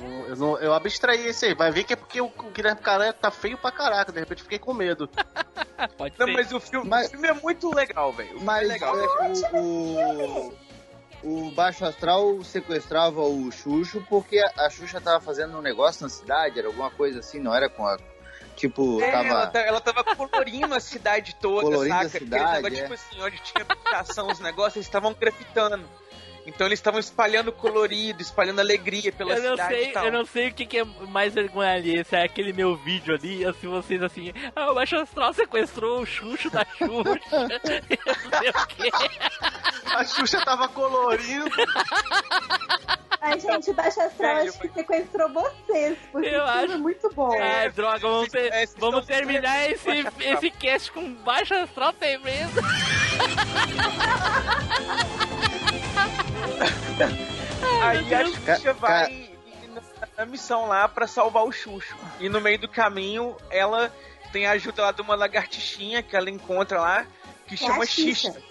Eu, 0.00 0.08
não- 0.08 0.26
eu, 0.26 0.36
não- 0.36 0.58
eu 0.58 0.72
abstraí 0.74 1.26
esse 1.26 1.46
aí. 1.46 1.54
Vai 1.54 1.70
ver 1.70 1.84
que 1.84 1.92
é 1.92 1.96
porque 1.96 2.20
o, 2.20 2.26
o 2.26 2.50
Guilherme 2.50 2.80
Caranha 2.80 3.12
tá 3.12 3.30
feio 3.30 3.58
pra 3.58 3.70
caraca. 3.70 4.10
De 4.12 4.18
repente 4.20 4.42
fiquei 4.42 4.58
com 4.58 4.72
medo. 4.72 5.08
Pode 5.96 6.14
Não, 6.18 6.26
ser. 6.26 6.32
mas 6.32 6.52
o 6.52 6.60
filme, 6.60 6.88
Mas- 6.88 7.06
o 7.08 7.10
filme 7.10 7.28
é 7.28 7.32
muito 7.34 7.74
legal, 7.74 8.12
velho. 8.12 8.28
O 8.28 8.32
filme 8.32 8.44
Mas 8.46 8.64
é 8.68 8.72
legal. 8.72 8.98
é, 8.98 9.60
o, 9.60 10.54
o, 11.22 11.46
o 11.46 11.50
Baixo 11.52 11.84
Astral 11.84 12.42
sequestrava 12.44 13.20
o 13.22 13.50
Xuxo 13.52 14.04
porque 14.08 14.38
a, 14.38 14.66
a 14.66 14.70
Xuxa 14.70 15.00
tava 15.00 15.20
fazendo 15.20 15.56
um 15.58 15.62
negócio 15.62 16.02
na 16.02 16.08
cidade, 16.08 16.58
era 16.58 16.68
alguma 16.68 16.90
coisa 16.90 17.20
assim, 17.20 17.38
não 17.38 17.54
era 17.54 17.68
com 17.68 17.86
a. 17.86 17.98
Tipo, 18.56 19.00
É, 19.00 19.08
ela, 19.10 19.22
tava. 19.24 19.46
tá- 19.46 19.60
ela 19.60 19.80
tava 19.80 20.04
colorindo 20.04 20.74
a 20.74 20.80
cidade 20.80 21.34
toda, 21.40 21.62
Colorindo 21.62 21.94
a 21.94 22.02
saca? 22.04 22.18
cidade, 22.18 22.44
Aqueles 22.58 22.62
negócios, 22.62 22.78
é. 22.78 22.82
tipo 22.82 22.94
assim, 22.94 23.22
onde 23.22 23.42
tinha 23.42 23.62
habitação, 23.66 24.28
os 24.28 24.38
negócios, 24.40 24.76
eles 24.76 24.86
estavam 24.86 25.14
grafitando. 25.14 25.88
Então 26.54 26.66
eles 26.66 26.78
estavam 26.78 27.00
espalhando 27.00 27.50
colorido, 27.52 28.20
espalhando 28.20 28.60
alegria 28.60 29.10
pela 29.12 29.32
Eu 29.34 29.42
não, 29.42 29.50
cidade 29.52 29.74
sei, 29.74 29.88
e 29.88 29.92
tal. 29.92 30.04
eu 30.04 30.12
não 30.12 30.26
sei 30.26 30.48
o 30.48 30.52
que, 30.54 30.66
que 30.66 30.78
é 30.78 30.84
mais 30.84 31.32
vergonha 31.34 31.72
ali. 31.74 32.04
Se 32.04 32.16
é 32.16 32.24
aquele 32.24 32.52
meu 32.52 32.76
vídeo 32.76 33.14
ali, 33.14 33.44
assim, 33.46 33.68
vocês 33.68 34.02
assim, 34.02 34.32
ah, 34.54 34.70
o 34.70 34.74
Baixo 34.74 34.96
Astral 34.96 35.32
sequestrou 35.32 36.02
o 36.02 36.06
Xuxo 36.06 36.50
da 36.50 36.66
Xuxa. 36.76 37.20
eu 37.32 37.48
não 37.48 37.60
sei 37.64 37.78
o 38.50 38.66
quê. 38.66 38.90
A 39.94 40.04
Xuxa 40.04 40.44
tava 40.44 40.68
colorindo. 40.68 41.50
Ai, 43.22 43.38
gente, 43.38 43.70
o 43.70 43.74
Baixo 43.74 44.00
Astral 44.00 44.36
acho 44.38 44.58
que 44.58 44.68
sequestrou 44.68 45.28
vocês, 45.32 45.96
porque 46.10 46.28
Eu 46.28 46.44
filme 46.46 46.64
acho- 46.64 46.72
é 46.72 46.76
muito 46.78 47.10
bom. 47.14 47.32
Ai, 47.40 47.70
droga, 47.70 47.98
vamos, 48.00 48.28
ter- 48.28 48.52
É, 48.52 48.66
vamos 48.78 49.06
terminar 49.06 49.70
esse, 49.70 49.88
esse 50.20 50.50
cast 50.50 50.90
com 50.92 51.12
Baixo 51.16 51.54
Astral 51.54 51.92
tem 51.92 52.18
mesmo. 52.18 52.60
Aí 57.82 58.14
a. 58.14 58.24
Xuxa 58.26 58.74
Ca- 58.74 58.80
vai 58.80 59.30
na, 60.16 60.26
missão 60.26 60.66
lá 60.66 60.88
pra 60.88 61.06
salvar 61.06 61.44
o 61.44 61.52
Xuxo. 61.52 61.94
E 62.18 62.28
no 62.28 62.40
meio 62.40 62.58
do 62.58 62.68
caminho, 62.68 63.36
ela 63.50 63.92
tem 64.32 64.46
a 64.46 64.52
ajuda 64.52 64.82
lá 64.82 64.92
de 64.92 65.00
uma 65.02 65.14
lagartixinha 65.14 66.02
que 66.02 66.14
ela 66.16 66.30
encontra 66.30 66.80
lá, 66.80 67.06
que 67.46 67.54
É 67.54 67.56
chama 67.56 67.86
Xixa. 67.86 68.32
Xixa. 68.32 68.42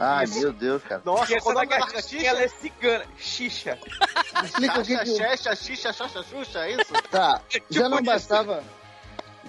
Ai, 0.00 0.26
meu 0.26 0.52
Deus, 0.52 0.82
cara. 0.84 1.02
Nossa, 1.04 1.32
E 1.32 1.36
essa 1.36 1.44
quando 1.44 1.56
a 1.56 1.60
lagartixinha, 1.60 2.30
ela 2.30 2.40
é 2.42 2.48
cigana. 2.48 3.04
Xixa. 3.18 3.78
Explica 4.44 4.80
o 4.80 4.84
que 4.84 4.94
Xaxa, 4.96 5.04
que. 5.04 5.16
Xexa, 5.16 5.56
Xixa, 5.56 5.92
Xoxa, 5.92 6.22
Xuxa, 6.22 6.58
é 6.66 6.72
isso? 6.72 6.92
Tá, 7.10 7.40
já 7.50 7.60
Tipo 7.60 7.88
não 7.88 8.02
bastava. 8.02 8.62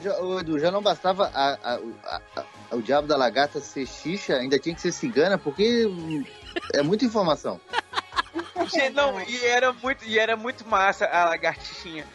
Já, 0.02 0.18
ô, 0.20 0.40
Edu, 0.40 0.58
já 0.58 0.72
não 0.72 0.82
bastava 0.82 1.30
a, 1.34 1.52
a- 1.54 1.80
a- 2.06 2.22
a- 2.72 2.76
o 2.76 2.82
diabo 2.82 3.08
da 3.08 3.18
lagarta 3.18 3.60
ser 3.60 3.86
xixa, 3.86 4.36
ainda 4.36 4.58
tinha 4.58 4.74
que 4.74 4.82
ser 4.82 4.92
cigana, 4.94 5.38
porque 5.38 5.88
é 6.74 6.82
muita 6.82 7.04
informação. 7.06 7.60
Não, 8.94 9.22
e 9.22 9.46
era 9.46 9.74
muito, 9.74 10.06
e 10.06 10.20
era 10.20 10.36
muito 10.36 10.68
massa 10.68 11.06
a 11.06 11.26
lagartixinha. 11.26 12.06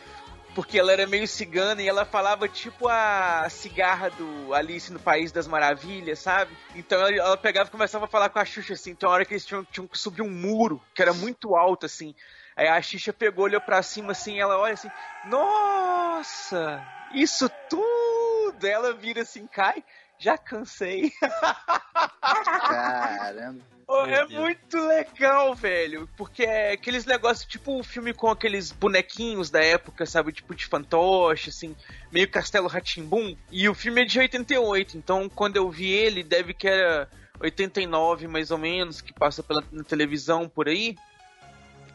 Porque 0.54 0.78
ela 0.78 0.92
era 0.92 1.04
meio 1.06 1.26
cigana 1.26 1.82
e 1.82 1.88
ela 1.88 2.04
falava 2.04 2.48
tipo 2.48 2.86
a 2.86 3.48
cigarra 3.50 4.10
do 4.10 4.54
Alice 4.54 4.92
no 4.92 5.00
País 5.00 5.32
das 5.32 5.48
Maravilhas, 5.48 6.20
sabe? 6.20 6.56
Então 6.76 7.00
ela, 7.00 7.10
ela 7.12 7.36
pegava 7.36 7.68
e 7.68 7.72
começava 7.72 8.04
a 8.04 8.08
falar 8.08 8.28
com 8.28 8.38
a 8.38 8.44
Xuxa 8.44 8.74
assim. 8.74 8.92
Então 8.92 9.10
a 9.10 9.14
hora 9.14 9.24
que 9.24 9.34
eles 9.34 9.44
tinham, 9.44 9.64
tinham 9.64 9.88
que 9.88 9.98
subir 9.98 10.22
um 10.22 10.30
muro, 10.30 10.80
que 10.94 11.02
era 11.02 11.12
muito 11.12 11.56
alto 11.56 11.86
assim. 11.86 12.14
Aí 12.56 12.68
a 12.68 12.80
Xuxa 12.80 13.12
pegou, 13.12 13.46
olhou 13.46 13.60
pra 13.60 13.82
cima 13.82 14.12
assim, 14.12 14.38
ela 14.38 14.56
olha 14.56 14.74
assim, 14.74 14.90
nossa, 15.24 16.80
isso 17.12 17.50
tudo! 17.68 18.64
Ela 18.64 18.92
vira 18.92 19.22
assim, 19.22 19.48
cai, 19.48 19.82
já 20.18 20.38
cansei. 20.38 21.12
Caramba. 22.22 23.74
Oh, 23.87 24.07
é 24.07 24.26
Deus. 24.26 24.32
muito 24.32 24.78
legal, 24.87 25.55
velho. 25.55 26.09
Porque 26.16 26.43
é 26.45 26.72
aqueles 26.72 27.05
negócios, 27.05 27.47
tipo 27.47 27.78
o 27.78 27.85
filme 27.85 28.12
com 28.14 28.28
aqueles 28.30 28.72
bonequinhos 28.72 29.51
da 29.51 29.62
época, 29.62 30.07
sabe? 30.07 30.32
Tipo 30.32 30.55
de 30.55 30.66
fantoche, 30.66 31.51
assim, 31.51 31.76
meio 32.11 32.28
Castelo 32.30 32.66
Ratimbum. 32.68 33.37
E 33.51 33.68
o 33.68 33.74
filme 33.74 34.03
é 34.03 34.05
de 34.05 34.18
88, 34.18 34.97
então 34.97 35.28
quando 35.28 35.57
eu 35.57 35.70
vi 35.70 35.91
ele, 35.91 36.22
deve 36.22 36.55
que 36.55 36.66
era 36.66 37.09
89 37.41 38.26
mais 38.26 38.51
ou 38.51 38.59
menos, 38.59 39.01
que 39.01 39.12
passa 39.12 39.43
pela 39.43 39.62
na 39.70 39.85
televisão 39.85 40.49
por 40.49 40.68
aí. 40.68 40.96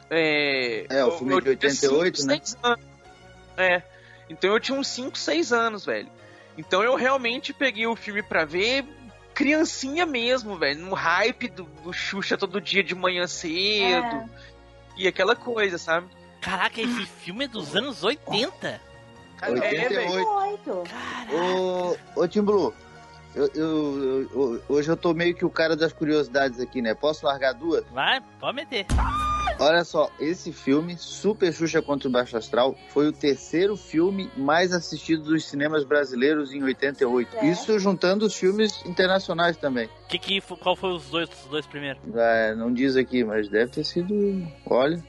É, 0.09 0.85
É, 0.89 1.03
o 1.05 1.09
eu- 1.09 1.17
filme 1.17 1.33
eu 1.33 1.41
de 1.41 1.55
tinha 1.55 1.69
88, 1.71 2.17
cinco, 2.21 2.27
né? 2.27 2.41
anos. 2.63 2.79
É. 3.57 3.83
Então 4.29 4.51
eu 4.51 4.59
tinha 4.59 4.77
uns 4.77 4.87
5, 4.87 5.17
6 5.17 5.51
anos, 5.51 5.85
velho. 5.85 6.09
Então 6.57 6.83
eu 6.83 6.95
realmente 6.95 7.53
peguei 7.53 7.87
o 7.87 7.95
filme 7.95 8.21
pra 8.21 8.45
ver 8.45 8.85
criancinha 9.39 10.05
mesmo, 10.05 10.57
velho. 10.57 10.81
No 10.81 10.93
hype 10.93 11.47
do, 11.47 11.63
do 11.63 11.93
Xuxa 11.93 12.37
todo 12.37 12.59
dia 12.59 12.83
de 12.83 12.93
manhã 12.93 13.25
cedo. 13.25 14.29
E 14.97 15.07
aquela 15.07 15.33
coisa, 15.33 15.77
sabe? 15.77 16.07
Caraca, 16.41 16.81
esse 16.81 17.05
filme 17.05 17.45
é 17.45 17.47
dos 17.47 17.73
anos 17.73 18.03
80. 18.03 18.81
É, 19.41 19.49
88. 19.49 20.27
Oito. 20.27 20.83
Ô, 21.33 22.21
ô 22.21 22.27
Tim 22.27 22.41
Blue, 22.41 22.73
eu, 23.33 23.49
eu- 23.55 24.29
eu- 24.33 24.63
hoje 24.67 24.91
eu 24.91 24.97
tô 24.97 25.13
meio 25.13 25.33
que 25.33 25.45
o 25.45 25.49
cara 25.49 25.73
das 25.73 25.93
curiosidades 25.93 26.59
aqui, 26.59 26.81
né? 26.81 26.93
Posso 26.93 27.25
largar 27.25 27.53
duas? 27.53 27.85
Vai, 27.93 28.19
pode 28.41 28.55
meter. 28.57 28.85
Olha 29.59 29.83
só, 29.83 30.09
esse 30.19 30.53
filme, 30.53 30.95
Super 30.97 31.51
Xuxa 31.53 31.81
contra 31.81 32.07
o 32.07 32.11
Baixo 32.11 32.37
Astral, 32.37 32.77
foi 32.89 33.07
o 33.09 33.11
terceiro 33.11 33.75
filme 33.75 34.31
mais 34.37 34.71
assistido 34.71 35.23
dos 35.23 35.45
cinemas 35.45 35.83
brasileiros 35.83 36.53
em 36.53 36.63
88. 36.63 37.35
É. 37.37 37.45
Isso 37.49 37.77
juntando 37.77 38.25
os 38.25 38.33
filmes 38.35 38.81
internacionais 38.85 39.57
também. 39.57 39.89
Que, 40.07 40.17
que, 40.17 40.39
qual 40.41 40.77
foi 40.77 40.91
os 40.93 41.09
dois, 41.09 41.29
os 41.43 41.49
dois 41.49 41.65
primeiros? 41.67 42.01
É, 42.15 42.55
não 42.55 42.71
diz 42.73 42.95
aqui, 42.95 43.21
mas 43.25 43.49
deve 43.49 43.69
ter 43.71 43.83
sido. 43.83 44.15
Olha. 44.65 45.03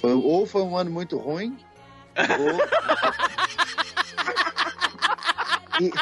Foi- 0.00 0.12
ou 0.12 0.44
foi 0.46 0.60
um 0.62 0.76
ano 0.76 0.90
muito 0.90 1.16
ruim, 1.16 1.56
ou. 2.16 2.56
E- 5.78 5.92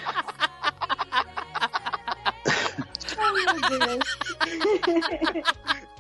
Ai, 3.19 3.45
meu 3.55 3.79
Deus. 3.79 4.19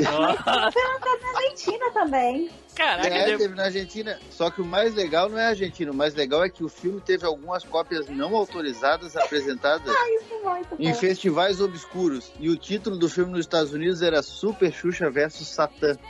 Lançado 0.00 0.74
na 1.22 1.38
Argentina 1.38 1.90
também. 1.92 2.50
Caraca, 2.74 3.06
É, 3.08 3.26
deu- 3.26 3.38
teve 3.38 3.54
na 3.54 3.64
Argentina. 3.64 4.18
Só 4.30 4.50
que 4.50 4.60
o 4.60 4.64
mais 4.64 4.92
legal 4.94 5.28
não 5.28 5.38
é 5.38 5.46
a 5.46 5.48
Argentina. 5.50 5.92
O 5.92 5.94
mais 5.94 6.14
legal 6.14 6.42
é 6.44 6.48
que 6.50 6.64
o 6.64 6.68
filme 6.68 7.00
teve 7.00 7.24
algumas 7.24 7.62
cópias 7.64 8.08
não 8.08 8.34
autorizadas 8.34 9.16
apresentadas 9.16 9.94
Isso 9.94 10.34
é 10.34 10.38
muito 10.48 10.74
em 10.80 10.90
bom. 10.92 10.98
festivais 10.98 11.60
obscuros. 11.60 12.32
E 12.40 12.48
o 12.50 12.56
título 12.56 12.98
do 12.98 13.08
filme 13.08 13.30
nos 13.30 13.40
Estados 13.42 13.72
Unidos 13.72 14.02
era 14.02 14.20
Super 14.22 14.72
Xuxa 14.72 15.08
versus 15.10 15.46
Satã. 15.48 15.96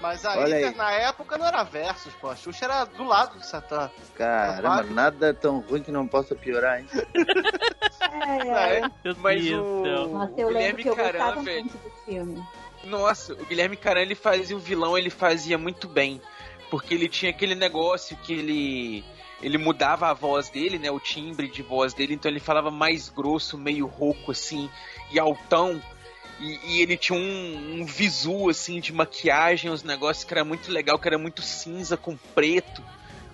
Mas 0.00 0.24
aí, 0.24 0.38
Olha 0.38 0.56
aí. 0.56 0.74
na 0.74 0.90
época 0.92 1.36
não 1.36 1.46
era 1.46 1.62
versus, 1.62 2.12
pô. 2.14 2.30
A 2.30 2.36
Xuxa 2.36 2.64
era 2.64 2.84
do 2.84 3.04
lado 3.04 3.38
do 3.38 3.44
Satã. 3.44 3.90
Caramba, 4.16 4.82
nada 4.84 5.34
tão 5.34 5.60
ruim 5.60 5.82
que 5.82 5.92
não 5.92 6.06
possa 6.06 6.34
piorar, 6.34 6.80
hein? 6.80 6.86
É, 8.10 8.78
é. 8.78 8.90
Meu 9.04 9.16
Mas 9.18 9.44
Deus 9.44 9.62
do 9.62 9.82
céu. 9.84 10.04
o, 10.06 10.08
Nossa, 10.12 10.32
eu 10.38 10.48
Guilherme 10.48 10.84
Caran, 10.84 11.18
gostava 11.18 11.42
velho. 11.42 12.46
Nossa, 12.84 13.34
o 13.34 13.46
Guilherme 13.46 13.76
Caran 13.76 14.00
ele 14.00 14.14
fazia 14.14 14.56
o 14.56 14.60
vilão, 14.60 14.96
ele 14.96 15.10
fazia 15.10 15.58
muito 15.58 15.86
bem. 15.86 16.20
Porque 16.70 16.94
ele 16.94 17.08
tinha 17.08 17.30
aquele 17.30 17.54
negócio 17.54 18.16
que 18.16 18.32
ele. 18.32 19.04
Ele 19.42 19.56
mudava 19.58 20.08
a 20.08 20.12
voz 20.14 20.50
dele, 20.50 20.78
né? 20.78 20.90
O 20.90 21.00
timbre 21.00 21.48
de 21.48 21.62
voz 21.62 21.94
dele, 21.94 22.14
então 22.14 22.30
ele 22.30 22.40
falava 22.40 22.70
mais 22.70 23.08
grosso, 23.08 23.56
meio 23.56 23.86
rouco, 23.86 24.32
assim, 24.32 24.70
e 25.10 25.18
altão. 25.18 25.80
E, 26.40 26.58
e 26.64 26.80
ele 26.82 26.96
tinha 26.96 27.18
um, 27.18 27.80
um 27.80 27.84
visu, 27.84 28.48
assim, 28.48 28.80
de 28.80 28.92
maquiagem, 28.92 29.70
uns 29.70 29.82
negócios 29.82 30.24
que 30.24 30.32
era 30.32 30.44
muito 30.44 30.70
legal, 30.72 30.98
que 30.98 31.06
era 31.06 31.18
muito 31.18 31.42
cinza 31.42 31.96
com 31.96 32.16
preto. 32.34 32.82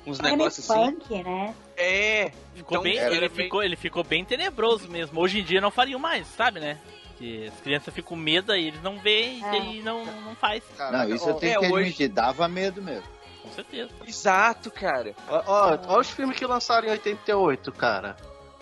Uns 0.04 0.18
Era 0.18 0.28
meio 0.28 0.36
negócios 0.38 0.68
assim. 0.70 0.80
punk, 0.92 1.22
né? 1.22 1.54
É. 1.76 2.32
Ficou 2.54 2.78
Então, 2.78 2.82
bem, 2.82 2.96
ele, 2.98 3.18
meio- 3.20 3.30
ficou, 3.30 3.62
ele 3.62 3.76
ficou 3.76 4.04
bem 4.04 4.24
tenebroso 4.24 4.88
mesmo. 4.88 5.20
Hoje 5.20 5.40
em 5.40 5.44
dia 5.44 5.60
não 5.60 5.70
fariam 5.70 5.98
mais, 6.00 6.26
sabe, 6.28 6.60
né? 6.60 6.78
Que 7.18 7.46
as 7.46 7.60
crianças 7.60 7.94
ficam 7.94 8.10
com 8.10 8.16
medo 8.16 8.52
aí, 8.52 8.68
eles 8.68 8.82
não 8.82 8.98
veem 8.98 9.42
É. 9.44 9.52
e 9.52 9.56
aí 9.60 9.82
não, 9.82 10.04
não 10.04 10.34
faz. 10.34 10.62
Não, 10.78 11.08
isso 11.14 11.28
eu 11.28 11.34
tenho 11.34 11.52
é, 11.54 11.58
que 11.60 11.66
hoje- 11.72 11.82
admitir. 11.84 12.08
Dava 12.08 12.46
medo 12.48 12.82
mesmo. 12.82 13.04
Com 13.42 13.50
certeza. 13.52 13.90
Exato, 14.06 14.70
cara. 14.70 15.14
Ó, 15.28 15.42
ó, 15.46 15.78
ó 15.88 16.00
os 16.00 16.10
filmes 16.10 16.36
que 16.36 16.44
lançaram 16.46 16.88
em 16.88 16.90
88, 16.90 17.70
cara. 17.72 18.16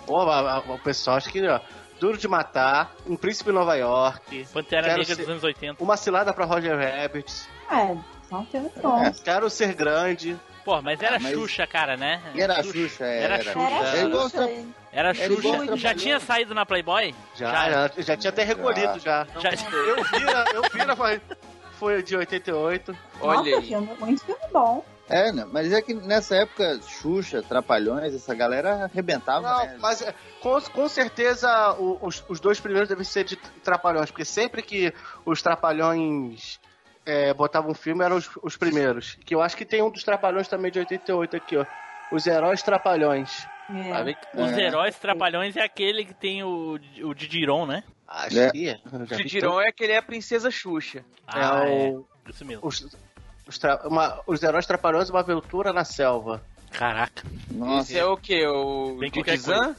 Pô, 0.06 0.22
o 0.24 0.78
pessoal 0.80 1.16
acho 1.16 1.30
que, 1.30 1.42
ó, 1.46 1.58
Duro 2.00 2.18
de 2.18 2.28
Matar, 2.28 2.92
Um 3.06 3.16
Príncipe 3.16 3.50
em 3.50 3.52
Nova 3.54 3.74
York, 3.76 4.46
Pantera 4.52 4.82
Quero 4.82 4.98
Negra 4.98 5.14
ser- 5.14 5.16
dos 5.22 5.28
anos 5.30 5.44
80. 5.44 5.82
Uma 5.82 5.96
Cilada 5.96 6.32
pra 6.32 6.44
Roger 6.44 6.76
Rabbit, 6.76 7.32
É, 7.70 7.96
são 8.28 8.44
filmes 8.46 8.72
bons. 8.82 9.20
Quero 9.20 9.48
Ser 9.50 9.74
Grande. 9.74 10.38
Pô, 10.64 10.80
mas 10.80 11.00
era 11.02 11.16
Ah, 11.16 11.20
mas- 11.20 11.32
Xuxa, 11.34 11.66
cara, 11.66 11.96
né? 11.96 12.22
Era 12.34 12.62
Xuxa, 12.62 13.04
é, 13.04 13.22
Era 13.22 13.34
era. 13.34 13.44
Xuxa. 13.52 13.60
Era 13.60 13.98
É 13.98 14.10
Xuxa. 14.10 14.50
Era 14.92 15.14
Xuxa. 15.14 15.76
Já 15.76 15.94
tinha 15.94 16.18
saído 16.20 16.54
na 16.54 16.64
Playboy? 16.64 17.14
Já, 17.34 17.50
Já. 17.52 17.70
já, 17.88 17.90
já 18.02 18.16
tinha 18.16 18.30
até 18.30 18.44
recolhido 18.44 18.98
já. 18.98 19.26
Já- 19.40 19.50
Eu 19.52 19.96
vi, 19.96 20.54
eu 20.54 20.62
vi, 20.62 20.96
foi, 20.96 21.20
foi 21.78 22.02
de 22.02 22.16
88. 22.16 22.96
Olha 23.20 23.38
Nossa, 23.38 23.56
aí. 23.62 23.68
filme, 23.68 23.90
muito 24.00 24.24
filme 24.24 24.40
bom. 24.52 24.84
É, 25.08 25.30
né? 25.32 25.46
mas 25.52 25.70
é 25.72 25.82
que 25.82 25.92
nessa 25.92 26.34
época, 26.36 26.80
Xuxa, 26.82 27.42
Trapalhões, 27.42 28.14
essa 28.14 28.34
galera 28.34 28.84
arrebentava, 28.84 29.46
Não, 29.46 29.66
né? 29.66 29.76
mas 29.80 30.00
é, 30.00 30.14
com, 30.40 30.58
com 30.62 30.88
certeza 30.88 31.72
o- 31.78 31.98
os, 32.00 32.24
os 32.28 32.40
dois 32.40 32.58
primeiros 32.58 32.88
devem 32.88 33.04
ser 33.04 33.24
de 33.24 33.36
Trapalhões, 33.36 34.10
porque 34.10 34.24
sempre 34.24 34.62
que 34.62 34.92
os 35.26 35.42
Trapalhões 35.42 36.58
é, 37.04 37.34
botavam 37.34 37.72
um 37.72 37.74
filme 37.74 38.02
eram 38.04 38.16
os, 38.16 38.30
os 38.42 38.56
primeiros. 38.56 39.16
Que 39.26 39.34
eu 39.34 39.42
acho 39.42 39.56
que 39.56 39.64
tem 39.66 39.82
um 39.82 39.90
dos 39.90 40.02
Trapalhões 40.04 40.48
também 40.48 40.70
de 40.72 40.78
88 40.78 41.36
aqui, 41.36 41.56
ó. 41.56 41.66
Os 42.10 42.26
Heróis 42.26 42.62
Trapalhões. 42.62 43.46
É. 43.68 43.88
Sabe? 43.94 44.16
Os 44.34 44.52
É. 44.52 44.60
heróis 44.66 44.94
trapalhões 44.98 45.56
é 45.56 45.62
aquele 45.62 46.04
que 46.04 46.12
tem 46.12 46.42
o, 46.42 46.78
o 47.02 47.14
Didiron, 47.14 47.64
né? 47.66 47.82
Acho 48.06 48.38
É. 48.38 48.50
que 48.50 48.68
é. 48.68 48.78
Didiron 49.16 49.58
é 49.60 49.68
aquele 49.68 49.92
é 49.92 49.96
a 49.98 50.02
princesa 50.02 50.50
Xuxa. 50.50 51.02
Ah, 51.26 51.64
é 51.66 51.86
é. 51.88 51.90
o, 51.92 52.06
Isso 52.28 52.44
mesmo. 52.44 52.66
os, 52.66 52.94
os, 53.46 53.58
tra- 53.58 53.80
uma- 53.84 54.20
os 54.26 54.42
Heróis 54.42 54.66
Trapalhões, 54.66 55.10
uma 55.10 55.20
aventura 55.20 55.72
na 55.72 55.84
selva. 55.84 56.42
Caraca. 56.70 57.22
Nossa, 57.52 57.82
Esse 57.92 57.98
é 58.00 58.04
o 58.04 58.16
que? 58.16 58.44
O 58.48 58.96
qualquer 59.12 59.36
Didizan? 59.38 59.76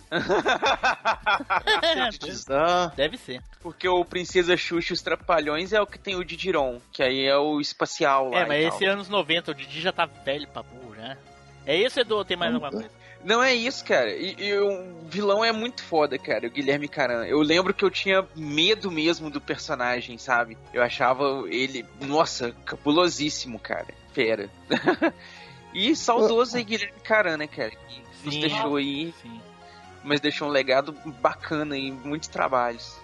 Titizan. 2.12 2.92
Deve 2.96 3.18
ser. 3.18 3.42
Porque 3.62 3.88
o 3.88 4.06
Princesa 4.06 4.56
Xuxa 4.56 4.94
e 4.94 4.96
os 4.96 5.02
Trapalhões 5.02 5.74
é 5.74 5.82
o 5.82 5.88
que 5.88 6.00
tem 6.00 6.16
o 6.16 6.24
Didiron, 6.24 6.80
que 6.92 7.04
aí 7.04 7.26
é 7.26 7.36
o 7.38 7.60
espacial 7.60 8.30
lá 8.30 8.40
É, 8.40 8.46
mas 8.46 8.64
e 8.64 8.68
esse 8.68 8.80
tal. 8.86 8.94
anos 8.94 9.10
90, 9.10 9.52
o 9.52 9.54
Didi 9.54 9.82
já 9.82 9.92
tá 9.92 10.06
velho 10.06 10.48
pra 10.48 10.64
burro, 10.64 10.96
né? 10.96 11.18
É 11.66 11.76
esse, 11.78 12.00
Edu, 12.00 12.16
ou 12.18 12.24
tem 12.26 12.38
mais 12.38 12.54
alguma 12.54 12.72
coisa? 12.72 12.90
Não 13.26 13.42
é 13.42 13.56
isso, 13.56 13.84
cara. 13.84 14.12
E, 14.16 14.36
e 14.38 14.54
o 14.54 14.94
vilão 15.10 15.44
é 15.44 15.52
muito 15.52 15.84
foda, 15.84 16.16
cara, 16.18 16.46
o 16.46 16.52
Guilherme 16.52 16.88
Caran. 16.88 17.26
Eu 17.26 17.40
lembro 17.42 17.74
que 17.74 17.84
eu 17.84 17.90
tinha 17.90 18.24
medo 18.36 18.92
mesmo 18.92 19.32
do 19.32 19.42
personagem, 19.42 20.18
sabe? 20.20 20.56
Eu 20.72 20.84
achava 20.84 21.44
ele, 21.48 21.84
nossa, 22.02 22.56
capulosíssimo, 22.64 23.58
cara. 23.58 23.88
Fera. 24.14 24.48
e 25.74 25.96
saudoso 25.96 26.56
aí 26.56 26.64
Guilherme 26.64 27.00
Caran, 27.04 27.38
né, 27.38 27.48
cara? 27.48 27.72
Que 27.72 28.04
nos 28.24 28.34
Sim. 28.36 28.42
deixou 28.42 28.76
aí, 28.76 29.12
Sim. 29.22 29.42
mas 30.04 30.22
deixou 30.22 30.48
um 30.48 30.52
legado 30.52 30.92
bacana 31.20 31.76
em 31.76 31.92
muitos 31.92 32.30
trabalhos. 32.30 32.96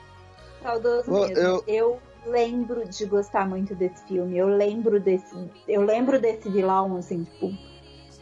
Saudoso 0.62 1.12
mesmo. 1.12 1.36
eu- 1.36 1.64
Eu... 1.68 2.00
lembro 2.28 2.88
de 2.88 3.04
gostar 3.08 3.48
muito 3.50 3.74
desse 3.74 4.06
filme. 4.08 4.38
Eu 4.38 4.48
lembro 4.48 5.00
desse. 5.00 5.36
Eu 5.68 5.82
lembro 5.82 6.22
desse 6.22 6.48
vilão, 6.48 6.96
assim, 6.98 7.24
tipo, 7.24 7.52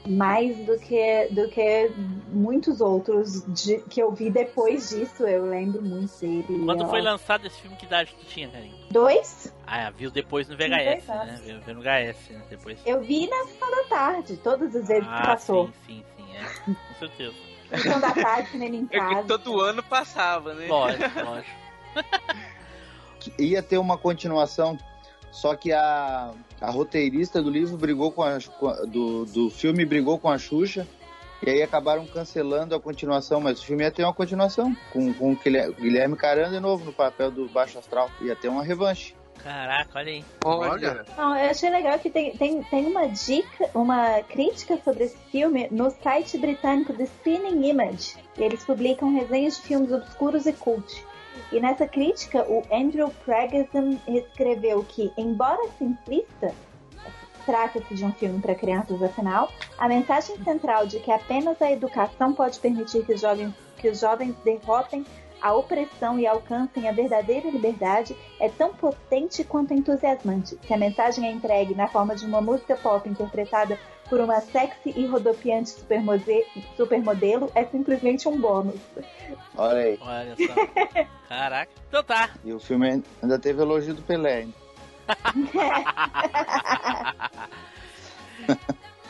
mais 0.08 0.58
do 0.66 0.78
que, 0.80 1.28
do 1.32 1.48
que 1.50 1.92
muitos 2.32 2.82
outros 2.82 3.44
de- 3.48 3.80
que 3.90 4.02
eu 4.02 4.12
vi 4.12 4.30
depois 4.30 4.90
disso. 4.90 5.24
Eu 5.24 5.46
lembro 5.46 5.82
muito 5.82 6.12
dele. 6.20 6.64
Quando 6.66 6.84
Eu- 6.84 6.90
foi 6.90 7.02
lançado 7.02 7.46
esse 7.48 7.60
filme, 7.62 7.76
que 7.78 7.86
idade 7.86 8.16
tu 8.20 8.26
tinha, 8.26 8.48
Karim? 8.50 8.74
Dois? 8.92 9.54
Ah, 9.68 9.90
viu 9.92 10.10
depois 10.10 10.48
no 10.48 10.56
VHS, 10.58 11.08
né? 11.08 11.40
Viu, 11.44 11.60
viu 11.62 11.76
no 11.76 11.82
VHS, 11.82 12.30
né? 12.34 12.42
Depois. 12.50 12.80
Eu 12.86 13.02
vi 13.02 13.28
na 13.28 13.44
sessão 13.46 13.70
da 13.70 13.84
tarde, 13.84 14.38
todas 14.38 14.76
as 14.76 14.88
vezes 14.88 15.04
que 15.04 15.10
Ah, 15.14 15.26
passou. 15.28 15.68
sim, 15.68 15.74
sim, 15.86 16.04
sim, 16.18 16.36
é. 16.36 16.74
Com 16.74 16.96
certeza. 17.00 17.36
Sessão 17.70 18.00
da 18.00 18.12
tarde, 18.14 18.50
cinema 18.50 18.76
em 18.76 18.84
É 18.86 18.88
que 18.88 18.98
casa. 18.98 19.28
todo 19.28 19.62
ano 19.62 19.84
passava, 19.84 20.56
né? 20.56 20.66
Lógico, 20.68 21.20
lógico. 21.24 21.56
ia 23.38 23.62
ter 23.62 23.78
uma 23.78 23.98
continuação, 23.98 24.78
só 25.32 25.56
que 25.56 25.72
a, 25.72 26.32
a 26.60 26.70
roteirista 26.72 27.42
do 27.42 27.50
livro 27.50 27.78
brigou 27.78 28.12
com 28.12 28.24
a, 28.24 28.38
com 28.60 28.68
a- 28.68 28.82
do, 28.86 29.26
do 29.26 29.50
filme 29.50 29.86
brigou 29.86 30.18
com 30.18 30.30
a 30.30 30.38
Xuxa 30.38 30.88
e 31.46 31.50
aí 31.50 31.62
acabaram 31.62 32.06
cancelando 32.06 32.76
a 32.76 32.80
continuação, 32.80 33.40
mas 33.40 33.62
o 33.62 33.66
filme 33.66 33.84
ia 33.84 33.92
ter 33.92 34.04
uma 34.04 34.14
continuação 34.14 34.76
com, 34.92 35.14
com 35.14 35.32
o 35.32 35.36
Guilher- 35.36 35.72
Guilherme 35.74 36.16
Caran 36.16 36.50
de 36.52 36.60
novo 36.60 36.84
no 36.84 36.92
papel 36.94 37.32
do 37.32 37.48
Baixo 37.48 37.78
Astral, 37.80 38.10
ia 38.22 38.36
ter 38.36 38.50
uma 38.50 38.64
revanche. 38.64 39.16
Caraca, 39.42 39.98
olha 39.98 40.12
aí. 40.12 40.26
Olha. 40.44 41.06
Não, 41.18 41.34
eu 41.38 41.50
achei 41.50 41.70
legal 41.70 41.98
que 41.98 42.10
tem, 42.10 42.36
tem, 42.36 42.62
tem 42.64 42.86
uma 42.88 43.08
dica, 43.08 43.70
uma 43.74 44.22
crítica 44.24 44.78
sobre 44.84 45.06
esse 45.06 45.16
filme 45.32 45.66
no 45.72 45.90
site 45.92 46.38
britânico 46.38 46.92
The 46.92 47.04
Spinning 47.06 47.70
Image. 47.70 48.18
E 48.38 48.44
eles 48.44 48.66
publicam 48.66 49.14
resenhas 49.16 49.56
de 49.56 49.62
filmes 49.62 49.94
obscuros 49.94 50.46
e 50.46 50.52
cult. 50.52 51.06
E 51.52 51.60
nessa 51.60 51.88
crítica, 51.88 52.46
o 52.50 52.64
Andrew 52.72 53.10
Pregasm 53.26 53.98
escreveu 54.08 54.84
que, 54.84 55.12
embora 55.18 55.68
simplista, 55.78 56.54
trata-se 57.46 57.96
de 57.96 58.06
um 58.06 58.12
filme 58.14 58.40
para 58.40 58.54
crianças 58.54 59.02
afinal, 59.02 59.52
a 59.78 59.88
mensagem 59.88 60.38
central 60.44 60.86
de 60.86 61.00
que 61.00 61.12
apenas 61.12 61.62
a 61.62 61.72
educação 61.72 62.34
pode 62.34 62.60
permitir 62.60 63.04
que 63.06 63.14
os 63.14 63.22
jovens, 63.22 63.54
que 63.78 63.90
os 63.90 64.00
jovens 64.00 64.36
derrotem 64.44 65.04
a 65.42 65.54
opressão 65.54 66.20
e 66.20 66.28
alcancem 66.28 66.88
a 66.88 66.92
verdadeira 66.92 67.50
liberdade 67.50 68.16
é 68.40 68.50
tão 68.50 68.74
potente 68.74 69.44
quanto 69.44 69.74
entusiasmante. 69.74 70.58
Se 70.62 70.74
a 70.74 70.78
mensagem 70.78 71.26
é 71.26 71.32
entregue 71.32 71.74
na 71.74 71.88
forma 71.88 72.16
de 72.16 72.26
uma 72.26 72.42
música 72.42 72.76
pop 72.76 73.08
interpretada 73.08 73.80
por 74.10 74.20
uma 74.20 74.42
sexy 74.42 74.92
e 74.96 75.06
rodopiante 75.06 75.70
supermodelo, 76.76 77.52
é 77.54 77.64
simplesmente 77.66 78.28
um 78.28 78.38
bônus. 78.38 78.80
Olha 79.56 79.82
aí. 79.82 80.00
Olha 80.02 80.36
só. 80.36 80.56
Caraca. 81.28 81.72
Então 81.88 82.04
tá. 82.04 82.32
E 82.44 82.52
o 82.52 82.60
filme 82.60 83.04
ainda 83.22 83.38
teve 83.38 83.62
elogio 83.62 83.94
do 83.94 84.02
Pelé. 84.02 84.42
hein? 84.42 84.54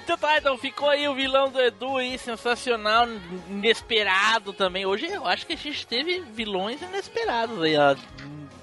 Então 0.09 0.17
tá, 0.17 0.39
então 0.39 0.57
ficou 0.57 0.89
aí 0.89 1.07
o 1.07 1.13
vilão 1.13 1.51
do 1.51 1.61
Edu 1.61 1.97
aí, 1.97 2.17
sensacional, 2.17 3.07
inesperado 3.47 4.51
também. 4.53 4.84
Hoje 4.84 5.05
eu 5.05 5.23
acho 5.23 5.45
que 5.45 5.53
a 5.53 5.55
gente 5.55 5.85
teve 5.85 6.21
vilões 6.21 6.81
inesperados 6.81 7.61
aí, 7.61 7.77
ó. 7.77 7.95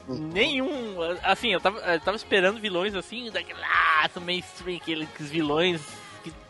Nenhum, 0.08 0.96
assim, 1.22 1.52
eu 1.52 1.60
tava, 1.60 1.78
eu 1.78 2.00
tava 2.00 2.16
esperando 2.16 2.58
vilões 2.58 2.96
assim, 2.96 3.30
daquele 3.30 3.60
ah, 3.62 4.10
mainstream, 4.20 4.78
aqueles 4.78 5.08
vilões 5.20 5.80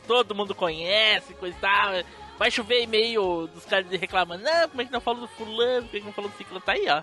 todo 0.06 0.34
mundo 0.34 0.54
conhece, 0.54 1.34
coisa 1.34 1.56
e 1.56 1.60
tal. 1.60 1.92
Vai 2.38 2.50
chover 2.50 2.82
e-mail 2.82 3.46
dos 3.46 3.64
caras 3.64 3.90
reclamando, 3.90 4.44
não, 4.44 4.68
como 4.68 4.82
é 4.82 4.84
que 4.84 4.92
não 4.92 5.00
falou 5.00 5.22
do 5.22 5.28
fulano, 5.28 5.86
como 5.86 5.96
é 5.96 6.00
que 6.00 6.06
não 6.06 6.12
falou 6.12 6.30
do 6.30 6.36
ciclo? 6.36 6.60
Tá 6.60 6.72
aí, 6.72 6.86
ó. 6.88 7.02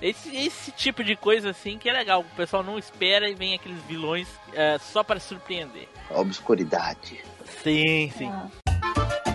Esse, 0.00 0.34
esse 0.36 0.70
tipo 0.70 1.02
de 1.02 1.16
coisa 1.16 1.50
assim 1.50 1.76
que 1.76 1.88
é 1.88 1.92
legal, 1.92 2.20
o 2.20 2.36
pessoal 2.36 2.62
não 2.62 2.78
espera 2.78 3.28
e 3.28 3.34
vem 3.34 3.54
aqueles 3.54 3.82
vilões 3.82 4.28
é, 4.52 4.78
só 4.78 5.02
para 5.02 5.18
surpreender. 5.18 5.88
A 6.08 6.20
obscuridade. 6.20 7.20
Sim, 7.62 8.12
sim. 8.16 8.30
Ah. 8.30 8.48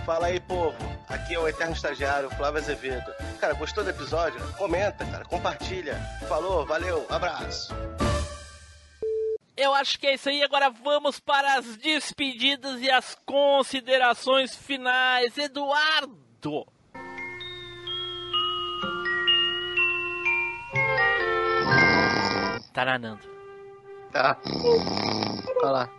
Fala 0.06 0.28
aí, 0.28 0.40
povo. 0.40 0.76
Aqui 1.08 1.36
é 1.36 1.40
o 1.40 1.48
Eterno 1.48 1.74
Estagiário, 1.74 2.30
Flávio 2.32 2.62
Azevedo. 2.62 3.12
Cara, 3.40 3.54
gostou 3.54 3.84
do 3.84 3.90
episódio? 3.90 4.40
Comenta, 4.58 5.06
cara, 5.06 5.26
compartilha. 5.26 5.96
Falou, 6.28 6.66
valeu, 6.66 7.06
abraço. 7.10 7.74
Eu 9.56 9.74
acho 9.74 10.00
que 10.00 10.08
é 10.08 10.16
isso 10.16 10.30
aí. 10.30 10.44
Agora 10.44 10.70
vamos 10.70 11.20
para 11.20 11.56
as 11.56 11.78
despedidas 11.78 12.82
e 12.82 12.90
as 12.90 13.16
considerações 13.26 14.56
finais. 14.56 15.38
Eduardo! 15.38 16.66
Taranando. 22.74 23.22
Tá. 24.12 24.38
Vai 25.62 25.72
lá. 25.72 25.90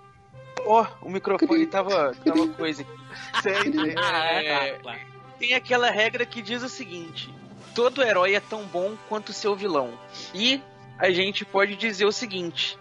Ó, 0.66 0.86
o 1.02 1.10
microfone 1.10 1.66
tava, 1.66 2.14
tava 2.24 2.48
coisa 2.48 2.82
aqui. 2.82 3.42
Sei, 3.42 3.72
sei. 3.72 3.94
É, 3.98 4.72
tá, 4.72 4.80
claro. 4.80 5.00
tem 5.38 5.54
aquela 5.54 5.90
regra 5.90 6.26
que 6.26 6.42
diz 6.42 6.62
o 6.62 6.68
seguinte: 6.68 7.32
todo 7.74 8.02
herói 8.02 8.34
é 8.34 8.40
tão 8.40 8.64
bom 8.64 8.96
quanto 9.08 9.32
seu 9.32 9.54
vilão. 9.54 9.96
E 10.34 10.60
a 10.98 11.10
gente 11.10 11.44
pode 11.44 11.76
dizer 11.76 12.06
o 12.06 12.12
seguinte: 12.12 12.76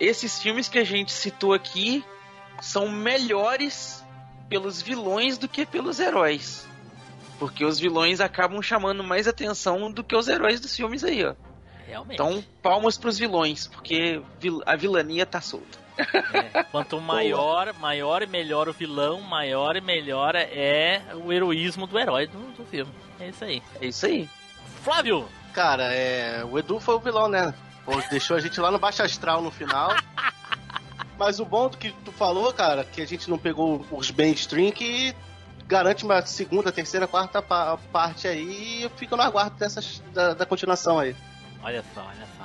esses 0.00 0.40
filmes 0.40 0.68
que 0.68 0.78
a 0.78 0.84
gente 0.84 1.12
citou 1.12 1.52
aqui 1.52 2.02
são 2.60 2.88
melhores 2.88 4.04
pelos 4.48 4.80
vilões 4.80 5.36
do 5.36 5.46
que 5.46 5.66
pelos 5.66 6.00
heróis. 6.00 6.66
Porque 7.38 7.64
os 7.64 7.78
vilões 7.78 8.20
acabam 8.20 8.60
chamando 8.60 9.04
mais 9.04 9.28
atenção 9.28 9.90
do 9.90 10.02
que 10.02 10.16
os 10.16 10.26
heróis 10.28 10.60
dos 10.60 10.74
filmes 10.74 11.04
aí, 11.04 11.24
ó. 11.24 11.34
Realmente. 11.86 12.14
Então, 12.14 12.44
palmas 12.62 12.96
pros 12.96 13.18
vilões, 13.18 13.66
porque 13.66 14.22
a 14.66 14.76
vilania 14.76 15.26
tá 15.26 15.40
solta. 15.40 15.78
É, 15.98 16.62
quanto 16.64 17.00
maior, 17.00 17.74
maior 17.74 18.22
e 18.22 18.26
melhor 18.26 18.68
o 18.68 18.72
vilão, 18.72 19.20
maior 19.20 19.76
e 19.76 19.80
melhor 19.80 20.34
é 20.34 21.02
o 21.14 21.32
heroísmo 21.32 21.86
do 21.86 21.98
herói 21.98 22.26
do, 22.26 22.38
do 22.52 22.64
filme. 22.64 22.92
É 23.18 23.28
isso 23.28 23.44
aí. 23.44 23.62
É 23.80 23.86
isso 23.86 24.06
aí. 24.06 24.28
Flávio! 24.82 25.28
Cara, 25.52 25.92
é. 25.92 26.44
O 26.44 26.58
Edu 26.58 26.78
foi 26.78 26.94
o 26.94 27.00
vilão, 27.00 27.28
né? 27.28 27.52
Pô, 27.90 28.00
deixou 28.08 28.36
a 28.36 28.40
gente 28.40 28.60
lá 28.60 28.70
no 28.70 28.78
Baixo 28.78 29.02
Astral 29.02 29.42
no 29.42 29.50
final. 29.50 29.92
Mas 31.18 31.40
o 31.40 31.44
bom 31.44 31.68
do 31.68 31.76
que 31.76 31.90
tu 32.04 32.12
falou, 32.12 32.52
cara, 32.52 32.84
que 32.84 33.02
a 33.02 33.06
gente 33.06 33.28
não 33.28 33.36
pegou 33.36 33.84
os 33.90 34.10
mainstream 34.12 34.70
que 34.70 35.14
garante 35.66 36.04
uma 36.04 36.24
segunda, 36.24 36.70
terceira, 36.72 37.06
quarta 37.08 37.42
pa- 37.42 37.76
parte 37.92 38.26
aí 38.28 38.78
e 38.78 38.82
eu 38.84 38.90
fico 38.90 39.16
no 39.16 39.22
aguardo 39.22 39.56
dessas, 39.56 40.00
da, 40.14 40.34
da 40.34 40.46
continuação 40.46 40.98
aí. 41.00 41.14
Olha 41.62 41.84
só, 41.94 42.00
olha 42.02 42.26
só. 42.38 42.39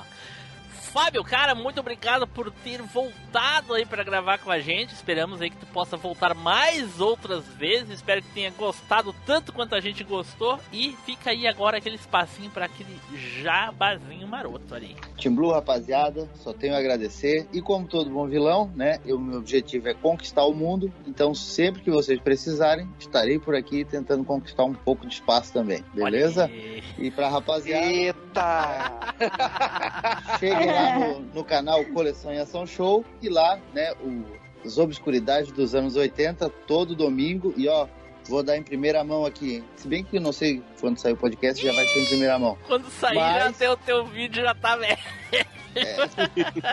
Fábio, 0.95 1.25
cara, 1.25 1.53
muito 1.53 1.77
obrigado 1.81 2.25
por 2.25 2.49
ter 2.49 2.81
voltado 2.81 3.73
aí 3.73 3.85
para 3.85 4.01
gravar 4.01 4.37
com 4.37 4.49
a 4.49 4.59
gente. 4.59 4.93
Esperamos 4.93 5.41
aí 5.41 5.49
que 5.49 5.57
tu 5.57 5.65
possa 5.65 5.97
voltar 5.97 6.33
mais 6.33 7.01
outras 7.01 7.43
vezes. 7.49 7.95
Espero 7.95 8.21
que 8.21 8.29
tenha 8.29 8.49
gostado 8.51 9.13
tanto 9.25 9.51
quanto 9.51 9.75
a 9.75 9.81
gente 9.81 10.05
gostou. 10.05 10.57
E 10.71 10.95
fica 11.05 11.31
aí 11.31 11.47
agora 11.47 11.79
aquele 11.79 11.97
espacinho 11.97 12.49
para 12.49 12.67
aquele 12.67 12.97
jabazinho 13.41 14.25
maroto 14.25 14.73
ali. 14.73 14.95
Team 15.21 15.35
Blue, 15.35 15.51
rapaziada, 15.51 16.29
só 16.35 16.53
tenho 16.53 16.73
a 16.73 16.77
agradecer. 16.77 17.45
E 17.51 17.61
como 17.61 17.89
todo 17.89 18.09
bom 18.09 18.25
vilão, 18.25 18.71
né? 18.73 18.97
O 19.05 19.17
meu 19.17 19.39
objetivo 19.39 19.89
é 19.89 19.93
conquistar 19.93 20.45
o 20.45 20.53
mundo. 20.53 20.93
Então, 21.05 21.35
sempre 21.35 21.81
que 21.81 21.91
vocês 21.91 22.21
precisarem, 22.21 22.87
estarei 22.97 23.37
por 23.37 23.53
aqui 23.53 23.83
tentando 23.83 24.23
conquistar 24.23 24.63
um 24.63 24.73
pouco 24.73 25.05
de 25.05 25.15
espaço 25.15 25.51
também. 25.51 25.83
Beleza? 25.93 26.49
E 26.97 27.11
pra 27.11 27.27
rapaziada, 27.27 27.85
Eita! 27.85 28.91
cheguem 30.39 30.71
lá 30.71 30.84
no, 30.93 31.19
no 31.33 31.43
canal 31.43 31.83
Coleção 31.85 32.33
em 32.33 32.39
Ação 32.39 32.65
Show 32.65 33.03
e 33.21 33.29
lá, 33.29 33.59
né, 33.73 33.93
o, 34.01 34.23
as 34.65 34.77
obscuridades 34.77 35.51
dos 35.51 35.75
anos 35.75 35.95
80, 35.95 36.49
todo 36.67 36.95
domingo. 36.95 37.53
E 37.55 37.67
ó, 37.67 37.87
vou 38.27 38.43
dar 38.43 38.57
em 38.57 38.63
primeira 38.63 39.03
mão 39.03 39.25
aqui. 39.25 39.63
Se 39.75 39.87
bem 39.87 40.03
que 40.03 40.17
eu 40.17 40.21
não 40.21 40.31
sei 40.31 40.61
quando 40.79 40.97
sair 40.97 41.13
o 41.13 41.17
podcast, 41.17 41.63
já 41.63 41.71
vai 41.73 41.85
ser 41.87 42.01
em 42.01 42.05
primeira 42.07 42.37
mão. 42.39 42.57
Quando 42.67 42.89
sair, 42.89 43.15
Mas- 43.15 43.43
já 43.43 43.51
tem 43.53 43.69
o 43.69 43.77
teu 43.77 44.05
vídeo 44.05 44.43
já 44.43 44.53
tá 44.55 44.75
velho. 44.75 44.97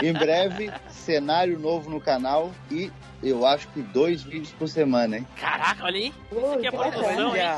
Em 0.02 0.12
breve, 0.12 0.72
cenário 0.88 1.58
novo 1.58 1.90
no 1.90 2.00
canal 2.00 2.52
e 2.70 2.90
eu 3.22 3.44
acho 3.44 3.66
que 3.68 3.80
dois 3.82 4.22
vídeos 4.22 4.52
por 4.52 4.68
semana, 4.68 5.18
hein? 5.18 5.26
Caraca, 5.40 5.84
olha 5.84 5.96
aí. 5.96 6.14
Ui, 6.30 6.54
aqui 6.54 6.66
é 6.66 6.70
bacana. 6.70 7.12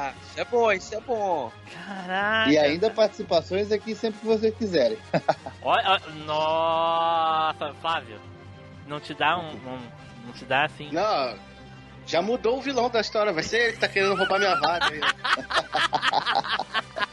hein? 0.08 0.14
Isso 0.30 0.40
é 0.40 0.44
bom, 0.46 0.72
isso 0.72 0.94
é 0.94 1.00
bom. 1.00 1.52
Caraca. 1.86 2.50
E 2.50 2.58
ainda 2.58 2.90
participações 2.90 3.70
aqui 3.70 3.94
sempre 3.94 4.20
que 4.20 4.26
vocês 4.26 4.54
quiserem. 4.54 4.96
Olha, 5.62 5.90
olha- 5.92 6.24
nossa, 6.26 7.74
Flávio. 7.80 8.18
Não 8.86 9.00
te 9.00 9.14
dá 9.14 9.38
um, 9.38 9.52
um- 9.54 9.88
Não 10.26 10.32
te 10.32 10.44
dá 10.44 10.64
assim. 10.64 10.90
Não, 10.92 11.34
já 12.06 12.22
mudou 12.22 12.58
o 12.58 12.62
vilão 12.62 12.90
da 12.90 13.00
história. 13.00 13.32
Vai 13.32 13.42
ser 13.42 13.58
ele 13.58 13.72
que 13.74 13.80
tá 13.80 13.88
querendo 13.88 14.14
roubar 14.14 14.38
minha 14.38 14.54
vaga 14.60 14.86
aí. 14.86 15.00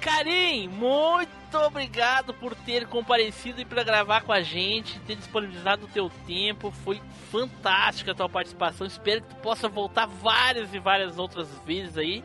Karim, 0.00 0.68
muito 0.68 1.58
obrigado 1.58 2.32
por 2.32 2.54
ter 2.54 2.86
comparecido 2.86 3.60
e 3.60 3.64
para 3.64 3.82
gravar 3.82 4.22
com 4.22 4.32
a 4.32 4.40
gente, 4.40 5.00
ter 5.00 5.16
disponibilizado 5.16 5.86
o 5.86 5.88
teu 5.88 6.08
tempo. 6.26 6.70
Foi 6.70 7.02
fantástica 7.30 8.12
a 8.12 8.14
tua 8.14 8.28
participação. 8.28 8.86
Espero 8.86 9.22
que 9.22 9.28
tu 9.28 9.34
possa 9.36 9.68
voltar 9.68 10.06
várias 10.06 10.72
e 10.72 10.78
várias 10.78 11.18
outras 11.18 11.48
vezes 11.66 11.98
aí 11.98 12.22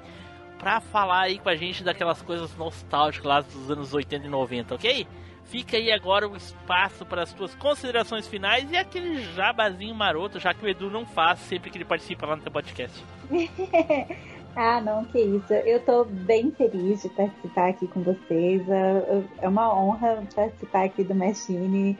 pra 0.59 0.80
falar 0.80 1.22
aí 1.22 1.39
com 1.39 1.49
a 1.49 1.55
gente 1.55 1.84
daquelas 1.84 2.22
coisas 2.22 2.55
nostálgicas 2.55 3.26
lá 3.26 3.41
dos 3.41 3.72
anos 3.72 3.95
80 3.95 4.27
e 4.27 4.30
90, 4.30 4.76
ok? 4.76 5.07
Fica 5.51 5.75
aí 5.75 5.91
agora 5.91 6.27
o 6.29 6.35
espaço 6.37 7.05
para 7.05 7.23
as 7.23 7.33
tuas 7.33 7.53
considerações 7.55 8.25
finais 8.25 8.71
e 8.71 8.77
aquele 8.77 9.21
jabazinho 9.35 9.93
maroto, 9.93 10.39
já 10.39 10.53
que 10.53 10.65
o 10.65 10.69
Edu 10.69 10.89
não 10.89 11.05
faz 11.05 11.39
sempre 11.39 11.69
que 11.69 11.77
ele 11.77 11.83
participa 11.83 12.25
lá 12.25 12.37
no 12.37 12.41
teu 12.41 12.51
podcast. 12.51 13.03
Ah, 14.53 14.81
não, 14.81 15.05
que 15.05 15.17
isso. 15.17 15.53
Eu 15.53 15.79
tô 15.85 16.03
bem 16.03 16.51
feliz 16.51 17.01
de 17.01 17.07
participar 17.09 17.69
aqui 17.69 17.87
com 17.87 18.01
vocês. 18.03 18.61
É- 18.69 19.23
É 19.43 19.47
uma 19.47 19.73
honra 19.73 20.21
participar 20.35 20.83
aqui 20.83 21.05
do 21.05 21.15
Machine. 21.15 21.97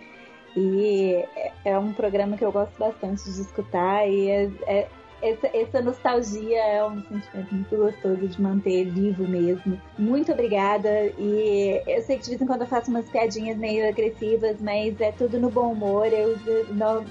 E 0.58 1.14
é- 1.34 1.52
é 1.64 1.80
um 1.80 1.94
programa 1.94 2.36
que 2.36 2.44
eu 2.44 2.52
gosto 2.52 2.78
bastante 2.78 3.24
de 3.24 3.40
escutar. 3.42 4.06
E 4.06 4.30
é- 4.30 4.52
é- 4.68 4.88
essa, 5.22 5.50
essa 5.54 5.82
nostalgia 5.82 6.60
é 6.60 6.86
um 6.86 7.02
sentimento 7.04 7.54
muito 7.54 7.78
gostoso 7.78 8.28
de 8.28 8.42
manter 8.42 8.86
vivo 8.90 9.28
mesmo. 9.28 9.80
Muito 9.98 10.32
obrigada. 10.32 10.90
E 11.18 11.82
eu 11.88 12.02
sei 12.02 12.18
que 12.18 12.24
de 12.24 12.30
vez 12.30 12.42
em 12.42 12.46
quando 12.46 12.62
eu 12.62 12.68
faço 12.68 12.90
umas 12.90 13.08
piadinhas 13.10 13.58
meio 13.58 13.88
agressivas, 13.88 14.60
mas 14.60 15.00
é 15.00 15.12
tudo 15.12 15.40
no 15.40 15.50
bom 15.50 15.72
humor. 15.72 16.08
Eu 16.08 16.38
não, 16.70 17.06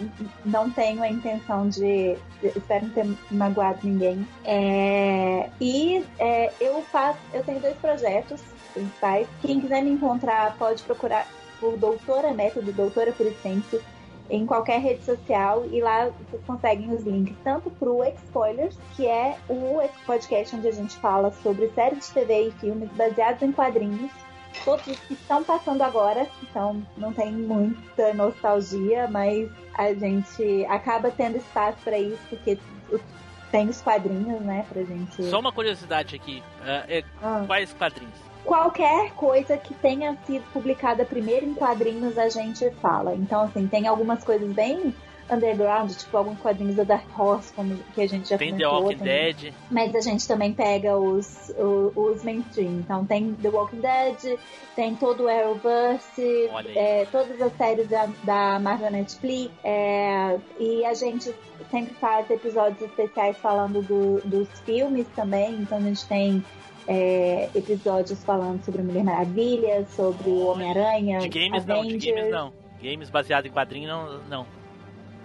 não 0.44 0.70
tenho 0.70 1.02
a 1.02 1.08
intenção 1.08 1.68
de. 1.68 2.16
Espero 2.42 2.86
não 2.86 2.92
ter 2.92 3.06
magoado 3.30 3.78
ninguém. 3.84 4.26
É, 4.44 5.48
e 5.60 6.04
é, 6.18 6.52
eu 6.60 6.82
faço. 6.82 7.18
Eu 7.32 7.44
tenho 7.44 7.60
dois 7.60 7.76
projetos 7.76 8.42
principais. 8.74 9.28
Quem 9.40 9.60
quiser 9.60 9.82
me 9.82 9.90
encontrar 9.90 10.56
pode 10.58 10.82
procurar 10.82 11.26
por 11.60 11.76
Doutora 11.76 12.32
Método, 12.32 12.72
Doutora 12.72 13.12
por 13.12 13.26
Extenso 13.26 13.80
em 14.30 14.46
qualquer 14.46 14.80
rede 14.80 15.02
social 15.04 15.64
e 15.70 15.80
lá 15.80 16.08
vocês 16.28 16.42
conseguem 16.46 16.92
os 16.94 17.02
links 17.02 17.34
tanto 17.42 17.70
pro 17.70 18.04
Spoilers, 18.26 18.76
que 18.96 19.06
é 19.06 19.36
o 19.48 19.80
podcast 20.06 20.54
onde 20.56 20.68
a 20.68 20.72
gente 20.72 20.96
fala 20.98 21.32
sobre 21.42 21.68
séries 21.70 22.06
de 22.06 22.14
TV 22.14 22.48
e 22.48 22.50
filmes 22.52 22.88
baseados 22.92 23.42
em 23.42 23.50
quadrinhos, 23.52 24.10
todos 24.64 24.86
os 24.86 24.98
que 25.00 25.14
estão 25.14 25.42
passando 25.42 25.82
agora, 25.82 26.26
então 26.42 26.80
não 26.96 27.12
tem 27.12 27.32
muita 27.32 28.14
nostalgia, 28.14 29.08
mas 29.08 29.50
a 29.74 29.92
gente 29.92 30.64
acaba 30.66 31.10
tendo 31.10 31.36
espaço 31.36 31.78
para 31.84 31.98
isso 31.98 32.20
porque 32.28 32.58
tem 33.50 33.68
os 33.68 33.80
quadrinhos, 33.80 34.40
né, 34.42 34.64
pra 34.68 34.82
gente. 34.84 35.24
Só 35.24 35.40
uma 35.40 35.52
curiosidade 35.52 36.14
aqui: 36.14 36.42
é, 36.64 36.98
é, 36.98 37.04
Ah. 37.20 37.42
quais 37.46 37.72
quadrinhos? 37.72 38.29
Qualquer 38.44 39.12
coisa 39.14 39.56
que 39.56 39.74
tenha 39.74 40.16
sido 40.26 40.44
publicada 40.52 41.04
primeiro 41.04 41.46
em 41.46 41.54
quadrinhos 41.54 42.18
a 42.18 42.28
gente 42.28 42.68
fala. 42.82 43.14
Então, 43.14 43.42
assim, 43.42 43.66
tem 43.66 43.86
algumas 43.86 44.22
coisas 44.24 44.50
bem 44.52 44.94
underground, 45.32 45.92
tipo 45.92 46.16
alguns 46.16 46.40
quadrinhos 46.40 46.74
da 46.74 46.82
Dark 46.82 47.06
Horse, 47.16 47.52
como 47.52 47.76
que 47.94 48.02
a 48.02 48.08
gente 48.08 48.28
já 48.28 48.36
Tem 48.36 48.48
The 48.48 48.64
comentou 48.64 48.82
Walking 48.82 48.98
também. 48.98 49.34
Dead. 49.34 49.54
Mas 49.70 49.94
a 49.94 50.00
gente 50.00 50.26
também 50.26 50.52
pega 50.52 50.96
os, 50.98 51.50
o- 51.56 51.92
os, 51.94 52.24
mainstream. 52.24 52.80
Então 52.80 53.06
tem 53.06 53.32
The 53.34 53.48
Walking 53.48 53.80
Dead, 53.80 54.38
tem 54.74 54.96
todo 54.96 55.24
o 55.24 55.28
Arrowverse, 55.28 56.50
é, 56.74 57.06
todas 57.12 57.40
as 57.40 57.52
séries 57.56 57.88
da, 57.88 58.08
da 58.24 58.58
Marvel 58.58 58.90
Netflix. 58.90 59.52
é, 59.62 60.36
e 60.58 60.84
a 60.84 60.94
gente 60.94 61.32
sempre 61.70 61.94
faz 61.94 62.28
episódios 62.28 62.82
especiais 62.82 63.36
falando 63.38 63.82
do- 63.82 64.20
dos 64.24 64.48
filmes 64.64 65.06
também. 65.14 65.54
Então 65.60 65.78
a 65.78 65.82
gente 65.82 66.04
tem 66.08 66.44
é, 66.92 67.48
episódios 67.54 68.24
falando 68.24 68.64
sobre 68.64 68.82
Mulher 68.82 69.04
Maravilha, 69.04 69.86
sobre 69.94 70.28
o 70.28 70.46
Homem-Aranha, 70.46 71.20
De 71.20 71.28
games 71.28 71.64
não, 71.64 71.82
de 71.82 71.88
Avengers. 71.88 72.04
games 72.16 72.30
não. 72.32 72.52
Games 72.82 73.10
baseado 73.10 73.46
em 73.46 73.50
quadrinho 73.52 73.88
não. 73.88 74.18
não. 74.24 74.46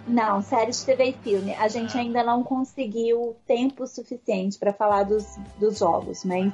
Não, 0.06 0.40
séries 0.40 0.78
de 0.78 0.86
TV 0.86 1.04
e 1.06 1.12
filme. 1.14 1.54
A 1.54 1.66
gente 1.66 1.98
ainda 1.98 2.22
não 2.22 2.44
conseguiu 2.44 3.36
tempo 3.48 3.84
suficiente 3.88 4.56
pra 4.56 4.72
falar 4.72 5.02
dos, 5.02 5.26
dos 5.58 5.80
jogos, 5.80 6.24
mas. 6.24 6.52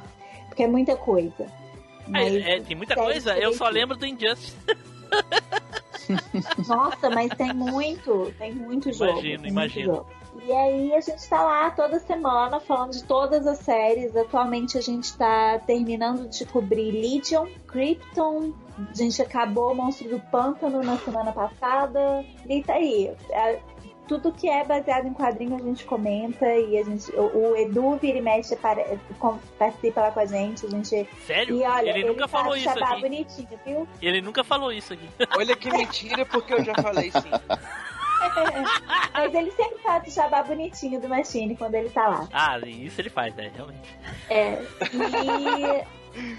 Porque 0.49 0.63
é 0.63 0.67
muita 0.67 0.97
coisa. 0.97 1.47
Ah, 1.47 2.09
Mas 2.09 2.35
é, 2.35 2.61
tem 2.61 2.75
muita 2.75 2.95
coisa, 2.95 3.37
eu 3.37 3.53
só 3.53 3.69
lembro 3.69 3.97
do 3.99 4.07
Injustice. 4.07 4.57
Nossa, 6.67 7.11
mas 7.11 7.29
tem 7.37 7.53
muito, 7.53 8.33
tem 8.39 8.53
muito 8.55 8.91
jogo. 8.93 9.13
Imagino, 9.21 9.47
imagino. 9.47 10.07
E 10.45 10.53
aí 10.53 10.95
a 10.95 11.01
gente 11.01 11.29
tá 11.29 11.41
lá 11.43 11.71
toda 11.71 12.01
semana 12.01 12.59
falando 12.59 12.91
de 12.93 13.05
todas 13.05 13.47
as 13.47 13.59
séries. 13.59 14.17
Atualmente 14.17 14.77
a 14.77 14.81
gente 14.81 15.17
tá 15.17 15.61
terminando 15.67 16.29
de 16.29 16.45
cobrir 16.47 16.91
Legion, 16.91 17.47
Krypton. 17.69 18.53
A 18.91 18.95
gente 18.95 19.23
acabou 19.23 19.73
o 19.73 19.75
Monstro 19.75 20.09
do 20.09 20.21
Pântano 20.31 20.83
na 20.83 20.97
semana 20.99 21.33
passada. 21.33 22.25
E 22.49 22.63
tá 22.63 22.75
aí. 22.75 23.13
É, 23.31 23.61
tudo 24.09 24.33
que 24.33 24.49
é 24.51 24.65
baseado 24.65 25.07
em 25.07 25.15
quadrinho 25.15 25.55
a 25.55 25.61
gente 25.61 25.85
comenta 25.85 26.45
e 26.45 26.77
a 26.77 26.83
gente. 26.85 27.11
O, 27.15 27.53
o 27.53 27.57
Edu 27.57 27.97
vira 27.97 28.19
e 28.19 28.21
mexe 28.21 28.53
apare- 28.55 28.99
com- 29.21 29.39
participa 29.57 30.01
lá 30.01 30.11
com 30.11 30.21
a 30.21 30.27
gente. 30.27 30.67
A 30.67 30.69
gente. 30.71 31.09
Sério? 31.25 31.57
E 31.57 31.63
olha, 31.63 31.91
ele 31.91 32.09
nunca 32.09 32.23
tá 32.23 32.29
falou 32.29 32.57
isso 32.57 32.69
aqui. 32.69 33.01
bonitinho, 33.01 33.49
viu? 33.65 33.89
Ele 34.03 34.21
nunca 34.21 34.43
falou 34.43 34.73
isso 34.73 34.93
aqui. 34.93 35.09
Olha 35.37 35.55
que 35.57 35.71
mentira, 35.71 36.27
porque 36.27 36.53
eu 36.53 36.65
já 36.65 36.75
falei 36.75 37.13
sim. 37.13 37.31
Mas 39.13 39.35
ele 39.35 39.51
sempre 39.53 39.79
tá 39.83 39.99
de 39.99 40.11
jabá 40.11 40.43
bonitinho 40.43 41.01
do 41.01 41.09
Machine 41.09 41.57
quando 41.57 41.75
ele 41.75 41.91
tá 41.91 42.09
lá. 42.09 42.29
Ah, 42.33 42.59
isso 42.67 43.01
ele 43.01 43.11
faz, 43.11 43.35
né? 43.35 43.51
Realmente. 43.55 43.99
É. 44.31 44.63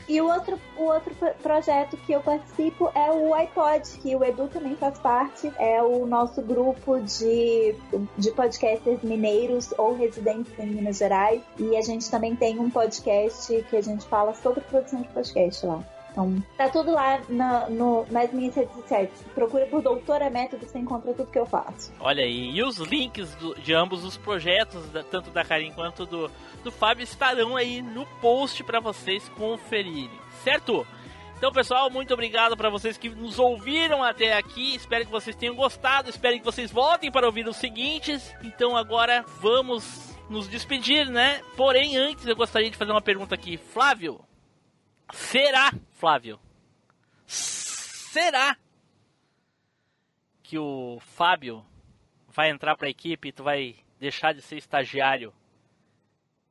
E, 0.08 0.14
e 0.16 0.22
o 0.22 0.28
outro, 0.28 0.60
o 0.78 0.84
outro 0.84 1.14
pro- 1.16 1.34
projeto 1.42 1.98
que 1.98 2.14
eu 2.14 2.22
participo 2.22 2.92
é 2.94 3.12
o 3.12 3.34
iPod, 3.34 3.82
que 4.02 4.16
o 4.16 4.24
Edu 4.24 4.48
também 4.48 4.76
faz 4.76 4.98
parte. 5.00 5.52
É 5.58 5.82
o 5.82 6.06
nosso 6.06 6.42
grupo 6.42 7.00
de, 7.00 7.76
de 8.18 8.32
podcasters 8.32 9.02
mineiros 9.02 9.74
ou 9.78 9.96
residentes 9.96 10.52
em 10.60 10.68
Minas 10.68 10.98
Gerais. 10.98 11.42
E 11.58 11.76
a 11.76 11.82
gente 11.82 12.10
também 12.10 12.36
tem 12.36 12.60
um 12.60 12.70
podcast 12.70 13.64
que 13.70 13.76
a 13.76 13.82
gente 13.82 14.06
fala 14.08 14.34
sobre 14.36 14.62
produção 14.62 15.02
de 15.02 15.08
podcast 15.10 15.66
lá. 15.66 15.84
Então, 16.14 16.44
tá 16.56 16.70
tudo 16.70 16.92
lá 16.92 17.20
na, 17.28 17.68
no, 17.70 18.06
nas 18.12 18.32
minhas 18.32 18.54
redes 18.56 18.74
sociais. 18.76 19.10
Procura 19.34 19.66
por 19.66 19.82
Doutora 19.82 20.30
Método, 20.30 20.64
você 20.66 20.78
encontra 20.78 21.12
tudo 21.12 21.30
que 21.32 21.40
eu 21.40 21.46
faço. 21.48 21.92
Olha 22.00 22.24
aí, 22.24 22.52
e 22.52 22.62
os 22.64 22.78
links 22.78 23.34
do- 23.36 23.56
de 23.56 23.74
ambos 23.74 24.04
os 24.06 24.16
projetos, 24.16 24.88
da- 24.90 25.04
tanto 25.04 25.32
da 25.32 25.44
Karim 25.44 25.72
quanto 25.72 26.06
do, 26.06 26.30
do 26.64 26.72
Fábio, 26.72 27.04
estarão 27.04 27.56
aí 27.58 27.82
no 27.82 28.06
post 28.22 28.64
para 28.64 28.80
vocês 28.80 29.28
conferirem, 29.30 30.12
certo? 30.44 30.86
Então, 31.36 31.52
pessoal, 31.52 31.90
muito 31.90 32.14
obrigado 32.14 32.56
para 32.56 32.70
vocês 32.70 32.96
que 32.96 33.10
nos 33.10 33.38
ouviram 33.40 34.02
até 34.04 34.38
aqui. 34.38 34.76
Espero 34.76 35.06
que 35.06 35.12
vocês 35.12 35.36
tenham 35.36 35.56
gostado. 35.56 36.10
Espero 36.10 36.38
que 36.38 36.46
vocês 36.46 36.72
voltem 36.72 37.12
para 37.12 37.26
ouvir 37.26 37.46
os 37.48 37.58
seguintes. 37.58 38.34
Então, 38.44 38.78
agora 38.78 39.26
vamos 39.42 40.16
nos 40.30 40.48
despedir, 40.48 41.10
né? 41.10 41.42
Porém, 41.58 41.98
antes 41.98 42.26
eu 42.26 42.36
gostaria 42.36 42.70
de 42.72 42.78
fazer 42.78 42.92
uma 42.92 43.02
pergunta 43.02 43.36
aqui. 43.36 43.58
Flávio, 43.58 44.22
será, 45.14 45.72
Flávio, 45.94 46.40
será 47.26 48.58
que 50.42 50.58
o 50.58 51.00
Fábio 51.00 51.66
vai 52.28 52.50
entrar 52.50 52.76
pra 52.76 52.90
equipe 52.90 53.30
e 53.30 53.32
tu 53.32 53.44
vai 53.44 53.76
deixar 54.00 54.34
de 54.34 54.42
ser 54.42 54.58
estagiário 54.58 55.34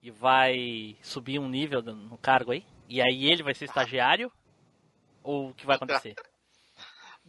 e 0.02 0.10
vai 0.10 0.96
subir 1.02 1.38
um 1.38 1.48
nível 1.48 1.82
no 1.82 1.94
no 1.94 2.18
cargo 2.18 2.52
aí? 2.52 2.64
E 2.88 3.00
aí 3.00 3.30
ele 3.30 3.42
vai 3.42 3.54
ser 3.54 3.66
estagiário? 3.66 4.32
Ou 5.22 5.50
o 5.50 5.54
que 5.54 5.66
vai 5.66 5.76
acontecer? 5.76 6.14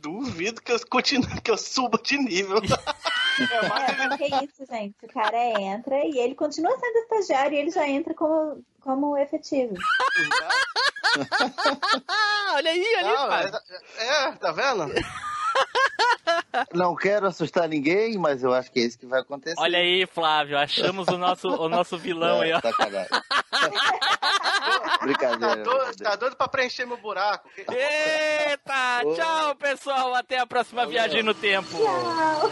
Duvido 0.04 0.62
que 0.62 0.72
eu 0.72 0.80
continue, 0.88 1.42
que 1.42 1.50
eu 1.50 1.58
suba 1.58 2.00
de 2.04 2.18
nível. 2.18 2.60
É, 3.36 3.68
mas 3.68 4.16
que 4.18 4.26
isso, 4.46 4.64
gente? 4.70 4.96
O 5.02 5.08
cara 5.08 5.60
entra 5.60 6.06
e 6.06 6.20
ele 6.20 6.36
continua 6.36 6.70
sendo 6.80 7.00
estagiário 7.00 7.56
e 7.56 7.60
ele 7.62 7.72
já 7.72 7.90
entra 7.90 8.14
como, 8.14 8.64
como 8.80 9.18
efetivo. 9.18 9.74
olha 12.54 12.70
aí, 12.70 12.86
olha 13.04 13.38
aí. 13.38 13.52
É, 13.98 14.34
tá 14.34 14.52
vendo? 14.52 14.94
Não 16.74 16.96
quero 16.96 17.28
assustar 17.28 17.68
ninguém, 17.68 18.18
mas 18.18 18.44
eu 18.44 18.54
acho 18.54 18.72
que 18.72 18.80
é 18.80 18.84
isso 18.84 18.98
que 19.00 19.06
vai 19.06 19.22
acontecer. 19.22 19.56
Olha 19.60 19.80
aí, 19.80 20.06
Flávio, 20.06 20.58
achamos 20.58 21.08
o 21.08 21.18
nosso, 21.18 21.50
o 21.50 21.68
nosso 21.70 21.98
vilão 21.98 22.42
aí, 22.42 22.54
ó. 22.54 22.60
Sacanagem. 22.62 23.10
Tá 23.10 24.98
Brincadeira. 25.02 25.64
doido, 25.64 25.98
tá 25.98 26.16
doido 26.16 26.36
pra 26.36 26.48
preencher 26.48 26.86
meu 26.86 26.98
buraco. 26.98 27.50
Eita, 27.58 29.02
tchau, 29.16 29.56
pessoal. 29.56 30.14
Até 30.16 30.40
a 30.40 30.46
próxima 30.46 30.86
viagem 30.86 31.24
no 31.24 31.34
tempo. 31.34 31.70
Tchau. 31.78 32.52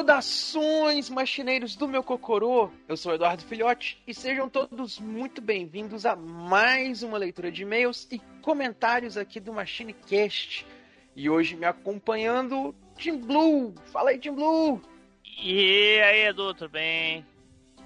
Saudações, 0.00 1.10
machineiros 1.10 1.76
do 1.76 1.86
meu 1.86 2.02
Cocorô! 2.02 2.70
Eu 2.88 2.96
sou 2.96 3.12
Eduardo 3.12 3.42
Filhote 3.42 4.02
e 4.06 4.14
sejam 4.14 4.48
todos 4.48 4.98
muito 4.98 5.42
bem-vindos 5.42 6.06
a 6.06 6.16
mais 6.16 7.02
uma 7.02 7.18
leitura 7.18 7.52
de 7.52 7.64
e-mails 7.64 8.08
e 8.10 8.18
comentários 8.40 9.18
aqui 9.18 9.38
do 9.38 9.52
MachineCast. 9.52 10.66
E 11.14 11.28
hoje 11.28 11.54
me 11.54 11.66
acompanhando, 11.66 12.74
Tim 12.96 13.18
Blue! 13.18 13.74
Fala 13.92 14.08
aí, 14.08 14.18
Tim 14.18 14.32
Blue! 14.32 14.80
E 15.22 16.00
aí, 16.00 16.28
Edu, 16.28 16.54
tudo 16.54 16.70
bem? 16.70 17.26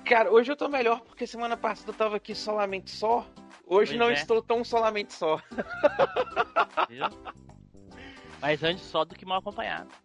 Cara, 0.05 0.31
hoje 0.31 0.53
eu 0.53 0.57
tô 0.57 0.69
melhor 0.69 1.01
porque 1.01 1.27
semana 1.27 1.57
passada 1.57 1.91
eu 1.91 1.95
tava 1.95 2.17
aqui 2.19 2.33
solamente 2.33 2.93
só. 2.93 3.27
Hoje 3.67 3.91
Pois 3.91 3.99
não 3.99 4.11
é. 4.11 4.13
estou 4.13 4.41
tão 4.41 4.63
solamente 4.63 5.13
só. 5.13 5.41
Viu? 6.89 7.07
Mas 8.41 8.63
antes 8.63 8.85
só 8.85 9.05
do 9.05 9.17
que 9.17 9.27
mal 9.27 9.41
acompanhado. 9.41 10.04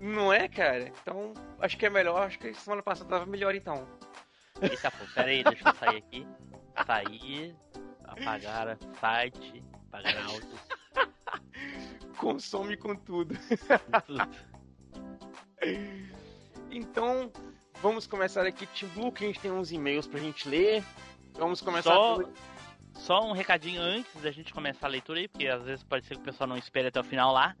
Não 0.00 0.32
é, 0.32 0.48
cara? 0.48 0.88
Então, 1.02 1.32
acho 1.60 1.76
que 1.76 1.86
é 1.86 1.90
melhor. 1.90 2.22
Acho 2.26 2.38
que 2.38 2.52
semana 2.54 2.82
passada 2.82 3.08
tava 3.10 3.26
melhor 3.26 3.54
então. 3.54 3.86
Eita, 4.62 4.90
pô, 4.90 5.04
pera 5.14 5.28
aí, 5.28 5.42
deixa 5.44 5.68
eu 5.68 5.74
sair 5.74 5.96
aqui. 5.98 6.26
Sair, 6.86 7.56
apagar 8.04 8.76
o 8.76 8.96
site, 9.00 9.64
apagar 9.88 10.24
áudio. 10.26 10.58
Consome 12.16 12.76
com 12.76 12.94
tudo. 12.94 13.34
Tudo. 14.06 14.28
Então, 16.70 17.32
vamos 17.82 18.06
começar 18.06 18.46
aqui, 18.46 18.66
Team 18.66 18.90
Blue, 18.92 19.12
que 19.12 19.24
a 19.24 19.26
gente 19.26 19.40
tem 19.40 19.50
uns 19.50 19.72
e-mails 19.72 20.06
pra 20.06 20.20
gente 20.20 20.48
ler. 20.48 20.84
Vamos 21.34 21.60
começar 21.60 21.90
Só, 21.94 22.16
pelo- 22.16 22.32
só 22.94 23.20
um 23.28 23.32
recadinho 23.32 23.80
antes 23.80 24.20
da 24.20 24.30
gente 24.30 24.52
começar 24.52 24.86
a 24.86 24.90
leitura 24.90 25.20
aí, 25.20 25.28
porque 25.28 25.46
às 25.46 25.62
vezes 25.62 25.82
pode 25.84 26.04
ser 26.06 26.14
que 26.16 26.20
o 26.20 26.24
pessoal 26.24 26.48
não 26.48 26.56
espere 26.56 26.88
até 26.88 27.00
o 27.00 27.04
final 27.04 27.32
lá. 27.32 27.56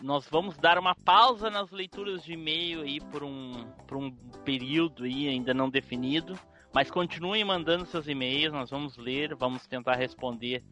Nós 0.00 0.28
vamos 0.28 0.56
dar 0.58 0.78
uma 0.78 0.94
pausa 0.94 1.50
nas 1.50 1.70
leituras 1.70 2.22
de 2.22 2.34
e-mail 2.34 2.82
aí 2.82 3.00
por 3.00 3.24
um, 3.24 3.64
por 3.86 3.96
um 3.96 4.10
período 4.44 5.04
aí 5.04 5.28
ainda 5.28 5.54
não 5.54 5.70
definido. 5.70 6.38
Mas 6.72 6.90
continuem 6.90 7.42
mandando 7.42 7.86
seus 7.86 8.06
e-mails, 8.06 8.52
nós 8.52 8.68
vamos 8.68 8.98
ler, 8.98 9.34
vamos 9.34 9.66
tentar 9.66 9.94
responder 9.94 10.62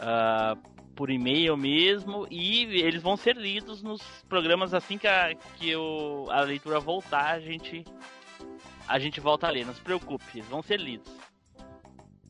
ah, 0.00 0.56
por 0.96 1.08
e-mail 1.08 1.56
mesmo. 1.56 2.26
E 2.30 2.64
eles 2.80 3.02
vão 3.02 3.16
ser 3.16 3.36
lidos 3.36 3.82
nos 3.82 4.02
programas 4.28 4.74
assim 4.74 4.98
que 4.98 5.06
a, 5.06 5.34
que 5.34 5.74
o, 5.76 6.26
a 6.30 6.40
leitura 6.40 6.80
voltar, 6.80 7.34
a 7.34 7.40
gente, 7.40 7.84
a 8.88 8.98
gente 8.98 9.20
volta 9.20 9.46
a 9.46 9.50
ler. 9.50 9.64
Não 9.64 9.74
se 9.74 9.80
preocupe, 9.80 10.24
eles 10.34 10.48
vão 10.48 10.62
ser 10.62 10.80
lidos. 10.80 11.12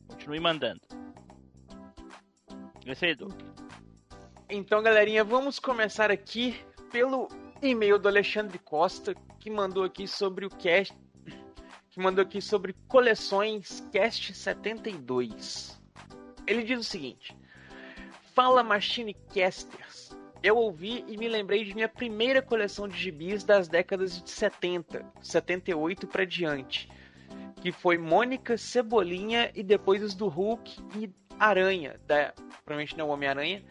Continue 0.07 0.39
mandando. 0.39 0.81
Esse 2.85 3.05
aí, 3.05 3.11
Edu. 3.13 3.52
Então, 4.55 4.83
galerinha, 4.83 5.23
vamos 5.23 5.57
começar 5.57 6.11
aqui 6.11 6.55
pelo 6.91 7.27
e-mail 7.59 7.97
do 7.97 8.07
Alexandre 8.07 8.59
Costa, 8.59 9.15
que 9.39 9.49
mandou 9.49 9.83
aqui 9.83 10.07
sobre 10.07 10.45
o 10.45 10.49
cast. 10.51 10.95
Que 11.89 11.99
mandou 11.99 12.21
aqui 12.21 12.39
sobre 12.39 12.75
coleções 12.87 13.83
Cast 13.91 14.31
72. 14.31 15.81
Ele 16.45 16.61
diz 16.61 16.79
o 16.79 16.83
seguinte: 16.83 17.35
Fala 18.35 18.61
Machine 18.61 19.15
Casters. 19.33 20.15
Eu 20.43 20.55
ouvi 20.57 21.03
e 21.07 21.17
me 21.17 21.27
lembrei 21.27 21.63
de 21.63 21.73
minha 21.73 21.89
primeira 21.89 22.39
coleção 22.39 22.87
de 22.87 22.95
gibis 22.95 23.43
das 23.43 23.67
décadas 23.67 24.21
de 24.21 24.29
70, 24.29 25.03
78 25.19 26.05
para 26.05 26.25
diante, 26.25 26.87
que 27.59 27.71
foi 27.71 27.97
Mônica, 27.97 28.55
Cebolinha 28.55 29.51
e 29.55 29.63
depois 29.63 30.03
os 30.03 30.13
do 30.13 30.27
Hulk 30.27 30.79
e 30.95 31.09
Aranha, 31.39 31.99
da, 32.05 32.35
provavelmente 32.63 32.95
não 32.95 33.09
Homem-Aranha, 33.09 33.65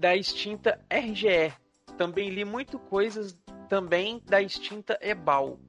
da 0.00 0.16
extinta 0.16 0.80
RGE. 0.90 1.52
Também 1.98 2.30
li 2.30 2.42
muito 2.42 2.78
coisas 2.78 3.38
também 3.68 4.22
da 4.24 4.40
extinta 4.40 4.98
Ebal. 5.02 5.60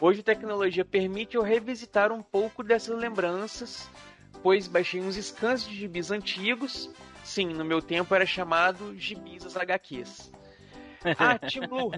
Hoje 0.00 0.20
a 0.20 0.22
tecnologia 0.22 0.84
permite 0.84 1.36
eu 1.36 1.42
revisitar 1.42 2.12
um 2.12 2.22
pouco 2.22 2.62
dessas 2.62 2.96
lembranças, 2.96 3.90
Depois 4.32 4.68
baixei 4.68 5.00
uns 5.00 5.16
scans 5.16 5.66
de 5.66 5.74
gibis 5.74 6.12
antigos. 6.12 6.88
Sim, 7.24 7.48
no 7.48 7.64
meu 7.64 7.82
tempo 7.82 8.14
era 8.14 8.24
chamado 8.24 8.96
gibis 8.96 9.56
HQs. 9.56 10.32
Ah, 11.18 11.38
Team 11.38 11.66
Blue. 11.70 11.92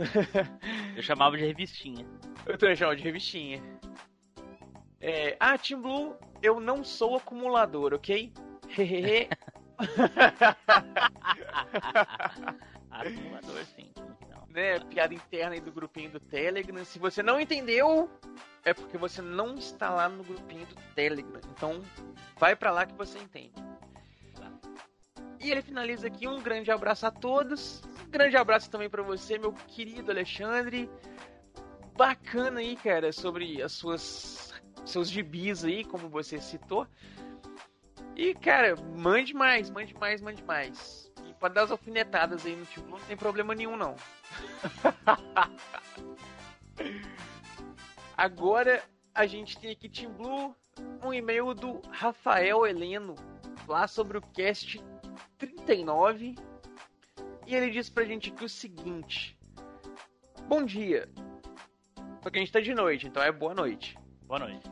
Eu 0.94 1.02
chamava 1.02 1.34
de 1.34 1.42
revistinha. 1.42 2.06
Eu 2.44 2.58
também 2.58 2.76
chamo 2.76 2.94
de 2.94 3.02
revistinha. 3.02 3.62
É, 5.00 5.34
ah, 5.40 5.56
Team 5.56 5.80
Blue, 5.80 6.14
eu 6.42 6.60
não 6.60 6.84
sou 6.84 7.16
acumulador, 7.16 7.94
ok? 7.94 8.30
Hehehe. 8.68 9.28
Acumulador, 12.90 13.64
sim. 13.76 13.92
não? 13.96 14.08
né, 14.48 14.80
piada 14.80 15.14
interna 15.14 15.54
aí 15.54 15.60
do 15.60 15.70
grupinho 15.70 16.10
do 16.10 16.20
Telegram. 16.20 16.84
Se 16.84 16.98
você 16.98 17.22
não 17.22 17.40
entendeu, 17.40 18.10
é 18.64 18.74
porque 18.74 18.98
você 18.98 19.22
não 19.22 19.54
está 19.54 19.90
lá 19.90 20.08
no 20.08 20.24
grupinho 20.24 20.66
do 20.66 20.74
Telegram. 20.94 21.40
Então, 21.52 21.82
vai 22.38 22.56
pra 22.56 22.70
lá 22.70 22.86
que 22.86 22.94
você 22.94 23.18
entende. 23.18 23.52
E 25.40 25.52
ele 25.52 25.62
finaliza 25.62 26.08
aqui 26.08 26.26
um 26.26 26.42
grande 26.42 26.70
abraço 26.70 27.06
a 27.06 27.10
todos. 27.10 27.82
Um 28.06 28.10
grande 28.10 28.36
abraço 28.36 28.70
também 28.70 28.90
pra 28.90 29.02
você, 29.02 29.38
meu 29.38 29.52
querido 29.52 30.10
Alexandre. 30.10 30.90
Bacana 31.96 32.60
aí, 32.60 32.76
cara, 32.76 33.12
sobre 33.12 33.62
as 33.62 33.72
suas 33.72 34.52
seus 34.84 35.08
gibis 35.08 35.64
aí, 35.64 35.84
como 35.84 36.08
você 36.08 36.40
citou. 36.40 36.86
E, 38.18 38.34
cara, 38.34 38.74
mande 38.96 39.32
mais, 39.32 39.70
mande 39.70 39.94
mais, 39.94 40.20
mande 40.20 40.42
mais. 40.42 41.08
E 41.24 41.32
pode 41.34 41.54
dar 41.54 41.62
as 41.62 41.70
alfinetadas 41.70 42.44
aí 42.44 42.56
no 42.56 42.66
tipo, 42.66 42.88
não 42.88 42.98
tem 42.98 43.16
problema 43.16 43.54
nenhum, 43.54 43.76
não. 43.76 43.94
Agora 48.18 48.82
a 49.14 49.24
gente 49.24 49.56
tem 49.56 49.70
aqui, 49.70 49.88
Team 49.88 50.12
Blue, 50.14 50.52
um 51.04 51.14
e-mail 51.14 51.54
do 51.54 51.80
Rafael 51.92 52.66
Heleno, 52.66 53.14
lá 53.68 53.86
sobre 53.86 54.18
o 54.18 54.20
cast 54.20 54.82
39. 55.38 56.34
E 57.46 57.54
ele 57.54 57.70
diz 57.70 57.88
pra 57.88 58.04
gente 58.04 58.32
aqui 58.32 58.44
o 58.44 58.48
seguinte: 58.48 59.38
Bom 60.48 60.64
dia. 60.64 61.08
Só 62.20 62.30
que 62.30 62.38
a 62.38 62.40
gente 62.40 62.52
tá 62.52 62.58
de 62.58 62.74
noite, 62.74 63.06
então 63.06 63.22
é 63.22 63.30
boa 63.30 63.54
noite. 63.54 63.96
Boa 64.22 64.40
noite. 64.40 64.68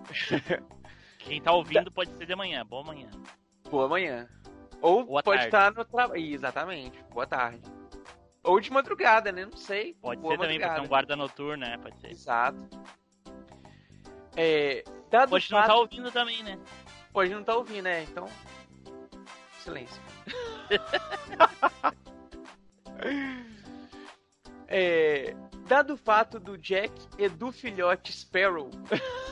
Quem 1.26 1.40
tá 1.40 1.52
ouvindo 1.52 1.90
pode 1.90 2.10
ser 2.16 2.26
de 2.26 2.36
manhã. 2.36 2.64
Boa 2.64 2.84
manhã. 2.84 3.10
Boa 3.70 3.88
manhã. 3.88 4.28
Ou 4.80 5.04
Boa 5.04 5.22
pode 5.22 5.38
tarde. 5.40 5.46
estar 5.56 5.72
no 5.74 5.84
trabalho. 5.84 6.20
Exatamente. 6.20 7.02
Boa 7.10 7.26
tarde. 7.26 7.60
Ou 8.44 8.60
de 8.60 8.70
madrugada, 8.70 9.32
né? 9.32 9.44
Não 9.44 9.56
sei. 9.56 9.94
Pode 9.94 10.20
Boa 10.20 10.34
ser 10.34 10.40
também, 10.40 10.58
pra 10.58 10.66
ser 10.68 10.72
um 10.72 10.74
madrugada. 10.84 10.88
guarda 10.88 11.16
noturno, 11.16 11.66
né? 11.66 11.76
Pode 11.78 11.98
ser. 12.00 12.10
Exato. 12.10 12.58
É, 14.36 14.84
dado 15.10 15.30
Pode 15.30 15.48
o 15.48 15.52
não 15.52 15.58
fato- 15.60 15.68
tá 15.68 15.74
ouvindo 15.76 16.12
também, 16.12 16.42
né? 16.42 16.58
Pode 17.12 17.34
não 17.34 17.42
tá 17.42 17.56
ouvindo, 17.56 17.84
né? 17.84 18.02
Então. 18.04 18.28
Silêncio. 19.60 20.00
É, 24.68 25.32
dado 25.68 25.94
o 25.94 25.96
fato 25.96 26.40
do 26.40 26.58
Jack 26.58 26.92
e 27.18 27.28
do 27.28 27.52
filhote 27.52 28.12
Sparrow. 28.12 28.68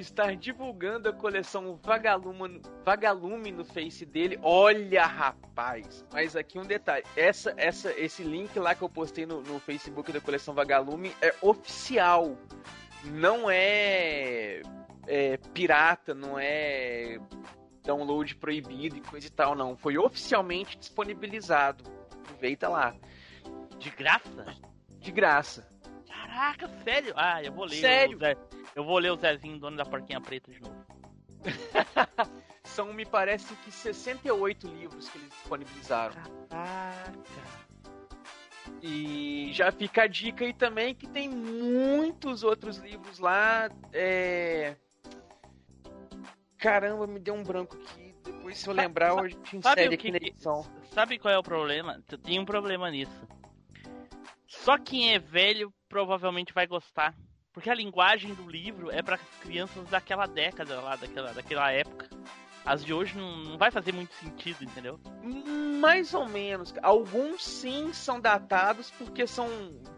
estar 0.00 0.34
divulgando 0.36 1.08
a 1.08 1.12
coleção 1.12 1.78
Vagalume, 1.82 2.60
Vagalume 2.84 3.52
no 3.52 3.64
Face 3.64 4.04
dele. 4.04 4.38
Olha, 4.42 5.06
rapaz! 5.06 6.04
Mas 6.12 6.36
aqui 6.36 6.58
um 6.58 6.64
detalhe: 6.64 7.04
essa, 7.16 7.54
essa, 7.56 7.92
esse 7.98 8.22
link 8.22 8.58
lá 8.58 8.74
que 8.74 8.82
eu 8.82 8.88
postei 8.88 9.26
no, 9.26 9.42
no 9.42 9.58
Facebook 9.60 10.12
da 10.12 10.20
coleção 10.20 10.54
Vagalume 10.54 11.12
é 11.20 11.34
oficial. 11.40 12.36
Não 13.04 13.50
é, 13.50 14.62
é 15.06 15.36
pirata, 15.52 16.14
não 16.14 16.38
é 16.38 17.18
download 17.84 18.34
proibido 18.36 18.96
e 18.96 19.00
coisa 19.00 19.26
e 19.26 19.30
tal, 19.30 19.54
não. 19.54 19.76
Foi 19.76 19.98
oficialmente 19.98 20.78
disponibilizado. 20.78 21.84
Aproveita 22.22 22.68
lá. 22.68 22.96
De 23.78 23.90
graça? 23.90 24.46
De 24.98 25.12
graça. 25.12 25.73
Caraca, 26.34 26.68
sério? 26.82 27.14
Ah, 27.16 27.40
eu 27.40 27.52
vou 27.52 27.64
ler. 27.64 27.76
Sério? 27.76 28.16
O 28.16 28.20
Zé, 28.20 28.36
eu 28.74 28.84
vou 28.84 28.98
ler 28.98 29.12
o 29.12 29.16
Zezinho, 29.16 29.56
dono 29.56 29.76
da 29.76 29.84
porquinha 29.84 30.20
preta 30.20 30.50
de 30.50 30.60
novo. 30.60 30.84
São, 32.64 32.92
me 32.92 33.06
parece 33.06 33.54
que 33.56 33.70
68 33.70 34.66
livros 34.66 35.08
que 35.08 35.18
eles 35.18 35.30
disponibilizaram. 35.30 36.16
E 38.82 39.50
já 39.52 39.70
fica 39.70 40.02
a 40.02 40.06
dica 40.08 40.44
aí 40.44 40.52
também 40.52 40.92
que 40.92 41.06
tem 41.06 41.28
muitos 41.28 42.42
outros 42.42 42.78
livros 42.78 43.20
lá. 43.20 43.70
É... 43.92 44.74
Caramba, 46.58 47.06
me 47.06 47.20
deu 47.20 47.34
um 47.34 47.44
branco 47.44 47.76
aqui. 47.76 48.12
Depois, 48.24 48.58
se 48.58 48.66
eu 48.66 48.74
lembrar, 48.74 49.16
a 49.16 49.28
gente 49.28 49.62
Sabe 49.62 49.82
insere 49.82 49.94
aqui 49.94 50.10
que 50.10 50.10
na 50.10 50.16
edição. 50.16 50.66
Sabe 50.90 51.16
qual 51.16 51.32
é 51.32 51.38
o 51.38 51.42
problema? 51.44 52.02
Tem 52.24 52.40
um 52.40 52.44
problema 52.44 52.90
nisso. 52.90 53.24
Só 54.62 54.78
quem 54.78 55.14
é 55.14 55.18
velho 55.18 55.72
provavelmente 55.88 56.52
vai 56.52 56.66
gostar. 56.66 57.14
Porque 57.52 57.70
a 57.70 57.74
linguagem 57.74 58.34
do 58.34 58.50
livro 58.50 58.90
é 58.90 59.00
para 59.00 59.16
crianças 59.40 59.88
daquela 59.88 60.26
década 60.26 60.80
lá, 60.80 60.96
daquela, 60.96 61.32
daquela 61.32 61.70
época. 61.70 62.08
As 62.64 62.84
de 62.84 62.92
hoje 62.92 63.16
não, 63.16 63.36
não 63.36 63.58
vai 63.58 63.70
fazer 63.70 63.92
muito 63.92 64.12
sentido, 64.14 64.64
entendeu? 64.64 64.98
Mais 65.80 66.14
ou 66.14 66.26
menos. 66.26 66.74
Alguns 66.82 67.44
sim 67.44 67.92
são 67.92 68.18
datados 68.18 68.90
porque 68.92 69.26
são, 69.26 69.46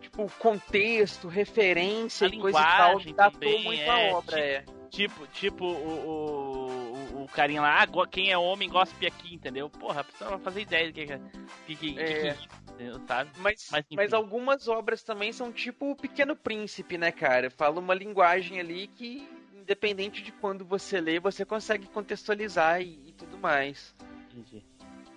tipo, 0.00 0.30
contexto, 0.38 1.28
referência 1.28 2.26
A 2.26 2.30
e 2.30 2.38
coisa 2.38 2.58
e 2.58 2.62
tal. 2.62 2.88
linguagem 2.98 3.14
Datou 3.14 3.58
muito 3.60 3.82
é, 3.82 3.88
a 3.88 4.16
obra, 4.16 4.38
é. 4.40 4.64
Tipo, 4.90 5.26
tipo 5.28 5.64
o, 5.64 7.14
o, 7.14 7.22
o, 7.22 7.28
carinha 7.28 7.62
lá, 7.62 7.82
ah, 7.82 8.06
quem 8.10 8.32
é 8.32 8.36
homem 8.38 8.68
gospe 8.68 9.06
aqui, 9.06 9.34
entendeu? 9.34 9.70
Porra, 9.70 10.00
a 10.00 10.04
pessoa 10.04 10.30
não 10.30 10.38
vai 10.38 10.44
fazer 10.44 10.62
ideia 10.62 10.88
do 10.88 10.92
que, 10.92 11.06
que, 11.06 11.12
é- 11.12 11.20
que, 11.66 12.00
É. 12.00 12.34
que? 12.34 12.65
Sabe? 13.06 13.30
Mas, 13.38 13.68
Mas, 13.70 13.84
mas, 13.92 14.12
algumas 14.12 14.68
obras 14.68 15.02
também 15.02 15.32
são 15.32 15.52
tipo 15.52 15.90
o 15.90 15.96
Pequeno 15.96 16.36
Príncipe, 16.36 16.98
né, 16.98 17.10
cara? 17.10 17.50
Fala 17.50 17.80
uma 17.80 17.94
linguagem 17.94 18.60
ali 18.60 18.86
que, 18.88 19.26
independente 19.54 20.22
de 20.22 20.32
quando 20.32 20.64
você 20.64 21.00
lê, 21.00 21.18
você 21.18 21.44
consegue 21.44 21.86
contextualizar 21.88 22.80
e, 22.82 23.00
e 23.08 23.12
tudo 23.12 23.38
mais. 23.38 23.94
Entendi. 24.30 24.64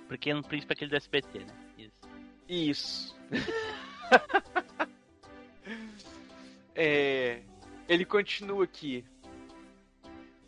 Pequeno 0.08 0.42
príncipe 0.44 0.74
é 0.74 0.76
aquele 0.76 0.90
do 0.92 0.98
SBT, 0.98 1.40
né? 1.40 1.54
Isso. 1.78 2.00
Isso. 2.48 3.16
É, 6.82 7.42
ele 7.90 8.06
continua 8.06 8.64
aqui. 8.64 9.04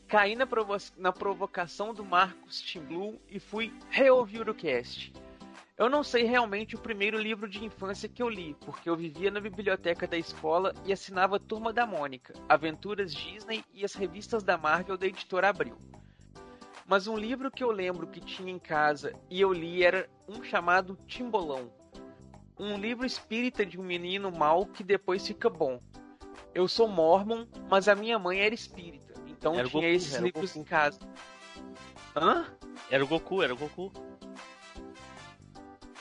Caí 0.08 0.34
na, 0.36 0.46
provo- 0.48 0.78
na 0.98 1.12
provocação 1.12 1.94
do 1.94 2.06
Marcos 2.06 2.62
Tim 2.62 2.80
Blue 2.80 3.22
e 3.30 3.38
fui 3.38 3.74
reouvir 3.90 4.48
o 4.48 4.56
cast. 4.56 5.12
Eu 5.82 5.90
não 5.90 6.04
sei 6.04 6.26
realmente 6.26 6.76
o 6.76 6.80
primeiro 6.80 7.18
livro 7.18 7.50
de 7.50 7.66
infância 7.66 8.08
que 8.08 8.22
eu 8.22 8.30
li, 8.30 8.56
porque 8.64 8.88
eu 8.88 8.96
vivia 8.96 9.32
na 9.32 9.40
biblioteca 9.40 10.06
da 10.06 10.16
escola 10.16 10.76
e 10.86 10.94
assinava 10.94 11.40
Turma 11.40 11.74
da 11.74 11.88
Mônica, 11.88 12.36
Aventuras 12.48 13.12
Disney 13.12 13.66
e 13.74 13.84
as 13.84 13.96
revistas 13.96 14.44
da 14.44 14.60
Marvel 14.60 14.96
da 14.96 15.08
editora 15.08 15.50
Abril. 15.50 15.76
Mas 16.86 17.08
um 17.08 17.18
livro 17.18 17.50
que 17.50 17.64
eu 17.64 17.72
lembro 17.72 18.06
que 18.06 18.20
tinha 18.20 18.52
em 18.52 18.60
casa 18.60 19.16
e 19.28 19.42
eu 19.42 19.52
li 19.52 19.84
era 19.84 20.08
um 20.28 20.44
chamado 20.44 20.96
Timbolão. 21.08 21.74
Um 22.60 22.78
livro 22.78 23.04
espírita 23.04 23.66
de 23.66 23.80
um 23.80 23.84
menino 23.84 24.32
mau 24.32 24.68
que 24.68 24.84
depois 24.84 25.26
fica 25.26 25.50
bom. 25.50 25.82
Eu 26.54 26.68
sou 26.68 26.88
mormon, 26.88 27.48
mas 27.68 27.88
a 27.88 27.96
minha 27.96 28.20
mãe 28.20 28.40
era 28.40 28.54
espírita, 28.54 29.16
então 29.26 29.56
Era 29.56 29.68
tinha 29.68 29.82
Goku, 29.82 29.96
esses 29.96 30.16
livros 30.18 30.52
Goku. 30.52 30.60
em 30.60 30.64
casa. 30.64 31.00
Hã? 32.16 32.46
Era 32.92 33.04
o 33.04 33.08
Goku, 33.08 33.42
era 33.42 33.52
o 33.52 33.58
Goku. 33.58 34.11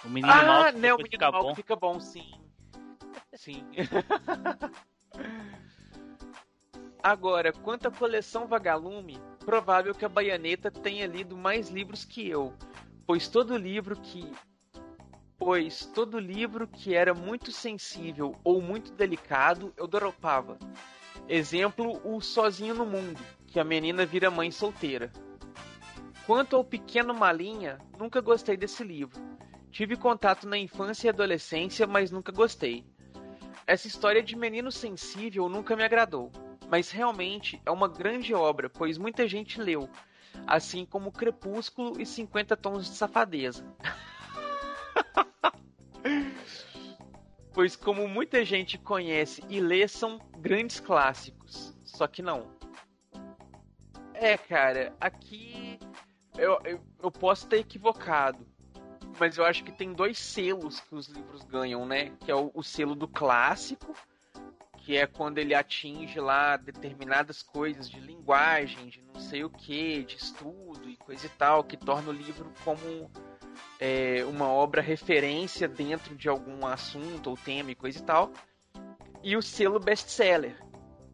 O 0.05 0.09
menino 0.09 0.27
mal 0.28 0.62
Ah, 0.62 0.72
que 0.72 0.78
né, 0.78 0.93
o 0.94 0.97
menino 0.97 1.10
fica 1.10 1.31
mal 1.31 1.43
bom. 1.43 1.48
que 1.51 1.56
fica 1.56 1.77
bom, 1.77 2.01
sim. 2.01 2.31
Sim. 3.35 3.64
Agora, 7.02 7.52
quanto 7.52 7.89
à 7.89 7.90
coleção 7.90 8.47
Vagalume, 8.47 9.18
provável 9.44 9.94
que 9.94 10.05
a 10.05 10.09
Baianeta 10.09 10.70
tenha 10.70 11.06
lido 11.06 11.36
mais 11.36 11.70
livros 11.70 12.05
que 12.05 12.28
eu, 12.28 12.52
pois 13.06 13.27
todo 13.28 13.56
livro 13.56 13.97
que 13.97 14.31
pois 15.39 15.86
todo 15.86 16.18
livro 16.18 16.68
que 16.68 16.94
era 16.94 17.14
muito 17.14 17.51
sensível 17.51 18.36
ou 18.44 18.60
muito 18.60 18.93
delicado 18.93 19.72
eu 19.77 19.86
dropava. 19.86 20.59
Exemplo, 21.27 21.98
o 22.05 22.20
Sozinho 22.20 22.74
no 22.74 22.85
Mundo, 22.85 23.20
que 23.47 23.59
a 23.59 23.64
menina 23.64 24.05
vira 24.05 24.31
mãe 24.31 24.51
solteira. 24.51 25.10
Quanto 26.27 26.56
ao 26.56 26.64
Pequeno 26.64 27.14
Malinha, 27.14 27.78
nunca 27.98 28.20
gostei 28.20 28.56
desse 28.56 28.85
livro. 28.85 29.18
Tive 29.70 29.97
contato 29.97 30.48
na 30.48 30.59
infância 30.59 31.06
e 31.06 31.10
adolescência, 31.10 31.86
mas 31.86 32.10
nunca 32.10 32.32
gostei. 32.32 32.84
Essa 33.66 33.86
história 33.86 34.22
de 34.22 34.34
menino 34.34 34.72
sensível 34.72 35.48
nunca 35.48 35.76
me 35.76 35.84
agradou, 35.84 36.32
mas 36.68 36.90
realmente 36.90 37.62
é 37.64 37.70
uma 37.70 37.86
grande 37.86 38.34
obra, 38.34 38.68
pois 38.68 38.98
muita 38.98 39.28
gente 39.28 39.60
leu, 39.60 39.88
assim 40.47 40.84
como 40.84 41.12
Crepúsculo 41.12 42.01
e 42.01 42.05
50 42.05 42.56
Tons 42.56 42.86
de 42.86 42.97
Safadeza. 42.97 43.64
pois 47.55 47.76
como 47.76 48.09
muita 48.09 48.44
gente 48.44 48.76
conhece 48.76 49.44
e 49.48 49.60
lê, 49.60 49.86
são 49.86 50.18
grandes 50.38 50.80
clássicos. 50.80 51.78
Só 51.84 52.09
que 52.09 52.22
não. 52.22 52.59
É, 54.14 54.36
cara, 54.36 54.97
aqui 55.01 55.78
eu, 56.36 56.59
eu, 56.64 56.80
eu 57.02 57.10
posso 57.10 57.48
ter 57.48 57.59
equivocado. 57.59 58.47
Mas 59.20 59.36
eu 59.36 59.44
acho 59.44 59.62
que 59.62 59.70
tem 59.70 59.92
dois 59.92 60.18
selos 60.18 60.80
que 60.80 60.94
os 60.94 61.06
livros 61.06 61.44
ganham, 61.44 61.84
né? 61.84 62.10
Que 62.20 62.30
é 62.30 62.34
o, 62.34 62.51
o 62.55 62.62
selo 62.62 62.94
do 62.94 63.06
clássico, 63.06 63.94
que 64.78 64.97
é 64.97 65.06
quando 65.06 65.36
ele 65.36 65.55
atinge 65.55 66.18
lá 66.18 66.56
determinadas 66.56 67.42
coisas 67.42 67.88
de 67.88 68.01
linguagem, 68.01 68.88
de 68.88 69.02
não 69.02 69.20
sei 69.20 69.44
o 69.44 69.51
que, 69.51 70.05
de 70.05 70.16
estudo 70.16 70.88
e 70.88 70.97
coisa 70.97 71.26
e 71.26 71.28
tal, 71.28 71.62
que 71.62 71.76
torna 71.76 72.09
o 72.09 72.14
livro 72.14 72.51
como 72.64 73.10
é, 73.78 74.24
uma 74.24 74.48
obra 74.48 74.80
referência 74.80 75.68
dentro 75.68 76.16
de 76.16 76.26
algum 76.26 76.66
assunto 76.66 77.28
ou 77.28 77.36
tema 77.36 77.72
e 77.72 77.74
coisa 77.74 77.98
e 77.98 78.02
tal. 78.02 78.32
E 79.22 79.36
o 79.36 79.42
selo 79.42 79.78
best-seller, 79.78 80.56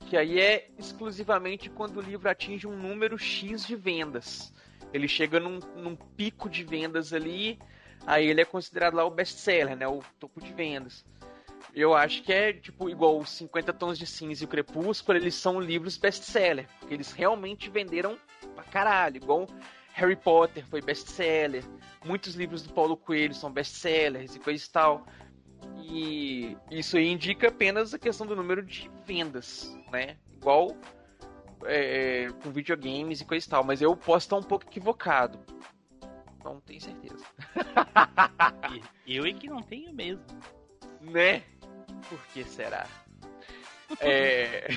que 0.08 0.16
aí 0.16 0.38
é 0.38 0.70
exclusivamente 0.78 1.68
quando 1.68 1.96
o 1.96 2.02
livro 2.02 2.30
atinge 2.30 2.68
um 2.68 2.76
número 2.76 3.18
X 3.18 3.66
de 3.66 3.74
vendas. 3.74 4.54
Ele 4.92 5.08
chega 5.08 5.40
num, 5.40 5.58
num 5.74 5.96
pico 5.96 6.48
de 6.48 6.62
vendas 6.62 7.12
ali, 7.12 7.58
aí 8.06 8.28
ele 8.28 8.40
é 8.40 8.44
considerado 8.44 8.94
lá 8.94 9.04
o 9.04 9.10
best-seller, 9.10 9.76
né? 9.76 9.86
O 9.86 10.02
topo 10.18 10.40
de 10.40 10.52
vendas. 10.52 11.04
Eu 11.74 11.94
acho 11.94 12.22
que 12.22 12.32
é 12.32 12.52
tipo 12.52 12.88
igual 12.88 13.18
os 13.18 13.30
50 13.30 13.72
Tons 13.72 13.98
de 13.98 14.06
Cinza 14.06 14.44
e 14.44 14.46
o 14.46 14.48
Crepúsculo, 14.48 15.18
eles 15.18 15.34
são 15.34 15.60
livros 15.60 15.98
best-seller, 15.98 16.66
porque 16.78 16.94
eles 16.94 17.12
realmente 17.12 17.68
venderam 17.68 18.16
pra 18.54 18.64
caralho, 18.64 19.16
igual 19.16 19.46
Harry 19.92 20.16
Potter 20.16 20.64
foi 20.66 20.80
best-seller, 20.80 21.64
muitos 22.04 22.34
livros 22.34 22.62
do 22.62 22.72
Paulo 22.72 22.96
Coelho 22.96 23.34
são 23.34 23.50
best-sellers 23.50 24.36
e 24.36 24.38
coisa 24.38 24.64
e 24.64 24.68
tal. 24.70 25.06
E 25.78 26.56
isso 26.70 26.96
aí 26.96 27.08
indica 27.08 27.48
apenas 27.48 27.92
a 27.92 27.98
questão 27.98 28.26
do 28.26 28.36
número 28.36 28.62
de 28.62 28.90
vendas, 29.04 29.76
né? 29.90 30.16
Igual 30.32 30.76
é, 31.64 32.28
com 32.42 32.50
videogames 32.50 33.20
e 33.20 33.24
coisa 33.24 33.46
e 33.46 33.48
tal, 33.48 33.64
mas 33.64 33.82
eu 33.82 33.96
posso 33.96 34.26
estar 34.26 34.36
um 34.36 34.42
pouco 34.42 34.64
equivocado. 34.64 35.38
Não 36.46 36.60
tenho 36.60 36.80
certeza. 36.80 37.26
eu 39.04 39.26
é 39.26 39.32
que 39.32 39.48
não 39.48 39.60
tenho 39.60 39.92
mesmo. 39.92 40.24
Né? 41.00 41.42
Por 42.08 42.24
que 42.28 42.44
será? 42.44 42.86
é... 44.00 44.68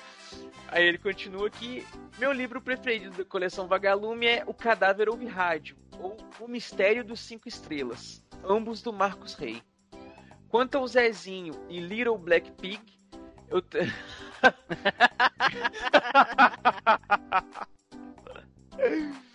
Aí 0.68 0.84
ele 0.84 0.98
continua 0.98 1.48
que 1.48 1.86
meu 2.18 2.32
livro 2.32 2.60
preferido 2.60 3.16
da 3.16 3.24
coleção 3.24 3.66
Vagalume 3.66 4.26
é 4.26 4.44
O 4.46 4.52
Cadáver 4.52 5.08
Ouve 5.08 5.24
Rádio, 5.24 5.78
ou 5.98 6.18
O 6.38 6.46
Mistério 6.46 7.02
dos 7.02 7.20
Cinco 7.20 7.48
Estrelas, 7.48 8.22
ambos 8.44 8.82
do 8.82 8.92
Marcos 8.92 9.32
Rey. 9.34 9.62
Quanto 10.50 10.76
ao 10.76 10.86
Zezinho 10.86 11.54
e 11.70 11.80
Little 11.80 12.18
Black 12.18 12.52
Pig, 12.52 12.82
eu. 13.48 13.62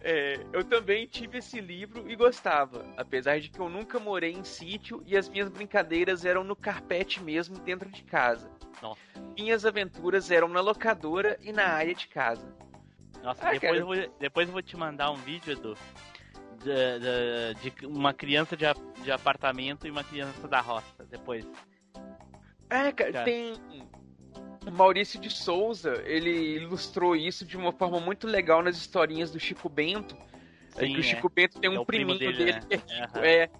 é, 0.00 0.40
eu 0.52 0.62
também 0.64 1.06
tive 1.06 1.38
esse 1.38 1.60
livro 1.60 2.08
e 2.10 2.14
gostava, 2.16 2.84
apesar 2.96 3.40
de 3.40 3.48
que 3.50 3.58
eu 3.58 3.68
nunca 3.68 3.98
morei 3.98 4.32
em 4.32 4.44
sítio 4.44 5.02
e 5.06 5.16
as 5.16 5.28
minhas 5.28 5.48
brincadeiras 5.48 6.24
eram 6.24 6.44
no 6.44 6.54
carpete 6.56 7.22
mesmo 7.22 7.58
dentro 7.60 7.88
de 7.90 8.02
casa. 8.04 8.50
Nossa. 8.80 9.00
Minhas 9.36 9.64
aventuras 9.66 10.30
eram 10.30 10.48
na 10.48 10.60
locadora 10.60 11.36
e 11.42 11.52
na 11.52 11.66
área 11.66 11.94
de 11.94 12.06
casa. 12.08 12.46
Nossa, 13.22 13.48
Ah, 13.48 13.52
depois, 13.52 13.60
cara. 13.60 13.76
eu 13.78 13.86
vou, 13.86 13.96
depois 14.20 14.48
eu 14.48 14.52
vou 14.52 14.62
te 14.62 14.76
mandar 14.76 15.10
um 15.10 15.16
vídeo, 15.16 15.52
Edu, 15.52 15.76
de, 16.62 17.60
de- 17.60 17.70
de 17.70 17.86
uma 17.86 18.14
criança 18.14 18.56
de, 18.56 18.64
de 19.02 19.10
apartamento 19.10 19.86
e 19.86 19.90
uma 19.90 20.04
criança 20.04 20.46
da 20.46 20.60
roça. 20.60 21.04
Depois. 21.10 21.44
É, 22.70 22.92
cara, 22.92 23.12
Cara. 23.12 23.24
tem. 23.24 23.54
Maurício 24.72 25.20
de 25.20 25.30
Souza, 25.30 26.02
ele 26.04 26.56
ilustrou 26.56 27.14
isso 27.16 27.44
de 27.44 27.56
uma 27.56 27.72
forma 27.72 27.98
muito 28.00 28.26
legal 28.26 28.62
nas 28.62 28.76
historinhas 28.76 29.30
do 29.30 29.38
Chico 29.40 29.68
Bento. 29.68 30.16
é 30.76 30.80
Sim, 30.86 30.92
que 30.92 30.98
o 30.98 31.00
é. 31.00 31.02
Chico 31.02 31.28
Bento 31.28 31.58
tem 31.60 31.74
É 31.74 31.80
um 31.80 31.84
primo 31.84 32.16
priminho 32.16 32.18
dele, 32.18 32.52
dele, 32.52 32.52
né? 32.52 32.60
que 33.12 33.18
é. 33.18 33.42
É. 33.44 33.50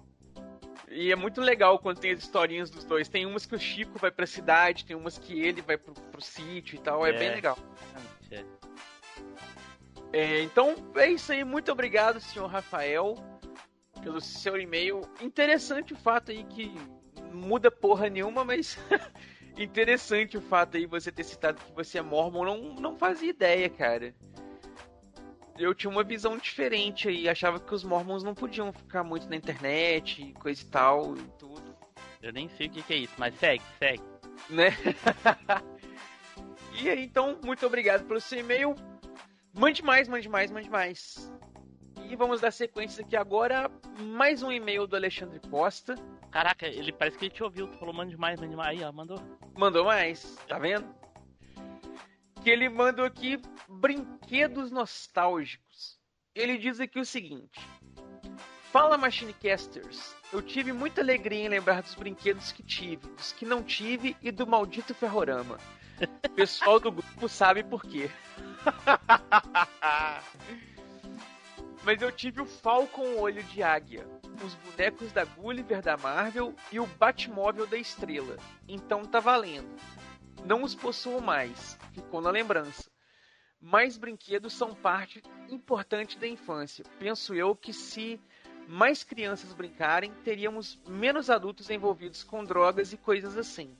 E 0.91 1.11
é 1.11 1.15
muito 1.15 1.39
legal 1.39 1.77
quando 1.77 1.99
tem 1.99 2.11
as 2.11 2.19
historinhas 2.19 2.69
dos 2.69 2.83
dois. 2.83 3.07
Tem 3.07 3.25
umas 3.25 3.45
que 3.45 3.55
o 3.55 3.59
Chico 3.59 3.99
vai 3.99 4.09
pra 4.11 4.25
cidade, 4.25 4.85
tem 4.85 4.95
umas 4.95 5.17
que 5.19 5.39
ele 5.39 5.61
vai 5.61 5.77
pro, 5.77 5.93
pro 5.93 6.21
sítio 6.21 6.75
e 6.75 6.79
tal. 6.79 7.05
É, 7.05 7.11
É. 7.11 7.13
bem 7.19 7.29
legal. 7.29 7.57
É. 8.31 8.43
É, 10.11 10.41
então 10.41 10.75
é 10.95 11.11
isso 11.11 11.31
aí. 11.31 11.43
Muito 11.43 11.71
obrigado, 11.71 12.19
senhor 12.19 12.47
Rafael, 12.47 13.15
pelo 14.01 14.19
seu 14.19 14.59
e-mail. 14.59 15.01
Interessante 15.21 15.93
o 15.93 15.97
fato 15.97 16.31
aí 16.31 16.43
que 16.45 16.73
muda 17.31 17.69
porra 17.69 18.09
nenhuma, 18.09 18.43
mas 18.43 18.77
interessante 19.63 20.37
o 20.37 20.41
fato 20.41 20.77
aí 20.77 20.85
você 20.85 21.11
ter 21.11 21.23
citado 21.23 21.61
que 21.61 21.71
você 21.73 21.99
é 21.99 22.01
mormon. 22.01 22.43
Não, 22.43 22.73
não 22.75 22.95
fazia 22.97 23.29
ideia, 23.29 23.69
cara. 23.69 24.13
Eu 25.57 25.75
tinha 25.75 25.91
uma 25.91 26.03
visão 26.03 26.37
diferente 26.37 27.09
aí. 27.09 27.27
Achava 27.27 27.59
que 27.59 27.73
os 27.73 27.83
mormons 27.83 28.23
não 28.23 28.33
podiam 28.33 28.71
ficar 28.71 29.03
muito 29.03 29.29
na 29.29 29.35
internet 29.35 30.21
e 30.21 30.33
coisa 30.33 30.61
e 30.61 30.65
tal 30.65 31.17
e 31.17 31.23
tudo. 31.37 31.75
Eu 32.21 32.31
nem 32.31 32.47
sei 32.49 32.67
o 32.67 32.69
que, 32.69 32.81
que 32.81 32.93
é 32.93 32.97
isso, 32.97 33.13
mas 33.17 33.35
segue, 33.35 33.63
segue. 33.77 34.03
né? 34.49 34.69
e 36.81 36.89
aí, 36.89 37.03
então, 37.03 37.39
muito 37.43 37.65
obrigado 37.65 38.05
pelo 38.05 38.21
seu 38.21 38.39
e-mail. 38.39 38.75
Mande 39.53 39.83
mais, 39.83 40.07
mande 40.07 40.29
mais, 40.29 40.51
mande 40.51 40.69
mais. 40.69 41.31
E 42.09 42.15
vamos 42.15 42.41
dar 42.41 42.51
sequência 42.51 43.03
aqui 43.03 43.15
agora. 43.15 43.69
Mais 43.99 44.41
um 44.41 44.51
e-mail 44.51 44.87
do 44.87 44.95
Alexandre 44.95 45.39
Costa. 45.49 45.95
Caraca, 46.31 46.67
ele 46.67 46.91
parece 46.91 47.17
que 47.17 47.25
ele 47.25 47.33
te 47.33 47.43
ouviu. 47.43 47.67
Tu 47.67 47.77
falou, 47.77 47.93
mande 47.93 48.15
mais, 48.15 48.39
mande 48.39 48.55
mais. 48.55 48.77
Aí, 48.77 48.83
ó, 48.83 48.91
mandou. 48.91 49.19
Mandou 49.57 49.85
mais, 49.85 50.35
tá 50.47 50.59
vendo? 50.59 50.87
Que 52.43 52.49
ele 52.49 52.69
mandou 52.69 53.05
aqui 53.05 53.41
brinquedos 53.67 54.71
nostálgicos. 54.71 55.99
Ele 56.35 56.57
diz 56.57 56.79
aqui 56.79 56.99
o 56.99 57.05
seguinte: 57.05 57.59
Fala 58.71 58.97
Machinecasters, 58.97 60.15
eu 60.31 60.41
tive 60.41 60.71
muita 60.71 61.01
alegria 61.01 61.43
em 61.43 61.49
lembrar 61.49 61.81
dos 61.81 61.95
brinquedos 61.95 62.51
que 62.51 62.61
tive, 62.61 63.07
dos 63.07 63.33
que 63.33 63.45
não 63.45 63.63
tive 63.63 64.15
e 64.21 64.31
do 64.31 64.45
maldito 64.45 64.93
Ferrorama. 64.93 65.57
O 66.23 66.29
pessoal 66.29 66.79
do 66.79 66.91
grupo 66.91 67.27
sabe 67.27 67.63
por 67.63 67.81
quê. 67.81 68.09
Mas 71.89 72.03
eu 72.03 72.11
tive 72.11 72.39
o 72.39 72.45
Falcon 72.45 73.15
Olho 73.17 73.41
de 73.45 73.63
Águia, 73.63 74.05
os 74.45 74.53
bonecos 74.53 75.11
da 75.11 75.25
Gulliver 75.25 75.81
da 75.81 75.97
Marvel 75.97 76.53
e 76.71 76.79
o 76.79 76.85
Batmóvel 76.85 77.65
da 77.65 77.79
Estrela. 77.79 78.37
Então 78.67 79.03
tá 79.03 79.19
valendo. 79.19 79.75
Não 80.45 80.61
os 80.61 80.75
possuo 80.75 81.19
mais, 81.19 81.79
ficou 81.91 82.21
na 82.21 82.29
lembrança. 82.29 82.91
Mais 83.59 83.97
brinquedos 83.97 84.53
são 84.53 84.75
parte 84.75 85.23
importante 85.49 86.19
da 86.19 86.27
infância. 86.27 86.85
Penso 86.99 87.33
eu 87.33 87.55
que 87.55 87.73
se 87.73 88.21
mais 88.67 89.03
crianças 89.03 89.51
brincarem, 89.51 90.11
teríamos 90.23 90.79
menos 90.87 91.27
adultos 91.27 91.71
envolvidos 91.71 92.23
com 92.23 92.43
drogas 92.43 92.93
e 92.93 92.97
coisas 92.97 93.35
assim. 93.35 93.75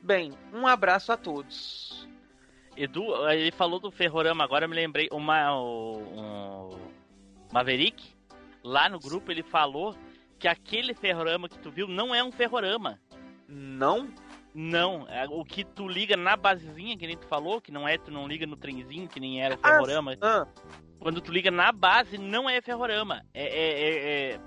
Bem, 0.00 0.38
um 0.52 0.68
abraço 0.68 1.10
a 1.10 1.16
todos. 1.16 2.08
Edu, 2.76 3.28
ele 3.28 3.50
falou 3.50 3.80
do 3.80 3.90
Ferrorama, 3.90 4.44
agora 4.44 4.66
eu 4.66 4.68
me 4.68 4.76
lembrei. 4.76 5.08
Uma, 5.10 5.60
um 5.60 6.83
Maverick, 7.54 8.04
lá 8.64 8.88
no 8.88 8.98
grupo, 8.98 9.30
ele 9.30 9.44
falou 9.44 9.94
que 10.40 10.48
aquele 10.48 10.92
Ferrorama 10.92 11.48
que 11.48 11.56
tu 11.60 11.70
viu 11.70 11.86
não 11.86 12.12
é 12.12 12.22
um 12.24 12.32
Ferrorama. 12.32 12.98
Não? 13.48 14.12
Não, 14.52 15.06
é 15.08 15.24
o 15.28 15.44
que 15.44 15.62
tu 15.64 15.86
liga 15.86 16.16
na 16.16 16.36
basezinha, 16.36 16.96
que 16.98 17.06
nem 17.06 17.16
tu 17.16 17.28
falou, 17.28 17.60
que 17.60 17.70
não 17.70 17.86
é, 17.86 17.96
tu 17.96 18.10
não 18.10 18.26
liga 18.26 18.44
no 18.44 18.56
trenzinho, 18.56 19.08
que 19.08 19.20
nem 19.20 19.40
era 19.40 19.56
Ah, 19.62 19.68
Ferrorama. 19.68 20.16
ah. 20.20 20.48
Quando 20.98 21.20
tu 21.20 21.30
liga 21.30 21.48
na 21.52 21.70
base, 21.70 22.18
não 22.18 22.50
é 22.50 22.60
Ferrorama. 22.60 23.24
É, 23.32 23.44
é- 23.44 23.80
é- 23.80 24.34
é- 24.34 24.40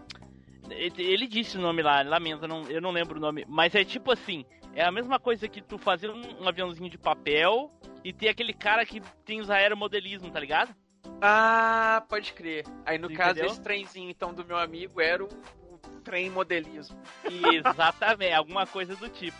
Ele 0.98 1.28
disse 1.28 1.58
o 1.58 1.62
nome 1.62 1.82
lá, 1.82 2.02
lamento, 2.02 2.44
eu 2.44 2.48
não, 2.50 2.64
eu 2.70 2.82
não 2.82 2.92
lembro 2.92 3.18
o 3.18 3.22
nome. 3.22 3.46
Mas 3.48 3.74
é 3.74 3.86
tipo 3.86 4.12
assim, 4.12 4.44
é 4.76 4.84
a 4.84 4.92
mesma 4.92 5.18
coisa 5.18 5.48
que 5.48 5.62
tu 5.62 5.78
fazer 5.78 6.10
um, 6.10 6.44
um 6.44 6.48
aviãozinho 6.48 6.90
de 6.90 6.98
papel 6.98 7.72
e 8.04 8.12
ter 8.12 8.28
aquele 8.28 8.54
cara 8.54 8.86
que 8.86 9.00
tem 9.24 9.40
os 9.40 9.50
aeromodelismo, 9.50 10.30
tá 10.30 10.42
ligado? 10.42 10.76
Ah, 11.22 12.04
pode 12.08 12.34
crer. 12.34 12.66
Aí 12.86 12.98
no 12.98 13.14
caso, 13.14 13.40
esse 13.40 13.62
trenzinho 13.62 14.10
então 14.10 14.34
do 14.34 14.46
meu 14.46 14.58
amigo 14.58 15.02
era 15.02 15.24
o, 15.24 15.28
o 15.28 15.78
trem 16.04 16.30
modelismo. 16.30 16.98
Exatamente, 17.26 18.34
alguma 18.34 18.68
coisa 18.68 18.96
do 18.96 19.10
tipo. 19.10 19.38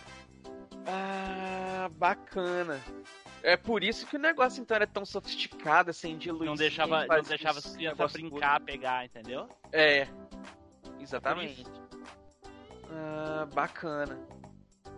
Ah, 0.86 1.88
bacana. 1.92 2.80
É 3.42 3.56
por 3.56 3.84
isso 3.84 4.06
que 4.06 4.16
o 4.16 4.18
negócio 4.18 4.60
então 4.60 4.74
era 4.74 4.86
tão 4.86 5.04
sofisticado, 5.04 5.90
assim, 5.90 6.16
de 6.16 6.30
luz. 6.30 6.46
Não 6.46 6.54
deixava, 6.56 7.06
não 7.06 7.22
deixava 7.22 7.58
as 7.58 7.74
crianças 7.74 8.12
brincar, 8.12 8.60
pegar, 8.60 9.04
entendeu? 9.04 9.48
É, 9.72 10.08
exatamente. 10.98 11.64
Ah, 12.90 13.46
bacana. 13.54 14.18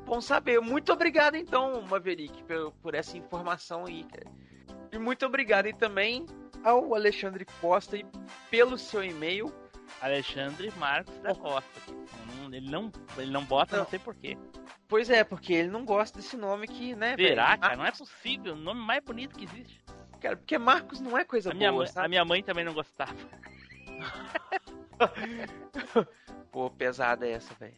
Bom 0.06 0.20
saber. 0.20 0.60
Muito 0.60 0.92
obrigado 0.92 1.36
então, 1.36 1.82
Maverick, 1.82 2.42
por, 2.44 2.72
por 2.82 2.94
essa 2.94 3.18
informação 3.18 3.84
aí, 3.86 4.04
cara. 4.04 4.26
E 4.92 4.98
muito 4.98 5.26
obrigado 5.26 5.66
e 5.66 5.74
também 5.74 6.26
ao 6.64 6.94
Alexandre 6.94 7.44
Costa 7.60 7.96
e 7.96 8.04
pelo 8.50 8.78
seu 8.78 9.02
e-mail. 9.02 9.52
Alexandre 10.00 10.72
Marcos 10.76 11.16
da 11.18 11.34
Costa. 11.34 11.80
Não- 12.36 12.52
Ele 12.54 12.70
não, 12.70 12.90
ele 13.16 13.30
não 13.30 13.44
bota, 13.44 13.76
não, 13.76 13.86
sei 13.86 13.98
porquê. 13.98 14.36
Pois 14.88 15.08
é, 15.10 15.22
porque 15.22 15.52
ele 15.52 15.68
não 15.68 15.84
gosta 15.84 16.18
desse 16.18 16.36
nome 16.36 16.66
que, 16.66 16.94
né? 16.96 17.14
Será, 17.16 17.56
cara? 17.56 17.76
Não 17.76 17.84
é 17.84 17.92
possível. 17.92 18.54
O 18.54 18.56
nome 18.56 18.80
mais 18.80 19.02
bonito 19.04 19.36
que 19.38 19.44
existe. 19.44 19.80
Cara, 20.20 20.36
porque 20.36 20.58
Marcos 20.58 21.00
não 21.00 21.16
é 21.16 21.24
coisa 21.24 21.50
A 21.50 21.54
minha, 21.54 21.70
boa, 21.70 21.84
mãe, 21.84 21.92
sabe? 21.92 22.06
a 22.06 22.08
minha 22.08 22.24
mãe 22.24 22.42
também 22.42 22.64
não 22.64 22.74
gostava. 22.74 23.14
Pô, 26.50 26.70
pesada 26.70 27.26
essa, 27.28 27.54
velho. 27.54 27.74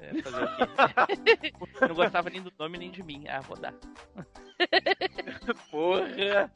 É, 0.00 0.22
fazer 0.22 0.44
o 0.44 1.16
quê? 1.16 1.52
não 1.88 1.94
gostava 1.94 2.30
nem 2.30 2.42
do 2.42 2.52
nome 2.58 2.78
nem 2.78 2.90
de 2.90 3.02
mim. 3.02 3.26
Ah, 3.28 3.40
vou 3.40 3.56
dar. 3.56 3.74
Porra! 5.70 6.50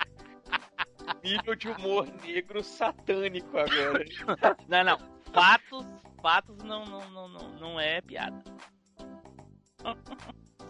Nível 1.22 1.54
de 1.54 1.68
humor 1.68 2.06
negro 2.24 2.62
satânico 2.62 3.58
agora. 3.58 4.04
Não, 4.68 4.84
não. 4.84 4.98
Fatos, 5.32 5.86
fatos 6.20 6.58
não, 6.58 6.84
não, 6.84 7.10
não, 7.10 7.28
não, 7.28 7.48
não 7.58 7.80
é 7.80 8.00
piada. 8.02 8.42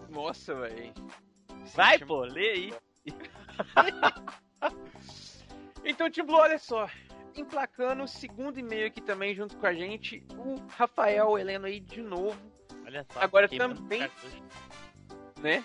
Nossa, 0.08 0.54
velho. 0.54 0.92
Vai, 1.74 1.98
pô, 1.98 2.20
lê 2.20 2.50
aí. 2.50 2.74
Então, 5.84 6.08
Tim 6.08 6.22
Blue, 6.22 6.36
olha 6.36 6.58
só. 6.60 6.88
Emplacando 7.34 8.04
o 8.04 8.08
segundo 8.08 8.56
e-mail 8.60 8.86
aqui 8.86 9.00
também 9.00 9.34
junto 9.34 9.56
com 9.56 9.66
a 9.66 9.74
gente, 9.74 10.24
o 10.36 10.54
Rafael 10.68 11.36
Heleno 11.36 11.66
aí 11.66 11.80
de 11.80 12.00
novo, 12.00 12.38
Olha 12.84 13.06
só. 13.10 13.20
Agora 13.20 13.48
também- 13.48 14.08
né? 15.40 15.64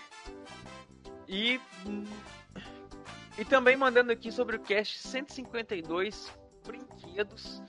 E 1.27 1.59
e 3.37 3.45
também 3.45 3.75
mandando 3.75 4.11
aqui 4.11 4.31
sobre 4.31 4.55
o 4.55 4.59
cast 4.59 4.97
152 4.99 6.31
brinquedos. 6.65 7.61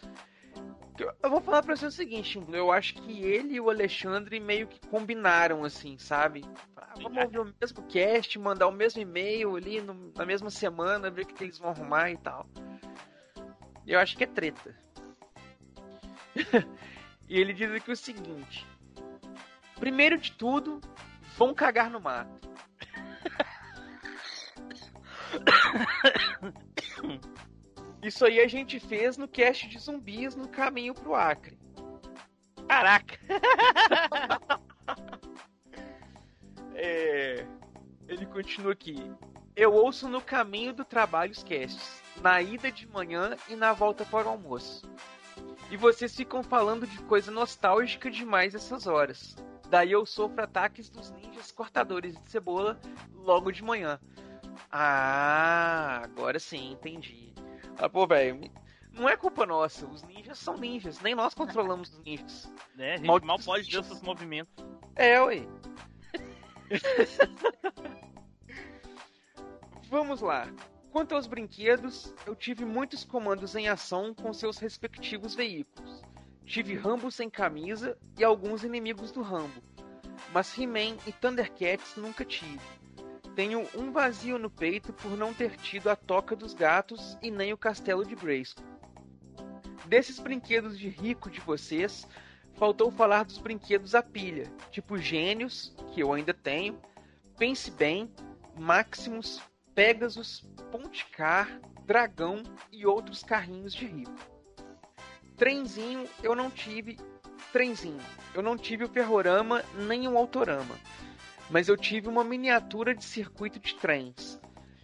Que 0.97 1.05
Eu 1.23 1.31
vou 1.31 1.40
falar 1.40 1.62
pra 1.62 1.77
você 1.77 1.86
o 1.86 1.90
seguinte, 1.93 2.43
eu 2.53 2.73
acho 2.73 2.95
que 2.95 3.23
ele 3.23 3.55
e 3.55 3.61
o 3.61 3.70
Alexandre 3.70 4.40
meio 4.40 4.66
que 4.66 4.81
combinaram 4.89 5.65
assim, 5.65 5.97
sabe? 5.99 6.45
Ah, 6.77 6.95
vamos 7.01 7.23
ouvir 7.23 7.39
o 7.39 7.55
mesmo 7.61 7.82
cast, 7.85 8.39
mandar 8.39 8.66
o 8.66 8.73
mesmo 8.73 9.01
e-mail 9.01 9.55
ali 9.57 9.81
no- 9.81 10.12
na 10.16 10.27
mesma 10.27 10.51
semana, 10.51 11.11
ver 11.11 11.23
o 11.23 11.27
que, 11.27 11.35
que 11.35 11.45
eles 11.45 11.59
vão 11.59 11.70
arrumar 11.70 12.11
e 12.11 12.16
tal. 12.16 12.49
Eu 13.86 14.01
acho 14.01 14.16
que 14.16 14.24
é 14.24 14.27
treta. 14.27 14.74
e 17.28 17.39
ele 17.40 17.53
diz 17.53 17.70
aqui 17.70 17.93
o 17.93 17.97
seguinte: 17.97 18.66
Primeiro 19.78 20.19
de 20.19 20.32
tudo, 20.32 20.81
vão 21.36 21.55
cagar 21.55 21.90
no 21.90 22.01
mato. 22.01 22.48
Isso 28.03 28.25
aí 28.25 28.41
a 28.41 28.47
gente 28.47 28.79
fez 28.79 29.16
no 29.16 29.27
cast 29.27 29.69
de 29.69 29.79
zumbis 29.79 30.37
no 30.37 30.49
caminho 30.49 30.95
pro 30.95 31.15
Acre. 31.15 31.59
Caraca! 32.69 33.19
É, 36.81 37.45
Ele 38.07 38.25
continua 38.25 38.73
aqui. 38.73 39.12
Eu 39.57 39.75
ouço 39.75 40.09
no 40.09 40.20
caminho 40.20 40.73
do 40.73 40.85
trabalho 40.85 41.33
os 41.33 41.43
casts, 41.43 42.01
na 42.23 42.41
ida 42.41 42.70
de 42.70 42.87
manhã 42.87 43.37
e 43.49 43.57
na 43.57 43.73
volta 43.73 44.05
para 44.05 44.29
o 44.29 44.31
almoço. 44.31 44.89
E 45.73 45.77
vocês 45.77 46.15
ficam 46.15 46.41
falando 46.41 46.87
de 46.87 47.03
coisa 47.03 47.33
nostálgica 47.33 48.09
demais 48.09 48.55
essas 48.55 48.87
horas. 48.87 49.35
Daí 49.69 49.91
eu 49.91 50.07
sofro 50.07 50.43
ataques 50.43 50.89
dos 50.89 51.11
ninjas 51.11 51.51
cortadores 51.51 52.16
de 52.16 52.31
cebola 52.31 52.81
logo 53.12 53.51
de 53.51 53.65
manhã. 53.65 53.99
Ah, 54.70 56.03
agora 56.05 56.39
sim, 56.39 56.73
entendi. 56.73 57.32
Ah, 57.78 57.89
pô, 57.89 58.07
velho, 58.07 58.40
não 58.93 59.09
é 59.09 59.16
culpa 59.16 59.47
nossa. 59.47 59.86
Os 59.86 60.03
ninjas 60.03 60.39
são 60.39 60.57
ninjas, 60.57 61.01
nem 61.01 61.15
nós 61.15 61.32
controlamos 61.35 61.90
os 61.90 62.01
ninjas. 62.01 62.53
Né? 62.74 62.95
A 62.95 62.97
gente 62.97 63.07
Malditos 63.07 63.27
mal 63.27 63.39
pode 63.39 63.70
seus 63.70 64.03
movimentos. 64.03 64.53
É, 64.95 65.20
ué. 65.23 65.47
Vamos 69.89 70.20
lá. 70.20 70.53
Quanto 70.90 71.15
aos 71.15 71.27
brinquedos, 71.27 72.15
eu 72.27 72.35
tive 72.35 72.65
muitos 72.65 73.05
comandos 73.05 73.55
em 73.55 73.69
ação 73.69 74.15
com 74.15 74.32
seus 74.32 74.59
respectivos 74.59 75.35
veículos. 75.35 76.03
Tive 76.45 76.74
Rambo 76.74 77.11
sem 77.11 77.31
camisa 77.31 77.97
e 78.19 78.24
alguns 78.24 78.65
inimigos 78.65 79.12
do 79.12 79.23
Rambo. 79.23 79.62
Mas 80.32 80.57
He-Man 80.59 80.97
e 81.07 81.12
Thundercats 81.12 81.95
nunca 81.97 82.24
tive. 82.24 82.78
Tenho 83.39 83.69
um 83.73 83.93
vazio 83.93 84.36
no 84.36 84.51
peito 84.51 84.93
por 84.93 85.16
não 85.16 85.32
ter 85.32 85.56
tido 85.59 85.89
a 85.89 85.94
Toca 85.94 86.35
dos 86.35 86.55
Gatos 86.55 87.16
e 87.23 87.31
nem 87.31 87.52
o 87.52 87.56
Castelo 87.56 88.05
de 88.05 88.16
Grayskull. 88.16 88.66
Desses 89.86 90.19
brinquedos 90.19 90.77
de 90.77 90.89
rico 90.89 91.31
de 91.31 91.39
vocês, 91.39 92.05
faltou 92.55 92.90
falar 92.90 93.23
dos 93.23 93.39
brinquedos 93.39 93.94
a 93.94 94.02
pilha, 94.02 94.52
tipo 94.73 94.98
Gênios, 94.98 95.73
que 95.93 96.02
eu 96.02 96.12
ainda 96.12 96.35
tenho, 96.35 96.81
Pense 97.39 97.70
Bem, 97.70 98.12
Maximus, 98.59 99.40
Pegasus, 99.73 100.40
Ponticar, 100.73 101.60
Dragão 101.86 102.43
e 102.73 102.85
outros 102.85 103.23
carrinhos 103.23 103.73
de 103.73 103.86
rico. 103.86 104.19
Trenzinho 105.36 106.09
eu 106.24 106.35
não 106.35 106.51
tive. 106.51 106.98
Trenzinho. 107.52 108.02
Eu 108.35 108.43
não 108.43 108.59
tive 108.59 108.82
o 108.82 108.89
ferrorama 108.89 109.62
nem 109.86 110.09
o 110.09 110.19
autorama. 110.19 110.74
Mas 111.51 111.69
eu 111.69 111.77
tive 111.77 112.09
uma 112.09 112.25
miniatura 112.25 112.95
de 112.95 113.05
circuito 113.05 113.59
de 113.59 113.75
trens. 113.75 114.41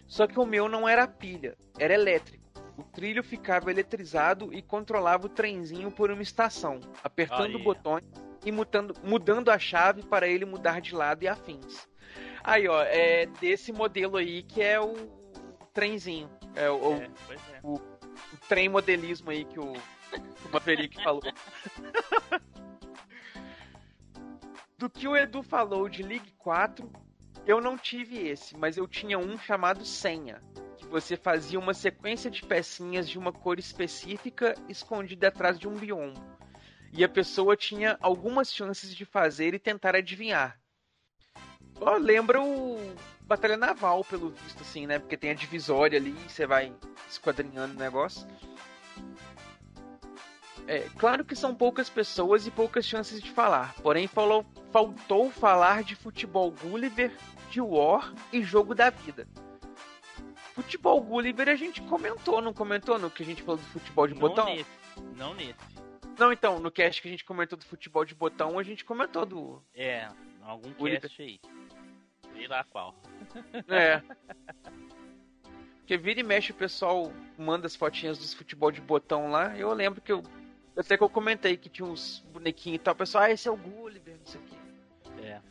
Só 0.07 0.27
que 0.27 0.39
o 0.39 0.45
meu 0.45 0.69
não 0.69 0.87
era 0.87 1.07
pilha, 1.07 1.55
era 1.77 1.93
elétrico. 1.93 2.43
O 2.77 2.83
trilho 2.83 3.23
ficava 3.23 3.71
eletrizado 3.71 4.53
e 4.53 4.61
controlava 4.61 5.27
o 5.27 5.29
trenzinho 5.29 5.89
por 5.89 6.11
uma 6.11 6.21
estação, 6.21 6.79
apertando 7.03 7.57
Aí. 7.57 7.63
botões 7.63 8.03
e 8.45 8.51
mudando, 8.51 8.93
mudando 9.03 9.49
a 9.49 9.57
chave 9.57 10.03
para 10.03 10.27
ele 10.27 10.45
mudar 10.45 10.81
de 10.81 10.93
lado 10.93 11.23
e 11.23 11.27
afins. 11.27 11.87
Aí, 12.43 12.67
ó, 12.67 12.83
é 12.83 13.25
desse 13.39 13.71
modelo 13.71 14.17
aí 14.17 14.43
que 14.43 14.61
é 14.61 14.79
o 14.79 14.93
trenzinho. 15.73 16.29
É 16.53 16.69
o, 16.69 16.93
É, 16.93 17.09
pois 17.25 17.41
é. 17.51 17.59
o 17.63 17.81
trem 18.47 18.69
modelismo 18.69 19.31
aí 19.31 19.45
que 19.45 19.59
o, 19.59 19.73
que 19.73 20.47
o 20.47 20.51
Maverick 20.51 21.01
falou. 21.03 21.21
Do 24.77 24.89
que 24.89 25.07
o 25.07 25.15
Edu 25.15 25.41
falou 25.41 25.87
de 25.87 26.03
League 26.03 26.31
4, 26.37 26.91
eu 27.45 27.61
não 27.61 27.77
tive 27.77 28.27
esse, 28.27 28.57
mas 28.57 28.75
eu 28.75 28.85
tinha 28.85 29.17
um 29.17 29.37
chamado 29.37 29.85
Senha, 29.85 30.41
que 30.77 30.85
você 30.85 31.15
fazia 31.15 31.57
uma 31.57 31.73
sequência 31.73 32.29
de 32.29 32.43
pecinhas 32.43 33.07
de 33.07 33.17
uma 33.17 33.31
cor 33.31 33.57
específica 33.57 34.53
escondida 34.67 35.29
atrás 35.29 35.57
de 35.57 35.65
um 35.65 35.75
biombo. 35.75 36.19
E 36.91 37.05
a 37.05 37.09
pessoa 37.09 37.55
tinha 37.55 37.97
algumas 38.01 38.53
chances 38.53 38.93
de 38.93 39.05
fazer 39.05 39.53
e 39.53 39.59
tentar 39.59 39.95
adivinhar. 39.95 40.59
Ó, 41.79 41.95
lembra 41.95 42.41
o 42.41 42.77
Batalha 43.21 43.55
Naval, 43.55 44.03
pelo 44.03 44.29
visto, 44.29 44.61
assim, 44.61 44.85
né? 44.85 44.99
Porque 44.99 45.15
tem 45.15 45.31
a 45.31 45.35
divisória 45.35 45.97
ali, 45.97 46.11
você 46.27 46.45
vai 46.45 46.73
esquadrinhando 47.09 47.75
o 47.75 47.79
negócio. 47.79 48.27
É, 50.67 50.79
claro 50.97 51.23
que 51.23 51.35
são 51.35 51.53
poucas 51.53 51.89
pessoas 51.89 52.47
e 52.47 52.51
poucas 52.51 52.85
chances 52.85 53.21
de 53.21 53.29
falar, 53.31 53.75
porém 53.75 54.07
falou, 54.07 54.45
faltou 54.71 55.29
falar 55.29 55.83
de 55.83 55.95
futebol 55.95 56.51
Gulliver, 56.51 57.11
de 57.51 57.61
War 57.61 58.13
e 58.33 58.41
jogo 58.41 58.73
da 58.73 58.89
vida. 58.89 59.27
Futebol 60.53 61.01
Gulliver 61.01 61.49
a 61.49 61.55
gente 61.55 61.81
comentou, 61.81 62.41
não 62.41 62.53
comentou 62.53 62.97
no 62.97 63.11
que 63.11 63.21
a 63.23 63.25
gente 63.25 63.43
falou 63.43 63.57
do 63.57 63.67
futebol 63.67 64.07
de 64.07 64.13
Não 64.13 64.21
botão? 64.21 64.45
nesse. 64.45 64.69
Não 65.15 65.33
nesse. 65.33 65.75
Não, 66.17 66.31
então, 66.31 66.59
no 66.59 66.71
cast 66.71 67.01
que 67.01 67.09
a 67.09 67.11
gente 67.11 67.25
comentou 67.25 67.57
do 67.59 67.65
futebol 67.65 68.05
de 68.05 68.15
botão, 68.15 68.57
a 68.57 68.63
gente 68.63 68.85
comentou 68.85 69.25
do. 69.25 69.61
É, 69.73 70.07
algum 70.41 70.71
Gulliver. 70.71 71.01
cast 71.01 71.21
aí. 71.21 71.39
Sei 72.33 72.47
lá 72.47 72.63
qual. 72.63 72.95
É. 73.67 74.01
Porque 75.79 75.97
vira 75.97 76.19
e 76.19 76.23
mexe 76.23 76.51
o 76.51 76.55
pessoal 76.55 77.11
manda 77.37 77.67
as 77.67 77.75
fotinhas 77.75 78.17
dos 78.17 78.33
futebol 78.33 78.71
de 78.71 78.81
botão 78.81 79.29
lá. 79.29 79.55
Eu 79.57 79.71
lembro 79.73 80.01
que 80.01 80.11
eu. 80.11 80.23
Até 80.77 80.97
que 80.97 81.03
eu 81.03 81.09
comentei 81.09 81.55
que 81.55 81.69
tinha 81.69 81.87
uns 81.87 82.19
bonequinhos 82.33 82.75
e 82.75 82.79
tal. 82.79 82.93
O 82.93 82.97
pessoal, 82.97 83.23
ah, 83.23 83.31
esse 83.31 83.47
é 83.47 83.51
o 83.51 83.55
Gulliver, 83.55 84.17
não 84.17 84.25
sei 84.25 84.41
o 84.41 84.43
quê. 84.43 84.55
É. 85.21 85.41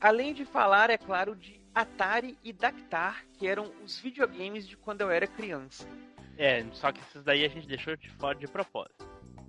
Além 0.00 0.32
de 0.32 0.44
falar, 0.44 0.88
é 0.88 0.96
claro, 0.96 1.34
de 1.34 1.60
Atari 1.74 2.38
e 2.44 2.52
Dactar, 2.52 3.24
que 3.34 3.46
eram 3.46 3.70
os 3.84 3.98
videogames 3.98 4.66
de 4.66 4.76
quando 4.76 5.00
eu 5.00 5.10
era 5.10 5.26
criança. 5.26 5.86
É, 6.38 6.64
só 6.72 6.90
que 6.90 7.00
esses 7.00 7.22
daí 7.22 7.44
a 7.44 7.48
gente 7.48 7.66
deixou 7.66 7.96
de 7.96 8.08
fora 8.12 8.38
de 8.38 8.46
propósito. 8.46 9.06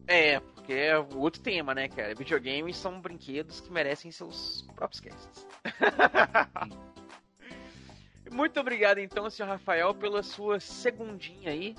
É, 0.08 0.40
porque 0.40 0.74
é 0.74 0.98
outro 0.98 1.42
tema, 1.42 1.74
né, 1.74 1.88
cara? 1.88 2.14
Videogames 2.14 2.76
são 2.76 3.00
brinquedos 3.00 3.62
que 3.62 3.72
merecem 3.72 4.12
seus 4.12 4.64
próprios 4.76 5.00
casts. 5.00 5.48
Muito 8.30 8.60
obrigado, 8.60 9.00
então, 9.00 9.30
senhor 9.30 9.50
Rafael, 9.50 9.94
pela 9.94 10.24
sua 10.24 10.60
segundinha 10.60 11.52
aí, 11.52 11.76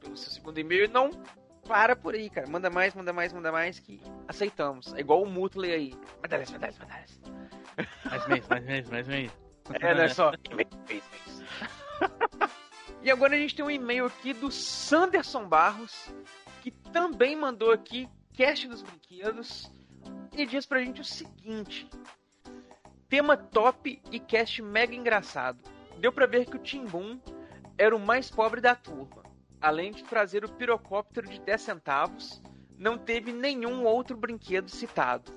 pelo 0.00 0.16
seu 0.16 0.32
segundo 0.32 0.58
e-mail. 0.58 0.84
E 0.84 0.88
Não 0.88 1.10
para 1.66 1.96
por 1.96 2.14
aí, 2.14 2.30
cara. 2.30 2.46
Manda 2.46 2.70
mais, 2.70 2.94
manda 2.94 3.12
mais, 3.12 3.32
manda 3.32 3.52
mais, 3.52 3.78
que 3.78 4.00
aceitamos. 4.28 4.94
É 4.94 5.00
igual 5.00 5.22
o 5.22 5.26
Mutley 5.26 5.72
aí. 5.72 5.94
Manda 6.22 6.36
mais, 6.36 6.50
manda 6.50 6.68
mais, 6.88 8.28
mês, 8.28 8.48
mais 8.48 8.64
mês, 8.64 8.90
mais 8.90 9.08
mês. 9.08 9.32
É, 9.80 9.94
não 9.94 10.02
é 10.02 10.08
só. 10.08 10.32
e-mail, 10.50 10.68
e-mail, 10.88 11.02
e-mail. 11.20 12.26
E 13.06 13.10
agora 13.10 13.36
a 13.36 13.38
gente 13.38 13.54
tem 13.54 13.64
um 13.64 13.70
e-mail 13.70 14.06
aqui 14.06 14.32
do 14.32 14.50
Sanderson 14.50 15.46
Barros, 15.46 16.12
que 16.60 16.72
também 16.72 17.36
mandou 17.36 17.70
aqui 17.70 18.08
cast 18.32 18.66
dos 18.66 18.82
brinquedos. 18.82 19.70
e 20.36 20.44
diz 20.44 20.66
pra 20.66 20.82
gente 20.82 21.02
o 21.02 21.04
seguinte: 21.04 21.88
tema 23.08 23.36
top 23.36 24.02
e 24.10 24.18
cast 24.18 24.60
mega 24.60 24.92
engraçado. 24.92 25.58
Deu 26.00 26.12
pra 26.12 26.26
ver 26.26 26.46
que 26.46 26.56
o 26.56 26.58
Timbum 26.58 27.20
era 27.78 27.94
o 27.94 28.00
mais 28.00 28.28
pobre 28.28 28.60
da 28.60 28.74
turma. 28.74 29.22
Além 29.66 29.90
de 29.90 30.04
trazer 30.04 30.44
o 30.44 30.48
pirocóptero 30.48 31.28
de 31.28 31.40
10 31.40 31.60
centavos, 31.60 32.40
não 32.78 32.96
teve 32.96 33.32
nenhum 33.32 33.82
outro 33.82 34.16
brinquedo 34.16 34.70
citado. 34.70 35.32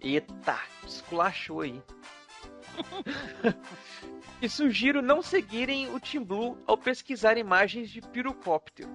Eita, 0.00 0.58
esculachou 0.84 1.60
aí. 1.60 1.80
e 4.42 4.48
sugiro 4.48 5.00
não 5.00 5.22
seguirem 5.22 5.94
o 5.94 6.00
Team 6.00 6.24
Blue 6.24 6.58
ao 6.66 6.76
pesquisar 6.76 7.38
imagens 7.38 7.88
de 7.88 8.00
pirocóptero. 8.00 8.90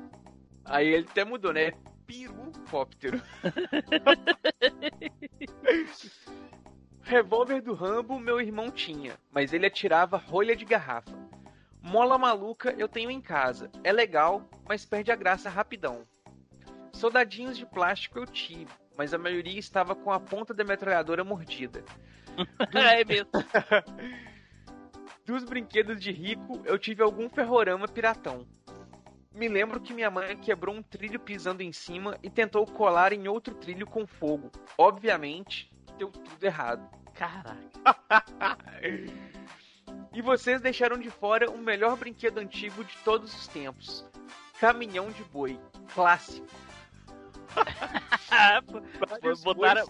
Aí 0.66 0.88
ele 0.88 1.08
até 1.10 1.24
mudou, 1.24 1.54
né? 1.54 1.72
Pirocóptero. 2.06 3.22
Revólver 7.04 7.62
do 7.62 7.74
Rambo 7.74 8.20
meu 8.20 8.42
irmão 8.42 8.70
tinha, 8.70 9.18
mas 9.32 9.54
ele 9.54 9.66
atirava 9.66 10.18
rolha 10.18 10.58
de 10.58 10.66
garrafa. 10.66 11.16
Mola 11.88 12.18
maluca 12.18 12.76
eu 12.78 12.90
tenho 12.90 13.10
em 13.10 13.22
casa. 13.22 13.72
É 13.82 13.94
legal, 13.94 14.50
mas 14.68 14.86
perde 14.86 15.10
a 15.10 15.16
graça 15.16 15.50
rapidão. 15.50 16.06
Soldadinhos 16.92 17.58
de 17.58 17.66
plástico 17.66 18.20
eu 18.20 18.26
tive, 18.26 18.68
mas 18.98 19.14
a 19.14 19.18
maioria 19.18 19.58
estava 19.58 19.96
com 19.96 20.12
a 20.12 20.20
ponta 20.20 20.54
da 20.54 20.66
metralhadora 20.66 21.24
mordida. 21.24 21.86
é 22.76 23.06
mesmo. 23.06 23.30
Dos 25.26 25.46
brinquedos 25.46 26.02
de 26.02 26.12
rico, 26.12 26.62
eu 26.66 26.78
tive 26.78 27.02
algum 27.02 27.30
ferrorama 27.30 27.88
piratão. 27.88 28.46
Me 29.34 29.48
lembro 29.48 29.80
que 29.80 29.94
minha 29.94 30.12
mãe 30.12 30.36
quebrou 30.36 30.76
um 30.76 30.84
trilho 30.84 31.22
pisando 31.22 31.64
em 31.64 31.72
cima 31.72 32.18
e 32.22 32.30
tentou 32.30 32.66
colar 32.66 33.14
em 33.14 33.30
outro 33.30 33.56
trilho 33.56 33.88
com 33.88 34.06
fogo. 34.06 34.52
Obviamente, 34.78 35.72
deu 35.98 36.12
tudo 36.12 36.44
errado. 36.44 36.86
Caraca. 37.14 37.56
e 40.14 40.22
vocês 40.22 40.62
deixaram 40.62 40.98
de 40.98 41.10
fora 41.10 41.50
o 41.50 41.58
melhor 41.58 41.96
brinquedo 41.96 42.40
antigo 42.40 42.84
de 42.84 42.96
todos 43.04 43.34
os 43.34 43.48
tempos: 43.48 44.06
caminhão 44.60 45.10
de 45.12 45.24
boi. 45.24 45.60
Clássico. 45.94 46.48
Botaram, 49.44 49.86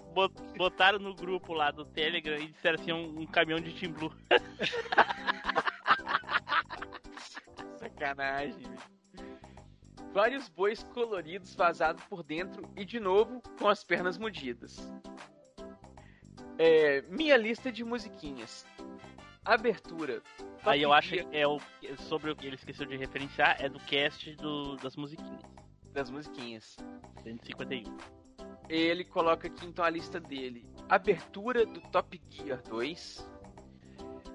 botaram 0.56 1.00
no 1.00 1.16
grupo 1.16 1.54
lá 1.54 1.72
do 1.72 1.84
Telegram 1.84 2.38
e 2.38 2.48
disseram 2.48 2.80
assim: 2.80 2.92
um, 2.92 3.22
um 3.22 3.26
caminhão 3.26 3.60
de 3.60 3.74
Team 3.74 3.94
Blue. 3.94 4.14
Sacanagem. 7.80 8.68
Vários 10.14 10.48
bois 10.50 10.84
coloridos 10.84 11.56
vazados 11.56 12.04
por 12.06 12.24
dentro 12.24 12.70
e 12.76 12.86
de 12.86 13.00
novo 13.00 13.42
com 13.60 13.68
as 13.68 13.84
pernas 13.84 14.18
modidas. 14.18 14.92
É, 16.58 17.04
minha 17.04 17.38
lista 17.38 17.72
de 17.72 17.84
musiquinhas. 17.84 18.66
Abertura. 19.48 20.22
Top 20.62 20.70
Aí 20.70 20.82
eu 20.82 20.92
acho 20.92 21.12
Gear 21.16 21.26
que 21.26 21.26
é 21.32 21.48
o 21.48 21.58
sobre 22.10 22.32
o 22.32 22.36
que 22.36 22.46
ele 22.46 22.58
esqueceu 22.58 22.86
de 22.86 22.98
referenciar, 22.98 23.56
é 23.62 23.70
do 23.70 23.80
cast 23.80 24.36
do, 24.36 24.76
das 24.76 24.98
musiquinhas. 24.98 25.42
das 25.94 26.10
musiquinhas. 26.10 26.76
151. 27.24 27.98
Ele 28.68 29.06
coloca 29.06 29.48
aqui 29.48 29.66
então 29.66 29.86
a 29.86 29.90
lista 29.90 30.20
dele. 30.20 30.68
Abertura 30.90 31.66
do 31.66 31.80
Top 31.80 32.22
Gear 32.30 32.62
2. 32.64 33.32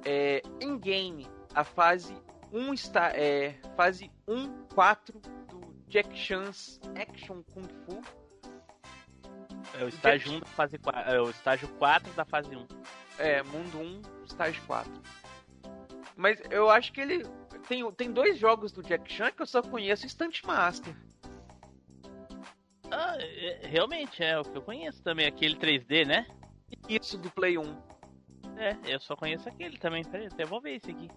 É, 0.07 0.43
em 0.63 0.79
game, 0.79 1.29
a 1.55 1.63
fase 1.63 2.17
1 2.51 2.73
está 2.73 3.11
é 3.15 3.61
fase 3.77 4.11
1 4.27 4.67
4 4.75 5.21
do 5.21 5.85
Jack 5.89 6.17
Chan's 6.17 6.81
Action 6.97 7.43
Kung 7.53 7.69
Fu. 7.85 8.01
É 9.79 9.85
o 9.85 9.89
estágio 9.89 10.33
1 10.33 10.41
da 10.41 10.47
fase 10.47 10.79
4. 10.79 11.11
É 11.11 11.21
o 11.21 11.29
estágio 11.29 11.69
4 11.69 12.13
da 12.15 12.25
fase 12.25 12.57
1. 12.57 12.67
É, 13.19 13.43
mundo 13.43 13.79
1, 13.79 14.03
estágio 14.27 14.63
4. 14.67 14.93
Mas 16.17 16.41
eu 16.51 16.71
acho 16.71 16.93
que 16.93 17.01
ele 17.01 17.25
tem, 17.69 17.91
tem 17.93 18.13
dois 18.13 18.39
jogos 18.39 18.73
do 18.73 18.83
Jack 18.83 19.11
Chan 19.13 19.33
que 19.33 19.43
eu 19.43 19.47
só 19.47 19.63
conheço 19.63 20.09
Stunt 20.09 20.43
Master. 20.45 20.95
Ah, 22.91 23.17
é- 23.19 23.67
realmente, 23.67 24.23
é 24.23 24.39
o 24.39 24.45
que 24.45 24.57
eu 24.57 24.63
conheço 24.63 25.03
também, 25.03 25.27
aquele 25.27 25.57
3D, 25.57 26.05
né? 26.05 26.27
Isso 26.89 27.17
do 27.17 27.31
Play 27.31 27.57
1. 27.57 27.63
É, 28.57 28.77
eu 28.85 29.01
só 29.01 29.17
conheço 29.17 29.49
aquele 29.49 29.79
também. 29.79 30.05
Peraí, 30.05 30.27
até 30.27 30.45
vou 30.45 30.61
ver 30.61 30.77
esse 30.77 30.91
aqui. 30.91 31.09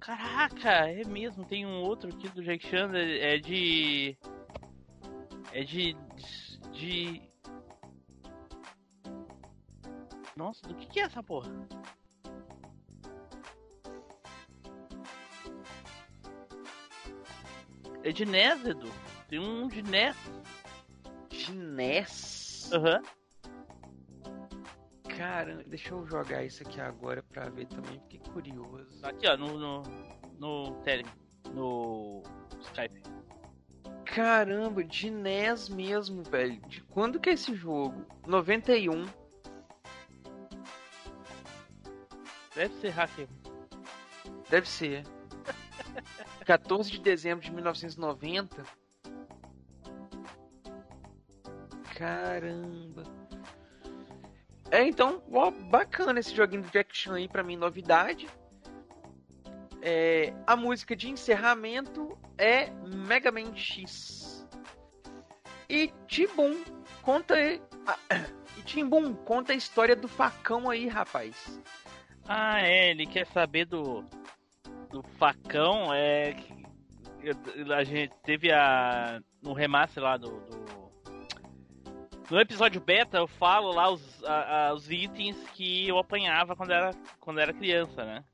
Caraca, 0.00 0.88
é 0.88 1.04
mesmo, 1.04 1.44
tem 1.44 1.64
um 1.64 1.80
outro 1.82 2.10
aqui 2.10 2.28
do 2.30 2.42
Jack 2.42 2.66
Chan, 2.66 2.90
é 2.94 3.34
é 3.34 3.38
de. 3.38 4.16
É 5.52 5.62
de. 5.62 5.96
de. 6.72 7.22
Nossa, 10.36 10.66
do 10.66 10.74
que, 10.74 10.86
que 10.86 11.00
é 11.00 11.04
essa 11.04 11.22
porra? 11.22 11.50
É 18.04 18.10
de 18.10 18.24
NES, 18.24 18.64
Edu. 18.64 18.90
Tem 19.28 19.38
um 19.38 19.68
de 19.68 19.82
NES. 19.82 20.16
De 21.28 21.52
NES? 21.54 22.70
Aham. 22.72 23.02
Cara, 25.16 25.62
deixa 25.66 25.94
eu 25.94 26.04
jogar 26.06 26.42
isso 26.42 26.62
aqui 26.62 26.80
agora 26.80 27.22
pra 27.22 27.48
ver 27.48 27.66
também, 27.66 28.00
fiquei 28.00 28.20
curioso. 28.32 29.04
Aqui, 29.04 29.28
ó, 29.28 29.36
no. 29.36 29.58
no. 29.58 29.82
no 30.38 30.72
Telegram. 30.82 31.12
No. 31.54 32.22
Skype. 32.60 33.02
Caramba, 34.04 34.82
de 34.82 35.10
NES 35.10 35.68
mesmo, 35.68 36.22
velho. 36.24 36.60
De 36.68 36.82
quando 36.84 37.20
que 37.20 37.30
é 37.30 37.34
esse 37.34 37.54
jogo? 37.54 38.04
91. 38.26 39.06
Deve 42.62 42.74
ser 42.80 42.90
hacker. 42.90 43.28
Deve 44.48 44.68
ser. 44.68 45.04
14 46.46 46.92
de 46.92 47.00
dezembro 47.00 47.44
de 47.44 47.50
1990. 47.50 48.64
Caramba. 51.96 53.02
É, 54.70 54.86
então, 54.86 55.20
ó, 55.32 55.50
bacana 55.50 56.20
esse 56.20 56.32
joguinho 56.36 56.62
do 56.62 56.70
Jack 56.70 56.96
Chan 56.96 57.14
aí, 57.14 57.26
pra 57.26 57.42
mim, 57.42 57.56
novidade. 57.56 58.28
É, 59.82 60.32
a 60.46 60.54
música 60.54 60.94
de 60.94 61.10
encerramento 61.10 62.16
é 62.38 62.70
Mega 62.86 63.32
Man 63.32 63.56
X. 63.56 64.46
E 65.68 65.92
Tibum 66.06 66.62
conta. 67.02 67.34
E 68.54 68.62
Timbum 68.64 69.14
conta 69.14 69.54
a 69.54 69.56
história 69.56 69.96
do 69.96 70.06
facão 70.06 70.68
aí, 70.68 70.86
rapaz. 70.86 71.58
Ah, 72.34 72.60
é, 72.62 72.90
ele 72.90 73.06
quer 73.06 73.26
saber 73.26 73.64
do. 73.66 74.02
do 74.90 75.02
facão. 75.18 75.92
É. 75.92 76.34
A 77.76 77.84
gente 77.84 78.14
teve 78.24 78.50
a. 78.52 79.20
no 79.42 79.52
remaster 79.52 80.02
lá 80.02 80.16
do. 80.16 80.28
do- 80.40 80.62
no 82.30 82.40
episódio 82.40 82.80
beta 82.80 83.18
eu 83.18 83.26
falo 83.26 83.72
lá 83.72 83.90
os, 83.90 84.24
a- 84.24 84.68
a- 84.68 84.72
os 84.74 84.90
itens 84.90 85.36
que 85.50 85.86
eu 85.86 85.98
apanhava 85.98 86.56
quando 86.56 86.70
era, 86.70 86.90
quando 87.20 87.38
era 87.40 87.52
criança, 87.52 88.04
né? 88.06 88.24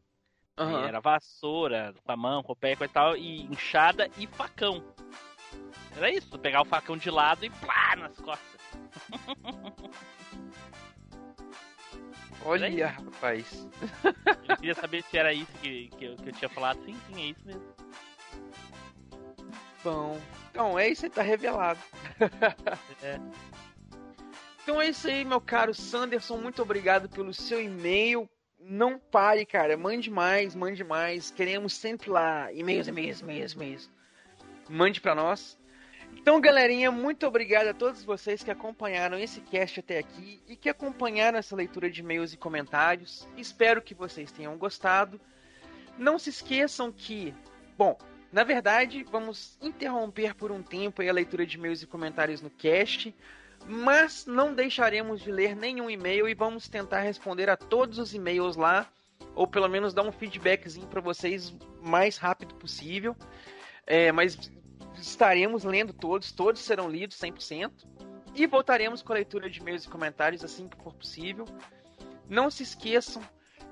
Aham. 0.57 0.87
Era 0.87 1.01
vassoura, 1.01 1.93
com 2.05 2.13
a 2.13 2.17
mão, 2.17 2.43
com 2.43 2.53
o 2.53 2.57
pé 2.57 2.73
e 2.81 2.89
tal, 2.89 3.17
e 3.17 3.43
enxada 3.47 4.09
e 4.17 4.27
facão. 4.29 4.85
Era 5.97 6.11
isso, 6.13 6.39
pegar 6.39 6.63
o 6.63 6.65
facão 6.65 6.97
de 6.97 7.11
lado 7.11 7.45
e 7.45 7.51
plá 7.51 7.97
nas 7.97 8.17
costas. 8.21 8.61
Olha, 12.45 12.89
rapaz. 12.89 13.67
Eu 14.49 14.57
queria 14.57 14.75
saber 14.75 15.03
se 15.03 15.19
era 15.19 15.33
isso 15.33 15.53
que, 15.61 15.89
que, 15.89 16.05
eu, 16.05 16.17
que 16.17 16.29
eu 16.31 16.33
tinha 16.33 16.49
falado. 16.49 16.83
Sim, 16.85 16.97
sim, 17.07 17.23
é 17.23 17.27
isso 17.27 17.41
mesmo. 17.45 17.63
Bom. 19.85 20.19
Então, 20.51 20.79
é 20.79 20.89
isso 20.89 21.05
aí, 21.05 21.11
tá 21.11 21.23
revelado. 21.23 21.81
É. 23.03 23.21
Então 24.63 24.83
é 24.83 24.89
isso 24.89 25.09
aí, 25.09 25.25
meu 25.25 25.41
caro 25.41 25.73
Sanderson. 25.73 26.37
Muito 26.37 26.61
obrigado 26.61 27.09
pelo 27.09 27.33
seu 27.33 27.63
e-mail. 27.63 28.29
Não 28.61 28.99
pare, 28.99 29.47
cara. 29.47 29.77
Mande 29.77 30.11
mais, 30.11 30.55
mande 30.55 30.85
mais. 30.85 31.31
Queremos 31.31 31.73
sempre 31.73 32.11
lá. 32.11 32.53
E-mails, 32.53 32.87
e-mails, 32.89 33.21
e-mails, 33.21 33.53
e-mails. 33.53 33.91
Mande 34.69 35.01
pra 35.01 35.15
nós. 35.15 35.59
Então, 36.15 36.41
galerinha, 36.41 36.91
muito 36.91 37.27
obrigado 37.27 37.69
a 37.69 37.75
todos 37.75 38.05
vocês 38.05 38.43
que 38.43 38.51
acompanharam 38.51 39.19
esse 39.19 39.41
cast 39.41 39.81
até 39.81 39.99
aqui 39.99 40.41
e 40.47 40.57
que 40.57 40.69
acompanharam 40.69 41.39
essa 41.39 41.57
leitura 41.57 41.91
de 41.91 42.01
e-mails 42.01 42.33
e 42.33 42.37
comentários. 42.37 43.27
Espero 43.37 43.81
que 43.81 43.95
vocês 43.95 44.31
tenham 44.31 44.57
gostado. 44.59 45.21
Não 45.97 46.19
se 46.19 46.31
esqueçam 46.31 46.93
que, 46.93 47.35
bom, 47.77 47.97
na 48.31 48.45
verdade, 48.45 49.05
vamos 49.11 49.57
interromper 49.61 50.35
por 50.35 50.53
um 50.53 50.63
tempo 50.63 51.01
a 51.01 51.13
leitura 51.13 51.47
de 51.47 51.57
e-mails 51.57 51.83
e 51.83 51.87
comentários 51.87 52.43
no 52.43 52.51
cast, 52.51 53.15
mas 53.67 54.27
não 54.27 54.53
deixaremos 54.55 55.23
de 55.23 55.33
ler 55.33 55.57
nenhum 55.57 55.89
e-mail 55.89 56.29
e 56.29 56.35
vamos 56.35 56.69
tentar 56.69 57.01
responder 57.01 57.49
a 57.49 57.57
todos 57.57 57.99
os 57.99 58.15
e-mails 58.15 58.55
lá, 58.55 58.87
ou 59.35 59.47
pelo 59.47 59.69
menos 59.69 59.95
dar 59.95 60.03
um 60.03 60.13
feedbackzinho 60.13 60.87
para 60.87 61.01
vocês 61.01 61.55
mais 61.83 62.19
rápido 62.19 62.55
possível. 62.55 63.17
É, 63.87 64.13
mas 64.13 64.37
estaremos 65.01 65.65
lendo 65.65 65.93
todos, 65.93 66.33
todos 66.33 66.61
serão 66.61 66.89
lidos 66.89 67.17
100%. 67.19 67.71
E 68.35 68.47
voltaremos 68.47 69.03
com 69.03 69.13
a 69.13 69.17
leitura 69.17 69.51
de 69.51 69.61
e-mails 69.61 69.85
e 69.85 69.89
comentários 69.89 70.45
assim 70.45 70.69
que 70.69 70.77
for 70.83 70.95
possível. 70.95 71.45
Não 72.29 72.51
se 72.51 72.63
esqueçam 72.63 73.23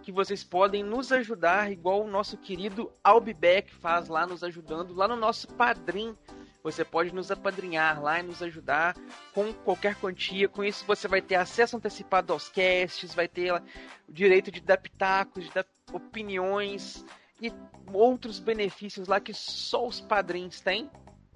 que 0.02 0.12
vocês 0.12 0.42
podem 0.44 0.82
nos 0.82 1.10
ajudar, 1.10 1.70
igual 1.70 2.02
o 2.02 2.08
nosso 2.08 2.36
querido 2.36 2.92
Albibeck 3.02 3.74
faz 3.74 4.08
lá, 4.08 4.26
nos 4.26 4.42
ajudando, 4.44 4.94
lá 4.94 5.08
no 5.08 5.16
nosso 5.16 5.48
Padrim. 5.48 6.16
Você 6.62 6.84
pode 6.84 7.14
nos 7.14 7.30
apadrinhar 7.30 8.02
lá 8.02 8.18
e 8.18 8.22
nos 8.22 8.42
ajudar 8.42 8.96
com 9.32 9.52
qualquer 9.52 9.94
quantia. 9.96 10.48
Com 10.48 10.64
isso, 10.64 10.84
você 10.84 11.06
vai 11.06 11.22
ter 11.22 11.36
acesso 11.36 11.76
antecipado 11.76 12.32
aos 12.32 12.48
casts, 12.48 13.14
vai 13.14 13.28
ter 13.28 13.52
o 13.52 13.60
direito 14.08 14.50
de 14.50 14.60
dar 14.60 14.78
pitacos, 14.78 15.44
de 15.44 15.50
dar 15.52 15.66
opiniões 15.92 17.04
e 17.40 17.52
outros 17.92 18.38
benefícios 18.38 19.06
lá 19.06 19.20
que 19.20 19.34
só 19.34 19.86
os 19.86 20.00
padrinhos 20.00 20.60
têm. 20.60 20.90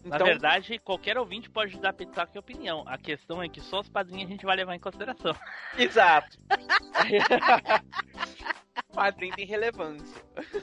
Na 0.04 0.16
Então, 0.16 0.26
verdade, 0.26 0.78
qualquer 0.78 1.18
ouvinte 1.18 1.50
pode 1.50 1.78
dar 1.78 1.92
pitaco 1.92 2.32
e 2.34 2.38
opinião. 2.38 2.84
A 2.86 2.96
questão 2.96 3.42
é 3.42 3.48
que 3.48 3.60
só 3.60 3.80
os 3.80 3.88
padrinhos 3.88 4.28
a 4.28 4.32
gente 4.32 4.46
vai 4.46 4.56
levar 4.56 4.74
em 4.74 4.80
consideração. 4.80 5.34
Exato. 5.76 6.38
Padrinho 8.94 9.34
tem 9.36 9.46
relevância. 9.46 10.22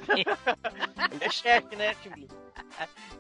Ele 0.09 0.26
é 1.22 1.30
chefe, 1.30 1.76
né, 1.76 1.93
Tim 1.95 2.27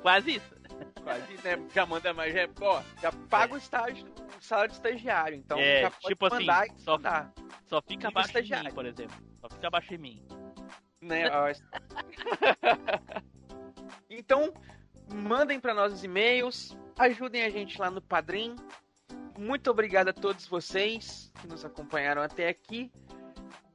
Quase 0.01 0.35
isso. 0.35 0.55
Quase, 1.01 1.33
né? 1.43 1.65
Já 1.73 1.85
manda 1.85 2.13
mais, 2.13 2.33
já, 2.33 2.47
ó, 2.61 2.81
já 3.01 3.11
paga 3.29 3.53
o 3.53 3.57
estágio, 3.57 4.05
o 4.37 4.43
salário 4.43 4.71
de 4.71 4.75
estagiário. 4.77 5.37
Então 5.37 5.57
É, 5.57 5.83
já 5.83 5.91
pode 5.91 6.07
tipo 6.07 6.25
assim, 6.25 6.35
mandar 6.45 6.67
e 6.67 6.79
só- 6.81 6.91
mandar, 6.97 7.31
Só 7.67 7.81
fica 7.81 7.93
Fica 7.93 8.07
abaixo 8.09 8.41
de 8.43 8.55
mim, 8.55 8.71
por 8.73 8.85
exemplo. 8.85 9.15
Só 9.39 9.49
fica 9.49 9.67
abaixo 9.67 9.89
de 9.89 9.97
mim. 9.97 10.27
né? 11.01 11.23
então, 14.09 14.53
mandem 15.13 15.59
para 15.59 15.73
nós 15.73 15.93
os 15.93 16.03
e-mails, 16.03 16.77
ajudem 16.97 17.43
a 17.43 17.49
gente 17.49 17.79
lá 17.79 17.89
no 17.89 18.01
Padrim. 18.01 18.55
Muito 19.37 19.69
obrigado 19.69 20.09
a 20.09 20.13
todos 20.13 20.47
vocês 20.47 21.31
que 21.39 21.47
nos 21.47 21.63
acompanharam 21.63 22.21
até 22.21 22.49
aqui. 22.49 22.91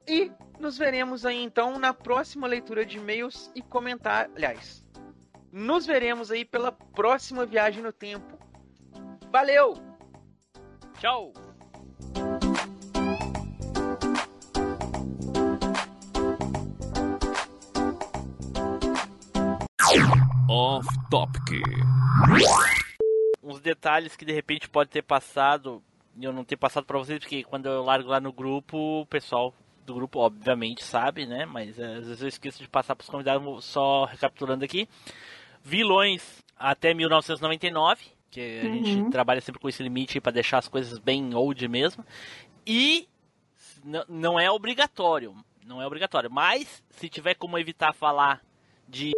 E 0.07 0.33
nos 0.59 0.77
veremos 0.77 1.25
aí 1.25 1.43
então 1.43 1.79
na 1.79 1.95
próxima 1.95 2.47
leitura 2.47 2.85
de 2.85 2.99
e-mails 2.99 3.51
e 3.55 3.63
comentários. 3.63 4.35
Aliás, 4.37 4.85
nos 5.53 5.87
veremos 5.87 6.31
aí 6.31 6.45
pela 6.45 6.73
próxima 6.73 7.47
viagem 7.47 7.83
no 7.83 7.93
tempo. 7.93 8.39
Valeu! 9.31 9.75
Tchau! 10.99 11.33
Topic. 21.13 21.61
Uns 23.43 23.61
detalhes 23.61 24.17
que 24.17 24.25
de 24.25 24.33
repente 24.33 24.67
pode 24.67 24.89
ter 24.89 25.03
passado 25.03 25.83
e 26.19 26.25
eu 26.25 26.33
não 26.33 26.43
ter 26.43 26.57
passado 26.57 26.87
pra 26.87 26.97
vocês, 26.99 27.19
porque 27.19 27.45
quando 27.45 27.67
eu 27.67 27.83
largo 27.85 28.09
lá 28.09 28.19
no 28.19 28.33
grupo, 28.33 29.03
o 29.03 29.07
pessoal 29.07 29.53
do 29.85 29.93
grupo 29.93 30.21
obviamente 30.21 30.83
sabe, 30.83 31.27
né? 31.27 31.45
Mas 31.45 31.79
é, 31.79 31.97
às 31.97 32.07
vezes 32.07 32.23
eu 32.23 32.29
esqueço 32.29 32.63
de 32.63 32.69
passar 32.69 32.97
pros 32.97 33.11
convidados, 33.11 33.63
só 33.63 34.07
recapitulando 34.07 34.65
aqui. 34.65 34.89
Vilões 35.63 36.43
até 36.57 36.95
1999, 36.95 38.07
que 38.31 38.41
a 38.41 38.65
Uhum. 38.65 38.83
gente 38.83 39.11
trabalha 39.11 39.43
sempre 39.43 39.61
com 39.61 39.69
esse 39.69 39.83
limite 39.83 40.19
para 40.19 40.33
deixar 40.33 40.57
as 40.61 40.69
coisas 40.69 40.99
bem 40.99 41.35
old 41.35 41.69
mesmo. 41.69 42.07
E 42.67 43.07
não 44.09 44.41
é 44.41 44.51
obrigatório, 44.51 45.37
não 45.67 45.83
é 45.83 45.87
obrigatório, 45.87 46.31
mas 46.31 46.83
se 46.89 47.07
tiver 47.11 47.35
como 47.35 47.59
evitar 47.59 47.93
falar 47.93 48.41
de 48.89 49.13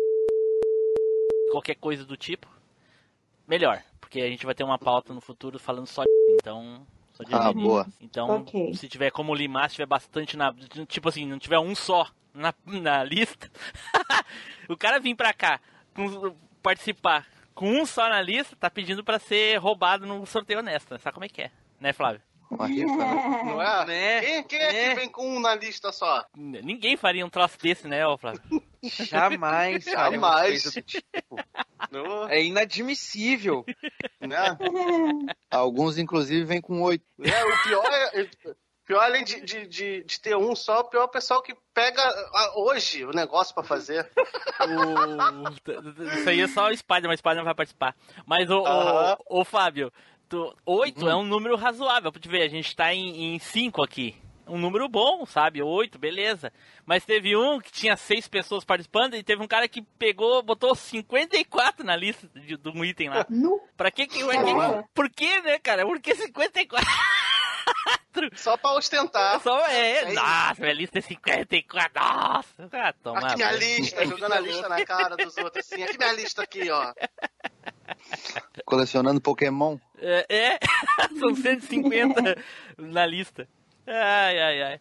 qualquer 1.54 1.76
coisa 1.76 2.04
do 2.04 2.16
tipo, 2.16 2.48
melhor, 3.46 3.82
porque 4.00 4.20
a 4.20 4.28
gente 4.28 4.44
vai 4.44 4.54
ter 4.54 4.64
uma 4.64 4.78
pauta 4.78 5.12
no 5.14 5.20
futuro 5.20 5.58
falando 5.58 5.86
só 5.86 6.02
de 6.02 6.08
então 6.34 6.86
só 7.12 7.22
de 7.22 7.32
Ah, 7.34 7.48
anime. 7.50 7.62
boa. 7.62 7.86
Então, 8.00 8.40
Ok. 8.40 8.74
se 8.74 8.88
tiver 8.88 9.10
como 9.12 9.34
limar, 9.34 9.68
se 9.70 9.76
tiver 9.76 9.86
bastante 9.86 10.36
na 10.36 10.52
tipo 10.88 11.08
assim, 11.08 11.26
não 11.26 11.38
tiver 11.38 11.58
um 11.60 11.74
só 11.74 12.08
na, 12.32 12.52
na 12.66 13.04
lista, 13.04 13.48
o 14.68 14.76
cara 14.76 14.98
vir 14.98 15.14
pra 15.14 15.32
cá 15.32 15.60
com- 15.94 16.34
participar 16.62 17.26
com 17.54 17.70
um 17.70 17.86
só 17.86 18.08
na 18.08 18.20
lista, 18.20 18.56
tá 18.56 18.68
pedindo 18.68 19.04
pra 19.04 19.20
ser 19.20 19.58
roubado 19.58 20.04
no 20.06 20.26
sorteio 20.26 20.58
honesto, 20.58 20.90
né? 20.92 20.98
sabe 20.98 21.14
como 21.14 21.24
é 21.24 21.28
que 21.28 21.42
é, 21.42 21.50
né, 21.78 21.92
Flávio? 21.92 22.20
Uma 22.50 22.66
rifa, 22.66 22.96
né? 22.96 23.42
Não 23.44 23.62
é? 23.62 23.86
Né? 23.86 24.20
Quem, 24.20 24.42
quem 24.44 24.58
é, 24.58 24.84
É. 24.84 24.88
que 24.90 24.94
vem 25.00 25.08
com 25.08 25.36
um 25.36 25.40
na 25.40 25.54
lista 25.54 25.90
só? 25.92 26.24
Ninguém 26.36 26.96
faria 26.96 27.24
um 27.24 27.30
troço 27.30 27.58
desse, 27.58 27.88
né, 27.88 28.00
Flávio? 28.18 28.40
Jamais, 28.82 29.84
Jamais. 29.84 30.62
tipo. 30.86 31.36
É 32.28 32.42
inadmissível. 32.42 33.64
né? 34.20 34.56
Alguns, 35.50 35.96
inclusive, 35.98 36.42
vêm 36.44 36.60
com 36.60 36.80
oito. 36.82 37.04
É, 37.22 37.44
o 37.44 37.62
pior 37.62 37.84
é. 37.86 38.20
é- 38.22 38.30
Pior, 38.86 39.00
além 39.00 39.24
de, 39.24 39.40
de, 39.40 39.66
de, 39.66 40.04
de 40.04 40.20
ter 40.20 40.36
um 40.36 40.54
só, 40.54 40.80
o 40.80 40.84
pior 40.84 41.00
é 41.02 41.04
o 41.04 41.08
pessoal 41.08 41.40
que 41.42 41.54
pega 41.72 42.02
hoje 42.56 43.02
o 43.06 43.12
negócio 43.12 43.54
pra 43.54 43.62
fazer. 43.64 44.06
O- 44.60 46.14
Isso 46.18 46.28
aí 46.28 46.40
é 46.40 46.48
só 46.48 46.68
o 46.68 46.76
Spider, 46.76 47.04
mas 47.08 47.14
o 47.14 47.18
Spider 47.20 47.38
não 47.38 47.44
vai 47.44 47.54
participar. 47.54 47.96
Mas 48.26 48.50
o, 48.50 48.66
Aham. 48.66 49.16
o, 49.30 49.40
o 49.40 49.44
Fábio, 49.44 49.90
tu, 50.28 50.54
8 50.64 51.08
é 51.08 51.14
um 51.14 51.24
número 51.24 51.56
razoável. 51.56 52.12
Pra 52.12 52.20
te 52.20 52.28
ver, 52.28 52.42
a 52.42 52.48
gente 52.48 52.74
tá 52.74 52.92
em 52.94 53.38
5 53.38 53.82
aqui. 53.82 54.16
Um 54.46 54.58
número 54.58 54.88
bom, 54.88 55.24
sabe? 55.24 55.62
8, 55.62 55.98
beleza. 55.98 56.52
Mas 56.84 57.04
teve 57.04 57.34
um 57.36 57.58
que 57.58 57.72
tinha 57.72 57.96
6 57.96 58.28
pessoas 58.28 58.64
participando 58.64 59.14
e 59.14 59.22
teve 59.22 59.42
um 59.42 59.46
cara 59.46 59.66
que 59.66 59.82
pegou, 59.98 60.42
botou 60.42 60.74
54 60.74 61.84
na 61.84 61.96
lista 61.96 62.28
de, 62.34 62.56
de 62.56 62.68
um 62.68 62.84
item 62.84 63.08
lá. 63.08 63.26
Nu. 63.28 63.60
Pra 63.76 63.90
que 63.90 64.06
que... 64.06 64.24
Caraca. 64.26 64.88
Por 64.94 65.08
que, 65.08 65.40
né, 65.40 65.58
cara? 65.58 65.86
Por 65.86 65.98
que 65.98 66.14
54? 66.14 66.86
Só 68.34 68.56
pra 68.56 68.72
ostentar. 68.72 69.40
Só 69.40 69.58
é... 69.66 70.04
Aí. 70.06 70.14
Nossa, 70.14 70.60
minha 70.60 70.74
lista 70.74 70.98
é 70.98 71.02
54. 71.02 72.02
Nossa, 72.02 72.68
ah, 72.72 72.94
toma 73.02 73.20
Aqui 73.20 73.36
minha 73.36 73.52
lista, 73.52 74.06
jogando 74.06 74.32
a 74.32 74.40
lista 74.40 74.68
na 74.68 74.84
cara 74.84 75.16
dos 75.16 75.36
outros 75.38 75.64
assim. 75.64 75.82
Aqui 75.82 75.96
minha 75.96 76.12
lista 76.12 76.42
aqui, 76.42 76.70
ó. 76.70 76.92
Colecionando 78.64 79.20
Pokémon. 79.20 79.76
É, 79.98 80.26
é. 80.28 80.58
são 81.18 81.34
150 81.34 82.36
na 82.78 83.06
lista. 83.06 83.48
Ai, 83.86 84.40
ai, 84.40 84.62
ai. 84.62 84.80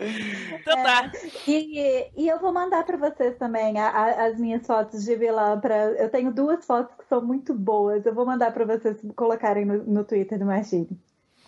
Então 0.00 0.82
tá. 0.82 1.12
E, 1.46 2.10
e 2.16 2.28
eu 2.28 2.38
vou 2.40 2.52
mandar 2.52 2.84
pra 2.84 2.96
vocês 2.96 3.36
também 3.38 3.78
a- 3.78 3.90
a- 3.90 4.26
as 4.26 4.38
minhas 4.38 4.66
fotos 4.66 5.04
de 5.04 5.14
vilã. 5.14 5.58
Pra, 5.60 5.76
eu 5.92 6.10
tenho 6.10 6.32
duas 6.32 6.64
fotos 6.66 6.96
que 6.96 7.04
são 7.08 7.20
muito 7.22 7.54
boas. 7.54 8.04
Eu 8.04 8.12
vou 8.14 8.26
mandar 8.26 8.52
pra 8.52 8.64
vocês 8.64 8.96
colocarem 9.14 9.64
no, 9.64 9.84
no 9.84 10.04
Twitter 10.04 10.38
do 10.38 10.44
Machine. 10.46 10.88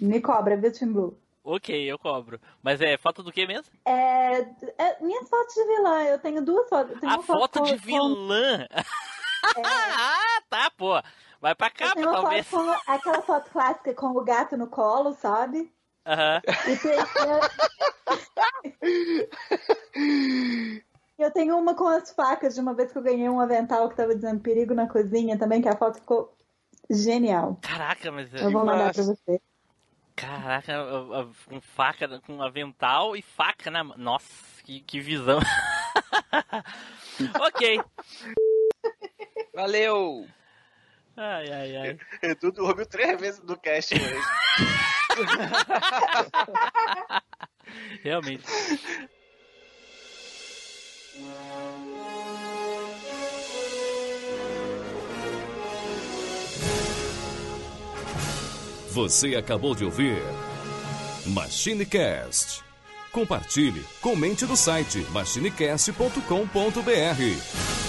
Me 0.01 0.21
cobra, 0.21 0.57
viu, 0.57 0.71
Tim 0.73 0.93
Blue? 0.93 1.19
Ok, 1.43 1.75
eu 1.91 1.99
cobro. 1.99 2.41
Mas 2.63 2.81
é 2.81 2.97
foto 2.99 3.23
do 3.23 3.33
que 3.33 3.47
mesmo? 3.47 3.67
É, 3.85 4.41
é, 4.79 4.97
minhas 5.01 5.29
fotos 5.29 5.55
de 5.55 5.65
vilã, 5.65 6.03
eu 6.05 6.19
tenho 6.19 6.43
duas 6.45 6.69
fotos. 6.69 6.99
Tenho 7.01 7.13
A 7.13 7.17
uma 7.17 7.23
foto 7.23 7.61
com- 7.61 7.65
de 7.67 7.73
com- 7.73 7.79
vilã. 7.79 8.67
Ah, 9.65 10.43
tá, 10.49 10.71
pô. 10.77 11.01
Vai 11.41 11.55
pra 11.55 11.71
uma 11.97 12.13
talvez. 12.13 12.47
foto 12.47 12.65
com 12.65 12.93
aquela 12.93 13.23
foto 13.23 13.51
clássica 13.51 13.95
com 13.95 14.09
o 14.09 14.25
gato 14.25 14.57
no 14.57 14.67
colo, 14.67 15.15
sabe? 15.15 15.73
Aham. 16.07 16.41
Tem, 16.83 16.97
eu... 21.19 21.31
tenho 21.31 21.59
uma 21.59 21.75
com 21.75 21.89
as 21.89 22.11
facas 22.13 22.55
de 22.55 22.61
uma 22.61 22.75
vez 22.75 22.93
que 22.93 22.99
eu 22.99 23.03
ganhei 23.03 23.29
um 23.29 23.41
avental 23.41 23.89
que 23.89 23.97
tava 23.97 24.15
dizendo 24.15 24.41
perigo 24.41 24.75
na 24.75 24.89
cozinha 24.89 25.39
também, 25.39 25.61
que 25.61 25.69
a 25.69 25.77
foto 25.77 25.99
ficou 25.99 26.35
genial. 26.89 27.59
Caraca, 27.61 28.11
mas. 28.11 28.33
Eu 28.33 28.51
vou 28.51 28.65
mandar 28.65 28.95
pra 28.95 29.03
você. 29.03 29.41
Caraca, 30.15 30.73
com 31.47 31.61
faca, 31.61 32.21
com 32.21 32.43
avental 32.43 33.15
e 33.15 33.21
faca 33.21 33.71
na 33.71 33.85
mão. 33.85 33.99
Nossa, 33.99 34.63
que, 34.65 34.81
que 34.81 35.01
visão. 35.01 35.39
ok. 37.41 37.83
Valeu! 39.57 40.29
Ai, 41.17 41.51
ai, 41.51 41.77
ai. 41.77 41.99
Edu 42.23 42.53
dormiu 42.53 42.85
três 42.85 43.19
vezes 43.19 43.43
no 43.43 43.59
cast 43.59 43.95
hoje. 43.95 44.21
Realmente. 48.05 48.45
Você 58.91 59.37
acabou 59.37 59.75
de 59.75 59.87
ouvir 59.87 60.21
MachineCast. 61.25 62.63
Compartilhe, 63.11 63.83
comente 64.03 64.45
no 64.45 64.55
site 64.55 64.99
machinecast.com.br. 65.13 67.86